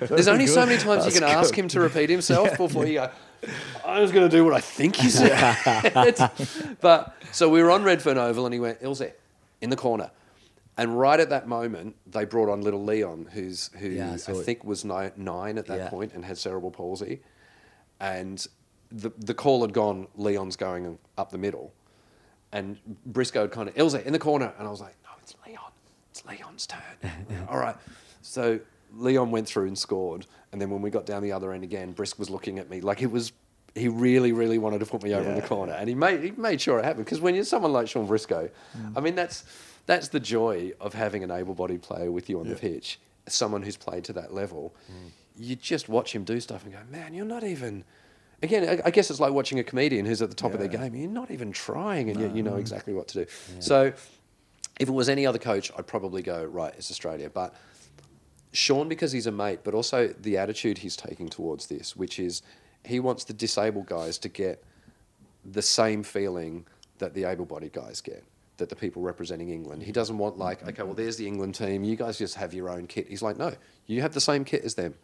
like, 0.00 0.08
"There's 0.08 0.28
only 0.28 0.46
so 0.46 0.64
many 0.64 0.78
times 0.78 1.04
you 1.04 1.12
can 1.12 1.22
ask 1.24 1.54
him 1.54 1.68
to 1.68 1.80
repeat 1.80 2.08
himself 2.08 2.56
before 2.56 2.86
you 2.86 2.94
go. 2.94 3.10
I 3.84 4.00
was 4.00 4.12
going 4.12 4.28
to 4.28 4.34
do 4.36 4.44
what 4.44 4.54
I 4.54 4.60
think 4.60 4.96
he 4.96 5.08
said. 5.10 5.34
but 6.80 7.14
so 7.32 7.48
we 7.48 7.62
were 7.62 7.70
on 7.70 7.82
Redfern 7.84 8.18
Oval, 8.18 8.46
and 8.46 8.52
he 8.54 8.60
went, 8.60 8.78
"Ilse, 8.80 9.02
in 9.60 9.70
the 9.70 9.76
corner." 9.76 10.10
And 10.76 10.98
right 10.98 11.20
at 11.20 11.30
that 11.30 11.46
moment, 11.46 11.94
they 12.06 12.24
brought 12.24 12.48
on 12.50 12.62
little 12.62 12.82
Leon, 12.84 13.28
who's 13.32 13.70
who 13.78 13.88
Yeah, 13.90 14.10
I 14.10 14.14
I, 14.14 14.16
saw 14.16 14.32
it. 14.40 14.44
think 14.44 14.64
was 14.64 14.84
nine, 14.84 15.12
nine 15.16 15.56
at 15.58 15.66
that 15.66 15.78
Yeah. 15.78 15.88
point 15.88 16.12
and 16.14 16.24
had 16.24 16.36
cerebral 16.36 16.72
palsy 16.72 17.20
and 18.00 18.44
the 18.90 19.10
the 19.18 19.34
call 19.34 19.60
had 19.62 19.72
gone. 19.72 20.08
Leon's 20.16 20.56
going 20.56 20.98
up 21.16 21.30
the 21.30 21.38
middle, 21.38 21.72
and 22.52 22.78
Briscoe 23.06 23.42
had 23.42 23.50
kind 23.52 23.68
of 23.68 23.78
Ilse 23.78 23.94
in 23.94 24.12
the 24.12 24.18
corner, 24.18 24.52
and 24.58 24.66
I 24.66 24.70
was 24.70 24.80
like, 24.80 24.96
no, 25.04 25.10
it's 25.22 25.34
Leon. 25.46 25.70
It's 26.10 26.24
Leon's 26.26 26.66
turn. 26.66 26.80
All 27.48 27.58
right, 27.58 27.76
so 28.22 28.58
Leon 28.96 29.30
went 29.30 29.46
through 29.48 29.66
and 29.68 29.78
scored, 29.78 30.26
and 30.54 30.62
then 30.62 30.70
when 30.70 30.82
we 30.82 30.88
got 30.88 31.04
down 31.04 31.24
the 31.24 31.32
other 31.32 31.52
end 31.52 31.64
again, 31.64 31.90
Brisk 31.90 32.16
was 32.16 32.30
looking 32.30 32.60
at 32.60 32.70
me 32.70 32.80
like 32.80 33.02
it 33.02 33.10
was. 33.10 33.32
He 33.74 33.88
really, 33.88 34.30
really 34.30 34.56
wanted 34.56 34.78
to 34.78 34.86
put 34.86 35.02
me 35.02 35.12
over 35.12 35.28
in 35.28 35.34
the 35.34 35.42
corner, 35.42 35.72
and 35.72 35.88
he 35.88 35.96
made 35.96 36.22
he 36.22 36.30
made 36.30 36.60
sure 36.60 36.78
it 36.78 36.84
happened. 36.84 37.06
Because 37.06 37.20
when 37.20 37.34
you're 37.34 37.42
someone 37.42 37.72
like 37.72 37.88
Shaun 37.88 38.06
Briscoe, 38.06 38.48
mm. 38.78 38.92
I 38.96 39.00
mean 39.00 39.16
that's 39.16 39.42
that's 39.86 40.08
the 40.08 40.20
joy 40.20 40.70
of 40.80 40.94
having 40.94 41.24
an 41.24 41.32
able-bodied 41.32 41.82
player 41.82 42.12
with 42.12 42.30
you 42.30 42.38
on 42.38 42.48
the 42.48 42.54
pitch, 42.54 43.00
someone 43.26 43.62
who's 43.62 43.76
played 43.76 44.04
to 44.04 44.12
that 44.12 44.32
level. 44.32 44.76
Mm. 44.88 45.10
You 45.36 45.56
just 45.56 45.88
watch 45.88 46.14
him 46.14 46.22
do 46.22 46.38
stuff 46.38 46.62
and 46.62 46.72
go, 46.72 46.78
man, 46.88 47.14
you're 47.14 47.26
not 47.26 47.42
even. 47.42 47.82
Again, 48.40 48.80
I- 48.84 48.90
guess 48.90 49.10
it's 49.10 49.18
like 49.18 49.32
watching 49.32 49.58
a 49.58 49.64
comedian 49.64 50.06
who's 50.06 50.22
at 50.22 50.28
the 50.28 50.36
top 50.36 50.52
of 50.54 50.60
their 50.60 50.68
game. 50.68 50.94
You're 50.94 51.10
not 51.10 51.32
even 51.32 51.50
trying, 51.50 52.10
and 52.10 52.20
yet 52.20 52.36
you 52.36 52.44
know 52.44 52.56
exactly 52.56 52.94
what 52.94 53.08
to 53.08 53.24
do. 53.24 53.30
So, 53.58 53.92
if 54.78 54.88
it 54.88 54.92
was 54.92 55.08
any 55.08 55.26
other 55.26 55.38
coach, 55.38 55.72
I'd 55.76 55.88
probably 55.88 56.22
go 56.22 56.44
right. 56.44 56.72
It's 56.76 56.92
Australia, 56.92 57.28
but 57.28 57.54
Shaun 58.54 58.88
because 58.88 59.12
he's 59.12 59.26
a 59.26 59.32
mate, 59.32 59.60
but 59.64 59.74
also 59.74 60.08
the 60.08 60.38
attitude 60.38 60.78
he's 60.78 60.96
taking 60.96 61.28
towards 61.28 61.66
this, 61.66 61.96
which 61.96 62.18
is 62.18 62.40
he 62.84 63.00
wants 63.00 63.24
the 63.24 63.32
disabled 63.32 63.86
guys 63.86 64.16
to 64.18 64.28
get 64.28 64.62
the 65.44 65.60
same 65.60 66.02
feeling 66.02 66.64
that 66.98 67.14
the 67.14 67.24
able-bodied 67.24 67.72
guys 67.72 68.00
get, 68.00 68.22
that 68.58 68.68
the 68.68 68.76
people 68.76 69.02
representing 69.02 69.50
England. 69.50 69.82
He 69.82 69.92
doesn't 69.92 70.16
want 70.16 70.38
like, 70.38 70.60
mm-hmm. 70.60 70.68
okay, 70.68 70.82
well, 70.84 70.94
there's 70.94 71.16
the 71.16 71.26
England 71.26 71.56
team. 71.56 71.82
You 71.82 71.96
guys 71.96 72.16
just 72.16 72.36
have 72.36 72.54
your 72.54 72.70
own 72.70 72.86
kit. 72.86 73.08
He's 73.08 73.22
like, 73.22 73.36
no, 73.36 73.52
you 73.86 74.00
have 74.02 74.14
the 74.14 74.20
same 74.20 74.44
kit 74.44 74.64
as 74.64 74.76
them. 74.76 74.94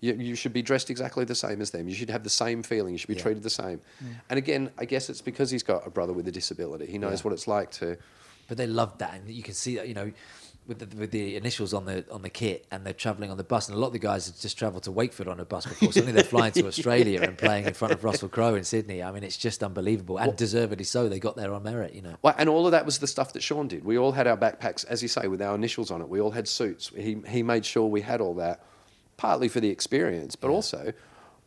You, 0.00 0.14
you 0.14 0.34
should 0.34 0.52
be 0.52 0.62
dressed 0.62 0.90
exactly 0.90 1.24
the 1.24 1.34
same 1.34 1.60
as 1.60 1.70
them. 1.70 1.88
You 1.88 1.94
should 1.94 2.10
have 2.10 2.24
the 2.24 2.30
same 2.30 2.62
feeling. 2.62 2.92
You 2.92 2.98
should 2.98 3.08
be 3.08 3.14
Yeah. 3.14 3.22
treated 3.22 3.42
the 3.42 3.50
same. 3.50 3.80
Mm. 4.02 4.06
And 4.30 4.38
again, 4.38 4.70
I 4.78 4.86
guess 4.86 5.08
it's 5.10 5.20
because 5.20 5.50
he's 5.50 5.62
got 5.62 5.86
a 5.86 5.90
brother 5.90 6.12
with 6.12 6.26
a 6.26 6.32
disability. 6.32 6.86
He 6.86 6.98
knows 6.98 7.20
Yeah. 7.20 7.24
what 7.24 7.34
it's 7.34 7.46
like 7.46 7.70
to. 7.72 7.98
But 8.48 8.56
they 8.56 8.66
loved 8.66 8.98
that, 8.98 9.14
and 9.14 9.30
you 9.30 9.42
can 9.42 9.54
see 9.54 9.76
that 9.76 9.88
you 9.88 9.94
know, 9.94 10.12
with 10.66 10.78
the, 10.78 10.96
with 10.96 11.10
the 11.10 11.36
initials 11.36 11.74
on 11.74 11.84
the 11.84 12.04
on 12.10 12.22
the 12.22 12.30
kit, 12.30 12.66
and 12.70 12.84
they're 12.84 12.92
travelling 12.92 13.30
on 13.30 13.36
the 13.36 13.44
bus, 13.44 13.68
and 13.68 13.76
a 13.76 13.80
lot 13.80 13.88
of 13.88 13.92
the 13.92 13.98
guys 13.98 14.26
have 14.26 14.40
just 14.40 14.58
travelled 14.58 14.84
to 14.84 14.92
Wakefield 14.92 15.28
on 15.28 15.38
a 15.40 15.44
bus 15.44 15.66
before. 15.66 15.92
Suddenly 15.92 16.12
they're 16.12 16.24
flying 16.24 16.52
to 16.52 16.66
Australia 16.66 17.20
and 17.22 17.36
playing 17.36 17.66
in 17.66 17.74
front 17.74 17.92
of 17.92 18.02
Russell 18.02 18.28
Crowe 18.28 18.54
in 18.54 18.64
Sydney. 18.64 19.02
I 19.02 19.12
mean, 19.12 19.24
it's 19.24 19.36
just 19.36 19.62
unbelievable, 19.62 20.18
and 20.18 20.36
deservedly 20.36 20.84
so. 20.84 21.08
They 21.08 21.18
got 21.18 21.36
there 21.36 21.52
on 21.52 21.62
merit, 21.62 21.94
you 21.94 22.02
know. 22.02 22.16
Well, 22.22 22.34
and 22.38 22.48
all 22.48 22.66
of 22.66 22.72
that 22.72 22.86
was 22.86 22.98
the 22.98 23.06
stuff 23.06 23.32
that 23.34 23.42
Sean 23.42 23.68
did. 23.68 23.84
We 23.84 23.98
all 23.98 24.12
had 24.12 24.26
our 24.26 24.36
backpacks, 24.36 24.84
as 24.86 25.02
you 25.02 25.08
say, 25.08 25.28
with 25.28 25.42
our 25.42 25.54
initials 25.54 25.90
on 25.90 26.00
it. 26.00 26.08
We 26.08 26.20
all 26.20 26.30
had 26.30 26.48
suits. 26.48 26.90
He, 26.96 27.18
he 27.28 27.42
made 27.42 27.66
sure 27.66 27.86
we 27.86 28.00
had 28.00 28.20
all 28.20 28.34
that, 28.34 28.64
partly 29.16 29.48
for 29.48 29.60
the 29.60 29.68
experience, 29.68 30.34
but 30.36 30.50
also 30.50 30.92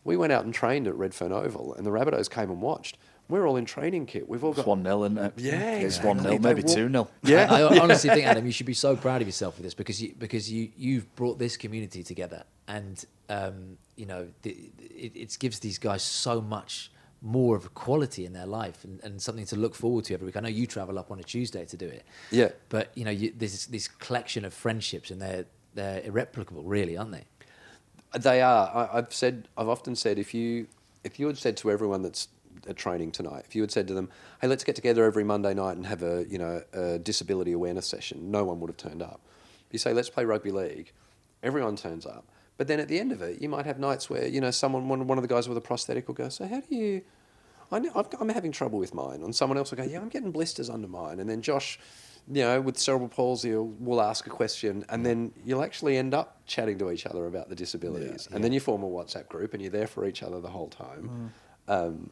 we 0.03 0.15
went 0.15 0.32
out 0.32 0.45
and 0.45 0.53
trained 0.53 0.88
at 0.88 0.95
Redfern 0.95 1.32
Oval, 1.32 1.74
and 1.74 1.86
the 1.86 1.91
Rabbitohs 1.91 2.30
came 2.30 2.49
and 2.49 2.61
watched. 2.61 2.97
We're 3.30 3.45
all 3.45 3.57
in 3.57 3.65
training 3.65 4.05
kit. 4.05 4.28
We've 4.30 4.43
all 4.43 4.51
It's 4.51 4.57
got. 4.57 4.67
1 4.67 4.84
0, 4.84 5.03
isn't 5.03 5.17
it? 5.17 5.34
Yeah, 5.38 5.71
It's 5.75 5.97
exactly. 5.97 6.07
1 6.09 6.19
0, 6.21 6.39
maybe 6.39 6.61
walk- 6.61 6.73
2 6.75 6.89
0. 6.89 7.07
Yeah. 7.23 7.47
I, 7.51 7.61
I 7.61 7.80
honestly 7.84 8.09
think, 8.09 8.25
Adam, 8.25 8.45
you 8.45 8.51
should 8.51 8.65
be 8.65 8.73
so 8.73 8.95
proud 8.95 9.21
of 9.21 9.28
yourself 9.28 9.55
for 9.55 9.63
this 9.63 9.73
because 9.73 10.01
you 10.01 10.13
because 10.17 10.49
you 10.51 10.69
you've 10.78 11.13
brought 11.15 11.38
this 11.38 11.57
community 11.57 12.03
together, 12.03 12.43
and 12.67 13.03
um, 13.30 13.78
you 13.97 14.05
know 14.05 14.28
the, 14.43 14.57
it, 14.80 15.11
it 15.15 15.38
gives 15.39 15.59
these 15.59 15.78
guys 15.78 16.03
so 16.03 16.39
much 16.41 16.91
more 17.21 17.55
of 17.55 17.65
a 17.65 17.69
quality 17.69 18.25
in 18.25 18.32
their 18.34 18.45
life 18.45 18.84
and, 18.84 19.03
and 19.03 19.19
something 19.21 19.45
to 19.47 19.55
look 19.55 19.73
forward 19.73 20.05
to 20.05 20.13
every 20.13 20.28
week. 20.28 20.38
I 20.38 20.39
know 20.39 20.49
you 20.49 20.67
travel 20.67 20.99
up 20.99 21.09
on 21.11 21.19
a 21.19 21.23
Tuesday 21.23 21.65
to 21.65 21.75
do 21.75 21.88
it, 21.88 22.05
Yeah. 22.32 22.49
but 22.69 22.91
you 22.95 23.03
know 23.05 23.11
you, 23.11 23.34
there's 23.36 23.65
this 23.67 23.88
collection 23.88 24.45
of 24.45 24.53
friendships, 24.53 25.11
and 25.11 25.21
they're 25.21 25.45
they're 25.75 26.01
irreplicable, 26.05 26.63
really, 26.63 26.95
aren't 26.95 27.11
they? 27.11 27.25
They 28.17 28.41
are. 28.41 28.67
I, 28.93 28.99
I've 28.99 29.13
said. 29.13 29.49
I've 29.57 29.67
often 29.67 29.95
said 29.97 30.17
if 30.17 30.34
you 30.34 30.67
if 31.03 31.19
you 31.19 31.28
had 31.28 31.38
said 31.38 31.57
to 31.57 31.71
everyone 31.71 32.01
that's 32.03 32.28
at 32.68 32.76
training 32.76 33.12
tonight, 33.12 33.43
if 33.47 33.55
you 33.55 33.62
had 33.62 33.72
said 33.72 33.88
to 33.88 33.93
them, 33.93 34.10
"Hey, 34.41 34.47
let's 34.47 34.64
get 34.64 34.76
together 34.76 35.05
every 35.05 35.24
Monday 35.24 35.53
night 35.53 35.78
and 35.78 35.86
have 35.86 36.03
a 36.03 36.26
you 36.30 36.38
know 36.38 36.64
a 36.74 36.99
disability 36.99 37.51
awareness 37.51 37.88
session," 37.88 38.32
no 38.32 38.43
one 38.43 38.60
would 38.60 38.70
have 38.70 38.78
turned 38.78 39.01
up. 39.01 39.22
You 39.72 39.80
say, 39.80 39.93
"Let's 39.93 40.10
play 40.10 40.26
rugby 40.26 40.51
league," 40.51 40.91
everyone 41.43 41.76
turns 41.76 42.05
up. 42.05 42.26
But 42.58 42.68
then 42.68 42.80
at 42.80 42.88
the 42.88 42.99
end 42.99 43.12
of 43.12 43.22
it, 43.22 43.39
you 43.41 43.49
might 43.49 43.66
have 43.66 43.80
nights 43.80 44.10
where 44.10 44.26
you 44.28 44.41
know 44.41 44.51
someone 44.51 44.88
one, 44.88 45.05
one 45.08 45.18
of 45.18 45.22
the 45.22 45.28
guys 45.28 45.47
with 45.47 45.58
a 45.58 45.62
prosthetic 45.62 46.08
will 46.08 46.16
go, 46.16 46.30
"So 46.30 46.47
how 46.47 46.62
do 46.62 46.76
you?" 46.76 47.01
I 47.72 47.80
know, 47.80 47.91
I've, 47.95 48.08
I'm 48.20 48.30
having 48.30 48.51
trouble 48.51 48.80
with 48.80 48.93
mine. 48.93 49.22
And 49.24 49.36
someone 49.36 49.58
else 49.58 49.72
will 49.72 49.78
go, 49.78 49.84
yeah, 49.84 49.99
I'm 49.99 50.10
getting 50.10 50.32
blisters 50.32 50.70
under 50.70 50.88
mine. 50.88 51.20
And 51.20 51.30
then 51.30 51.41
Josh, 51.41 51.78
you 52.32 52.41
know, 52.43 52.62
with 52.62 52.78
cerebral 52.78 53.10
palsy, 53.10 53.53
will, 53.53 53.68
will 53.80 54.01
ask 54.01 54.26
a 54.26 54.30
question. 54.30 54.86
And 54.89 55.05
then 55.05 55.34
you'll 55.45 55.62
actually 55.64 55.97
end 55.97 56.14
up 56.14 56.38
chatting 56.45 56.78
to 56.80 56.91
each 56.91 57.05
other 57.05 57.26
about 57.28 57.49
the 57.49 57.55
disabilities. 57.55 58.28
and 58.32 58.43
then 58.43 58.53
you 58.53 58.60
form 58.62 58.84
a 58.84 58.88
WhatsApp 58.88 59.28
group 59.28 59.53
and 59.53 59.62
you're 59.62 59.72
there 59.72 59.88
for 59.88 60.05
each 60.05 60.24
other 60.24 60.39
the 60.39 60.49
whole 60.49 60.70
time. 60.70 61.34
Um, 61.68 62.10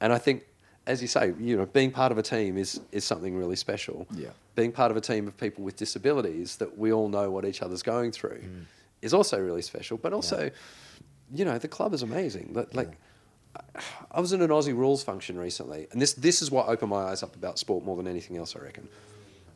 and 0.00 0.12
I 0.12 0.18
think, 0.18 0.44
as 0.86 1.02
you 1.02 1.08
say, 1.08 1.34
you 1.38 1.56
know, 1.56 1.66
being 1.66 1.90
part 1.90 2.12
of 2.12 2.18
a 2.18 2.22
team 2.22 2.56
is, 2.56 2.80
is 2.92 3.04
something 3.04 3.36
really 3.36 3.56
special. 3.56 4.06
Yeah. 4.12 4.28
Being 4.54 4.72
part 4.72 4.90
of 4.90 4.96
a 4.96 5.00
team 5.00 5.26
of 5.26 5.36
people 5.36 5.64
with 5.64 5.76
disabilities 5.76 6.56
that 6.56 6.78
we 6.78 6.92
all 6.92 7.08
know 7.08 7.30
what 7.30 7.44
each 7.44 7.62
other's 7.62 7.82
going 7.82 8.12
through 8.12 8.40
mm. 8.40 8.64
is 9.02 9.12
also 9.12 9.38
really 9.38 9.62
special. 9.62 9.96
But 9.96 10.12
also, 10.12 10.50
you 11.32 11.44
know, 11.44 11.58
the 11.58 11.68
club 11.68 11.94
is 11.94 12.02
amazing. 12.02 12.50
But 12.52 12.74
like, 12.74 12.92
I 14.10 14.20
was 14.20 14.32
in 14.32 14.42
an 14.42 14.50
Aussie 14.50 14.76
rules 14.76 15.02
function 15.02 15.38
recently, 15.38 15.88
and 15.92 16.00
this 16.00 16.14
this 16.14 16.42
is 16.42 16.50
what 16.50 16.68
opened 16.68 16.90
my 16.90 17.04
eyes 17.04 17.22
up 17.22 17.34
about 17.34 17.58
sport 17.58 17.84
more 17.84 17.96
than 17.96 18.06
anything 18.06 18.36
else. 18.36 18.54
I 18.54 18.60
reckon 18.60 18.88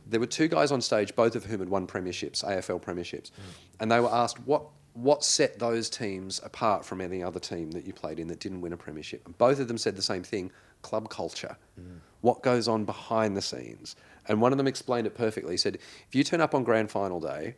there 0.07 0.21
were 0.21 0.27
two 0.27 0.49
guys 0.49 0.73
on 0.73 0.81
stage, 0.81 1.15
both 1.15 1.37
of 1.37 1.45
whom 1.45 1.61
had 1.61 1.69
won 1.69 1.87
premierships, 1.87 2.45
AFL 2.45 2.83
premierships, 2.83 3.31
mm. 3.31 3.43
and 3.81 3.91
they 3.91 4.01
were 4.01 4.13
asked 4.13 4.41
what 4.41 4.65
what 4.95 5.25
set 5.25 5.59
those 5.59 5.89
teams 5.89 6.41
apart 6.45 6.85
from 6.85 7.01
any 7.01 7.23
other 7.23 7.41
team 7.41 7.71
that 7.73 7.87
you 7.87 7.93
played 7.93 8.19
in 8.19 8.29
that 8.29 8.41
didn't 8.41 8.61
win 8.61 8.73
a 8.73 8.77
premiership. 8.77 9.25
And 9.27 9.37
both 9.39 9.59
of 9.59 9.69
them 9.69 9.79
said 9.79 9.97
the 9.97 10.03
same 10.03 10.23
thing: 10.23 10.53
club 10.83 11.09
culture. 11.09 11.57
Mm. 11.81 12.01
What 12.21 12.43
goes 12.43 12.69
on 12.69 12.85
behind 12.85 13.37
the 13.37 13.43
scenes? 13.43 13.97
And 14.29 14.41
one 14.41 14.53
of 14.53 14.59
them 14.59 14.69
explained 14.69 15.07
it 15.09 15.15
perfectly. 15.15 15.55
He 15.55 15.57
said, 15.57 15.77
if 16.07 16.15
you 16.15 16.23
turn 16.23 16.41
up 16.41 16.55
on 16.55 16.63
grand 16.63 16.93
final 16.93 17.19
day, 17.19 17.57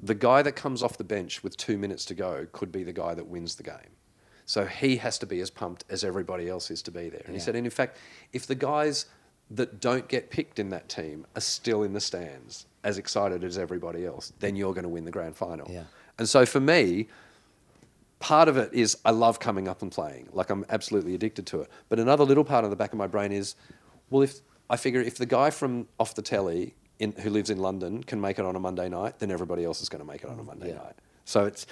the 0.00 0.14
guy 0.14 0.40
that 0.40 0.52
comes 0.52 0.82
off 0.82 0.96
the 0.96 1.04
bench 1.04 1.42
with 1.44 1.56
two 1.58 1.76
minutes 1.76 2.06
to 2.06 2.14
go 2.14 2.46
could 2.52 2.72
be 2.72 2.82
the 2.82 2.92
guy 2.92 3.12
that 3.12 3.26
wins 3.26 3.56
the 3.56 3.62
game. 3.62 3.92
So 4.46 4.64
he 4.64 4.96
has 4.96 5.18
to 5.18 5.26
be 5.26 5.40
as 5.40 5.50
pumped 5.50 5.84
as 5.90 6.04
everybody 6.04 6.48
else 6.48 6.70
is 6.70 6.80
to 6.82 6.90
be 6.90 7.10
there. 7.10 7.20
And 7.26 7.34
he 7.34 7.40
said, 7.40 7.54
and 7.54 7.66
in 7.66 7.70
fact, 7.70 7.98
if 8.32 8.46
the 8.46 8.54
guys 8.54 9.04
that 9.50 9.80
don't 9.80 10.08
get 10.08 10.30
picked 10.30 10.58
in 10.58 10.70
that 10.70 10.88
team 10.88 11.26
are 11.36 11.42
still 11.42 11.82
in 11.82 11.92
the 11.92 12.00
stands 12.00 12.64
as 12.84 12.96
excited 12.96 13.44
as 13.44 13.58
everybody 13.58 14.06
else, 14.06 14.32
then 14.38 14.56
you're 14.56 14.72
going 14.72 14.84
to 14.84 14.88
win 14.88 15.04
the 15.04 15.10
grand 15.10 15.36
final. 15.36 15.70
Yeah. 15.70 15.82
And 16.18 16.28
so 16.28 16.44
for 16.44 16.60
me, 16.60 17.06
part 18.18 18.48
of 18.48 18.56
it 18.56 18.72
is 18.72 18.96
I 19.04 19.10
love 19.10 19.38
coming 19.40 19.68
up 19.68 19.82
and 19.82 19.90
playing. 19.92 20.28
Like 20.32 20.50
I'm 20.50 20.64
absolutely 20.68 21.14
addicted 21.14 21.46
to 21.46 21.60
it. 21.60 21.70
But 21.88 21.98
another 21.98 22.24
little 22.24 22.44
part 22.44 22.64
of 22.64 22.70
the 22.70 22.76
back 22.76 22.92
of 22.92 22.98
my 22.98 23.06
brain 23.06 23.32
is, 23.32 23.54
well, 24.10 24.22
if 24.22 24.40
I 24.68 24.76
figure 24.76 25.00
if 25.00 25.16
the 25.16 25.26
guy 25.26 25.50
from 25.50 25.86
off 25.98 26.14
the 26.14 26.22
telly 26.22 26.74
in, 26.98 27.12
who 27.12 27.30
lives 27.30 27.50
in 27.50 27.58
London 27.58 28.02
can 28.02 28.20
make 28.20 28.38
it 28.38 28.44
on 28.44 28.56
a 28.56 28.60
Monday 28.60 28.88
night, 28.88 29.18
then 29.20 29.30
everybody 29.30 29.64
else 29.64 29.80
is 29.80 29.88
going 29.88 30.00
to 30.04 30.10
make 30.10 30.22
it 30.22 30.28
on 30.28 30.38
a 30.38 30.42
Monday 30.42 30.68
Yeah. 30.70 30.78
night. 30.78 30.94
So 31.24 31.44
it's 31.44 31.66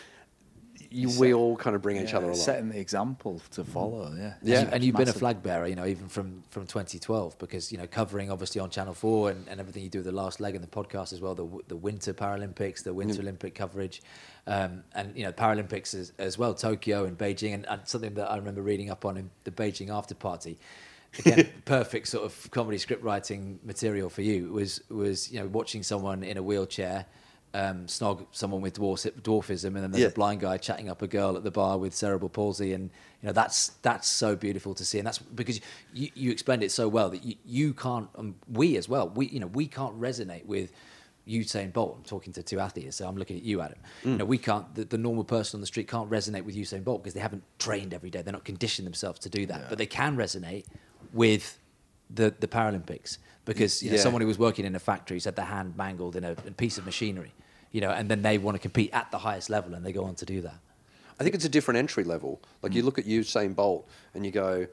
you, 0.91 1.11
we 1.19 1.35
all 1.35 1.57
kind 1.57 1.77
of 1.77 1.83
bring 1.83 1.97
each 1.97 2.15
other 2.15 2.27
along. 2.27 2.37
Setting 2.37 2.69
the 2.71 2.79
example 2.79 3.41
to 3.53 3.65
follow, 3.65 4.13
yeah. 4.17 4.35
Yeah. 4.43 4.61
and, 4.61 4.69
you, 4.69 4.75
and 4.75 4.85
you've 4.85 4.97
been 4.97 5.09
a 5.09 5.13
flag 5.13 5.43
bearer, 5.43 5.67
you 5.67 5.77
know, 5.77 5.87
even 5.87 6.09
from 6.09 6.43
from 6.51 6.67
2012, 6.67 7.39
because 7.39 7.71
you 7.73 7.79
know, 7.79 7.87
covering 7.87 8.31
obviously 8.31 8.61
on 8.61 8.71
Channel 8.71 8.95
Four 8.95 9.31
and, 9.31 9.47
and 9.49 9.61
everything 9.61 9.83
you 9.83 9.89
do 9.89 9.99
with 9.99 10.07
the 10.07 10.13
last 10.13 10.41
leg 10.41 10.55
and 10.55 10.63
the 10.63 10.69
podcast 10.69 11.13
as 11.13 11.21
well, 11.21 11.35
the 11.35 11.47
the 11.69 11.77
Winter 11.77 12.13
Paralympics, 12.13 12.83
the 12.83 12.95
Winter 12.95 13.21
Olympic 13.21 13.55
coverage, 13.55 14.03
um, 14.47 14.85
and 14.95 15.17
you 15.17 15.25
know, 15.25 15.33
Paralympics 15.33 15.95
as, 15.95 16.13
as 16.19 16.39
well, 16.39 16.55
Tokyo 16.55 17.05
and 17.05 17.19
Beijing, 17.19 17.55
and, 17.55 17.67
and 17.69 17.87
something 17.87 18.15
that 18.15 18.31
I 18.31 18.37
remember 18.37 18.63
reading 18.63 18.91
up 18.91 19.05
on 19.05 19.17
in 19.17 19.31
the 19.45 19.51
Beijing 19.51 19.91
after 19.91 20.15
party. 20.15 20.59
Again, 21.19 21.49
perfect 21.65 22.09
sort 22.09 22.25
of 22.25 22.51
comedy 22.51 22.79
script 22.79 23.03
writing 23.03 23.59
material 23.65 24.09
for 24.09 24.23
you 24.23 24.53
was 24.53 24.83
was 24.89 25.31
you 25.31 25.41
know 25.41 25.47
watching 25.47 25.83
someone 25.83 26.23
in 26.23 26.37
a 26.37 26.43
wheelchair. 26.43 27.07
Um, 27.55 27.87
snog 27.87 28.27
someone 28.33 28.61
with 28.61 28.75
dwarf, 28.79 29.11
dwarfism, 29.23 29.67
and 29.69 29.77
then 29.77 29.91
there's 29.91 30.03
Yeah. 30.03 30.09
a 30.09 30.13
blind 30.13 30.41
guy 30.41 30.59
chatting 30.59 30.91
up 30.91 31.01
a 31.01 31.07
girl 31.07 31.39
at 31.39 31.45
the 31.45 31.51
bar 31.51 31.79
with 31.79 31.95
cerebral 31.95 32.29
palsy, 32.29 32.75
and 32.75 32.91
you 33.23 33.27
know 33.29 33.33
that's 33.33 33.69
that's 33.81 34.07
so 34.09 34.37
beautiful 34.37 34.75
to 34.75 34.85
see, 34.85 34.99
and 34.99 35.07
that's 35.07 35.19
because 35.19 35.61
you, 35.95 36.11
you 36.15 36.31
explained 36.31 36.63
it 36.63 36.71
so 36.71 36.87
well 36.87 37.09
that 37.09 37.25
you, 37.25 37.37
you 37.47 37.73
can't, 37.73 38.09
um, 38.17 38.35
we 38.53 38.77
as 38.77 38.91
well, 38.91 39.09
we 39.09 39.29
you 39.29 39.41
know 39.41 39.47
we 39.47 39.67
can't 39.69 39.99
resonate 39.99 40.45
with 40.45 40.71
Usain 41.27 41.73
Bolt. 41.73 41.95
I'm 41.97 42.05
talking 42.05 42.33
to 42.35 42.43
two 42.43 42.61
athletes, 42.61 42.97
so 42.97 43.09
I'm 43.09 43.17
looking 43.17 43.39
at 43.39 43.43
you, 43.43 43.63
Adam. 43.63 43.79
You 44.05 44.17
know 44.19 44.27
we 44.27 44.37
can't, 44.39 44.75
the, 44.75 44.85
the 44.85 44.99
normal 44.99 45.25
person 45.25 45.57
on 45.57 45.61
the 45.63 45.67
street 45.67 45.89
can't 45.89 46.11
resonate 46.11 46.45
with 46.45 46.57
Usain 46.57 46.85
Bolt 46.85 47.03
because 47.03 47.15
they 47.15 47.21
haven't 47.21 47.45
trained 47.59 47.95
every 47.95 48.11
day, 48.11 48.21
they're 48.21 48.33
not 48.35 48.45
conditioned 48.45 48.87
themselves 48.87 49.19
to 49.21 49.31
do 49.31 49.47
that, 49.47 49.71
but 49.71 49.79
they 49.79 49.87
can 49.87 50.15
resonate 50.17 50.65
with 51.15 51.59
the 52.11 52.35
the 52.39 52.49
Paralympics 52.49 53.17
because 53.47 53.83
you 53.83 53.89
know, 53.91 53.97
Yeah. 53.97 54.03
someone 54.03 54.21
who 54.21 54.29
was 54.29 54.39
working 54.39 54.67
in 54.67 54.75
a 54.77 54.79
factory 54.79 55.19
had 55.21 55.35
their 55.37 55.47
hand 55.47 55.75
mangled 55.77 56.15
in 56.17 56.25
a, 56.25 56.33
a 56.33 56.53
piece 56.53 56.77
of 56.77 56.85
machinery, 56.85 57.33
you 57.73 57.81
know, 57.81 57.91
and 57.91 58.11
then 58.11 58.21
they 58.21 58.37
want 58.37 58.55
to 58.57 58.59
compete 58.61 58.91
at 58.93 59.11
the 59.11 59.19
highest 59.19 59.49
level 59.49 59.73
and 59.75 59.85
they 59.87 59.93
go 59.93 60.05
on 60.05 60.15
to 60.17 60.27
do 60.27 60.43
that. 60.43 60.59
I 61.19 61.23
think 61.25 61.35
it's 61.35 61.47
a 61.47 61.49
different 61.49 61.79
entry 61.79 62.05
level. 62.05 62.43
Like 62.63 62.73
Mm. 62.73 62.77
you 62.77 62.83
look 62.83 62.99
at 62.99 63.07
Usain 63.07 63.55
Bolt 63.55 63.89
and 64.15 64.27
you 64.27 64.31
go, 64.33 64.67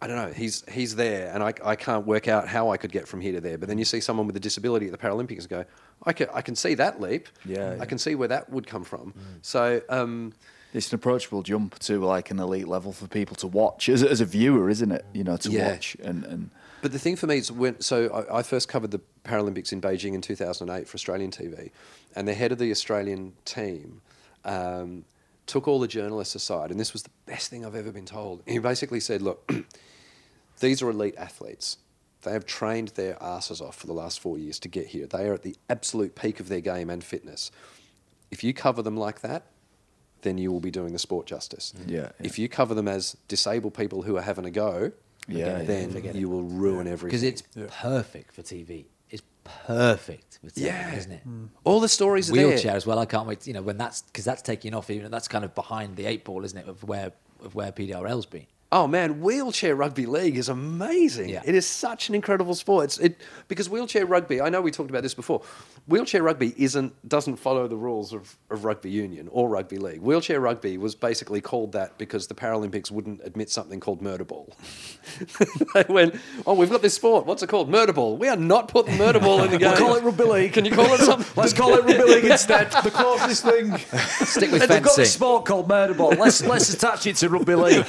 I 0.00 0.06
don't 0.06 0.14
know, 0.16 0.32
he's 0.32 0.62
he's 0.70 0.94
there, 0.94 1.32
and 1.34 1.42
I, 1.42 1.52
I 1.64 1.74
can't 1.74 2.06
work 2.06 2.28
out 2.28 2.46
how 2.46 2.70
I 2.70 2.76
could 2.76 2.92
get 2.92 3.08
from 3.08 3.20
here 3.20 3.32
to 3.32 3.40
there. 3.40 3.58
But 3.58 3.68
then 3.68 3.78
you 3.78 3.84
see 3.84 4.00
someone 4.00 4.28
with 4.28 4.36
a 4.36 4.40
disability 4.40 4.86
at 4.86 4.92
the 4.92 4.98
Paralympics 4.98 5.40
and 5.40 5.48
go, 5.48 5.64
I 6.04 6.12
can 6.12 6.28
I 6.32 6.40
can 6.40 6.54
see 6.54 6.74
that 6.74 7.00
leap. 7.00 7.26
Yeah, 7.44 7.76
I 7.80 7.84
can 7.86 7.98
see 7.98 8.14
where 8.14 8.28
that 8.28 8.48
would 8.48 8.66
come 8.68 8.84
from. 8.84 9.12
Mm. 9.12 9.22
So 9.42 9.80
um, 9.88 10.34
It's 10.72 10.92
an 10.92 10.94
approachable 10.94 11.42
jump 11.42 11.78
to 11.80 11.98
like 12.04 12.30
an 12.30 12.38
elite 12.38 12.68
level 12.68 12.92
for 12.92 13.08
people 13.08 13.34
to 13.36 13.48
watch 13.48 13.88
as, 13.88 14.04
as 14.04 14.20
a 14.20 14.24
viewer, 14.24 14.68
isn't 14.70 14.92
it? 14.92 15.04
You 15.12 15.24
know, 15.24 15.36
to 15.38 15.50
Yeah. 15.50 15.72
watch 15.72 15.96
and, 16.04 16.24
and 16.24 16.50
But 16.80 16.92
the 16.92 16.98
thing 16.98 17.16
for 17.16 17.26
me 17.26 17.38
is 17.38 17.50
when 17.50 17.80
so 17.80 18.26
I, 18.30 18.38
I 18.38 18.42
first 18.42 18.68
covered 18.68 18.90
the 18.90 19.00
Paralympics 19.24 19.72
in 19.72 19.80
Beijing 19.80 20.14
in 20.14 20.20
2008 20.20 20.88
for 20.88 20.94
Australian 20.94 21.30
TV, 21.30 21.70
and 22.14 22.26
the 22.26 22.34
head 22.34 22.52
of 22.52 22.58
the 22.58 22.70
Australian 22.70 23.34
team 23.44 24.00
um, 24.44 25.04
took 25.46 25.66
all 25.66 25.80
the 25.80 25.88
journalists 25.88 26.34
aside, 26.34 26.70
and 26.70 26.78
this 26.78 26.92
was 26.92 27.02
the 27.02 27.10
best 27.26 27.50
thing 27.50 27.64
I've 27.64 27.74
ever 27.74 27.92
been 27.92 28.06
told. 28.06 28.42
He 28.46 28.58
basically 28.58 29.00
said, 29.00 29.22
"Look, 29.22 29.50
these 30.60 30.82
are 30.82 30.90
elite 30.90 31.16
athletes. 31.16 31.78
They 32.22 32.32
have 32.32 32.46
trained 32.46 32.88
their 32.88 33.20
asses 33.22 33.60
off 33.60 33.76
for 33.76 33.86
the 33.86 33.92
last 33.92 34.20
four 34.20 34.38
years 34.38 34.58
to 34.60 34.68
get 34.68 34.88
here. 34.88 35.06
They 35.06 35.28
are 35.28 35.34
at 35.34 35.42
the 35.42 35.56
absolute 35.70 36.14
peak 36.14 36.40
of 36.40 36.48
their 36.48 36.60
game 36.60 36.90
and 36.90 37.02
fitness. 37.02 37.50
If 38.30 38.42
you 38.44 38.54
cover 38.54 38.82
them 38.82 38.96
like 38.96 39.20
that." 39.20 39.44
Then 40.22 40.36
you 40.36 40.50
will 40.50 40.58
be 40.58 40.72
doing 40.72 40.92
the 40.92 40.98
sport 40.98 41.28
justice. 41.28 41.72
Yeah, 41.86 42.00
yeah. 42.00 42.10
If 42.18 42.40
you 42.40 42.48
cover 42.48 42.74
them 42.74 42.88
as 42.88 43.16
disabled 43.28 43.74
people 43.74 44.02
who 44.02 44.16
are 44.16 44.22
having 44.22 44.44
a 44.44 44.50
go, 44.50 44.90
Yeah, 45.28 45.62
then 45.62 45.90
forget 45.90 46.14
it. 46.14 46.18
you 46.18 46.28
will 46.28 46.42
ruin 46.42 46.86
everything. 46.86 47.08
Because 47.08 47.22
it's 47.22 47.42
perfect 47.80 48.32
for 48.34 48.42
TV. 48.42 48.86
It's 49.10 49.22
perfect 49.44 50.38
for 50.42 50.50
TV, 50.50 50.64
Yeah. 50.66 50.94
isn't 50.94 51.12
it? 51.12 51.28
Mm. 51.28 51.48
All 51.64 51.80
the 51.80 51.88
stories 51.88 52.30
are 52.30 52.32
Wheelchair 52.32 52.58
there. 52.58 52.76
as 52.76 52.86
well. 52.86 52.98
I 52.98 53.06
can't 53.06 53.26
wait. 53.26 53.46
You 53.46 53.52
know 53.54 53.62
when 53.62 53.76
that's 53.78 54.02
because 54.02 54.24
that's 54.24 54.42
taking 54.42 54.74
off. 54.74 54.90
Even 54.90 55.10
that's 55.10 55.28
kind 55.28 55.44
of 55.44 55.54
behind 55.54 55.96
the 55.96 56.06
eight 56.06 56.24
ball, 56.24 56.44
isn't 56.44 56.58
it? 56.58 56.68
Of 56.68 56.84
where 56.84 57.12
of 57.44 57.54
where 57.54 57.70
PDRL's 57.72 58.26
been. 58.26 58.46
Oh 58.70 58.86
man, 58.86 59.22
wheelchair 59.22 59.74
rugby 59.74 60.04
league 60.04 60.36
is 60.36 60.50
amazing. 60.50 61.30
Yeah. 61.30 61.40
It 61.42 61.54
is 61.54 61.66
such 61.66 62.10
an 62.10 62.14
incredible 62.14 62.54
sport. 62.54 62.84
It's, 62.84 62.98
it 62.98 63.16
because 63.48 63.70
wheelchair 63.70 64.04
rugby. 64.04 64.42
I 64.42 64.50
know 64.50 64.60
we 64.60 64.70
talked 64.70 64.90
about 64.90 65.02
this 65.02 65.14
before. 65.14 65.40
Wheelchair 65.86 66.22
rugby 66.22 66.52
isn't 66.58 66.92
doesn't 67.08 67.36
follow 67.36 67.66
the 67.66 67.76
rules 67.78 68.12
of, 68.12 68.36
of 68.50 68.66
rugby 68.66 68.90
union 68.90 69.28
or 69.32 69.48
rugby 69.48 69.78
league. 69.78 70.02
Wheelchair 70.02 70.38
rugby 70.40 70.76
was 70.76 70.94
basically 70.94 71.40
called 71.40 71.72
that 71.72 71.96
because 71.96 72.26
the 72.26 72.34
Paralympics 72.34 72.90
wouldn't 72.90 73.22
admit 73.24 73.48
something 73.48 73.80
called 73.80 74.02
murder 74.02 74.24
ball. 74.24 74.54
they 75.74 75.86
went, 75.88 76.16
oh, 76.46 76.52
we've 76.52 76.68
got 76.68 76.82
this 76.82 76.92
sport. 76.92 77.24
What's 77.24 77.42
it 77.42 77.46
called? 77.48 77.70
Murder 77.70 77.94
ball. 77.94 78.18
We 78.18 78.28
are 78.28 78.36
not 78.36 78.68
putting 78.68 78.98
murder 78.98 79.18
ball 79.18 79.44
in 79.44 79.50
the 79.50 79.56
game. 79.58 79.70
We'll 79.70 79.78
call 79.78 79.94
it 79.96 80.02
rugby 80.02 80.24
league. 80.24 80.52
Can 80.52 80.66
you 80.66 80.72
call 80.72 80.92
it 80.92 81.00
something? 81.00 81.26
Let's 81.36 81.54
call 81.54 81.72
it 81.72 81.84
rugby 81.86 82.04
league 82.04 82.24
instead. 82.26 82.70
the 82.84 82.90
closest 82.90 83.44
thing. 83.44 83.78
Stick 84.26 84.52
with 84.52 84.60
They've 84.60 84.68
got 84.68 84.94
fencing. 84.94 85.04
a 85.04 85.06
sport 85.06 85.46
called 85.46 85.68
murder 85.68 85.94
ball. 85.94 86.10
Let's 86.10 86.44
let's 86.44 86.70
attach 86.74 87.06
it 87.06 87.16
to 87.16 87.30
rugby 87.30 87.54
league. 87.54 87.86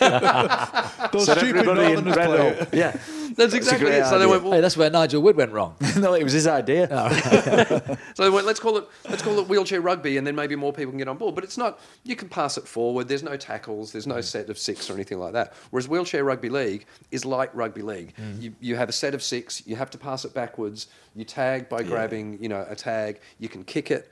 Those 1.12 1.26
Said 1.26 1.38
stupid 1.40 1.66
Northerners 1.66 2.16
play 2.16 2.48
it. 2.48 2.70
yeah, 2.74 2.98
that's 3.36 3.54
exactly 3.54 3.92
it. 3.92 4.06
So 4.06 4.20
they 4.20 4.26
went, 4.26 4.44
well, 4.44 4.54
Hey, 4.54 4.62
that's 4.62 4.78
where 4.78 4.90
Nigel 4.90 5.22
Wood 5.22 5.36
went 5.36 5.52
wrong. 5.52 5.76
no, 5.98 6.14
it 6.14 6.24
was 6.24 6.34
his 6.34 6.48
idea. 6.48 6.88
Oh, 6.92 7.98
so 8.14 8.24
they 8.24 8.30
went, 8.30 8.46
let's 8.46 8.60
call 8.60 8.78
it 8.78 8.88
let's 9.10 9.22
call 9.22 9.40
it 9.40 9.48
wheelchair 9.48 9.82
rugby, 9.82 10.18
and 10.18 10.28
then 10.28 10.36
maybe 10.36 10.56
more 10.56 10.74
people 10.74 10.92
can 10.92 10.98
get 10.98 11.08
on 11.08 11.18
board. 11.18 11.36
But 11.36 11.44
it's 11.44 11.58
not. 11.58 11.80
You 12.04 12.16
can 12.16 12.30
pass 12.30 12.58
it 12.58 12.68
forward. 12.68 13.08
There's 13.08 13.24
no 13.24 13.38
tackles. 13.38 13.92
There's 13.92 14.08
no 14.08 14.16
mm. 14.16 14.24
set 14.24 14.50
of 14.50 14.58
six 14.58 14.90
or 14.90 14.94
anything 14.94 15.20
like 15.20 15.34
that. 15.34 15.54
Whereas 15.72 15.88
wheelchair 15.88 16.24
rugby 16.24 16.50
league 16.50 16.86
is 17.12 17.26
like 17.26 17.50
rugby 17.54 17.82
league. 17.82 18.14
Mm. 18.16 18.42
You, 18.42 18.56
you 18.60 18.76
have 18.76 18.90
a 18.90 18.94
set 18.94 19.14
of 19.14 19.24
six. 19.24 19.66
You 19.66 19.76
have 19.76 19.90
to 19.92 19.98
pass 19.98 20.26
it 20.26 20.34
backwards. 20.34 20.88
You 21.16 21.26
tag 21.26 21.70
by 21.70 21.84
grabbing, 21.84 22.42
you 22.42 22.50
know, 22.50 22.66
a 22.70 22.76
tag. 22.76 23.20
You 23.40 23.50
can 23.50 23.64
kick 23.64 23.92
it. 23.92 24.12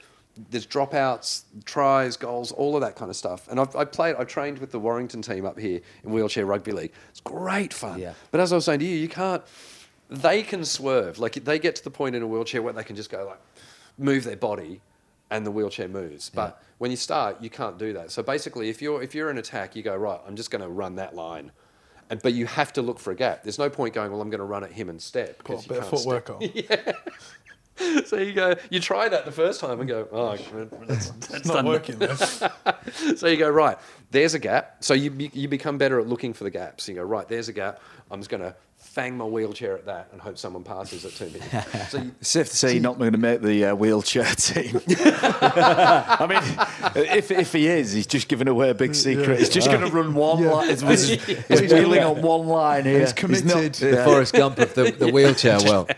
There's 0.49 0.67
dropouts, 0.67 1.43
tries, 1.65 2.17
goals, 2.17 2.51
all 2.51 2.75
of 2.75 2.81
that 2.81 2.95
kind 2.95 3.09
of 3.09 3.15
stuff. 3.15 3.47
And 3.49 3.59
I've, 3.59 3.75
I've 3.75 3.91
played. 3.91 4.15
I've 4.17 4.27
trained 4.27 4.59
with 4.59 4.71
the 4.71 4.79
Warrington 4.79 5.21
team 5.21 5.45
up 5.45 5.57
here 5.59 5.81
in 6.03 6.11
wheelchair 6.11 6.45
rugby 6.45 6.71
league. 6.71 6.91
It's 7.09 7.19
great 7.21 7.73
fun. 7.73 7.99
Yeah. 7.99 8.13
But 8.31 8.41
as 8.41 8.51
I 8.51 8.55
was 8.55 8.65
saying 8.65 8.79
to 8.79 8.85
you, 8.85 8.95
you 8.95 9.09
can't. 9.09 9.43
They 10.09 10.41
can 10.43 10.63
swerve. 10.63 11.19
Like 11.19 11.33
they 11.43 11.59
get 11.59 11.75
to 11.77 11.83
the 11.83 11.91
point 11.91 12.15
in 12.15 12.21
a 12.23 12.27
wheelchair 12.27 12.61
where 12.61 12.73
they 12.73 12.83
can 12.83 12.95
just 12.95 13.09
go 13.09 13.25
like 13.25 13.39
move 13.97 14.23
their 14.23 14.37
body, 14.37 14.79
and 15.29 15.45
the 15.45 15.51
wheelchair 15.51 15.87
moves. 15.89 16.29
But 16.29 16.61
when 16.77 16.91
you 16.91 16.97
start, 16.97 17.41
you 17.41 17.49
can't 17.49 17.77
do 17.77 17.91
that. 17.93 18.11
So 18.11 18.23
basically, 18.23 18.69
if 18.69 18.81
you're 18.81 19.01
if 19.03 19.13
you're 19.13 19.29
in 19.29 19.37
attack, 19.37 19.75
you 19.75 19.83
go 19.83 19.95
right. 19.95 20.19
I'm 20.27 20.35
just 20.35 20.49
going 20.51 20.61
to 20.61 20.69
run 20.69 20.95
that 20.95 21.13
line, 21.15 21.51
and 22.09 22.21
but 22.21 22.33
you 22.33 22.45
have 22.45 22.71
to 22.73 22.81
look 22.81 22.99
for 22.99 23.11
a 23.11 23.15
gap. 23.15 23.43
There's 23.43 23.59
no 23.59 23.69
point 23.69 23.93
going. 23.95 24.11
Well, 24.11 24.21
I'm 24.21 24.29
going 24.29 24.39
to 24.39 24.45
run 24.45 24.63
at 24.63 24.71
him 24.71 24.87
and 24.89 25.01
step. 25.01 25.39
Put 25.39 25.47
'cause 25.57 25.59
a 25.59 25.63
you 25.63 25.69
bit 25.69 25.77
of 25.83 25.89
can't 25.89 25.99
step. 25.99 26.25
footwork 26.27 26.85
on. 26.87 26.93
So 28.05 28.17
you 28.17 28.33
go. 28.33 28.55
You 28.69 28.79
try 28.79 29.09
that 29.09 29.25
the 29.25 29.31
first 29.31 29.59
time 29.59 29.79
and 29.79 29.87
go. 29.87 30.07
Oh, 30.11 30.35
that's, 30.87 31.09
that's 31.09 31.33
It's 31.33 31.47
not 31.47 31.65
working. 31.65 31.99
So 33.17 33.27
you 33.27 33.37
go 33.37 33.49
right. 33.49 33.77
There's 34.11 34.33
a 34.33 34.39
gap. 34.39 34.77
So 34.83 34.93
you 34.93 35.11
be- 35.11 35.31
you 35.33 35.47
become 35.47 35.77
better 35.77 35.99
at 35.99 36.07
looking 36.07 36.33
for 36.33 36.43
the 36.43 36.49
gaps. 36.49 36.87
You 36.87 36.95
go 36.95 37.03
right. 37.03 37.27
There's 37.27 37.49
a 37.49 37.53
gap. 37.53 37.81
I'm 38.09 38.19
just 38.19 38.29
going 38.29 38.41
to 38.41 38.55
fang 38.77 39.17
my 39.17 39.25
wheelchair 39.25 39.75
at 39.75 39.85
that 39.85 40.07
and 40.11 40.21
hope 40.21 40.37
someone 40.37 40.63
passes 40.63 41.03
it 41.03 41.11
to 41.15 41.25
me. 41.25 41.39
So 41.89 41.97
you, 41.99 42.11
Safe 42.21 42.47
to 42.49 42.55
say 42.55 42.73
you're 42.73 42.81
not 42.81 42.97
going 42.97 43.11
to 43.11 43.17
make 43.17 43.41
the 43.41 43.65
uh, 43.65 43.75
wheelchair 43.75 44.23
team. 44.35 44.79
I 44.87 46.25
mean, 46.29 47.05
if, 47.17 47.29
if 47.31 47.51
he 47.53 47.67
is, 47.67 47.91
he's 47.91 48.07
just 48.07 48.27
giving 48.29 48.47
away 48.47 48.69
a 48.69 48.73
big 48.73 48.95
secret. 48.95 49.39
He's 49.39 49.49
just 49.49 49.67
going 49.67 49.81
to 49.81 49.87
run 49.91 50.13
one 50.13 50.43
line. 50.45 50.69
He's, 50.69 50.81
he's, 50.81 51.25
he's 51.25 51.73
wheeling 51.73 52.03
on 52.03 52.21
one 52.21 52.47
line 52.47 52.85
here. 52.85 53.01
He's 53.01 53.13
committed. 53.13 53.73
The 53.73 54.03
Forrest 54.05 54.33
Gump 54.33 54.59
of 54.59 54.73
the, 54.73 54.91
the 54.91 55.09
wheelchair 55.11 55.59
world. 55.65 55.91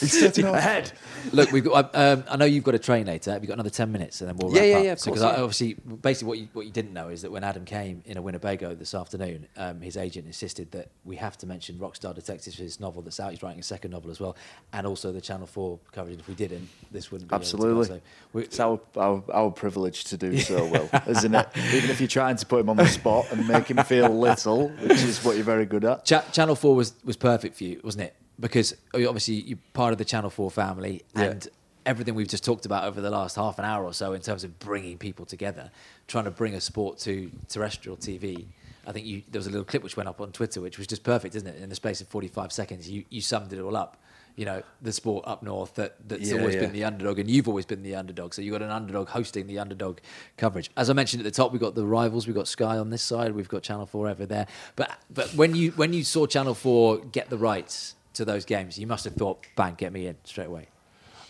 He's 0.00 0.18
setting 0.18 0.46
up. 0.46 0.56
ahead. 0.56 0.92
Look, 1.32 1.52
we've 1.52 1.64
got. 1.64 1.94
Um, 1.94 2.24
I 2.28 2.36
know 2.36 2.44
you've 2.44 2.64
got 2.64 2.72
to 2.72 2.78
train 2.78 3.06
later. 3.06 3.32
Have 3.32 3.42
you 3.42 3.48
got 3.48 3.54
another 3.54 3.70
ten 3.70 3.90
minutes, 3.92 4.20
and 4.20 4.28
then 4.28 4.36
we'll 4.36 4.52
Yeah, 4.54 4.60
wrap 4.60 4.68
yeah, 4.70 4.76
up. 4.78 4.84
yeah, 4.84 4.92
of 4.92 5.00
So, 5.00 5.10
course, 5.10 5.22
I, 5.22 5.32
yeah. 5.36 5.42
obviously, 5.42 5.74
basically, 5.74 6.28
what 6.28 6.38
you 6.38 6.48
what 6.52 6.66
you 6.66 6.72
didn't 6.72 6.92
know 6.92 7.08
is 7.08 7.22
that 7.22 7.30
when 7.32 7.44
Adam 7.44 7.64
came 7.64 8.02
in 8.06 8.16
a 8.16 8.22
Winnebago 8.22 8.74
this 8.74 8.94
afternoon, 8.94 9.46
um, 9.56 9.80
his 9.80 9.96
agent 9.96 10.26
insisted 10.26 10.70
that 10.72 10.90
we 11.04 11.16
have 11.16 11.36
to 11.38 11.46
mention 11.46 11.76
Rockstar 11.78 12.14
Detectives, 12.14 12.56
his 12.56 12.80
novel 12.80 13.02
that's 13.02 13.20
out. 13.20 13.30
He's 13.30 13.42
writing 13.42 13.60
a 13.60 13.62
second 13.62 13.90
novel 13.92 14.10
as 14.10 14.20
well, 14.20 14.36
and 14.72 14.86
also 14.86 15.12
the 15.12 15.20
Channel 15.20 15.46
Four 15.46 15.78
coverage. 15.92 16.18
If 16.20 16.28
we 16.28 16.34
didn't, 16.34 16.68
this 16.90 17.10
wouldn't 17.10 17.28
be 17.30 17.34
to 17.34 17.38
go. 17.38 17.40
Absolutely. 17.40 17.86
So 17.86 18.00
we- 18.32 18.42
It's 18.42 18.60
our, 18.60 18.80
our, 18.96 19.22
our 19.32 19.50
privilege 19.50 20.04
to 20.04 20.16
do 20.16 20.38
so 20.38 20.64
well, 20.72 20.88
isn't 21.06 21.34
it? 21.34 21.48
Even 21.72 21.90
if 21.90 22.00
you're 22.00 22.08
trying 22.08 22.36
to 22.36 22.46
put 22.46 22.60
him 22.60 22.68
on 22.70 22.76
the 22.76 22.86
spot 22.86 23.26
and 23.32 23.46
make 23.48 23.68
him 23.70 23.78
feel 23.84 24.08
little, 24.10 24.68
which 24.68 25.02
is 25.02 25.24
what 25.24 25.36
you're 25.36 25.44
very 25.44 25.66
good 25.66 25.84
at. 25.84 26.04
Cha- 26.04 26.24
Channel 26.32 26.54
Four 26.56 26.74
was 26.76 26.94
was 27.04 27.16
perfect 27.16 27.56
for 27.56 27.64
you, 27.64 27.80
wasn't 27.82 28.04
it? 28.04 28.14
Because 28.38 28.72
uh, 28.94 29.06
obviously 29.06 29.34
you're 29.34 29.58
part 29.74 29.92
of 29.92 29.98
the 29.98 30.04
Channel 30.04 30.30
Four 30.30 30.50
family, 30.50 31.02
and 31.14 31.46
everything 31.86 32.14
we've 32.14 32.28
just 32.28 32.44
talked 32.44 32.66
about 32.66 32.84
over 32.84 33.00
the 33.00 33.10
last 33.10 33.36
half 33.36 33.58
an 33.58 33.64
hour 33.64 33.84
or 33.84 33.92
so 33.92 34.12
in 34.12 34.20
terms 34.20 34.42
of 34.44 34.58
bringing 34.58 34.96
people 34.98 35.24
together, 35.26 35.70
trying 36.08 36.24
to 36.24 36.30
bring 36.30 36.54
a 36.54 36.60
sport 36.60 36.98
to 36.98 37.30
terrestrial 37.48 37.96
TV. 37.96 38.46
I 38.86 38.92
think 38.92 39.06
you, 39.06 39.22
there 39.30 39.38
was 39.38 39.46
a 39.46 39.50
little 39.50 39.64
clip 39.64 39.82
which 39.82 39.96
went 39.96 40.08
up 40.08 40.20
on 40.20 40.32
Twitter, 40.32 40.60
which 40.60 40.78
was 40.78 40.86
just 40.86 41.02
perfect, 41.02 41.34
isn't 41.34 41.48
it? 41.48 41.62
In 41.62 41.68
the 41.68 41.74
space 41.74 42.00
of 42.00 42.08
45 42.08 42.52
seconds, 42.52 42.88
you, 42.90 43.04
you 43.08 43.20
summed 43.20 43.52
it 43.52 43.60
all 43.60 43.76
up. 43.76 43.96
You 44.36 44.44
know, 44.46 44.62
the 44.82 44.92
sport 44.92 45.24
up 45.28 45.42
north 45.44 45.74
that, 45.76 45.96
that's 46.08 46.30
Yeah, 46.30 46.40
always 46.40 46.56
yeah. 46.56 46.62
been 46.62 46.72
the 46.72 46.84
underdog, 46.84 47.20
and 47.20 47.30
you've 47.30 47.46
always 47.48 47.66
been 47.66 47.82
the 47.82 47.94
underdog. 47.94 48.34
So 48.34 48.42
you've 48.42 48.52
got 48.52 48.62
an 48.62 48.70
underdog 48.70 49.08
hosting 49.08 49.46
the 49.46 49.58
underdog 49.60 49.98
coverage. 50.36 50.70
As 50.76 50.90
I 50.90 50.92
mentioned 50.92 51.20
at 51.20 51.24
the 51.24 51.30
top, 51.30 51.52
we've 51.52 51.60
got 51.60 51.76
the 51.76 51.86
rivals. 51.86 52.26
We've 52.26 52.34
got 52.34 52.48
Sky 52.48 52.76
on 52.76 52.90
this 52.90 53.00
side. 53.02 53.32
We've 53.32 53.48
got 53.48 53.62
Channel 53.62 53.86
Four 53.86 54.08
over 54.08 54.26
there. 54.26 54.48
But 54.74 54.90
but 55.08 55.32
when 55.34 55.54
you 55.54 55.70
when 55.72 55.92
you 55.92 56.02
saw 56.02 56.26
Channel 56.26 56.54
Four 56.54 56.98
get 56.98 57.30
the 57.30 57.38
rights 57.38 57.94
to 58.14 58.24
those 58.24 58.44
games, 58.44 58.78
you 58.78 58.86
must 58.86 59.04
have 59.04 59.14
thought, 59.14 59.44
"Bang, 59.56 59.74
get 59.74 59.92
me 59.92 60.06
in 60.06 60.16
straight 60.24 60.46
away." 60.46 60.68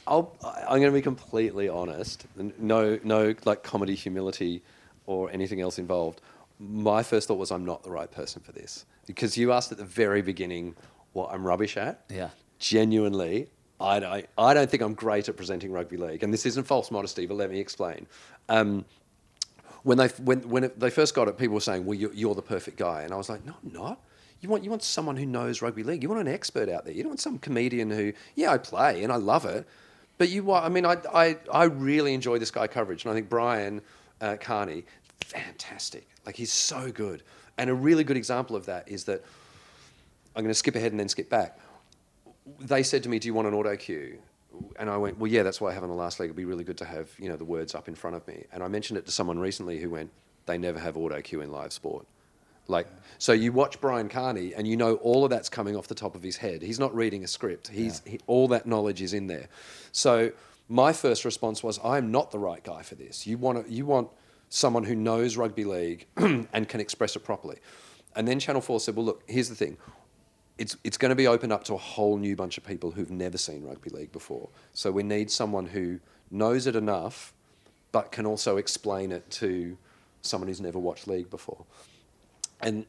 I'll, 0.06 0.36
I'm 0.42 0.80
going 0.80 0.82
to 0.82 0.92
be 0.92 1.02
completely 1.02 1.68
honest. 1.68 2.26
No, 2.58 2.98
no, 3.04 3.34
like 3.44 3.62
comedy, 3.62 3.94
humility, 3.94 4.62
or 5.06 5.30
anything 5.30 5.60
else 5.60 5.78
involved. 5.78 6.20
My 6.58 7.02
first 7.02 7.28
thought 7.28 7.38
was, 7.38 7.50
I'm 7.50 7.64
not 7.64 7.82
the 7.82 7.90
right 7.90 8.10
person 8.10 8.42
for 8.42 8.52
this 8.52 8.84
because 9.06 9.36
you 9.36 9.52
asked 9.52 9.72
at 9.72 9.78
the 9.78 9.84
very 9.84 10.22
beginning 10.22 10.76
what 11.12 11.30
I'm 11.32 11.46
rubbish 11.46 11.76
at. 11.76 12.04
Yeah. 12.10 12.30
Genuinely, 12.58 13.48
I 13.80 14.00
don't, 14.00 14.26
I 14.38 14.54
don't 14.54 14.70
think 14.70 14.82
I'm 14.82 14.94
great 14.94 15.28
at 15.28 15.36
presenting 15.36 15.72
rugby 15.72 15.96
league, 15.96 16.22
and 16.22 16.32
this 16.32 16.46
isn't 16.46 16.64
false 16.64 16.90
modesty, 16.90 17.26
but 17.26 17.36
let 17.36 17.50
me 17.50 17.58
explain. 17.58 18.06
Um, 18.48 18.84
when 19.82 19.98
they 19.98 20.08
when 20.22 20.48
when 20.48 20.64
it, 20.64 20.80
they 20.80 20.90
first 20.90 21.14
got 21.14 21.28
it, 21.28 21.36
people 21.36 21.54
were 21.54 21.60
saying, 21.60 21.84
"Well, 21.84 21.98
you're, 21.98 22.12
you're 22.12 22.34
the 22.34 22.42
perfect 22.42 22.78
guy," 22.78 23.02
and 23.02 23.12
I 23.12 23.16
was 23.16 23.28
like, 23.28 23.44
"No, 23.44 23.54
I'm 23.62 23.72
not." 23.72 24.00
You 24.44 24.50
want 24.50 24.62
you 24.62 24.68
want 24.68 24.82
someone 24.82 25.16
who 25.16 25.24
knows 25.24 25.62
rugby 25.62 25.82
league. 25.82 26.02
You 26.02 26.10
want 26.10 26.20
an 26.20 26.28
expert 26.28 26.68
out 26.68 26.84
there. 26.84 26.92
You 26.92 27.02
don't 27.02 27.12
want 27.12 27.20
some 27.20 27.38
comedian 27.38 27.90
who, 27.90 28.12
yeah, 28.34 28.52
I 28.52 28.58
play 28.58 29.02
and 29.02 29.10
I 29.10 29.16
love 29.16 29.46
it, 29.46 29.66
but 30.18 30.28
you 30.28 30.44
want. 30.44 30.66
I 30.66 30.68
mean, 30.68 30.84
I 30.84 30.98
I, 31.14 31.38
I 31.50 31.64
really 31.64 32.12
enjoy 32.12 32.38
this 32.38 32.50
guy 32.50 32.66
coverage, 32.66 33.04
and 33.04 33.10
I 33.10 33.14
think 33.14 33.30
Brian 33.30 33.80
uh, 34.20 34.36
Carney, 34.38 34.84
fantastic. 35.20 36.06
Like 36.26 36.36
he's 36.36 36.52
so 36.52 36.92
good, 36.92 37.22
and 37.56 37.70
a 37.70 37.74
really 37.74 38.04
good 38.04 38.18
example 38.18 38.54
of 38.54 38.66
that 38.66 38.86
is 38.86 39.04
that 39.04 39.24
I'm 40.36 40.42
going 40.42 40.50
to 40.50 40.54
skip 40.54 40.76
ahead 40.76 40.92
and 40.92 41.00
then 41.00 41.08
skip 41.08 41.30
back. 41.30 41.58
They 42.60 42.82
said 42.82 43.02
to 43.04 43.08
me, 43.08 43.18
"Do 43.18 43.28
you 43.28 43.32
want 43.32 43.48
an 43.48 43.54
auto 43.54 43.74
cue?" 43.76 44.18
And 44.78 44.90
I 44.90 44.98
went, 44.98 45.18
"Well, 45.18 45.32
yeah, 45.32 45.42
that's 45.42 45.58
why 45.58 45.70
I 45.70 45.72
have 45.72 45.84
on 45.84 45.88
the 45.88 45.94
last 45.94 46.20
leg. 46.20 46.26
It'd 46.26 46.36
be 46.36 46.44
really 46.44 46.64
good 46.64 46.76
to 46.78 46.84
have 46.84 47.08
you 47.18 47.30
know 47.30 47.36
the 47.36 47.46
words 47.46 47.74
up 47.74 47.88
in 47.88 47.94
front 47.94 48.14
of 48.14 48.28
me." 48.28 48.44
And 48.52 48.62
I 48.62 48.68
mentioned 48.68 48.98
it 48.98 49.06
to 49.06 49.10
someone 49.10 49.38
recently 49.38 49.78
who 49.80 49.88
went, 49.88 50.10
"They 50.44 50.58
never 50.58 50.78
have 50.78 50.98
auto 50.98 51.22
cue 51.22 51.40
in 51.40 51.50
live 51.50 51.72
sport." 51.72 52.04
Like, 52.66 52.86
so 53.18 53.32
you 53.32 53.52
watch 53.52 53.80
Brian 53.80 54.08
Carney 54.08 54.54
and 54.54 54.66
you 54.66 54.76
know 54.76 54.94
all 54.96 55.24
of 55.24 55.30
that's 55.30 55.48
coming 55.48 55.76
off 55.76 55.86
the 55.86 55.94
top 55.94 56.14
of 56.14 56.22
his 56.22 56.36
head. 56.36 56.62
He's 56.62 56.78
not 56.78 56.94
reading 56.94 57.24
a 57.24 57.26
script. 57.26 57.68
He's 57.68 58.02
he, 58.06 58.18
all 58.26 58.48
that 58.48 58.66
knowledge 58.66 59.02
is 59.02 59.12
in 59.12 59.26
there. 59.26 59.48
So 59.92 60.32
my 60.68 60.92
first 60.92 61.24
response 61.24 61.62
was, 61.62 61.78
I'm 61.84 62.10
not 62.10 62.30
the 62.30 62.38
right 62.38 62.62
guy 62.62 62.82
for 62.82 62.94
this. 62.94 63.26
You 63.26 63.38
want 63.38 63.66
to, 63.66 63.72
you 63.72 63.84
want 63.84 64.08
someone 64.48 64.84
who 64.84 64.94
knows 64.94 65.36
rugby 65.36 65.64
league 65.64 66.06
and 66.16 66.68
can 66.68 66.80
express 66.80 67.16
it 67.16 67.20
properly. 67.20 67.58
And 68.16 68.26
then 68.26 68.38
Channel 68.38 68.62
Four 68.62 68.80
said, 68.80 68.96
well, 68.96 69.04
look, 69.04 69.22
here's 69.26 69.48
the 69.48 69.54
thing. 69.54 69.76
It's, 70.56 70.76
it's 70.84 70.96
going 70.96 71.10
to 71.10 71.16
be 71.16 71.26
opened 71.26 71.52
up 71.52 71.64
to 71.64 71.74
a 71.74 71.78
whole 71.78 72.16
new 72.16 72.36
bunch 72.36 72.56
of 72.56 72.64
people 72.64 72.92
who've 72.92 73.10
never 73.10 73.36
seen 73.36 73.64
rugby 73.64 73.90
league 73.90 74.12
before. 74.12 74.48
So 74.72 74.92
we 74.92 75.02
need 75.02 75.30
someone 75.30 75.66
who 75.66 75.98
knows 76.30 76.66
it 76.66 76.76
enough, 76.76 77.34
but 77.90 78.12
can 78.12 78.24
also 78.24 78.56
explain 78.56 79.10
it 79.10 79.28
to 79.32 79.76
someone 80.22 80.48
who's 80.48 80.60
never 80.60 80.78
watched 80.78 81.08
league 81.08 81.28
before. 81.28 81.64
And 82.64 82.86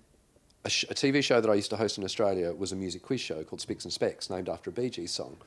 a, 0.63 0.69
sh- 0.69 0.85
a 0.89 0.95
TV 0.95 1.23
show 1.23 1.39
that 1.39 1.49
I 1.49 1.53
used 1.53 1.69
to 1.69 1.77
host 1.77 1.97
in 1.99 2.03
Australia 2.03 2.53
was 2.53 2.71
a 2.71 2.75
music 2.75 3.03
quiz 3.03 3.21
show 3.21 3.43
called 3.43 3.61
Spicks 3.61 3.83
and 3.83 3.93
Specks, 3.93 4.29
named 4.29 4.49
after 4.49 4.71
a 4.71 4.73
Bee 4.73 4.89
Gees 4.89 5.11
song. 5.11 5.37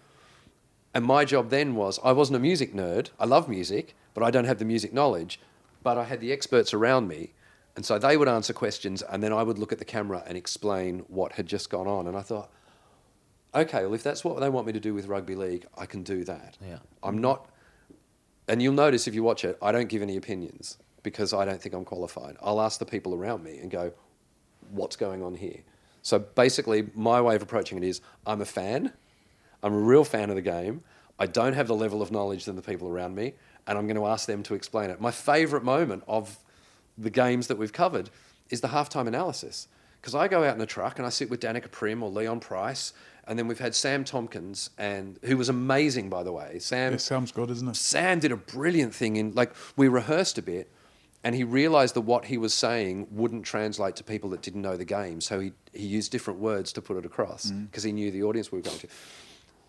And 0.95 1.05
my 1.05 1.25
job 1.25 1.51
then 1.51 1.75
was 1.75 1.99
I 2.05 2.13
wasn't 2.13 2.37
a 2.37 2.41
music 2.41 2.75
nerd. 2.75 3.11
I 3.19 3.25
love 3.25 3.49
music, 3.49 3.97
but 4.15 4.23
I 4.23 4.31
don't 4.31 4.45
have 4.45 4.59
the 4.59 4.65
music 4.65 4.93
knowledge. 4.93 5.41
But 5.83 5.99
I 5.99 6.05
had 6.05 6.21
the 6.21 6.33
experts 6.33 6.73
around 6.73 7.09
me. 7.09 7.33
And 7.75 7.85
so 7.85 7.99
they 7.99 8.17
would 8.17 8.29
answer 8.29 8.53
questions, 8.53 9.03
and 9.03 9.23
then 9.23 9.33
I 9.33 9.43
would 9.43 9.59
look 9.59 9.73
at 9.73 9.79
the 9.79 9.85
camera 9.85 10.25
and 10.27 10.37
explain 10.37 11.05
what 11.09 11.33
had 11.33 11.47
just 11.47 11.71
gone 11.71 11.87
on. 11.87 12.09
And 12.09 12.17
I 12.17 12.23
thought, 12.23 12.51
okay, 13.55 13.85
well, 13.85 13.95
if 13.95 14.03
that's 14.03 14.25
what 14.25 14.41
they 14.41 14.49
want 14.49 14.67
me 14.67 14.73
to 14.73 14.81
do 14.81 14.95
with 14.95 15.07
rugby 15.07 15.37
league, 15.37 15.67
I 15.77 15.87
can 15.87 16.03
do 16.03 16.25
that. 16.25 16.59
Yeah. 16.61 16.79
I'm 17.03 17.19
not, 17.19 17.49
and 18.49 18.61
you'll 18.61 18.75
notice 18.75 19.07
if 19.07 19.15
you 19.15 19.23
watch 19.23 19.45
it, 19.45 19.57
I 19.63 19.71
don't 19.71 19.89
give 19.89 20.03
any 20.03 20.17
opinions 20.17 20.79
because 21.05 21.33
I 21.33 21.45
don't 21.45 21.63
think 21.63 21.75
I'm 21.75 21.85
qualified. 21.85 22.37
I'll 22.43 22.61
ask 22.61 22.79
the 22.79 22.87
people 22.87 23.15
around 23.15 23.45
me 23.45 23.59
and 23.59 23.71
go, 23.71 23.93
what's 24.71 24.97
going 24.97 25.23
on 25.23 25.35
here? 25.35 25.61
So 26.03 26.19
basically, 26.19 26.89
my 26.95 27.21
way 27.21 27.37
of 27.37 27.43
approaching 27.43 27.79
it 27.79 27.85
is 27.85 28.01
I'm 28.27 28.41
a 28.41 28.45
fan, 28.47 28.93
I'm 29.63 29.75
a 29.75 29.79
real 29.79 30.05
fan 30.05 30.31
of 30.31 30.37
the 30.37 30.43
game. 30.43 30.83
I 31.19 31.27
don't 31.27 31.55
have 31.55 31.67
the 31.67 31.75
level 31.75 32.01
of 32.01 32.13
knowledge 32.13 32.45
than 32.45 32.55
the 32.57 32.63
people 32.63 32.89
around 32.89 33.15
me, 33.17 33.35
and 33.67 33.77
I'm 33.77 33.87
going 33.87 33.97
to 33.97 34.07
ask 34.07 34.27
them 34.27 34.43
to 34.45 34.55
explain 34.55 34.89
it. 34.91 35.01
My 35.01 35.11
favourite 35.11 35.65
moment 35.65 36.05
of 36.07 36.39
the 36.97 37.11
games 37.11 37.49
that 37.49 37.59
we've 37.59 37.73
covered 37.73 38.11
is 38.51 38.61
the 38.61 38.69
halftime 38.69 39.09
analysis. 39.09 39.69
because 40.01 40.15
I 40.15 40.29
go 40.29 40.45
out 40.45 40.53
in 40.53 40.59
the 40.59 40.67
truck 40.67 40.99
and 40.99 41.07
I 41.07 41.11
sit 41.11 41.29
with 41.29 41.41
Danika 41.41 41.69
Priim 41.69 42.03
or 42.03 42.11
Leon 42.11 42.41
Pryce, 42.41 42.93
and 43.27 43.39
then 43.39 43.47
we've 43.47 43.59
had 43.59 43.75
Sam 43.75 44.05
Tomkins, 44.05 44.71
and 44.79 45.19
who 45.25 45.37
was 45.37 45.49
amazing 45.49 46.09
by 46.09 46.23
the 46.23 46.33
way. 46.33 46.59
Sam 46.61 46.95
It 46.95 47.01
sounds 47.01 47.33
good, 47.33 47.51
isn't 47.51 47.69
it? 47.69 47.77
Sam 47.77 48.21
did 48.21 48.33
a 48.33 48.37
brilliant 48.37 48.95
thing 48.95 49.17
in 49.17 49.33
like 49.35 49.53
we 49.77 49.89
rehearsed 49.89 50.39
a 50.39 50.43
bit 50.43 50.71
and 51.25 51.35
he 51.35 51.45
realized 51.45 51.95
that 51.95 52.03
what 52.03 52.27
he 52.27 52.39
was 52.39 52.55
saying 52.55 53.09
wouldn't 53.11 53.45
translate 53.45 53.97
to 53.97 54.05
people 54.05 54.31
that 54.31 54.43
didn't 54.43 54.63
know 54.63 54.77
the 54.77 54.85
game. 54.85 55.21
So 55.21 55.41
he, 55.41 55.53
he 55.73 55.87
used 55.87 56.13
different 56.13 56.39
words 56.39 56.73
to 56.75 56.83
put 56.83 56.97
it 56.97 57.05
across 57.05 57.47
mm-hmm. 57.47 57.65
because 57.65 57.83
he 57.83 57.93
knew 57.93 58.11
the 58.11 58.23
audience 58.23 58.53
we 58.53 58.59
were 58.59 58.63
going 58.63 58.79
to. 58.79 58.89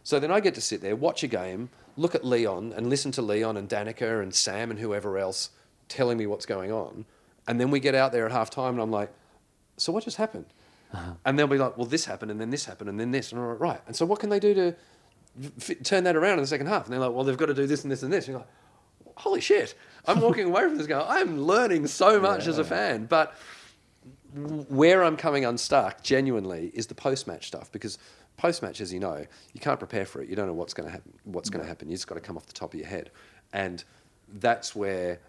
So 0.03 0.19
then 0.19 0.31
I 0.31 0.39
get 0.39 0.55
to 0.55 0.61
sit 0.61 0.81
there, 0.81 0.95
watch 0.95 1.23
a 1.23 1.27
game, 1.27 1.69
look 1.97 2.15
at 2.15 2.23
Leon 2.23 2.73
and 2.75 2.87
listen 2.87 3.11
to 3.13 3.21
Leon 3.21 3.57
and 3.57 3.67
Danika 3.67 4.21
and 4.21 4.33
Sam 4.33 4.69
and 4.69 4.79
whoever 4.79 5.17
else 5.17 5.49
telling 5.87 6.17
me 6.17 6.27
what's 6.27 6.45
going 6.45 6.71
on. 6.71 7.05
And 7.47 7.59
then 7.59 7.71
we 7.71 7.79
get 7.79 7.95
out 7.95 8.11
there 8.11 8.25
at 8.25 8.31
half 8.31 8.49
time 8.49 8.73
and 8.73 8.81
I'm 8.81 8.91
like, 8.91 9.11
so 9.77 9.91
what 9.91 10.03
just 10.03 10.17
happened? 10.17 10.45
Uh-huh. 10.93 11.13
And 11.25 11.37
they'll 11.37 11.47
be 11.47 11.57
like, 11.57 11.77
well, 11.77 11.87
this 11.87 12.05
happened 12.05 12.31
and 12.31 12.39
then 12.39 12.51
this 12.51 12.65
happened 12.65 12.89
and 12.89 12.99
then 12.99 13.11
this. 13.11 13.31
And 13.31 13.41
I'm 13.41 13.47
like, 13.49 13.59
right. 13.59 13.81
And 13.87 13.95
so 13.95 14.05
what 14.05 14.19
can 14.19 14.29
they 14.29 14.39
do 14.39 14.53
to 14.53 14.75
f- 15.57 15.83
turn 15.83 16.03
that 16.03 16.15
around 16.15 16.33
in 16.33 16.41
the 16.41 16.47
second 16.47 16.67
half? 16.67 16.85
And 16.85 16.93
they're 16.93 16.99
like, 16.99 17.11
well, 17.11 17.23
they've 17.23 17.37
got 17.37 17.47
to 17.47 17.53
do 17.53 17.65
this 17.67 17.83
and 17.83 17.91
this 17.91 18.03
and 18.03 18.13
this. 18.13 18.27
And 18.27 18.33
you're 18.33 18.39
like, 18.39 18.49
holy 19.19 19.41
shit, 19.41 19.75
I'm 20.05 20.21
walking 20.21 20.45
away 20.45 20.63
from 20.63 20.77
this 20.77 20.87
going, 20.87 21.05
I'm 21.07 21.41
learning 21.41 21.87
so 21.87 22.19
much 22.29 22.47
as 22.47 22.57
a 22.57 22.63
fan. 22.63 23.05
But 23.05 23.35
where 24.33 25.03
I'm 25.03 25.17
coming 25.17 25.45
unstuck, 25.45 26.03
genuinely, 26.03 26.71
is 26.73 26.87
the 26.87 26.95
post-match 26.95 27.47
stuff 27.47 27.71
because 27.71 27.97
post-match, 28.37 28.79
as 28.79 28.93
you 28.93 28.99
know, 28.99 29.25
you 29.53 29.59
can't 29.59 29.77
prepare 29.77 30.05
for 30.05 30.21
it. 30.21 30.29
You 30.29 30.35
don't 30.35 30.47
know 30.47 30.53
what's 30.53 30.73
going 30.73 30.87
to 30.87 30.91
happen. 30.91 31.13
What's 31.25 31.49
going 31.49 31.61
to 31.61 31.67
happen? 31.67 31.89
You 31.89 31.95
just 31.95 32.07
got 32.07 32.15
to 32.15 32.21
come 32.21 32.37
off 32.37 32.45
the 32.45 32.53
top 32.53 32.73
of 32.73 32.79
your 32.79 32.87
head, 32.87 33.11
and 33.51 33.83
that's 34.39 34.75
where 34.75 35.19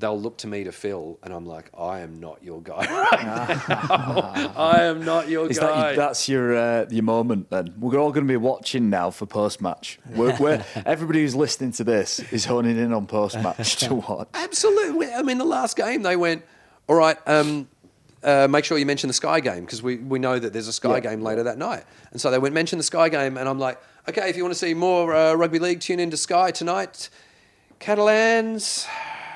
they'll 0.00 0.18
look 0.20 0.38
to 0.38 0.46
me 0.48 0.64
to 0.64 0.72
fill, 0.72 1.18
and 1.22 1.32
I'm 1.32 1.46
like, 1.46 1.70
I 1.78 2.00
am 2.00 2.18
not 2.18 2.42
your 2.42 2.60
guy 2.62 2.78
right 2.90 3.22
now. 3.68 4.52
I 4.56 4.82
am 4.84 5.04
not 5.04 5.28
your 5.28 5.48
Is 5.48 5.58
guy. 5.58 5.90
that 5.90 5.96
that's 5.96 6.28
your 6.28 6.56
uh, 6.56 6.86
your 6.90 7.04
moment 7.04 7.50
then? 7.50 7.74
We're 7.78 7.98
all 7.98 8.10
going 8.10 8.26
to 8.26 8.32
be 8.32 8.36
watching 8.36 8.90
now 8.90 9.10
for 9.10 9.26
post 9.26 9.60
match. 9.60 9.98
We're, 10.10 10.36
we're, 10.38 10.64
everybody 10.86 11.20
who's 11.22 11.36
listening 11.36 11.72
to 11.72 11.84
this 11.84 12.18
is 12.32 12.44
honing 12.46 12.78
in 12.78 12.92
on 12.92 13.06
post 13.06 13.36
match 13.40 13.76
to 13.76 13.94
watch. 13.94 14.28
Absolutely. 14.34 15.12
I 15.12 15.22
mean, 15.22 15.38
the 15.38 15.44
last 15.44 15.76
game 15.76 16.02
they 16.02 16.16
went, 16.16 16.44
all 16.88 16.96
right, 16.96 17.16
um, 17.26 17.68
uh, 18.24 18.48
make 18.50 18.64
sure 18.64 18.78
you 18.78 18.86
mention 18.86 19.08
the 19.08 19.14
Sky 19.14 19.40
game 19.40 19.64
because 19.64 19.82
we, 19.82 19.96
we 19.96 20.18
know 20.18 20.38
that 20.38 20.52
there's 20.52 20.68
a 20.68 20.72
Sky 20.72 20.94
Yeah. 20.94 21.00
game 21.00 21.20
later 21.22 21.42
that 21.44 21.58
night. 21.58 21.84
And 22.10 22.20
so 22.20 22.30
they 22.30 22.38
went, 22.38 22.54
mention 22.54 22.78
the 22.78 22.82
Sky 22.84 23.08
game. 23.08 23.36
And 23.36 23.48
I'm 23.48 23.58
like, 23.58 23.78
okay, 24.08 24.28
if 24.28 24.36
you 24.36 24.42
want 24.42 24.52
to 24.54 24.58
see 24.58 24.74
more 24.74 25.14
uh, 25.14 25.34
rugby 25.34 25.58
league, 25.58 25.80
tune 25.80 26.00
into 26.00 26.16
Sky 26.16 26.50
tonight. 26.50 27.08
Catalans 27.78 28.86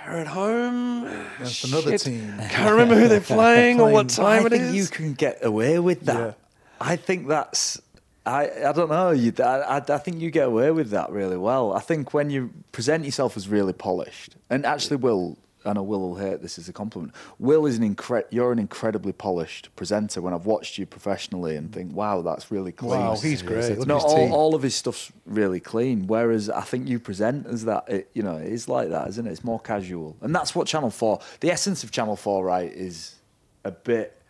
are 0.06 0.18
at 0.18 0.26
home. 0.26 1.04
Another 1.04 1.90
Shit. 1.92 2.00
team. 2.02 2.34
Can't 2.50 2.70
remember 2.70 2.94
who 2.94 3.08
they're 3.08 3.20
playing 3.36 3.80
or 3.80 3.90
what 3.90 4.08
time 4.08 4.42
I 4.42 4.46
it 4.46 4.50
think 4.50 4.62
is. 4.64 4.74
you 4.74 4.86
can 4.86 5.14
get 5.14 5.44
away 5.44 5.78
with 5.78 6.02
that. 6.02 6.18
Yeah. 6.18 6.32
I 6.80 6.96
think 6.96 7.28
that's. 7.28 7.80
I, 8.26 8.50
I 8.68 8.72
don't 8.72 8.88
know. 8.88 9.10
You, 9.10 9.32
I, 9.38 9.82
I 9.86 9.98
think 9.98 10.18
you 10.20 10.30
get 10.30 10.46
away 10.48 10.70
with 10.70 10.90
that 10.90 11.10
really 11.10 11.36
well. 11.36 11.74
I 11.74 11.80
think 11.80 12.14
when 12.14 12.30
you 12.30 12.50
present 12.72 13.04
yourself 13.04 13.36
as 13.36 13.48
really 13.48 13.74
polished, 13.74 14.36
and 14.48 14.64
actually, 14.64 14.96
Will, 14.96 15.36
I 15.64 15.72
know 15.72 15.82
Will 15.82 16.00
will 16.00 16.16
hate 16.16 16.42
this 16.42 16.58
as 16.58 16.68
a 16.68 16.72
compliment. 16.72 17.14
Will 17.38 17.66
is 17.66 17.78
an 17.78 17.94
incre- 17.94 18.24
You're 18.30 18.52
an 18.52 18.58
incredibly 18.58 19.12
polished 19.12 19.74
presenter. 19.76 20.20
When 20.20 20.34
I've 20.34 20.46
watched 20.46 20.78
you 20.78 20.86
professionally 20.86 21.56
and 21.56 21.72
think, 21.72 21.94
wow, 21.94 22.22
that's 22.22 22.50
really 22.50 22.72
clean. 22.72 23.00
Wow, 23.00 23.16
he's 23.16 23.42
great. 23.42 23.78
Look 23.78 23.88
No, 23.88 23.98
all, 23.98 24.32
all 24.32 24.54
of 24.54 24.62
his 24.62 24.74
stuff's 24.74 25.10
really 25.26 25.60
clean. 25.60 26.06
Whereas 26.06 26.50
I 26.50 26.62
think 26.62 26.88
you 26.88 26.98
present 26.98 27.46
as 27.46 27.64
that, 27.64 27.88
it, 27.88 28.10
you 28.14 28.22
know, 28.22 28.36
it 28.36 28.52
is 28.52 28.68
like 28.68 28.90
that, 28.90 29.08
isn't 29.08 29.26
it? 29.26 29.30
It's 29.30 29.44
more 29.44 29.60
casual, 29.60 30.16
and 30.20 30.34
that's 30.34 30.54
what 30.54 30.66
Channel 30.66 30.90
Four. 30.90 31.20
The 31.40 31.50
essence 31.50 31.82
of 31.84 31.90
Channel 31.90 32.16
Four, 32.16 32.44
right, 32.44 32.70
is 32.70 33.16
a 33.64 33.70
bit 33.70 34.20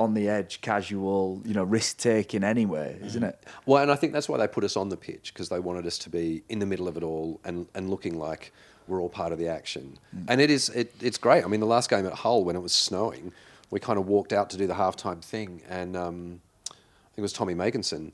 on 0.00 0.14
the 0.14 0.28
edge, 0.28 0.60
casual, 0.60 1.42
you 1.44 1.54
know, 1.54 1.64
risk 1.64 1.98
taking 1.98 2.44
anyway, 2.44 2.94
mm-hmm. 2.96 3.06
isn't 3.06 3.24
it? 3.24 3.44
Well, 3.66 3.82
and 3.82 3.90
I 3.90 3.96
think 3.96 4.12
that's 4.12 4.28
why 4.28 4.38
they 4.38 4.46
put 4.46 4.64
us 4.64 4.76
on 4.76 4.88
the 4.88 4.96
pitch 4.96 5.32
because 5.34 5.48
they 5.48 5.58
wanted 5.58 5.86
us 5.86 5.98
to 5.98 6.10
be 6.10 6.44
in 6.48 6.60
the 6.60 6.66
middle 6.66 6.86
of 6.86 6.96
it 6.96 7.02
all 7.02 7.40
and, 7.44 7.66
and 7.74 7.90
looking 7.90 8.18
like 8.18 8.52
we're 8.88 9.00
all 9.00 9.08
part 9.08 9.32
of 9.32 9.38
the 9.38 9.48
action. 9.48 9.98
And 10.26 10.40
it 10.40 10.50
is 10.50 10.68
it, 10.70 10.94
it's 11.00 11.18
great. 11.18 11.44
I 11.44 11.48
mean, 11.48 11.60
the 11.60 11.66
last 11.66 11.90
game 11.90 12.06
at 12.06 12.12
Hull 12.14 12.44
when 12.44 12.56
it 12.56 12.62
was 12.62 12.72
snowing, 12.72 13.32
we 13.70 13.78
kind 13.80 13.98
of 13.98 14.06
walked 14.08 14.32
out 14.32 14.50
to 14.50 14.56
do 14.56 14.66
the 14.66 14.74
halftime 14.74 15.22
thing, 15.22 15.62
and 15.68 15.96
um, 15.96 16.40
I 16.70 16.74
think 16.74 17.18
it 17.18 17.22
was 17.22 17.32
Tommy 17.32 17.54
Makinson 17.54 18.12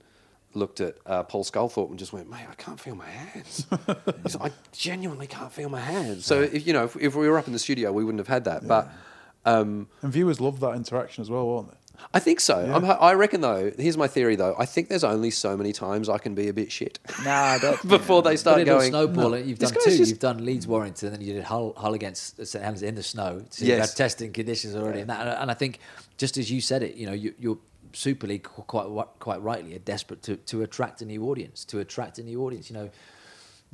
looked 0.57 0.81
at 0.81 0.97
uh, 1.07 1.23
Paul 1.25 1.45
Sculthorpe 1.45 1.91
and 1.91 1.99
just 1.99 2.13
went, 2.13 2.29
"Mate, 2.31 2.47
I 2.51 2.55
can't 2.55 2.79
feel 2.81 2.95
my 2.95 3.09
hands. 3.09 3.67
Like, 4.41 4.53
I 4.53 4.55
genuinely 4.73 5.27
can't 5.27 5.53
feel 5.53 5.69
my 5.69 5.81
hands." 5.81 6.25
So 6.27 6.43
if 6.43 6.67
you 6.67 6.73
know, 6.73 6.85
if, 6.85 6.97
if 6.97 7.15
we 7.15 7.29
were 7.29 7.39
up 7.39 7.47
in 7.47 7.53
the 7.53 7.59
studio, 7.59 7.93
we 7.93 8.05
wouldn't 8.05 8.21
have 8.21 8.29
had 8.29 8.45
that, 8.45 8.67
but. 8.67 8.89
Um, 9.47 9.89
And 10.03 10.11
viewers 10.11 10.41
love 10.41 10.59
that 10.61 10.75
interaction 10.75 11.21
as 11.21 11.29
well, 11.29 11.47
won't 11.47 11.71
they? 11.71 11.77
I 12.13 12.19
think 12.21 12.41
so. 12.41 12.57
I'm, 12.73 12.85
I 12.85 13.13
reckon, 13.15 13.41
though. 13.41 13.73
Here's 13.77 13.97
my 13.97 14.07
theory, 14.09 14.37
though. 14.37 14.55
I 14.59 14.67
think 14.67 14.89
there's 14.89 15.05
only 15.05 15.31
so 15.31 15.57
many 15.57 15.73
times 15.73 16.09
I 16.09 16.19
can 16.19 16.35
be 16.35 16.49
a 16.49 16.53
bit 16.53 16.71
shit 16.71 16.99
Nah, 17.25 17.31
I 17.33 17.59
don't. 17.59 17.89
before 17.89 18.23
they 18.23 18.33
But 18.33 18.39
start 18.39 18.61
it'll 18.61 18.79
going. 18.79 18.91
snowball. 18.91 19.37
You've 19.39 19.59
done 19.59 19.73
guy's 19.73 19.85
two. 19.85 19.97
just- 19.97 20.11
You've 20.11 20.19
done 20.21 20.45
Leeds 20.45 20.67
Warrington, 20.67 21.09
and 21.09 21.17
then 21.17 21.27
you 21.27 21.35
did 21.35 21.45
Hull, 21.45 21.73
Hull 21.77 21.95
against 21.95 22.39
uh, 22.39 22.45
St 22.45 22.63
Helens 22.65 22.83
in 22.83 22.95
the 22.95 23.03
snow. 23.03 23.45
So 23.51 23.65
Yes. 23.65 23.69
you've 23.79 23.79
had 23.89 23.97
testing 23.97 24.33
conditions 24.33 24.77
already, 24.77 25.01
and 25.01 25.11
that. 25.11 25.41
And 25.41 25.51
I 25.51 25.55
think, 25.55 25.79
just 26.17 26.37
as 26.37 26.51
you 26.51 26.61
said 26.61 26.83
it, 26.83 26.95
you 26.97 27.07
know, 27.07 27.13
you, 27.13 27.35
you're 27.39 27.59
Super 27.93 28.27
League 28.27 28.43
quite 28.43 28.87
quite 29.21 29.41
rightly 29.41 29.75
are 29.77 29.79
desperate 29.81 30.23
to, 30.25 30.37
to 30.37 30.63
attract 30.63 31.01
a 31.03 31.05
new 31.05 31.25
audience. 31.31 31.65
To 31.67 31.79
attract 31.81 32.19
a 32.19 32.23
new 32.23 32.43
audience, 32.45 32.69
you 32.71 32.75
know. 32.77 32.91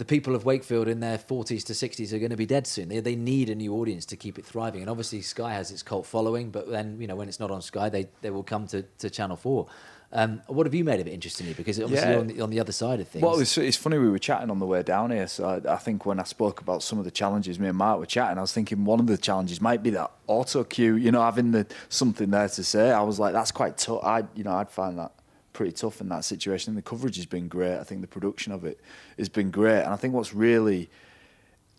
The 0.01 0.07
people 0.07 0.35
of 0.35 0.47
Wakefield 0.47 0.89
in 0.89 1.01
their 1.01 1.19
40s 1.19 1.63
to 1.67 1.75
60s 1.75 2.15
are 2.15 2.19
going 2.19 2.31
to 2.31 2.37
be 2.39 2.47
dead 2.47 2.67
soon. 2.67 2.89
They, 2.89 3.01
they 3.01 3.17
need 3.17 3.51
a 3.51 3.55
new 3.55 3.75
audience 3.75 4.07
to 4.07 4.17
keep 4.17 4.39
it 4.39 4.47
thriving. 4.47 4.81
And 4.81 4.89
obviously, 4.89 5.21
Sky 5.21 5.53
has 5.53 5.71
its 5.71 5.83
cult 5.83 6.07
following, 6.07 6.51
but 6.51 6.71
then, 6.71 6.99
you 6.99 7.07
know, 7.07 7.17
when 7.17 7.29
it's 7.29 7.39
not 7.39 7.51
on 7.51 7.61
Sky, 7.61 7.91
they, 7.91 8.09
they 8.23 8.31
will 8.31 8.43
come 8.43 8.67
to, 8.69 8.83
to 9.01 9.11
Channel 9.11 9.37
4. 9.37 9.67
Um, 10.15 10.41
what 10.47 10.65
have 10.67 10.73
you 10.75 10.85
made 10.85 11.01
of 11.01 11.07
it 11.07 11.11
interestingly? 11.13 11.53
Because 11.53 11.79
obviously, 11.79 12.07
Yeah. 12.09 12.13
you're 12.13 12.21
on 12.23 12.27
the, 12.29 12.41
on 12.41 12.49
the 12.49 12.61
other 12.61 12.73
side 12.73 13.01
of 13.01 13.09
things. 13.09 13.23
Well, 13.23 13.39
it's, 13.41 13.59
it's 13.59 13.77
funny 13.77 13.99
we 13.99 14.09
were 14.09 14.19
chatting 14.19 14.51
on 14.51 14.59
the 14.59 14.65
way 14.65 14.83
down 14.83 15.11
here. 15.11 15.29
So 15.29 15.45
I, 15.47 15.75
I 15.75 15.77
think 15.77 16.07
when 16.07 16.19
I 16.19 16.25
spoke 16.25 16.63
about 16.63 16.83
some 16.83 16.99
of 16.99 17.05
the 17.05 17.11
challenges, 17.11 17.61
me 17.61 17.69
and 17.69 17.77
Mark 17.77 17.99
were 17.99 18.07
chatting. 18.07 18.39
I 18.39 18.41
was 18.41 18.55
thinking 18.55 18.87
one 18.87 19.01
of 19.01 19.07
the 19.07 19.19
challenges 19.19 19.61
might 19.61 19.83
be 19.83 19.91
that 19.91 20.11
auto 20.27 20.65
cue. 20.65 20.95
You 20.95 21.13
know, 21.13 21.21
having 21.21 21.51
the 21.51 21.67
something 21.91 22.31
there 22.31 22.49
to 22.49 22.65
say. 22.65 22.91
I 22.91 23.03
was 23.03 23.21
like, 23.21 23.35
that's 23.35 23.53
quite 23.53 23.77
tough. 23.77 24.03
I, 24.03 24.25
you 24.35 24.45
know, 24.45 24.53
I'd 24.53 24.71
find 24.71 24.99
that 24.99 25.13
pretty 25.61 25.73
tough 25.73 26.01
in 26.01 26.09
that 26.09 26.25
situation. 26.25 26.75
The 26.75 26.81
coverage 26.81 27.17
has 27.17 27.27
been 27.27 27.47
great. 27.47 27.77
I 27.79 27.85
think 27.85 28.01
the 28.01 28.07
production 28.07 28.51
of 28.51 28.65
it 28.65 28.81
has 29.19 29.29
been 29.29 29.51
great, 29.51 29.83
and 29.83 29.93
I 29.93 29.97
think 29.97 30.15
what's 30.15 30.33
really 30.33 30.89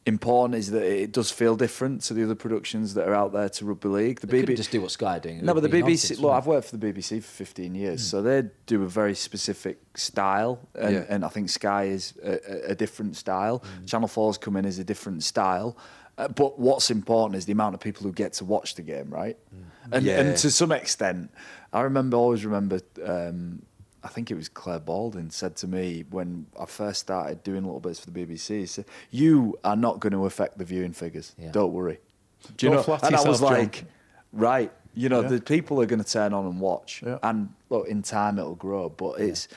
important 0.06 0.54
is 0.54 0.70
that 0.70 0.84
it 0.84 1.12
does 1.12 1.32
feel 1.32 1.56
different 1.56 2.04
to 2.04 2.14
the 2.14 2.24
other 2.24 2.36
productions 2.36 2.94
that 2.94 3.08
are 3.08 3.16
out 3.16 3.34
there 3.34 3.50
to 3.50 3.66
rugby 3.66 3.90
league. 3.90 4.20
The 4.20 4.28
They 4.28 4.42
couldn't 4.42 4.56
just 4.58 4.70
do 4.70 4.82
what 4.82 4.92
Sky 4.92 5.18
are 5.18 5.20
doing. 5.20 5.38
It 5.40 5.44
no, 5.44 5.56
but 5.56 5.64
the 5.64 5.70
BBC. 5.70 6.20
look, 6.20 6.32
I've 6.32 6.46
worked 6.46 6.68
for 6.68 6.78
the 6.78 6.86
BBC 6.94 7.22
for 7.24 7.32
15 7.32 7.74
years, 7.74 8.02
Hmm. 8.02 8.06
so 8.06 8.22
they 8.22 8.44
do 8.68 8.84
a 8.84 8.88
very 8.88 9.16
specific 9.16 9.80
style, 9.96 10.60
and, 10.76 10.94
Yeah. 10.94 11.06
and 11.10 11.26
I 11.26 11.30
think 11.30 11.50
Sky 11.50 11.86
is 11.86 12.14
a, 12.24 12.72
a- 12.74 12.76
different 12.76 13.16
style. 13.16 13.64
Hmm. 13.80 13.86
Channel 13.86 14.08
4's 14.10 14.38
come 14.38 14.58
in 14.58 14.66
as 14.68 14.78
a 14.78 14.84
different 14.84 15.24
style. 15.24 15.76
Uh, 16.20 16.28
but 16.28 16.60
what's 16.60 16.92
important 16.92 17.36
is 17.36 17.46
the 17.46 17.54
amount 17.54 17.74
of 17.74 17.80
people 17.82 18.04
who 18.04 18.12
get 18.12 18.34
to 18.34 18.46
watch 18.46 18.76
the 18.76 18.84
game, 18.84 19.10
right? 19.10 19.38
Hmm. 19.50 19.94
And, 19.96 20.06
Yeah. 20.06 20.20
and 20.20 20.38
to 20.38 20.52
some 20.52 20.72
extent, 20.72 21.32
I 21.74 21.82
remember 21.82 22.18
always 22.18 22.44
remember. 22.46 22.80
Um, 23.04 23.62
I 24.04 24.08
think 24.08 24.32
it 24.32 24.36
was 24.36 24.50
Clare 24.50 24.80
Balding 24.80 25.30
said 25.30 25.56
to 25.58 25.68
me 25.68 26.06
when 26.10 26.48
I 26.60 26.66
first 26.66 27.02
started 27.02 27.44
doing 27.44 27.64
little 27.64 27.80
bits 27.80 28.00
for 28.00 28.10
the 28.10 28.26
BBC. 28.26 28.68
Said, 28.68 28.86
"You 29.12 29.60
are 29.64 29.76
not 29.76 30.00
going 30.00 30.14
to 30.14 30.26
affect 30.26 30.58
the 30.58 30.66
viewing 30.66 30.94
figures. 30.94 31.36
Yeah. 31.38 31.52
Don't 31.52 31.74
worry." 31.74 32.00
Do 32.58 32.66
you 32.66 32.74
Don't 32.74 32.88
know? 32.88 32.94
And 33.04 33.16
I 33.16 33.20
was 33.20 33.26
yourself, 33.42 33.52
Jon. 33.52 33.60
like, 33.60 33.86
right. 34.34 34.72
You 34.96 35.08
know, 35.10 35.22
Yeah. 35.22 35.28
the 35.30 35.42
people 35.42 35.80
are 35.82 35.86
going 35.86 36.04
to 36.04 36.10
turn 36.12 36.34
on 36.34 36.46
and 36.48 36.60
watch, 36.60 37.04
Yeah. 37.06 37.20
and 37.22 37.50
look, 37.70 37.88
in 37.88 38.02
time 38.02 38.40
it'll 38.40 38.56
grow. 38.56 38.90
But 38.90 39.20
it's, 39.22 39.48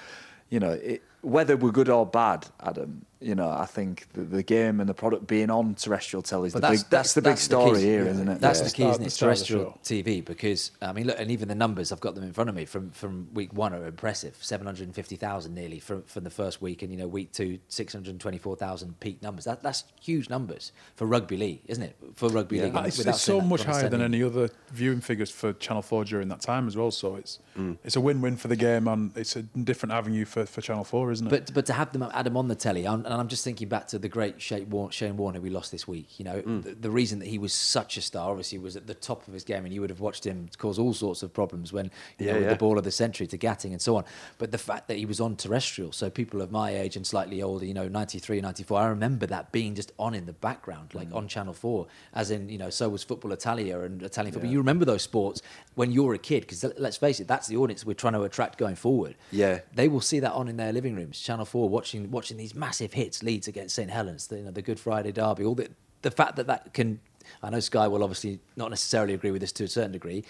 you 0.50 0.60
know, 0.60 0.72
it, 0.72 1.02
whether 1.22 1.56
we're 1.56 1.72
good 1.72 1.88
or 1.88 2.04
bad, 2.04 2.46
Adam. 2.60 3.06
You 3.24 3.34
know, 3.34 3.48
I 3.48 3.64
think 3.64 4.06
the, 4.12 4.20
the 4.20 4.42
game 4.42 4.80
and 4.80 4.88
the 4.88 4.92
product 4.94 5.26
being 5.26 5.48
on 5.48 5.74
terrestrial 5.76 6.22
telly 6.22 6.48
is 6.48 6.52
the 6.52 6.60
big. 6.60 6.80
That's, 6.90 7.14
the 7.14 7.22
big 7.22 7.38
story 7.38 7.78
key. 7.80 7.84
here, 7.86 8.04
Yeah. 8.04 8.12
not 8.22 8.36
it? 8.36 8.40
That's 8.40 8.58
Yeah. 8.60 8.64
the 8.66 8.70
key, 8.70 8.82
Start- 8.82 8.90
isn't 8.96 9.06
it? 9.06 9.10
start 9.10 9.32
of 9.32 9.38
the 9.38 9.44
Terrestrial 9.46 9.78
TV, 9.82 10.20
because 10.24 10.70
I 10.82 10.92
mean, 10.92 11.06
look, 11.06 11.16
and 11.18 11.30
even 11.30 11.48
the 11.48 11.54
numbers 11.54 11.90
I've 11.90 12.00
got 12.00 12.14
them 12.14 12.24
in 12.24 12.32
front 12.34 12.50
of 12.50 12.56
me 12.56 12.66
from 12.66 12.90
from 12.90 13.28
week 13.32 13.54
one 13.54 13.72
are 13.72 13.86
impressive. 13.86 14.36
Seven 14.42 14.66
hundred 14.66 14.84
and 14.88 14.94
fifty 14.94 15.16
thousand 15.16 15.54
nearly 15.54 15.80
from 15.80 16.02
from 16.02 16.24
the 16.24 16.30
first 16.30 16.60
week, 16.60 16.82
and 16.82 16.92
you 16.92 16.98
know, 16.98 17.08
week 17.08 17.32
two, 17.32 17.58
six 17.68 17.94
hundred 17.94 18.20
twenty 18.20 18.36
four 18.38 18.56
thousand 18.56 19.00
peak 19.00 19.22
numbers. 19.22 19.44
That 19.44 19.62
that's 19.62 19.84
huge 20.02 20.28
numbers 20.28 20.72
for 20.94 21.06
rugby 21.06 21.38
league, 21.38 21.62
isn't 21.66 21.82
it? 21.82 21.96
For 22.16 22.28
rugby 22.28 22.60
league, 22.60 22.76
Uh, 22.76 22.82
It's, 22.82 22.98
it's 22.98 23.22
so 23.22 23.40
that 23.40 23.46
much 23.46 23.64
higher 23.64 23.88
than 23.88 24.02
any 24.02 24.22
other 24.22 24.50
viewing 24.70 25.00
figures 25.00 25.30
for 25.30 25.54
Channel 25.54 25.82
4 25.82 26.04
during 26.04 26.28
that 26.28 26.40
time 26.42 26.66
as 26.66 26.76
well. 26.76 26.90
So 26.90 27.16
it's 27.16 27.38
it's 27.84 27.96
a 27.96 28.00
win-win 28.02 28.36
for 28.36 28.48
the 28.48 28.56
game 28.56 28.86
and 28.86 29.16
it's 29.16 29.34
a 29.36 29.42
different 29.42 29.92
avenue 29.94 30.24
for, 30.26 30.44
for 30.44 30.60
Channel 30.60 30.84
4, 30.84 31.12
isn't 31.12 31.26
it? 31.26 31.30
But 31.30 31.54
but 31.54 31.66
to 31.66 31.72
have 31.72 31.92
them 31.92 32.02
add 32.12 32.26
them 32.26 32.36
on 32.36 32.48
the 32.48 32.54
telly, 32.54 32.84
and 32.84 33.06
and 33.14 33.20
I'm 33.20 33.28
just 33.28 33.44
thinking 33.44 33.68
back 33.68 33.86
to 33.88 33.98
the 33.98 34.08
great 34.08 34.42
Shane 34.42 34.68
Warne, 34.70 34.90
Shane 34.90 35.16
Warne 35.16 35.34
who 35.36 35.40
we 35.40 35.50
lost 35.50 35.70
this 35.72 35.86
week. 35.88 36.18
You 36.18 36.24
know, 36.24 36.40
the, 36.42 36.74
the 36.74 36.90
reason 36.90 37.18
that 37.20 37.28
he 37.28 37.38
was 37.38 37.52
such 37.52 37.96
a 37.96 38.02
star, 38.02 38.30
obviously, 38.30 38.58
was 38.58 38.76
at 38.76 38.86
the 38.86 38.94
top 38.94 39.26
of 39.28 39.32
his 39.34 39.44
game, 39.44 39.64
and 39.64 39.72
you 39.72 39.80
would 39.80 39.90
have 39.90 40.00
watched 40.00 40.26
him 40.26 40.48
cause 40.58 40.78
all 40.78 40.92
sorts 40.92 41.22
of 41.22 41.32
problems 41.32 41.72
when 41.72 41.86
you 42.18 42.26
Yeah, 42.26 42.32
know 42.32 42.38
with 42.38 42.44
yeah. 42.48 42.50
the 42.54 42.58
ball 42.58 42.76
of 42.76 42.84
the 42.84 42.90
century 42.90 43.26
to 43.28 43.38
Gatting 43.38 43.72
and 43.72 43.80
so 43.80 43.96
on. 43.96 44.04
But 44.38 44.50
the 44.50 44.58
fact 44.58 44.88
that 44.88 44.96
he 44.96 45.06
was 45.06 45.20
on 45.20 45.36
terrestrial, 45.36 45.92
so 45.92 46.10
people 46.10 46.42
of 46.42 46.50
my 46.50 46.76
age 46.76 46.96
and 46.96 47.06
slightly 47.06 47.42
older, 47.42 47.64
you 47.64 47.74
know, 47.74 47.88
93, 47.88 48.40
94, 48.40 48.78
I 48.80 48.86
remember 48.86 49.26
that 49.26 49.52
being 49.52 49.74
just 49.76 49.92
on 49.98 50.14
in 50.14 50.26
the 50.26 50.32
background, 50.32 50.92
like 50.94 51.08
Mm. 51.10 51.14
on 51.16 51.28
Channel 51.28 51.54
Four, 51.54 51.86
as 52.14 52.30
in 52.30 52.48
you 52.48 52.58
know, 52.58 52.70
so 52.70 52.88
was 52.88 53.04
Football 53.04 53.32
Italia 53.32 53.78
and 53.80 54.02
Italian 54.02 54.32
football. 54.32 54.50
You 54.50 54.58
remember 54.58 54.84
those 54.84 55.02
sports 55.02 55.40
when 55.76 55.90
you're 55.92 56.14
a 56.14 56.18
kid, 56.18 56.40
because 56.40 56.64
let's 56.78 56.96
face 56.96 57.20
it, 57.20 57.28
that's 57.28 57.46
the 57.46 57.56
audience 57.58 57.84
we're 57.86 57.94
trying 57.94 58.14
to 58.14 58.22
attract 58.22 58.58
going 58.58 58.74
forward 58.76 59.14
Yeah. 59.30 59.60
they 59.74 59.86
will 59.88 60.00
see 60.00 60.18
that 60.20 60.32
on 60.32 60.48
in 60.48 60.56
their 60.56 60.72
living 60.72 60.96
rooms. 60.96 61.20
Channel 61.20 61.44
Four 61.44 61.68
watching 61.68 62.10
watching 62.10 62.36
these 62.38 62.54
massive 62.54 62.92
hits, 62.94 63.03
Leeds 63.22 63.48
against 63.48 63.74
St 63.74 63.90
Helens, 63.90 64.26
the, 64.26 64.36
you 64.38 64.42
know, 64.44 64.50
the 64.50 64.62
Good 64.62 64.80
Friday 64.80 65.12
derby. 65.12 65.44
All 65.44 65.54
the 65.54 65.68
the 66.02 66.10
fact 66.10 66.36
that 66.36 66.46
that 66.46 66.74
can, 66.74 67.00
I 67.42 67.50
know 67.50 67.60
Sky 67.60 67.88
will 67.88 68.02
obviously 68.02 68.38
not 68.56 68.68
necessarily 68.70 69.14
agree 69.14 69.30
with 69.30 69.40
this 69.40 69.52
to 69.52 69.64
a 69.64 69.68
certain 69.68 69.92
degree, 69.92 70.24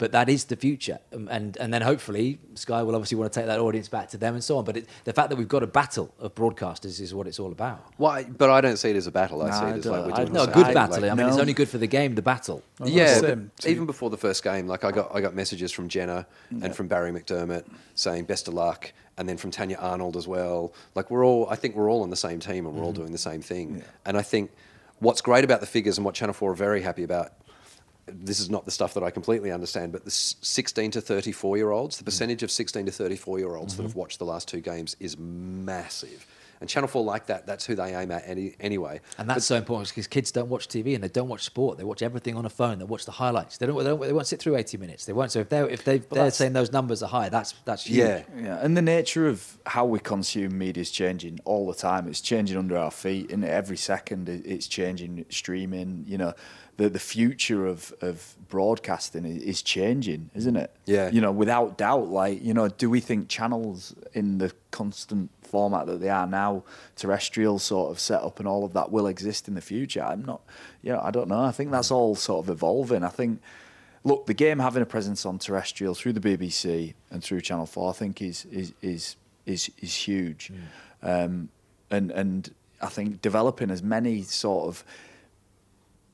but 0.00 0.10
that 0.12 0.28
is 0.28 0.46
the 0.46 0.56
future. 0.56 0.98
Um, 1.14 1.28
and 1.30 1.56
and 1.58 1.72
then 1.72 1.82
hopefully 1.82 2.38
Sky 2.54 2.82
will 2.82 2.94
obviously 2.96 3.16
want 3.18 3.32
to 3.32 3.38
take 3.38 3.46
that 3.46 3.60
audience 3.60 3.88
back 3.88 4.08
to 4.10 4.16
them 4.16 4.34
and 4.34 4.42
so 4.42 4.58
on. 4.58 4.64
But 4.64 4.78
it, 4.78 4.88
the 5.04 5.12
fact 5.12 5.28
that 5.30 5.36
we've 5.36 5.46
got 5.56 5.62
a 5.62 5.66
battle 5.68 6.12
of 6.18 6.34
broadcasters 6.34 7.00
is 7.00 7.14
what 7.14 7.26
it's 7.28 7.38
all 7.38 7.52
about. 7.52 7.84
Why? 7.98 8.24
But 8.24 8.50
I 8.50 8.60
don't 8.60 8.78
see 8.78 8.90
it 8.90 8.96
as 8.96 9.06
a 9.06 9.12
battle. 9.12 9.42
I 9.42 9.46
No, 9.46 9.52
see 9.52 9.64
I 9.64 9.70
it 9.70 9.76
as 9.78 9.86
like 9.86 10.06
we're 10.06 10.12
doing 10.24 10.32
No, 10.32 10.42
a 10.44 10.46
good 10.46 10.64
same, 10.66 10.74
battle. 10.74 11.00
like- 11.02 11.10
I 11.12 11.14
mean, 11.14 11.28
it's 11.28 11.36
only 11.38 11.52
good 11.52 11.68
for 11.68 11.78
the 11.78 11.86
game. 11.86 12.14
The 12.16 12.22
battle. 12.22 12.62
Well, 12.80 12.88
yeah, 12.88 13.20
but 13.20 13.38
even 13.66 13.86
before 13.86 14.10
the 14.10 14.16
first 14.16 14.42
game, 14.42 14.66
like 14.66 14.82
I 14.84 14.90
got 14.90 15.14
I 15.14 15.20
got 15.20 15.34
messages 15.34 15.70
from 15.70 15.88
Jenna 15.88 16.26
and 16.50 16.74
from 16.74 16.88
Barrie 16.88 17.12
McDermott 17.12 17.64
saying 17.94 18.24
best 18.24 18.48
of 18.48 18.54
luck, 18.54 18.92
and 19.18 19.28
then 19.28 19.36
from 19.36 19.50
Tanya 19.50 19.76
Arnold 19.78 20.16
as 20.16 20.26
well. 20.26 20.72
Like 20.94 21.10
we're 21.10 21.24
all, 21.26 21.46
I 21.50 21.56
think 21.56 21.76
we're 21.76 21.90
all 21.90 22.02
on 22.02 22.10
the 22.10 22.16
same 22.16 22.40
team 22.40 22.66
and 22.66 22.74
we're 22.74 22.84
all 22.84 22.92
doing 22.94 23.12
the 23.12 23.18
same 23.30 23.42
thing. 23.42 23.82
And 24.06 24.16
I 24.16 24.22
think 24.22 24.50
what's 25.00 25.20
great 25.20 25.44
about 25.44 25.60
the 25.60 25.66
figures 25.66 25.98
and 25.98 26.04
what 26.04 26.14
Channel 26.14 26.32
Four 26.32 26.52
are 26.52 26.54
very 26.54 26.80
happy 26.82 27.02
about. 27.02 27.32
This 28.12 28.40
is 28.40 28.50
not 28.50 28.64
the 28.64 28.70
stuff 28.70 28.94
that 28.94 29.02
I 29.02 29.10
completely 29.10 29.50
understand, 29.52 29.92
but 29.92 30.04
the 30.04 30.10
16 30.10 30.90
to 30.92 31.00
34 31.00 31.56
year 31.56 31.70
olds, 31.70 31.98
the 31.98 32.04
percentage 32.04 32.42
of 32.42 32.50
16 32.50 32.86
to 32.86 32.92
34 32.92 33.38
year 33.38 33.54
olds 33.54 33.76
that 33.76 33.82
have 33.82 33.92
mm-hmm. 33.92 34.00
watched 34.00 34.18
the 34.18 34.24
last 34.24 34.48
two 34.48 34.60
games 34.60 34.96
is 35.00 35.18
massive. 35.18 36.26
And 36.60 36.68
Channel 36.68 36.88
4 36.88 37.02
like 37.02 37.26
that, 37.26 37.46
that's 37.46 37.64
who 37.64 37.74
they 37.74 37.94
aim 37.94 38.10
at 38.10 38.22
any, 38.26 38.54
anyway. 38.60 39.00
And 39.16 39.28
that's 39.28 39.46
so 39.46 39.56
important 39.56 39.88
because 39.88 40.06
kids 40.06 40.30
don't 40.30 40.50
watch 40.50 40.68
TV 40.68 40.94
and 40.94 41.02
they 41.02 41.08
don't 41.08 41.28
watch 41.28 41.42
sport. 41.42 41.78
They 41.78 41.84
watch 41.84 42.02
everything 42.02 42.36
on 42.36 42.44
a 42.44 42.50
phone. 42.50 42.78
They 42.78 42.84
watch 42.84 43.06
the 43.06 43.12
highlights. 43.12 43.56
They 43.56 43.66
don't. 43.66 43.78
They, 43.78 43.84
don't, 43.84 44.00
they 44.00 44.12
won't 44.12 44.26
sit 44.26 44.40
through 44.40 44.56
eighty 44.56 44.76
minutes. 44.76 45.06
They 45.06 45.14
won't. 45.14 45.32
So 45.32 45.40
if 45.40 45.48
they 45.48 45.60
if 45.62 45.84
they 45.84 45.98
they're 45.98 46.30
saying 46.30 46.52
those 46.52 46.70
numbers 46.70 47.02
are 47.02 47.08
high, 47.08 47.30
that's 47.30 47.54
that's 47.64 47.84
huge. 47.84 47.96
Yeah. 47.96 48.22
Yeah, 48.38 48.58
and 48.62 48.76
the 48.76 48.82
nature 48.82 49.26
of 49.26 49.56
how 49.64 49.86
we 49.86 50.00
consume 50.00 50.58
media 50.58 50.82
is 50.82 50.90
changing 50.90 51.40
all 51.46 51.66
the 51.66 51.74
time. 51.74 52.06
It's 52.06 52.20
changing 52.20 52.58
under 52.58 52.76
our 52.76 52.90
feet, 52.90 53.32
and 53.32 53.42
every 53.42 53.78
second 53.78 54.28
it's 54.28 54.68
changing. 54.68 55.24
Streaming, 55.30 56.04
you 56.06 56.18
know, 56.18 56.34
the 56.80 56.88
the 56.88 56.98
future 56.98 57.66
of 57.66 57.92
of 58.00 58.34
broadcasting 58.48 59.26
is 59.26 59.60
changing, 59.60 60.30
isn't 60.34 60.56
it? 60.56 60.74
Yeah. 60.86 61.10
You 61.10 61.20
know, 61.20 61.30
without 61.30 61.76
doubt. 61.76 62.08
Like, 62.08 62.42
you 62.42 62.54
know, 62.54 62.68
do 62.68 62.88
we 62.88 63.00
think 63.00 63.28
channels 63.28 63.94
in 64.14 64.38
the 64.38 64.52
constant 64.70 65.30
format 65.42 65.86
that 65.86 66.00
they 66.00 66.08
are 66.08 66.26
now, 66.26 66.64
terrestrial 66.96 67.58
sort 67.58 67.90
of 67.90 68.00
setup 68.00 68.38
and 68.38 68.48
all 68.48 68.64
of 68.64 68.72
that 68.72 68.90
will 68.90 69.06
exist 69.06 69.46
in 69.46 69.54
the 69.54 69.60
future? 69.60 70.02
I'm 70.02 70.24
not. 70.24 70.40
You 70.82 70.92
know, 70.92 71.00
I 71.02 71.10
don't 71.10 71.28
know. 71.28 71.42
I 71.42 71.52
think 71.52 71.70
that's 71.70 71.90
all 71.90 72.14
sort 72.14 72.46
of 72.46 72.50
evolving. 72.50 73.04
I 73.04 73.08
think 73.08 73.42
look, 74.02 74.24
the 74.24 74.34
game 74.34 74.58
having 74.58 74.82
a 74.82 74.86
presence 74.86 75.26
on 75.26 75.38
terrestrial 75.38 75.94
through 75.94 76.14
the 76.14 76.20
BBC 76.20 76.94
and 77.10 77.22
through 77.22 77.42
Channel 77.42 77.66
Four, 77.66 77.90
I 77.90 77.92
think 77.92 78.22
is 78.22 78.46
is 78.46 78.72
is 78.80 79.16
is 79.44 79.70
is 79.82 79.94
huge, 79.94 80.50
um, 81.02 81.50
and 81.90 82.10
and 82.10 82.54
I 82.80 82.86
think 82.86 83.20
developing 83.20 83.70
as 83.70 83.82
many 83.82 84.22
sort 84.22 84.66
of 84.68 84.82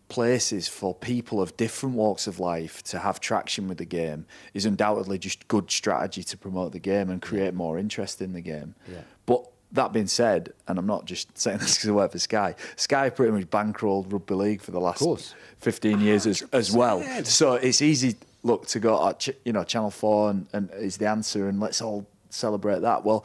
places 0.09 0.69
for 0.69 0.95
people 0.95 1.41
of 1.43 1.57
different 1.57 1.95
walks 1.97 2.27
of 2.27 2.39
life 2.39 2.83
to 2.85 2.99
have 2.99 3.21
traction 3.21 3.69
with 3.69 3.79
the 3.79 3.85
game 3.85 4.27
is 4.55 4.65
undoubtedly 4.65 5.19
just 5.19 5.47
good 5.49 5.71
strategy 5.71 6.23
to 6.23 6.37
promote 6.37 6.73
the 6.73 6.79
game 6.79 7.11
and 7.11 7.21
create 7.21 7.55
more 7.55 7.79
interest 7.79 8.23
in 8.23 8.33
the 8.33 8.41
game. 8.41 8.75
Yeah. 8.91 9.01
But 9.27 9.49
that 9.73 9.93
being 9.93 10.07
said, 10.07 10.53
and 10.69 10.79
I'm 10.79 10.87
not 10.87 11.07
just 11.07 11.37
saying 11.39 11.59
this 11.59 11.77
because 11.77 11.91
I 11.91 11.93
work 11.93 12.13
for 12.13 12.19
Sky, 12.19 12.55
Sky 12.77 13.11
pretty 13.11 13.33
much 13.33 13.51
bankrolled 13.51 14.13
rugby 14.13 14.35
league 14.35 14.61
for 14.61 14.71
the 14.71 14.81
last 14.81 14.99
course. 14.99 15.35
15 15.59 16.01
years 16.01 16.27
as, 16.27 16.43
as 16.53 16.71
well. 16.71 17.03
So 17.25 17.55
it's 17.55 17.83
easy, 17.83 18.17
look, 18.43 18.67
to 18.69 18.79
go, 18.79 19.09
at, 19.09 19.27
you 19.45 19.53
know, 19.53 19.65
Channel 19.65 19.91
4 19.91 20.31
and, 20.31 20.47
and 20.53 20.71
is 20.75 20.99
the 20.99 21.09
answer 21.09 21.49
and 21.49 21.59
let's 21.59 21.83
all 21.83 22.07
celebrate 22.31 22.81
that. 22.83 23.05
Well, 23.05 23.25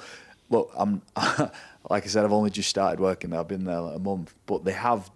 look, 0.49 0.71
I'm, 0.75 1.01
like 1.89 2.05
I 2.05 2.07
said, 2.07 2.25
I've 2.25 2.33
only 2.33 2.49
just 2.49 2.69
started 2.69 2.99
working 2.99 3.29
there. 3.29 3.39
I've 3.39 3.47
been 3.47 3.65
there 3.65 3.81
like 3.81 3.97
a 3.97 3.99
month, 3.99 4.33
but 4.47 4.63
they 4.63 4.71
have 4.71 5.11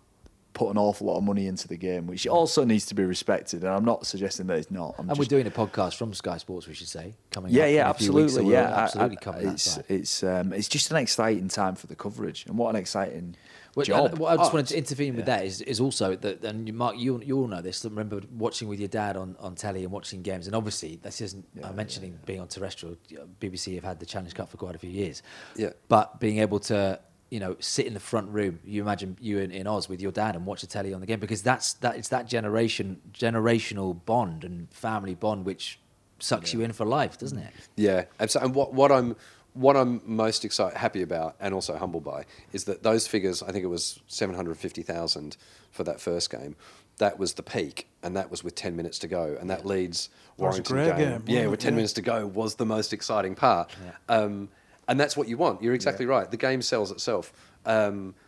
put 0.55 0.69
an 0.71 0.77
awful 0.77 1.05
lot 1.07 1.17
of 1.17 1.23
money 1.23 1.45
into 1.45 1.67
the 1.67 1.77
game, 1.77 2.07
which 2.07 2.25
also 2.25 2.63
needs 2.63 2.85
to 2.87 2.95
be 2.95 3.03
respected. 3.03 3.61
And 3.63 3.71
I'm 3.71 3.85
not 3.85 4.07
suggesting 4.07 4.47
that 4.47 4.57
it's 4.57 4.71
not. 4.71 4.95
I'm 4.97 5.07
And 5.09 5.19
we're 5.19 5.25
doing 5.25 5.45
a 5.45 5.51
podcast 5.51 5.97
from 5.97 6.13
Sky 6.15 6.37
Sports, 6.37 6.65
we 6.67 6.73
should 6.73 6.87
say, 6.87 7.13
coming 7.29 7.53
yeah, 7.53 7.63
up 7.65 7.69
yeah, 7.71 7.85
in 7.85 7.91
a 7.91 7.93
few 7.93 8.13
weeks, 8.13 8.33
so 8.33 8.39
absolutely, 8.39 8.53
yeah, 8.53 8.75
absolutely 8.75 9.17
I- 9.27 9.31
that 9.43 9.53
It's 9.53 9.77
it's 9.89 10.23
um, 10.23 10.53
it's 10.53 10.67
just 10.67 10.89
an 10.89 10.97
exciting 10.97 11.49
time 11.49 11.75
for 11.75 11.85
the 11.85 11.95
coverage, 11.95 12.45
and 12.47 12.57
what 12.57 12.69
an 12.71 12.77
exciting 12.77 13.35
Well, 13.75 13.85
job. 13.85 14.17
what 14.17 14.31
I 14.31 14.37
just 14.37 14.51
Oh, 14.51 14.55
wanted 14.55 14.67
to 14.67 14.77
intervene 14.77 15.17
with 15.17 15.25
that 15.25 15.45
is, 15.45 15.59
is 15.61 15.81
also 15.81 16.15
that, 16.15 16.43
and 16.45 16.65
you, 16.67 16.73
Mark, 16.73 16.97
you 16.97 17.21
you 17.21 17.37
all 17.37 17.47
know 17.47 17.61
this. 17.61 17.85
I 17.85 17.89
remember 17.89 18.21
watching 18.37 18.69
with 18.69 18.79
your 18.79 18.87
dad 18.87 19.17
on, 19.17 19.35
on 19.39 19.55
telly 19.55 19.83
and 19.83 19.91
watching 19.91 20.21
games, 20.21 20.47
and 20.47 20.55
obviously 20.55 20.95
this 21.03 21.19
isn't 21.19 21.45
I'm 21.63 21.75
mentioning 21.75 22.17
being 22.25 22.39
on 22.39 22.47
terrestrial. 22.47 22.95
BBC 23.41 23.75
have 23.75 23.83
had 23.83 23.99
the 23.99 24.05
Challenge 24.05 24.33
Cup 24.33 24.47
for 24.49 24.55
quite 24.57 24.75
a 24.75 24.79
few 24.79 24.89
years. 24.89 25.21
Yeah. 25.57 25.71
But 25.89 26.21
being 26.21 26.39
able 26.39 26.59
to 26.71 26.99
you 27.29 27.39
know 27.39 27.55
sit 27.59 27.85
in 27.87 27.93
the 27.93 27.99
front 27.99 28.29
room, 28.29 28.59
you 28.63 28.81
imagine 28.81 29.17
you 29.19 29.39
in, 29.39 29.51
in 29.51 29.67
Oz 29.67 29.89
with 29.89 30.01
your 30.01 30.11
dad 30.11 30.35
and 30.35 30.45
watch 30.45 30.61
the 30.61 30.67
telly 30.67 30.93
on 30.93 31.01
the 31.01 31.07
game 31.07 31.19
because 31.19 31.41
that's 31.41 31.73
that 31.75 31.95
it's 31.97 32.09
that 32.09 32.27
generation 32.27 33.01
generational 33.13 33.97
bond 34.05 34.43
and 34.43 34.69
family 34.71 35.15
bond 35.15 35.45
which 35.45 35.79
sucks 36.19 36.53
you 36.53 36.61
in 36.61 36.71
for 36.71 36.85
life, 36.85 37.17
doesn't 37.17 37.37
it? 37.39 37.51
Yeah, 37.75 38.05
absolutely. 38.19 38.47
And 38.49 38.55
what, 38.55 38.73
what 38.73 38.91
I'm 38.91 39.15
what 39.53 39.75
I'm 39.77 40.01
most 40.05 40.43
excited, 40.45 40.77
happy 40.77 41.01
about, 41.01 41.35
and 41.39 41.53
also 41.53 41.77
humbled 41.77 42.03
by, 42.03 42.25
is 42.51 42.65
that 42.65 42.83
those 42.83 43.07
figures. 43.07 43.41
I 43.41 43.51
think 43.51 43.63
it 43.63 43.67
was 43.69 43.99
seven 44.07 44.35
hundred 44.35 44.57
fifty 44.57 44.81
thousand 44.81 45.37
for 45.71 45.83
that 45.85 45.99
first 46.01 46.29
game. 46.29 46.55
That 46.97 47.19
was 47.19 47.33
the 47.33 47.43
peak, 47.43 47.87
and 48.03 48.15
that 48.15 48.29
was 48.31 48.43
with 48.43 48.55
ten 48.55 48.75
minutes 48.75 48.99
to 48.99 49.07
go, 49.07 49.37
and 49.39 49.49
that 49.49 49.65
leads 49.65 50.07
That 50.37 50.45
was 50.45 50.59
a 50.59 50.73
Warrington 50.73 50.97
game. 50.97 50.97
game, 50.97 51.23
Yeah, 51.27 51.47
with 51.47 51.59
ten 51.59 51.73
Yeah. 51.73 51.77
minutes 51.77 51.93
to 51.93 52.01
go 52.01 52.27
was 52.27 52.55
the 52.55 52.65
most 52.65 52.93
exciting 52.93 53.35
part. 53.35 53.69
Um, 54.09 54.49
and 54.87 54.99
that's 54.99 55.17
what 55.17 55.27
you 55.27 55.37
want. 55.37 55.61
You're 55.61 55.73
exactly 55.73 56.05
right. 56.05 56.29
The 56.29 56.37
game 56.37 56.61
sells 56.61 56.91
itself. 56.91 57.33
Um, 57.65 58.15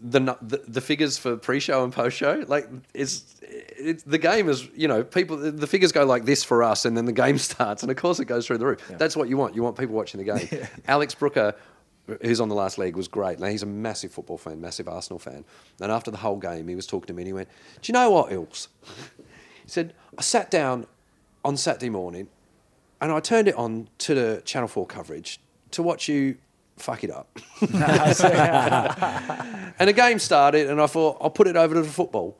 the, 0.00 0.36
the 0.40 0.62
the 0.66 0.80
figures 0.80 1.18
for 1.18 1.36
pre-show 1.36 1.84
and 1.84 1.92
post-show 1.92 2.44
like 2.48 2.66
it's 2.94 3.38
it's 3.42 4.02
the 4.04 4.16
game 4.16 4.48
is 4.48 4.66
you 4.74 4.88
know 4.88 5.04
people 5.04 5.36
the 5.36 5.66
figures 5.66 5.92
go 5.92 6.06
like 6.06 6.24
this 6.24 6.42
for 6.42 6.62
us 6.62 6.86
and 6.86 6.96
then 6.96 7.04
the 7.04 7.12
game 7.12 7.36
starts 7.50 7.82
and 7.82 7.90
of 7.90 7.98
course 7.98 8.18
it 8.18 8.24
goes 8.24 8.46
through 8.46 8.58
the 8.58 8.66
roof. 8.66 8.80
That's 8.96 9.16
what 9.16 9.28
you 9.28 9.36
want. 9.36 9.54
You 9.54 9.62
want 9.62 9.76
people 9.76 9.94
watching 9.94 10.24
the 10.24 10.24
game. 10.24 10.66
Alex 10.88 11.14
brooker 11.14 11.54
who's 12.22 12.40
on 12.40 12.48
the 12.48 12.54
last 12.54 12.76
league 12.78 12.96
was 12.96 13.06
great. 13.06 13.38
Now 13.38 13.46
he's 13.48 13.62
a 13.62 13.66
massive 13.66 14.10
football 14.10 14.38
fan 14.38 14.60
massive 14.60 14.88
arsenal 14.88 15.18
fan. 15.18 15.44
And 15.80 15.92
after 15.92 16.10
the 16.10 16.18
whole 16.18 16.36
game 16.36 16.66
he 16.66 16.74
was 16.74 16.86
talking 16.86 17.08
to 17.08 17.12
me 17.12 17.22
and 17.22 17.26
he 17.26 17.32
went 17.34 17.48
do 17.82 17.92
you 17.92 17.92
know 17.92 18.10
what 18.10 18.32
ilks? 18.32 18.68
He 19.64 19.68
said 19.68 19.92
i 20.18 20.22
sat 20.22 20.50
down 20.50 20.86
on 21.44 21.56
saturday 21.56 21.90
morning 21.90 22.28
and 23.00 23.10
i 23.12 23.20
turned 23.20 23.48
it 23.48 23.54
on 23.56 23.88
to 23.98 24.14
the 24.14 24.42
channel 24.44 24.68
4 24.68 24.86
coverage 24.86 25.40
to 25.70 25.82
watch 25.82 26.08
you 26.08 26.36
fuck 26.76 27.04
it 27.04 27.10
up 27.10 27.38
and 29.78 29.88
the 29.88 29.92
game 29.94 30.18
started, 30.18 30.68
and 30.68 30.80
I 30.80 30.86
thought, 30.86 31.18
I'll 31.20 31.30
put 31.30 31.46
it 31.46 31.56
over 31.56 31.74
to 31.74 31.82
the 31.82 31.88
football. 31.88 32.38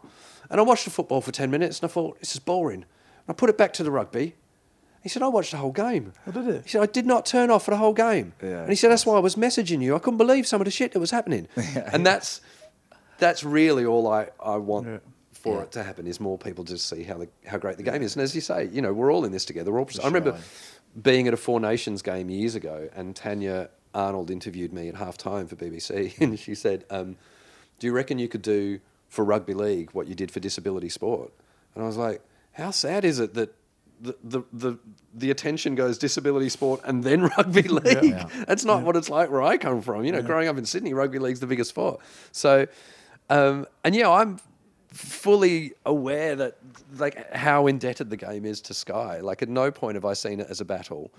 And 0.51 0.59
I 0.61 0.63
watched 0.65 0.85
the 0.85 0.91
football 0.91 1.21
for 1.21 1.31
10 1.33 1.51
minutes, 1.51 1.81
and 1.81 1.91
I 1.91 1.93
thought, 1.93 2.19
this 2.21 2.33
is 2.33 2.41
boring. 2.41 2.83
And 2.83 3.29
I 3.29 3.33
put 3.33 3.51
it 3.51 3.57
back 3.59 3.73
to 3.75 3.83
the 3.83 3.91
rugby. 3.91 4.35
He 5.03 5.09
said, 5.09 5.23
I 5.23 5.29
watched 5.29 5.53
the 5.53 5.57
whole 5.59 5.73
game. 5.73 6.13
Oh, 6.27 6.33
did 6.33 6.47
he? 6.47 6.53
He 6.63 6.69
said, 6.69 6.83
I 6.83 6.87
did 6.87 7.07
not 7.07 7.25
turn 7.25 7.51
off 7.51 7.65
for 7.65 7.71
the 7.71 7.77
whole 7.79 7.93
game. 7.95 8.33
Yeah, 8.43 8.61
and 8.63 8.69
he 8.71 8.75
said, 8.77 8.91
that's 8.91 9.07
why 9.07 9.17
I 9.17 9.21
was 9.21 9.37
messaging 9.37 9.83
you. 9.83 9.95
I 9.95 9.99
couldn't 9.99 10.19
believe 10.19 10.47
some 10.47 10.61
of 10.61 10.65
the 10.65 10.71
shit 10.71 10.93
that 10.93 11.01
was 11.01 11.11
happening. 11.11 11.49
Yeah. 11.57 11.89
and 11.93 12.05
that's 12.05 12.41
that's 13.19 13.45
really 13.45 13.85
all 13.85 14.09
I, 14.09 14.29
I 14.43 14.57
want 14.57 14.87
Yeah. 14.87 14.99
For 15.43 15.57
Yeah. 15.57 15.63
it 15.63 15.73
to 15.73 15.83
happen 15.83 16.07
is 16.07 16.21
more 16.21 16.37
people 16.39 16.65
to 16.67 16.77
see 16.79 17.03
how 17.03 17.19
the, 17.19 17.29
how 17.47 17.59
great 17.59 17.77
the 17.77 17.83
game 17.83 18.03
is. 18.03 18.15
And 18.15 18.23
as 18.23 18.35
you 18.35 18.41
say, 18.41 18.69
you 18.73 18.83
know, 18.83 18.93
we're 18.93 19.13
all 19.13 19.25
in 19.25 19.33
this 19.33 19.45
together. 19.45 19.73
We're 19.73 19.81
all, 19.81 19.89
I 20.03 20.07
remember 20.07 20.39
being 21.01 21.27
at 21.29 21.35
a 21.35 21.37
Four 21.37 21.61
Nations 21.61 22.03
game 22.03 22.29
years 22.31 22.55
ago, 22.55 22.89
and 22.95 23.15
Tanya 23.17 23.71
Arnold 23.95 24.31
interviewed 24.31 24.73
me 24.73 24.89
at 24.89 24.97
half 24.97 25.17
time 25.17 25.47
for 25.47 25.57
BBC, 25.57 26.19
and 26.21 26.39
she 26.39 26.55
said, 26.55 26.85
um, 26.91 27.17
Do 27.79 27.87
you 27.87 27.93
reckon 27.93 28.19
you 28.19 28.29
could 28.29 28.43
do 28.43 28.81
for 29.09 29.25
rugby 29.25 29.55
league 29.55 29.91
what 29.93 30.07
you 30.07 30.15
did 30.15 30.31
for 30.31 30.41
disability 30.41 30.89
sport? 30.89 31.33
And 31.75 31.83
I 31.85 31.87
was 31.87 31.97
like, 31.97 32.21
How 32.53 32.71
sad 32.71 33.05
is 33.05 33.19
it 33.19 33.35
that 33.35 33.55
the, 34.03 34.17
the, 34.25 34.43
the, 34.53 34.79
the 35.15 35.31
attention 35.31 35.75
goes 35.75 35.99
disability 35.99 36.49
sport 36.49 36.81
and 36.85 37.03
then 37.05 37.23
rugby 37.37 37.63
league? 37.63 38.03
Yeah. 38.05 38.29
That's 38.47 38.65
not 38.65 38.83
what 38.83 38.97
it's 38.97 39.09
like 39.11 39.31
where 39.31 39.43
I 39.43 39.57
come 39.57 39.81
from. 39.83 40.05
You 40.05 40.13
know, 40.13 40.23
growing 40.23 40.49
up 40.49 40.59
in 40.59 40.65
Sydney, 40.65 40.93
rugby 40.95 41.19
league's 41.19 41.41
the 41.41 41.47
biggest 41.47 41.71
sport. 41.71 42.01
So, 42.33 42.67
um, 43.29 43.67
and 43.85 43.95
yeah, 43.95 44.11
I'm 44.11 44.39
fully 44.93 45.73
aware 45.87 46.35
that 46.37 46.57
like 46.99 47.33
how 47.33 47.67
indebted 47.67 48.11
the 48.11 48.17
game 48.17 48.45
is 48.45 48.61
to 48.63 48.75
Sky. 48.75 49.21
Like 49.21 49.43
at 49.43 49.49
no 49.49 49.71
point 49.71 49.95
have 49.95 50.05
I 50.05 50.15
seen 50.15 50.41
it 50.41 50.49
as 50.51 50.61
a 50.61 50.65
battle. 50.65 51.13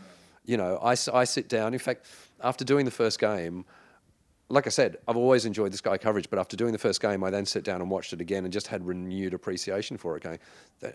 You 0.46 0.58
know, 0.58 0.78
I, 0.78 0.96
I 1.14 1.24
sit 1.24 1.50
down. 1.50 1.74
In 1.74 1.80
fact, 1.80 2.08
after 2.44 2.66
doing 2.66 2.86
the 2.86 2.92
first 2.92 3.20
game, 3.20 3.64
like 4.50 4.68
I 4.68 4.70
said, 4.70 4.98
I've 5.08 5.18
always 5.18 5.46
enjoyed 5.46 5.72
the 5.72 5.78
Sky 5.78 5.98
coverage, 5.98 6.30
but 6.30 6.40
after 6.40 6.58
doing 6.58 6.74
the 6.74 6.80
first 6.80 7.02
game, 7.02 7.24
I 7.24 7.30
then 7.30 7.46
sat 7.46 7.64
down 7.64 7.82
and 7.82 7.90
watched 7.90 8.12
it 8.12 8.20
again 8.20 8.44
and 8.44 8.52
just 8.52 8.68
had 8.68 8.86
renewed 8.86 9.34
appreciation 9.34 9.98
for 9.98 10.18
it. 10.18 10.24
Going, 10.24 10.40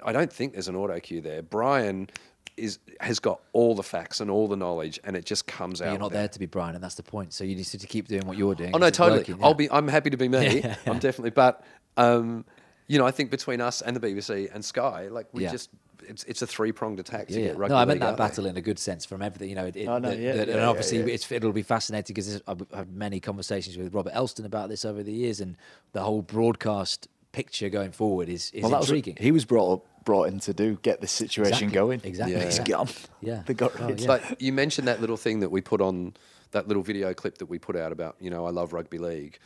I 0.05 0.12
don't 0.12 0.32
think 0.32 0.53
there's 0.53 0.69
an 0.69 0.77
auto 0.77 0.98
cue 1.01 1.20
there. 1.20 1.43
Brian 1.43 2.11
is 2.57 2.78
has 3.01 3.19
got 3.19 3.40
all 3.53 3.74
the 3.74 3.82
facts 3.82 4.20
and 4.20 4.31
all 4.31 4.48
the 4.48 4.57
knowledge, 4.57 5.01
and 5.05 5.16
it 5.16 5.24
just 5.24 5.47
comes 5.47 5.81
out. 5.81 5.90
You're 5.90 5.98
not 5.98 6.12
there 6.12 6.28
to 6.28 6.39
be 6.39 6.47
Brian, 6.47 6.74
and 6.74 6.85
that's 6.85 6.94
the 6.97 7.03
point. 7.03 7.32
So 7.32 7.44
you 7.44 7.57
need 7.57 7.65
to 7.65 7.86
keep 7.86 8.09
doing 8.09 8.27
what 8.27 8.36
you're 8.36 8.55
doing. 8.55 8.73
Oh 8.74 8.78
no, 8.78 8.90
totally. 8.90 9.19
working, 9.20 9.39
I'll 9.43 9.55
be. 9.55 9.70
I'm 9.70 9.89
happy 9.89 10.11
to 10.11 10.16
be 10.16 10.28
me. 10.28 10.62
I'm 10.86 10.98
definitely. 10.98 11.31
But 11.31 11.65
um, 11.97 12.44
you 12.87 12.99
know, 12.99 13.07
I 13.07 13.11
think 13.11 13.31
between 13.31 13.61
us 13.61 13.83
and 13.83 13.97
the 13.97 14.01
BBC 14.01 14.49
and 14.55 14.65
Sky, 14.65 15.09
like 15.09 15.27
we 15.33 15.43
Yeah. 15.45 15.53
just, 15.53 15.71
it's 16.09 16.23
it's 16.25 16.43
a 16.43 16.47
three 16.47 16.71
pronged 16.73 17.01
attack 17.01 17.29
to 17.29 17.33
Yeah, 17.35 17.39
yeah. 17.41 17.47
get 17.49 17.57
rugby. 17.59 17.75
No, 17.75 17.79
I 17.81 17.85
meant 17.85 18.01
that 18.01 18.17
battle 18.17 18.47
in 18.47 18.57
a 18.57 18.61
good 18.61 18.79
sense 18.79 19.05
from 19.05 19.23
everything. 19.23 19.49
You 19.49 19.57
know, 19.57 19.67
it, 19.67 19.77
it, 19.77 19.87
Oh, 19.89 19.99
no, 19.99 20.11
that- 20.11 20.19
yeah, 20.19 20.33
that- 20.37 20.49
yeah, 20.49 20.55
and 20.55 20.63
obviously 20.65 20.99
yeah. 20.99 21.07
It's, 21.07 21.31
it'll 21.33 21.53
be 21.53 21.63
fascinating 21.63 22.15
because 22.15 22.41
I've 22.47 22.63
had 22.73 22.95
many 22.95 23.19
conversations 23.21 23.77
with 23.77 23.93
Robert 23.93 24.13
Elstone 24.15 24.45
about 24.47 24.69
this 24.69 24.85
over 24.85 25.03
the 25.03 25.13
years, 25.13 25.41
and 25.41 25.57
the 25.93 26.03
whole 26.03 26.23
broadcast 26.23 27.09
picture 27.33 27.69
going 27.69 27.93
forward 27.93 28.29
is, 28.29 28.51
is 28.53 28.63
Well, 28.63 28.71
that 28.71 28.81
was, 28.81 28.89
intriguing. 28.91 29.17
he 29.19 29.31
was 29.33 29.45
brought 29.45 29.73
up, 29.75 30.05
brought 30.05 30.29
in 30.29 30.39
to 30.41 30.55
do 30.55 30.79
get 30.83 31.01
this 31.01 31.13
situation 31.13 31.65
Exactly, 31.65 31.75
going. 31.75 32.01
exactly, 32.05 32.35
And 32.35 32.45
he's 32.45 32.59
yeah. 32.59 32.65
gone. 32.65 32.89
Yeah. 33.21 33.43
they 33.47 33.55
got 33.55 33.73
Oh, 33.81 33.89
yeah. 33.89 34.07
But 34.07 34.41
you 34.41 34.53
mentioned 34.53 34.87
that 34.89 35.01
little 35.01 35.17
thing 35.19 35.41
that 35.41 35.51
we 35.51 35.61
put 35.61 35.81
on 35.81 36.15
that 36.53 36.69
little 36.69 36.83
video 36.83 37.13
clip 37.13 37.39
that 37.39 37.47
we 37.47 37.59
put 37.59 37.75
out 37.77 37.91
about, 37.93 38.17
you 38.21 38.31
know, 38.31 38.47
I 38.47 38.51
love 38.51 38.73
rugby 38.73 38.99
league. 38.99 39.39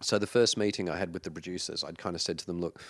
So 0.00 0.18
the 0.18 0.26
first 0.26 0.56
meeting 0.56 0.90
I 0.90 0.96
had 0.96 1.14
with 1.14 1.22
the 1.22 1.30
producers, 1.30 1.82
I'd 1.82 1.98
kind 1.98 2.14
of 2.14 2.22
said 2.22 2.38
to 2.38 2.46
them, 2.46 2.60
look, 2.60 2.82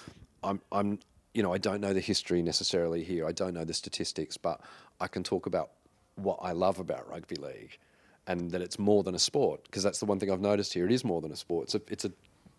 I'm, 0.42 0.60
I'm, 0.72 0.98
you 1.34 1.42
know, 1.42 1.52
I 1.52 1.58
don't 1.58 1.80
know 1.80 1.92
the 1.92 2.00
history 2.00 2.42
necessarily 2.42 3.04
here. 3.04 3.26
I 3.26 3.32
don't 3.32 3.54
know 3.54 3.64
the 3.64 3.74
statistics, 3.74 4.36
but 4.36 4.60
I 5.00 5.06
can 5.06 5.22
talk 5.22 5.46
about 5.46 5.70
what 6.16 6.38
I 6.42 6.52
love 6.52 6.78
about 6.78 7.08
rugby 7.08 7.36
league, 7.36 7.78
and 8.26 8.50
that 8.50 8.60
it's 8.60 8.78
more 8.78 9.02
than 9.02 9.14
a 9.14 9.18
sport. 9.18 9.62
Because 9.64 9.82
that's 9.82 10.00
the 10.00 10.06
one 10.06 10.18
thing 10.18 10.30
I've 10.30 10.40
noticed 10.40 10.72
here. 10.74 10.84
It 10.84 10.92
is 10.92 11.04
more 11.04 11.20
than 11.20 11.30
a 11.30 11.36
sport. 11.36 11.64
It's 11.66 11.74
a, 11.76 11.80
it's 11.88 12.04
a, 12.04 12.12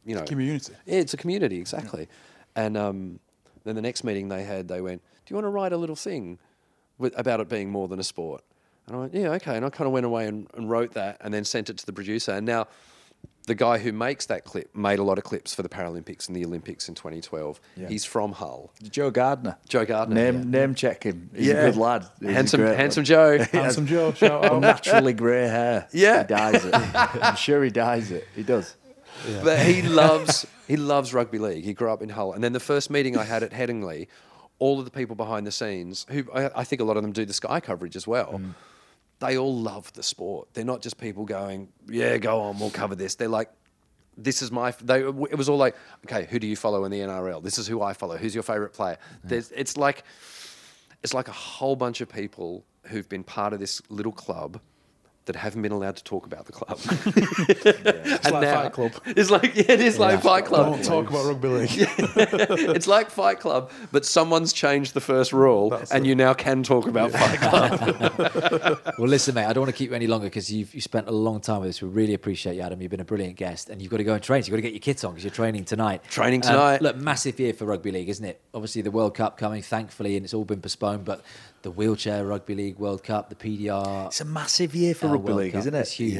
you 0.06 0.16
know, 0.16 0.24
Community. 0.24 0.74
yeah, 0.86 1.00
it's 1.00 1.14
a 1.14 1.18
community, 1.18 1.60
exactly. 1.60 2.08
And 2.56 2.78
um, 2.78 3.20
then 3.66 3.76
the 3.76 3.82
next 3.82 4.04
meeting 4.04 4.30
they 4.30 4.44
had, 4.44 4.68
they 4.68 4.80
went, 4.80 5.02
Do 5.26 5.34
you 5.34 5.36
want 5.36 5.46
to 5.46 5.50
write 5.50 5.74
a 5.74 5.78
little 5.78 5.96
thing 5.96 6.40
with, 6.98 7.18
about 7.20 7.42
it 7.42 7.50
being 7.50 7.70
more 7.70 7.88
than 7.90 8.00
a 8.00 8.04
sport? 8.04 8.44
And 8.86 8.96
I 8.96 9.00
went, 9.00 9.14
Yeah, 9.14 9.32
okay. 9.32 9.58
And 9.58 9.66
I 9.66 9.70
kind 9.70 9.88
of 9.88 9.92
went 9.92 10.06
away 10.06 10.28
and, 10.28 10.48
and 10.56 10.70
wrote 10.70 10.94
that 10.94 11.18
and 11.20 11.34
then 11.34 11.44
sent 11.44 11.70
it 11.70 11.78
to 11.80 11.86
the 11.86 11.92
producer. 11.94 12.32
And 12.32 12.46
now 12.46 12.68
the 13.48 13.56
guy 13.56 13.78
who 13.78 13.94
makes 13.94 14.26
that 14.26 14.44
clip 14.44 14.76
made 14.76 15.00
a 15.00 15.04
lot 15.04 15.18
of 15.18 15.24
clips 15.24 15.56
for 15.56 15.64
the 15.64 15.70
Paralympics 15.70 16.28
and 16.28 16.36
the 16.36 16.44
Olympics 16.44 16.90
in 16.90 16.96
2012. 16.96 17.62
Yeah. 17.78 17.88
He's 17.88 18.04
from 18.04 18.34
Hull. 18.34 18.74
Joe 18.90 19.10
Gardner. 19.10 19.58
Joe 19.70 19.86
Gardner. 19.86 20.16
Name 20.16 20.52
name 20.52 20.76
check 20.76 21.04
him. 21.04 21.30
He's 21.34 21.48
Yeah. 21.48 21.54
a 21.54 21.72
good 21.72 21.78
lad. 21.80 22.06
He's 22.20 22.32
handsome, 22.32 22.60
great 22.62 22.76
handsome 22.78 23.02
lad. 23.04 23.08
Joe. 23.08 23.38
Handsome 23.60 23.86
Joe, 23.88 24.12
shout 24.12 24.44
out. 24.52 24.60
Naturally 24.62 25.14
grey 25.14 25.48
hair. 25.48 25.88
Yeah. 25.94 26.24
He 26.24 26.28
dyes 26.28 26.66
it. 26.66 26.74
I'm 26.76 27.36
sure 27.38 27.64
he 27.64 27.70
dyes 27.70 28.12
it. 28.12 28.28
He 28.36 28.44
does. 28.44 28.76
But 29.44 29.60
he 29.60 29.82
loves 30.02 30.46
he 30.68 30.76
loves 30.76 31.14
rugby 31.14 31.40
league. 31.40 31.64
He 31.64 31.74
grew 31.74 31.90
up 31.92 32.02
in 32.02 32.10
Hull, 32.10 32.34
and 32.34 32.44
then 32.44 32.52
the 32.54 32.60
first 32.60 32.90
meeting 32.90 33.18
I 33.18 33.24
had 33.24 33.42
at 33.44 33.52
Headingley, 33.52 34.08
all 34.60 34.78
of 34.80 34.84
the 34.86 34.92
people 34.92 35.16
behind 35.16 35.48
the 35.48 35.52
scenes, 35.52 36.06
who 36.10 36.26
I, 36.36 36.50
I 36.54 36.64
think 36.66 36.82
a 36.82 36.84
lot 36.84 36.98
of 36.98 37.04
them 37.04 37.14
do 37.14 37.24
the 37.24 37.34
Sky 37.34 37.62
coverage 37.62 37.96
as 37.96 38.06
well, 38.06 38.34
mm. 38.34 38.54
They 39.20 39.38
all 39.38 39.56
love 39.56 39.92
the 39.94 40.04
sport. 40.04 40.50
They're 40.54 40.64
not 40.64 40.82
just 40.82 40.98
people 40.98 41.26
going, 41.26 41.70
"Yeah, 41.88 42.18
go 42.18 42.42
on, 42.42 42.60
we'll 42.60 42.70
cover 42.70 42.96
this." 42.96 43.16
They're 43.16 43.28
like, 43.28 43.52
"This 44.18 44.42
is 44.42 44.52
my." 44.52 44.72
They 44.82 45.02
it 45.02 45.38
was 45.38 45.50
all 45.50 45.58
like, 45.58 45.76
"Okay, 46.06 46.28
who 46.30 46.40
do 46.40 46.48
you 46.48 46.56
follow 46.56 46.86
in 46.86 46.92
the 46.92 47.00
NRL? 47.00 47.42
This 47.42 47.58
is 47.58 47.68
who 47.68 47.82
I 47.82 47.94
follow. 47.94 48.18
Who's 48.18 48.34
your 48.34 48.44
favorite 48.44 48.74
player?" 48.74 48.98
Mm. 49.26 49.30
There's, 49.30 49.52
it's 49.52 49.78
like 49.78 50.04
it's 51.04 51.14
like 51.14 51.28
a 51.28 51.34
whole 51.34 51.76
bunch 51.76 52.02
of 52.02 52.10
people 52.10 52.66
who've 52.84 53.08
been 53.10 53.24
part 53.24 53.54
of 53.54 53.60
this 53.60 53.82
little 53.90 54.12
club 54.12 54.60
that 55.28 55.36
haven't 55.36 55.62
been 55.62 55.72
allowed 55.72 55.96
to 55.98 56.04
talk 56.04 56.26
about 56.26 56.46
the 56.46 56.52
club. 56.52 56.80
It's 57.58 58.30
like 58.32 58.44
Fight 58.54 58.74
Club. 58.74 58.92
It's 59.06 59.30
like 59.30 59.56
yeah, 59.56 59.64
it 59.72 59.80
is 59.82 60.00
like 60.00 60.22
Fight 60.22 60.46
Club. 60.46 60.74
Don't 60.74 60.84
talk 60.84 61.10
about 61.10 61.26
rugby 61.26 61.48
league. 61.48 61.70
it's 61.78 62.88
like 62.88 63.10
Fight 63.10 63.40
Club, 63.40 63.72
but 63.92 64.06
someone's 64.06 64.54
changed 64.54 64.94
the 64.94 65.02
first 65.02 65.34
rule, 65.34 65.74
and 65.92 66.06
you 66.08 66.16
now 66.16 66.34
can 66.34 66.64
talk 66.64 66.88
about 66.88 67.12
Fight 67.12 67.40
Club. 67.40 68.80
Well, 68.98 69.08
listen, 69.08 69.36
mate, 69.36 69.46
I 69.46 69.54
don't 69.54 69.62
want 69.62 69.74
to 69.76 69.78
keep 69.78 69.92
you 69.92 69.96
any 69.96 70.08
longer 70.08 70.26
because 70.26 70.52
you've 70.52 70.74
you 70.74 70.82
spent 70.82 71.08
a 71.08 71.12
long 71.12 71.40
time 71.40 71.62
with 71.62 71.70
us. 71.70 71.82
We 71.82 71.90
really 71.90 72.14
appreciate 72.16 72.56
you, 72.56 72.62
Adam. 72.62 72.82
You've 72.82 72.90
been 72.90 73.00
a 73.00 73.06
brilliant 73.06 73.36
guest, 73.36 73.70
and 73.70 73.80
you've 73.82 73.92
got 73.92 73.98
to 73.98 74.04
go 74.04 74.14
and 74.16 74.24
train. 74.24 74.42
So 74.42 74.48
you've 74.48 74.54
got 74.54 74.58
to 74.58 74.62
get 74.64 74.74
your 74.74 74.80
kits 74.80 75.04
on 75.04 75.12
because 75.12 75.24
you're 75.24 75.32
training 75.32 75.66
tonight. 75.66 76.04
Training 76.10 76.44
Um, 76.46 76.52
tonight. 76.52 76.82
look, 76.82 76.96
massive 76.98 77.40
year 77.40 77.54
for 77.54 77.66
rugby 77.66 77.92
league, 77.92 78.10
isn't 78.10 78.26
it? 78.26 78.42
Obviously, 78.54 78.82
the 78.82 78.92
World 78.92 79.14
Cup 79.16 79.38
coming, 79.38 79.62
thankfully, 79.62 80.16
and 80.16 80.24
it's 80.26 80.34
all 80.34 80.46
been 80.46 80.62
postponed. 80.62 81.06
But 81.06 81.22
the 81.64 81.72
wheelchair 81.72 82.26
rugby 82.26 82.56
league 82.56 82.78
World 82.78 83.04
Cup, 83.04 83.30
the 83.30 83.36
PDR. 83.36 84.08
It's 84.08 84.22
a 84.22 84.26
massive 84.26 84.76
year 84.76 84.94
for 84.94 85.08
Uh, 85.08 85.12
rugby 85.14 85.26
World 85.28 85.40
league, 85.40 85.52
Cup. 85.54 85.60
isn't 85.60 85.74
it? 85.76 85.80
It's 85.80 85.92
huge. 85.92 86.14
Do 86.14 86.20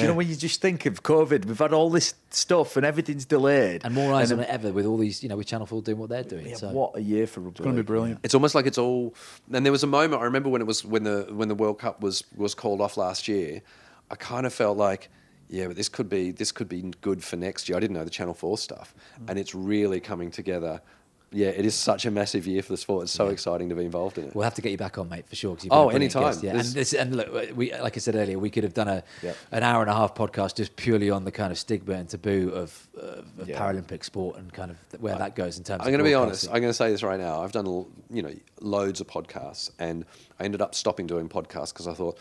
you 0.00 0.06
know 0.08 0.14
when 0.14 0.28
you 0.28 0.34
just 0.36 0.60
think 0.60 0.86
of 0.86 1.02
COVID, 1.02 1.44
we've 1.44 1.58
had 1.58 1.72
all 1.72 1.90
this 1.90 2.14
stuff 2.30 2.76
and 2.76 2.84
everything's 2.86 3.24
delayed. 3.24 3.82
and 3.84 3.94
more 3.94 4.12
eyes 4.14 4.30
And 4.30 4.40
on 4.40 4.46
it 4.46 4.50
ever 4.50 4.72
with 4.72 4.86
all 4.86 4.96
these, 4.96 5.22
you 5.22 5.28
know, 5.28 5.36
with 5.36 5.46
Channel 5.46 5.66
4 5.66 5.82
doing 5.82 5.98
what 5.98 6.08
they're 6.08 6.22
doing. 6.24 6.46
Yeah, 6.48 6.56
so. 6.56 6.70
what 6.70 6.96
a 6.96 7.00
year 7.00 7.26
for 7.26 7.40
rugby 7.40 7.58
It's 7.58 7.64
going 7.64 7.76
to 7.76 7.82
be 7.82 7.86
brilliant. 7.86 8.20
it's 8.22 8.34
almost 8.34 8.54
like 8.54 8.66
it's 8.66 8.78
all. 8.78 9.14
And 9.52 9.64
there 9.64 9.72
was 9.72 9.82
a 9.82 9.86
moment 9.88 10.20
I 10.22 10.24
remember 10.24 10.48
when 10.48 10.60
it 10.60 10.66
was 10.66 10.84
when 10.84 11.04
the 11.04 11.26
when 11.30 11.48
the 11.48 11.54
World 11.54 11.78
Cup 11.78 12.00
was 12.02 12.24
was 12.36 12.54
called 12.54 12.80
off 12.80 12.96
last 12.96 13.28
year. 13.28 13.62
I 14.10 14.14
kind 14.14 14.46
of 14.46 14.54
felt 14.54 14.78
like, 14.78 15.10
yeah, 15.50 15.66
but 15.66 15.76
this 15.76 15.88
could 15.90 16.08
be 16.08 16.30
this 16.30 16.50
could 16.50 16.68
be 16.68 16.82
good 17.02 17.22
for 17.22 17.36
next 17.36 17.68
year. 17.68 17.76
I 17.76 17.80
didn't 17.80 17.94
know 17.96 18.04
the 18.04 18.10
Channel 18.10 18.34
Four 18.34 18.56
stuff, 18.58 18.94
and 19.28 19.38
it's 19.38 19.54
really 19.54 20.00
coming 20.00 20.30
together. 20.30 20.80
Yeah, 21.30 21.48
it 21.48 21.66
is 21.66 21.74
such 21.74 22.06
a 22.06 22.10
massive 22.10 22.46
year 22.46 22.62
for 22.62 22.72
the 22.72 22.78
sport. 22.78 23.02
It's 23.02 23.12
so 23.12 23.28
exciting 23.28 23.68
to 23.68 23.74
be 23.74 23.84
involved 23.84 24.16
in 24.16 24.24
it. 24.24 24.34
We'll 24.34 24.44
have 24.44 24.54
to 24.54 24.62
get 24.62 24.72
you 24.72 24.78
back 24.78 24.96
on, 24.96 25.10
mate, 25.10 25.28
for 25.28 25.36
sure. 25.36 25.54
'cause 25.56 25.64
you've 25.64 25.72
Oh, 25.74 25.90
anytime. 25.90 26.22
guest, 26.22 26.42
Yeah, 26.42 26.50
and, 26.52 26.60
This- 26.60 26.72
this, 26.72 26.92
and 26.94 27.16
look, 27.16 27.54
we 27.54 27.70
like 27.78 27.96
I 27.96 28.00
said 28.00 28.14
earlier, 28.16 28.38
we 28.38 28.48
could 28.48 28.64
have 28.64 28.72
done 28.72 28.88
a 28.88 29.02
Yep. 29.22 29.36
an 29.52 29.62
hour 29.62 29.82
and 29.82 29.90
a 29.90 29.94
half 29.94 30.14
podcast 30.14 30.56
just 30.56 30.74
purely 30.76 31.10
on 31.10 31.24
the 31.24 31.30
kind 31.30 31.52
of 31.52 31.58
stigma 31.58 31.94
and 31.94 32.08
taboo 32.08 32.50
of, 32.54 32.88
of, 32.96 33.26
of 33.40 33.48
Yeah. 33.48 33.58
Paralympic 33.60 34.04
sport 34.04 34.38
and 34.38 34.50
kind 34.52 34.70
of 34.70 34.78
where 35.02 35.16
that 35.18 35.36
goes 35.36 35.58
in 35.58 35.64
terms. 35.64 35.80
Of. 35.82 35.86
I'm 35.86 35.92
going 35.92 35.98
to 36.04 36.08
be 36.08 36.14
honest. 36.14 36.46
I'm 36.48 36.60
going 36.62 36.70
to 36.70 36.72
say 36.74 36.90
this 36.90 37.02
right 37.02 37.20
now. 37.20 37.42
I've 37.42 37.52
done 37.52 37.66
you 38.10 38.22
know 38.22 38.32
loads 38.60 39.00
of 39.02 39.06
podcasts, 39.06 39.70
and 39.78 40.06
I 40.40 40.44
ended 40.44 40.62
up 40.62 40.74
stopping 40.74 41.06
doing 41.06 41.28
podcasts 41.28 41.74
because 41.74 41.86
I 41.86 41.92
thought 41.92 42.16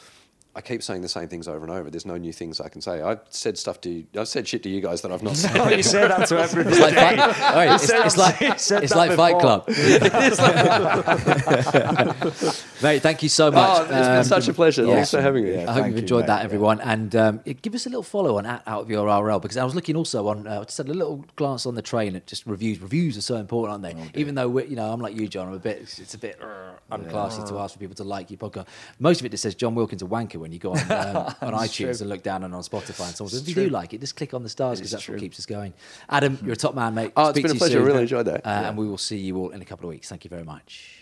I 0.57 0.61
keep 0.61 0.81
saying 0.81 1.03
the 1.03 1.07
same 1.07 1.27
things 1.27 1.47
over 1.47 1.63
and 1.63 1.71
over. 1.71 1.91
There's 1.91 2.07
no 2.07 2.17
new 2.17 2.33
things 2.33 2.59
I 2.59 2.67
can 2.67 2.81
say. 2.81 2.99
I've 2.99 3.19
said 3.29 3.59
stuff 3.59 3.79
to 3.81 3.91
you. 3.91 4.07
I've 4.17 4.27
said 4.27 4.47
shit 4.47 4.63
to 4.63 4.69
you 4.69 4.81
guys 4.81 5.03
that 5.03 5.11
I've 5.11 5.21
not 5.21 5.35
said. 5.37 5.55
Oh, 5.55 5.69
you 5.81 5.83
say 5.83 6.07
that 6.07 6.27
to 6.29 6.39
everybody. 6.39 6.75
It's 6.75 6.83
like, 6.83 6.95
fight, 6.95 7.17
right, 7.55 7.75
it's, 7.75 7.83
said- 7.85 8.05
it's 8.07 8.17
like, 8.17 8.59
said 8.59 8.83
it's 8.83 8.95
like 8.95 9.11
Fight. 9.15 9.37
Club. 9.39 9.67
Mate, 12.81 13.01
thank 13.01 13.21
you 13.23 13.29
so 13.29 13.51
much. 13.51 13.69
Oh, 13.69 13.81
it's 13.83 13.89
been 13.91 14.17
Um, 14.17 14.23
such 14.23 14.47
a 14.47 14.53
pleasure. 14.53 14.83
yeah. 14.85 14.95
Thanks 14.95 15.11
for 15.11 15.21
having 15.21 15.43
me. 15.43 15.53
Yeah. 15.53 15.69
I 15.69 15.73
hope 15.73 15.85
you've 15.85 15.95
you, 15.95 16.01
enjoyed 16.01 16.25
that, 16.27 16.43
everyone. 16.43 16.81
And 16.81 17.15
um, 17.15 17.39
give 17.61 17.75
us 17.75 17.85
a 17.85 17.89
little 17.89 18.01
follow 18.03 18.37
on 18.39 18.45
at 18.47 18.63
Out 18.67 18.81
of 18.81 18.89
Your 18.89 19.05
RL 19.07 19.39
because 19.39 19.57
I 19.57 19.63
was 19.63 19.75
looking 19.75 19.95
also 19.95 20.27
on, 20.27 20.47
uh, 20.47 20.63
just 20.65 20.77
had 20.77 20.89
a 20.89 20.93
little 20.93 21.23
glance 21.35 21.65
on 21.67 21.75
the 21.75 21.81
train 21.83 22.15
at 22.15 22.25
just 22.25 22.45
reviews. 22.47 22.81
Reviews 22.81 23.15
are 23.17 23.21
so 23.21 23.35
important, 23.35 23.85
aren't 23.85 24.13
they? 24.13 24.19
Even 24.19 24.33
though, 24.35 24.49
we're, 24.49 24.65
you 24.65 24.75
know, 24.75 24.91
I'm 24.91 24.99
like 25.01 25.15
you, 25.15 25.27
Jon, 25.27 25.47
I'm 25.49 25.53
a 25.53 25.59
bit, 25.59 25.77
it's 25.81 26.13
a 26.13 26.17
bit 26.17 26.39
uh, 26.41 26.73
unclassy 26.95 27.47
to 27.49 27.59
ask 27.59 27.73
for 27.73 27.79
people 27.79 27.95
to 27.95 28.03
like 28.03 28.29
your 28.31 28.37
podcast. 28.39 28.67
Most 28.99 29.19
of 29.21 29.25
it 29.25 29.29
just 29.29 29.43
says 29.43 29.55
Jon 29.55 29.75
Wilkin's 29.75 30.01
a 30.01 30.05
wanker 30.05 30.35
when 30.47 30.53
you 30.53 30.59
go 30.59 30.71
on, 30.71 30.79
um, 30.79 31.17
on 31.41 31.53
iTunes 31.61 31.99
and 31.99 32.09
look 32.09 32.23
down 32.23 32.45
and 32.45 32.55
on 32.55 32.61
Spotify 32.61 33.07
and 33.07 33.15
so 33.15 33.25
on. 33.25 33.31
If 33.33 33.49
you 33.49 33.53
do 33.55 33.69
like 33.69 33.93
it, 33.93 33.99
just 33.99 34.15
click 34.15 34.33
on 34.33 34.43
the 34.43 34.49
stars 34.49 34.79
because 34.79 34.91
that's 34.91 35.09
what 35.09 35.19
keeps 35.19 35.37
us 35.39 35.45
going. 35.45 35.73
Adam, 36.09 36.39
you're 36.41 36.53
a 36.53 36.55
top 36.55 36.73
man, 36.73 36.95
mate. 36.95 37.11
Oh, 37.17 37.29
it's 37.29 37.31
Speak 37.31 37.43
been 37.47 37.57
a 37.57 37.59
pleasure. 37.59 37.79
soon. 37.79 37.85
Really 37.85 38.01
enjoyed 38.03 38.25
that. 38.27 38.45
Uh, 38.45 38.49
And 38.67 38.77
we 38.77 38.87
will 38.87 38.97
see 38.97 39.17
you 39.17 39.35
all 39.37 39.49
in 39.49 39.61
a 39.61 39.65
couple 39.65 39.89
of 39.89 39.93
weeks. 39.93 40.07
Thank 40.07 40.23
you 40.23 40.29
very 40.29 40.45
much. 40.45 40.96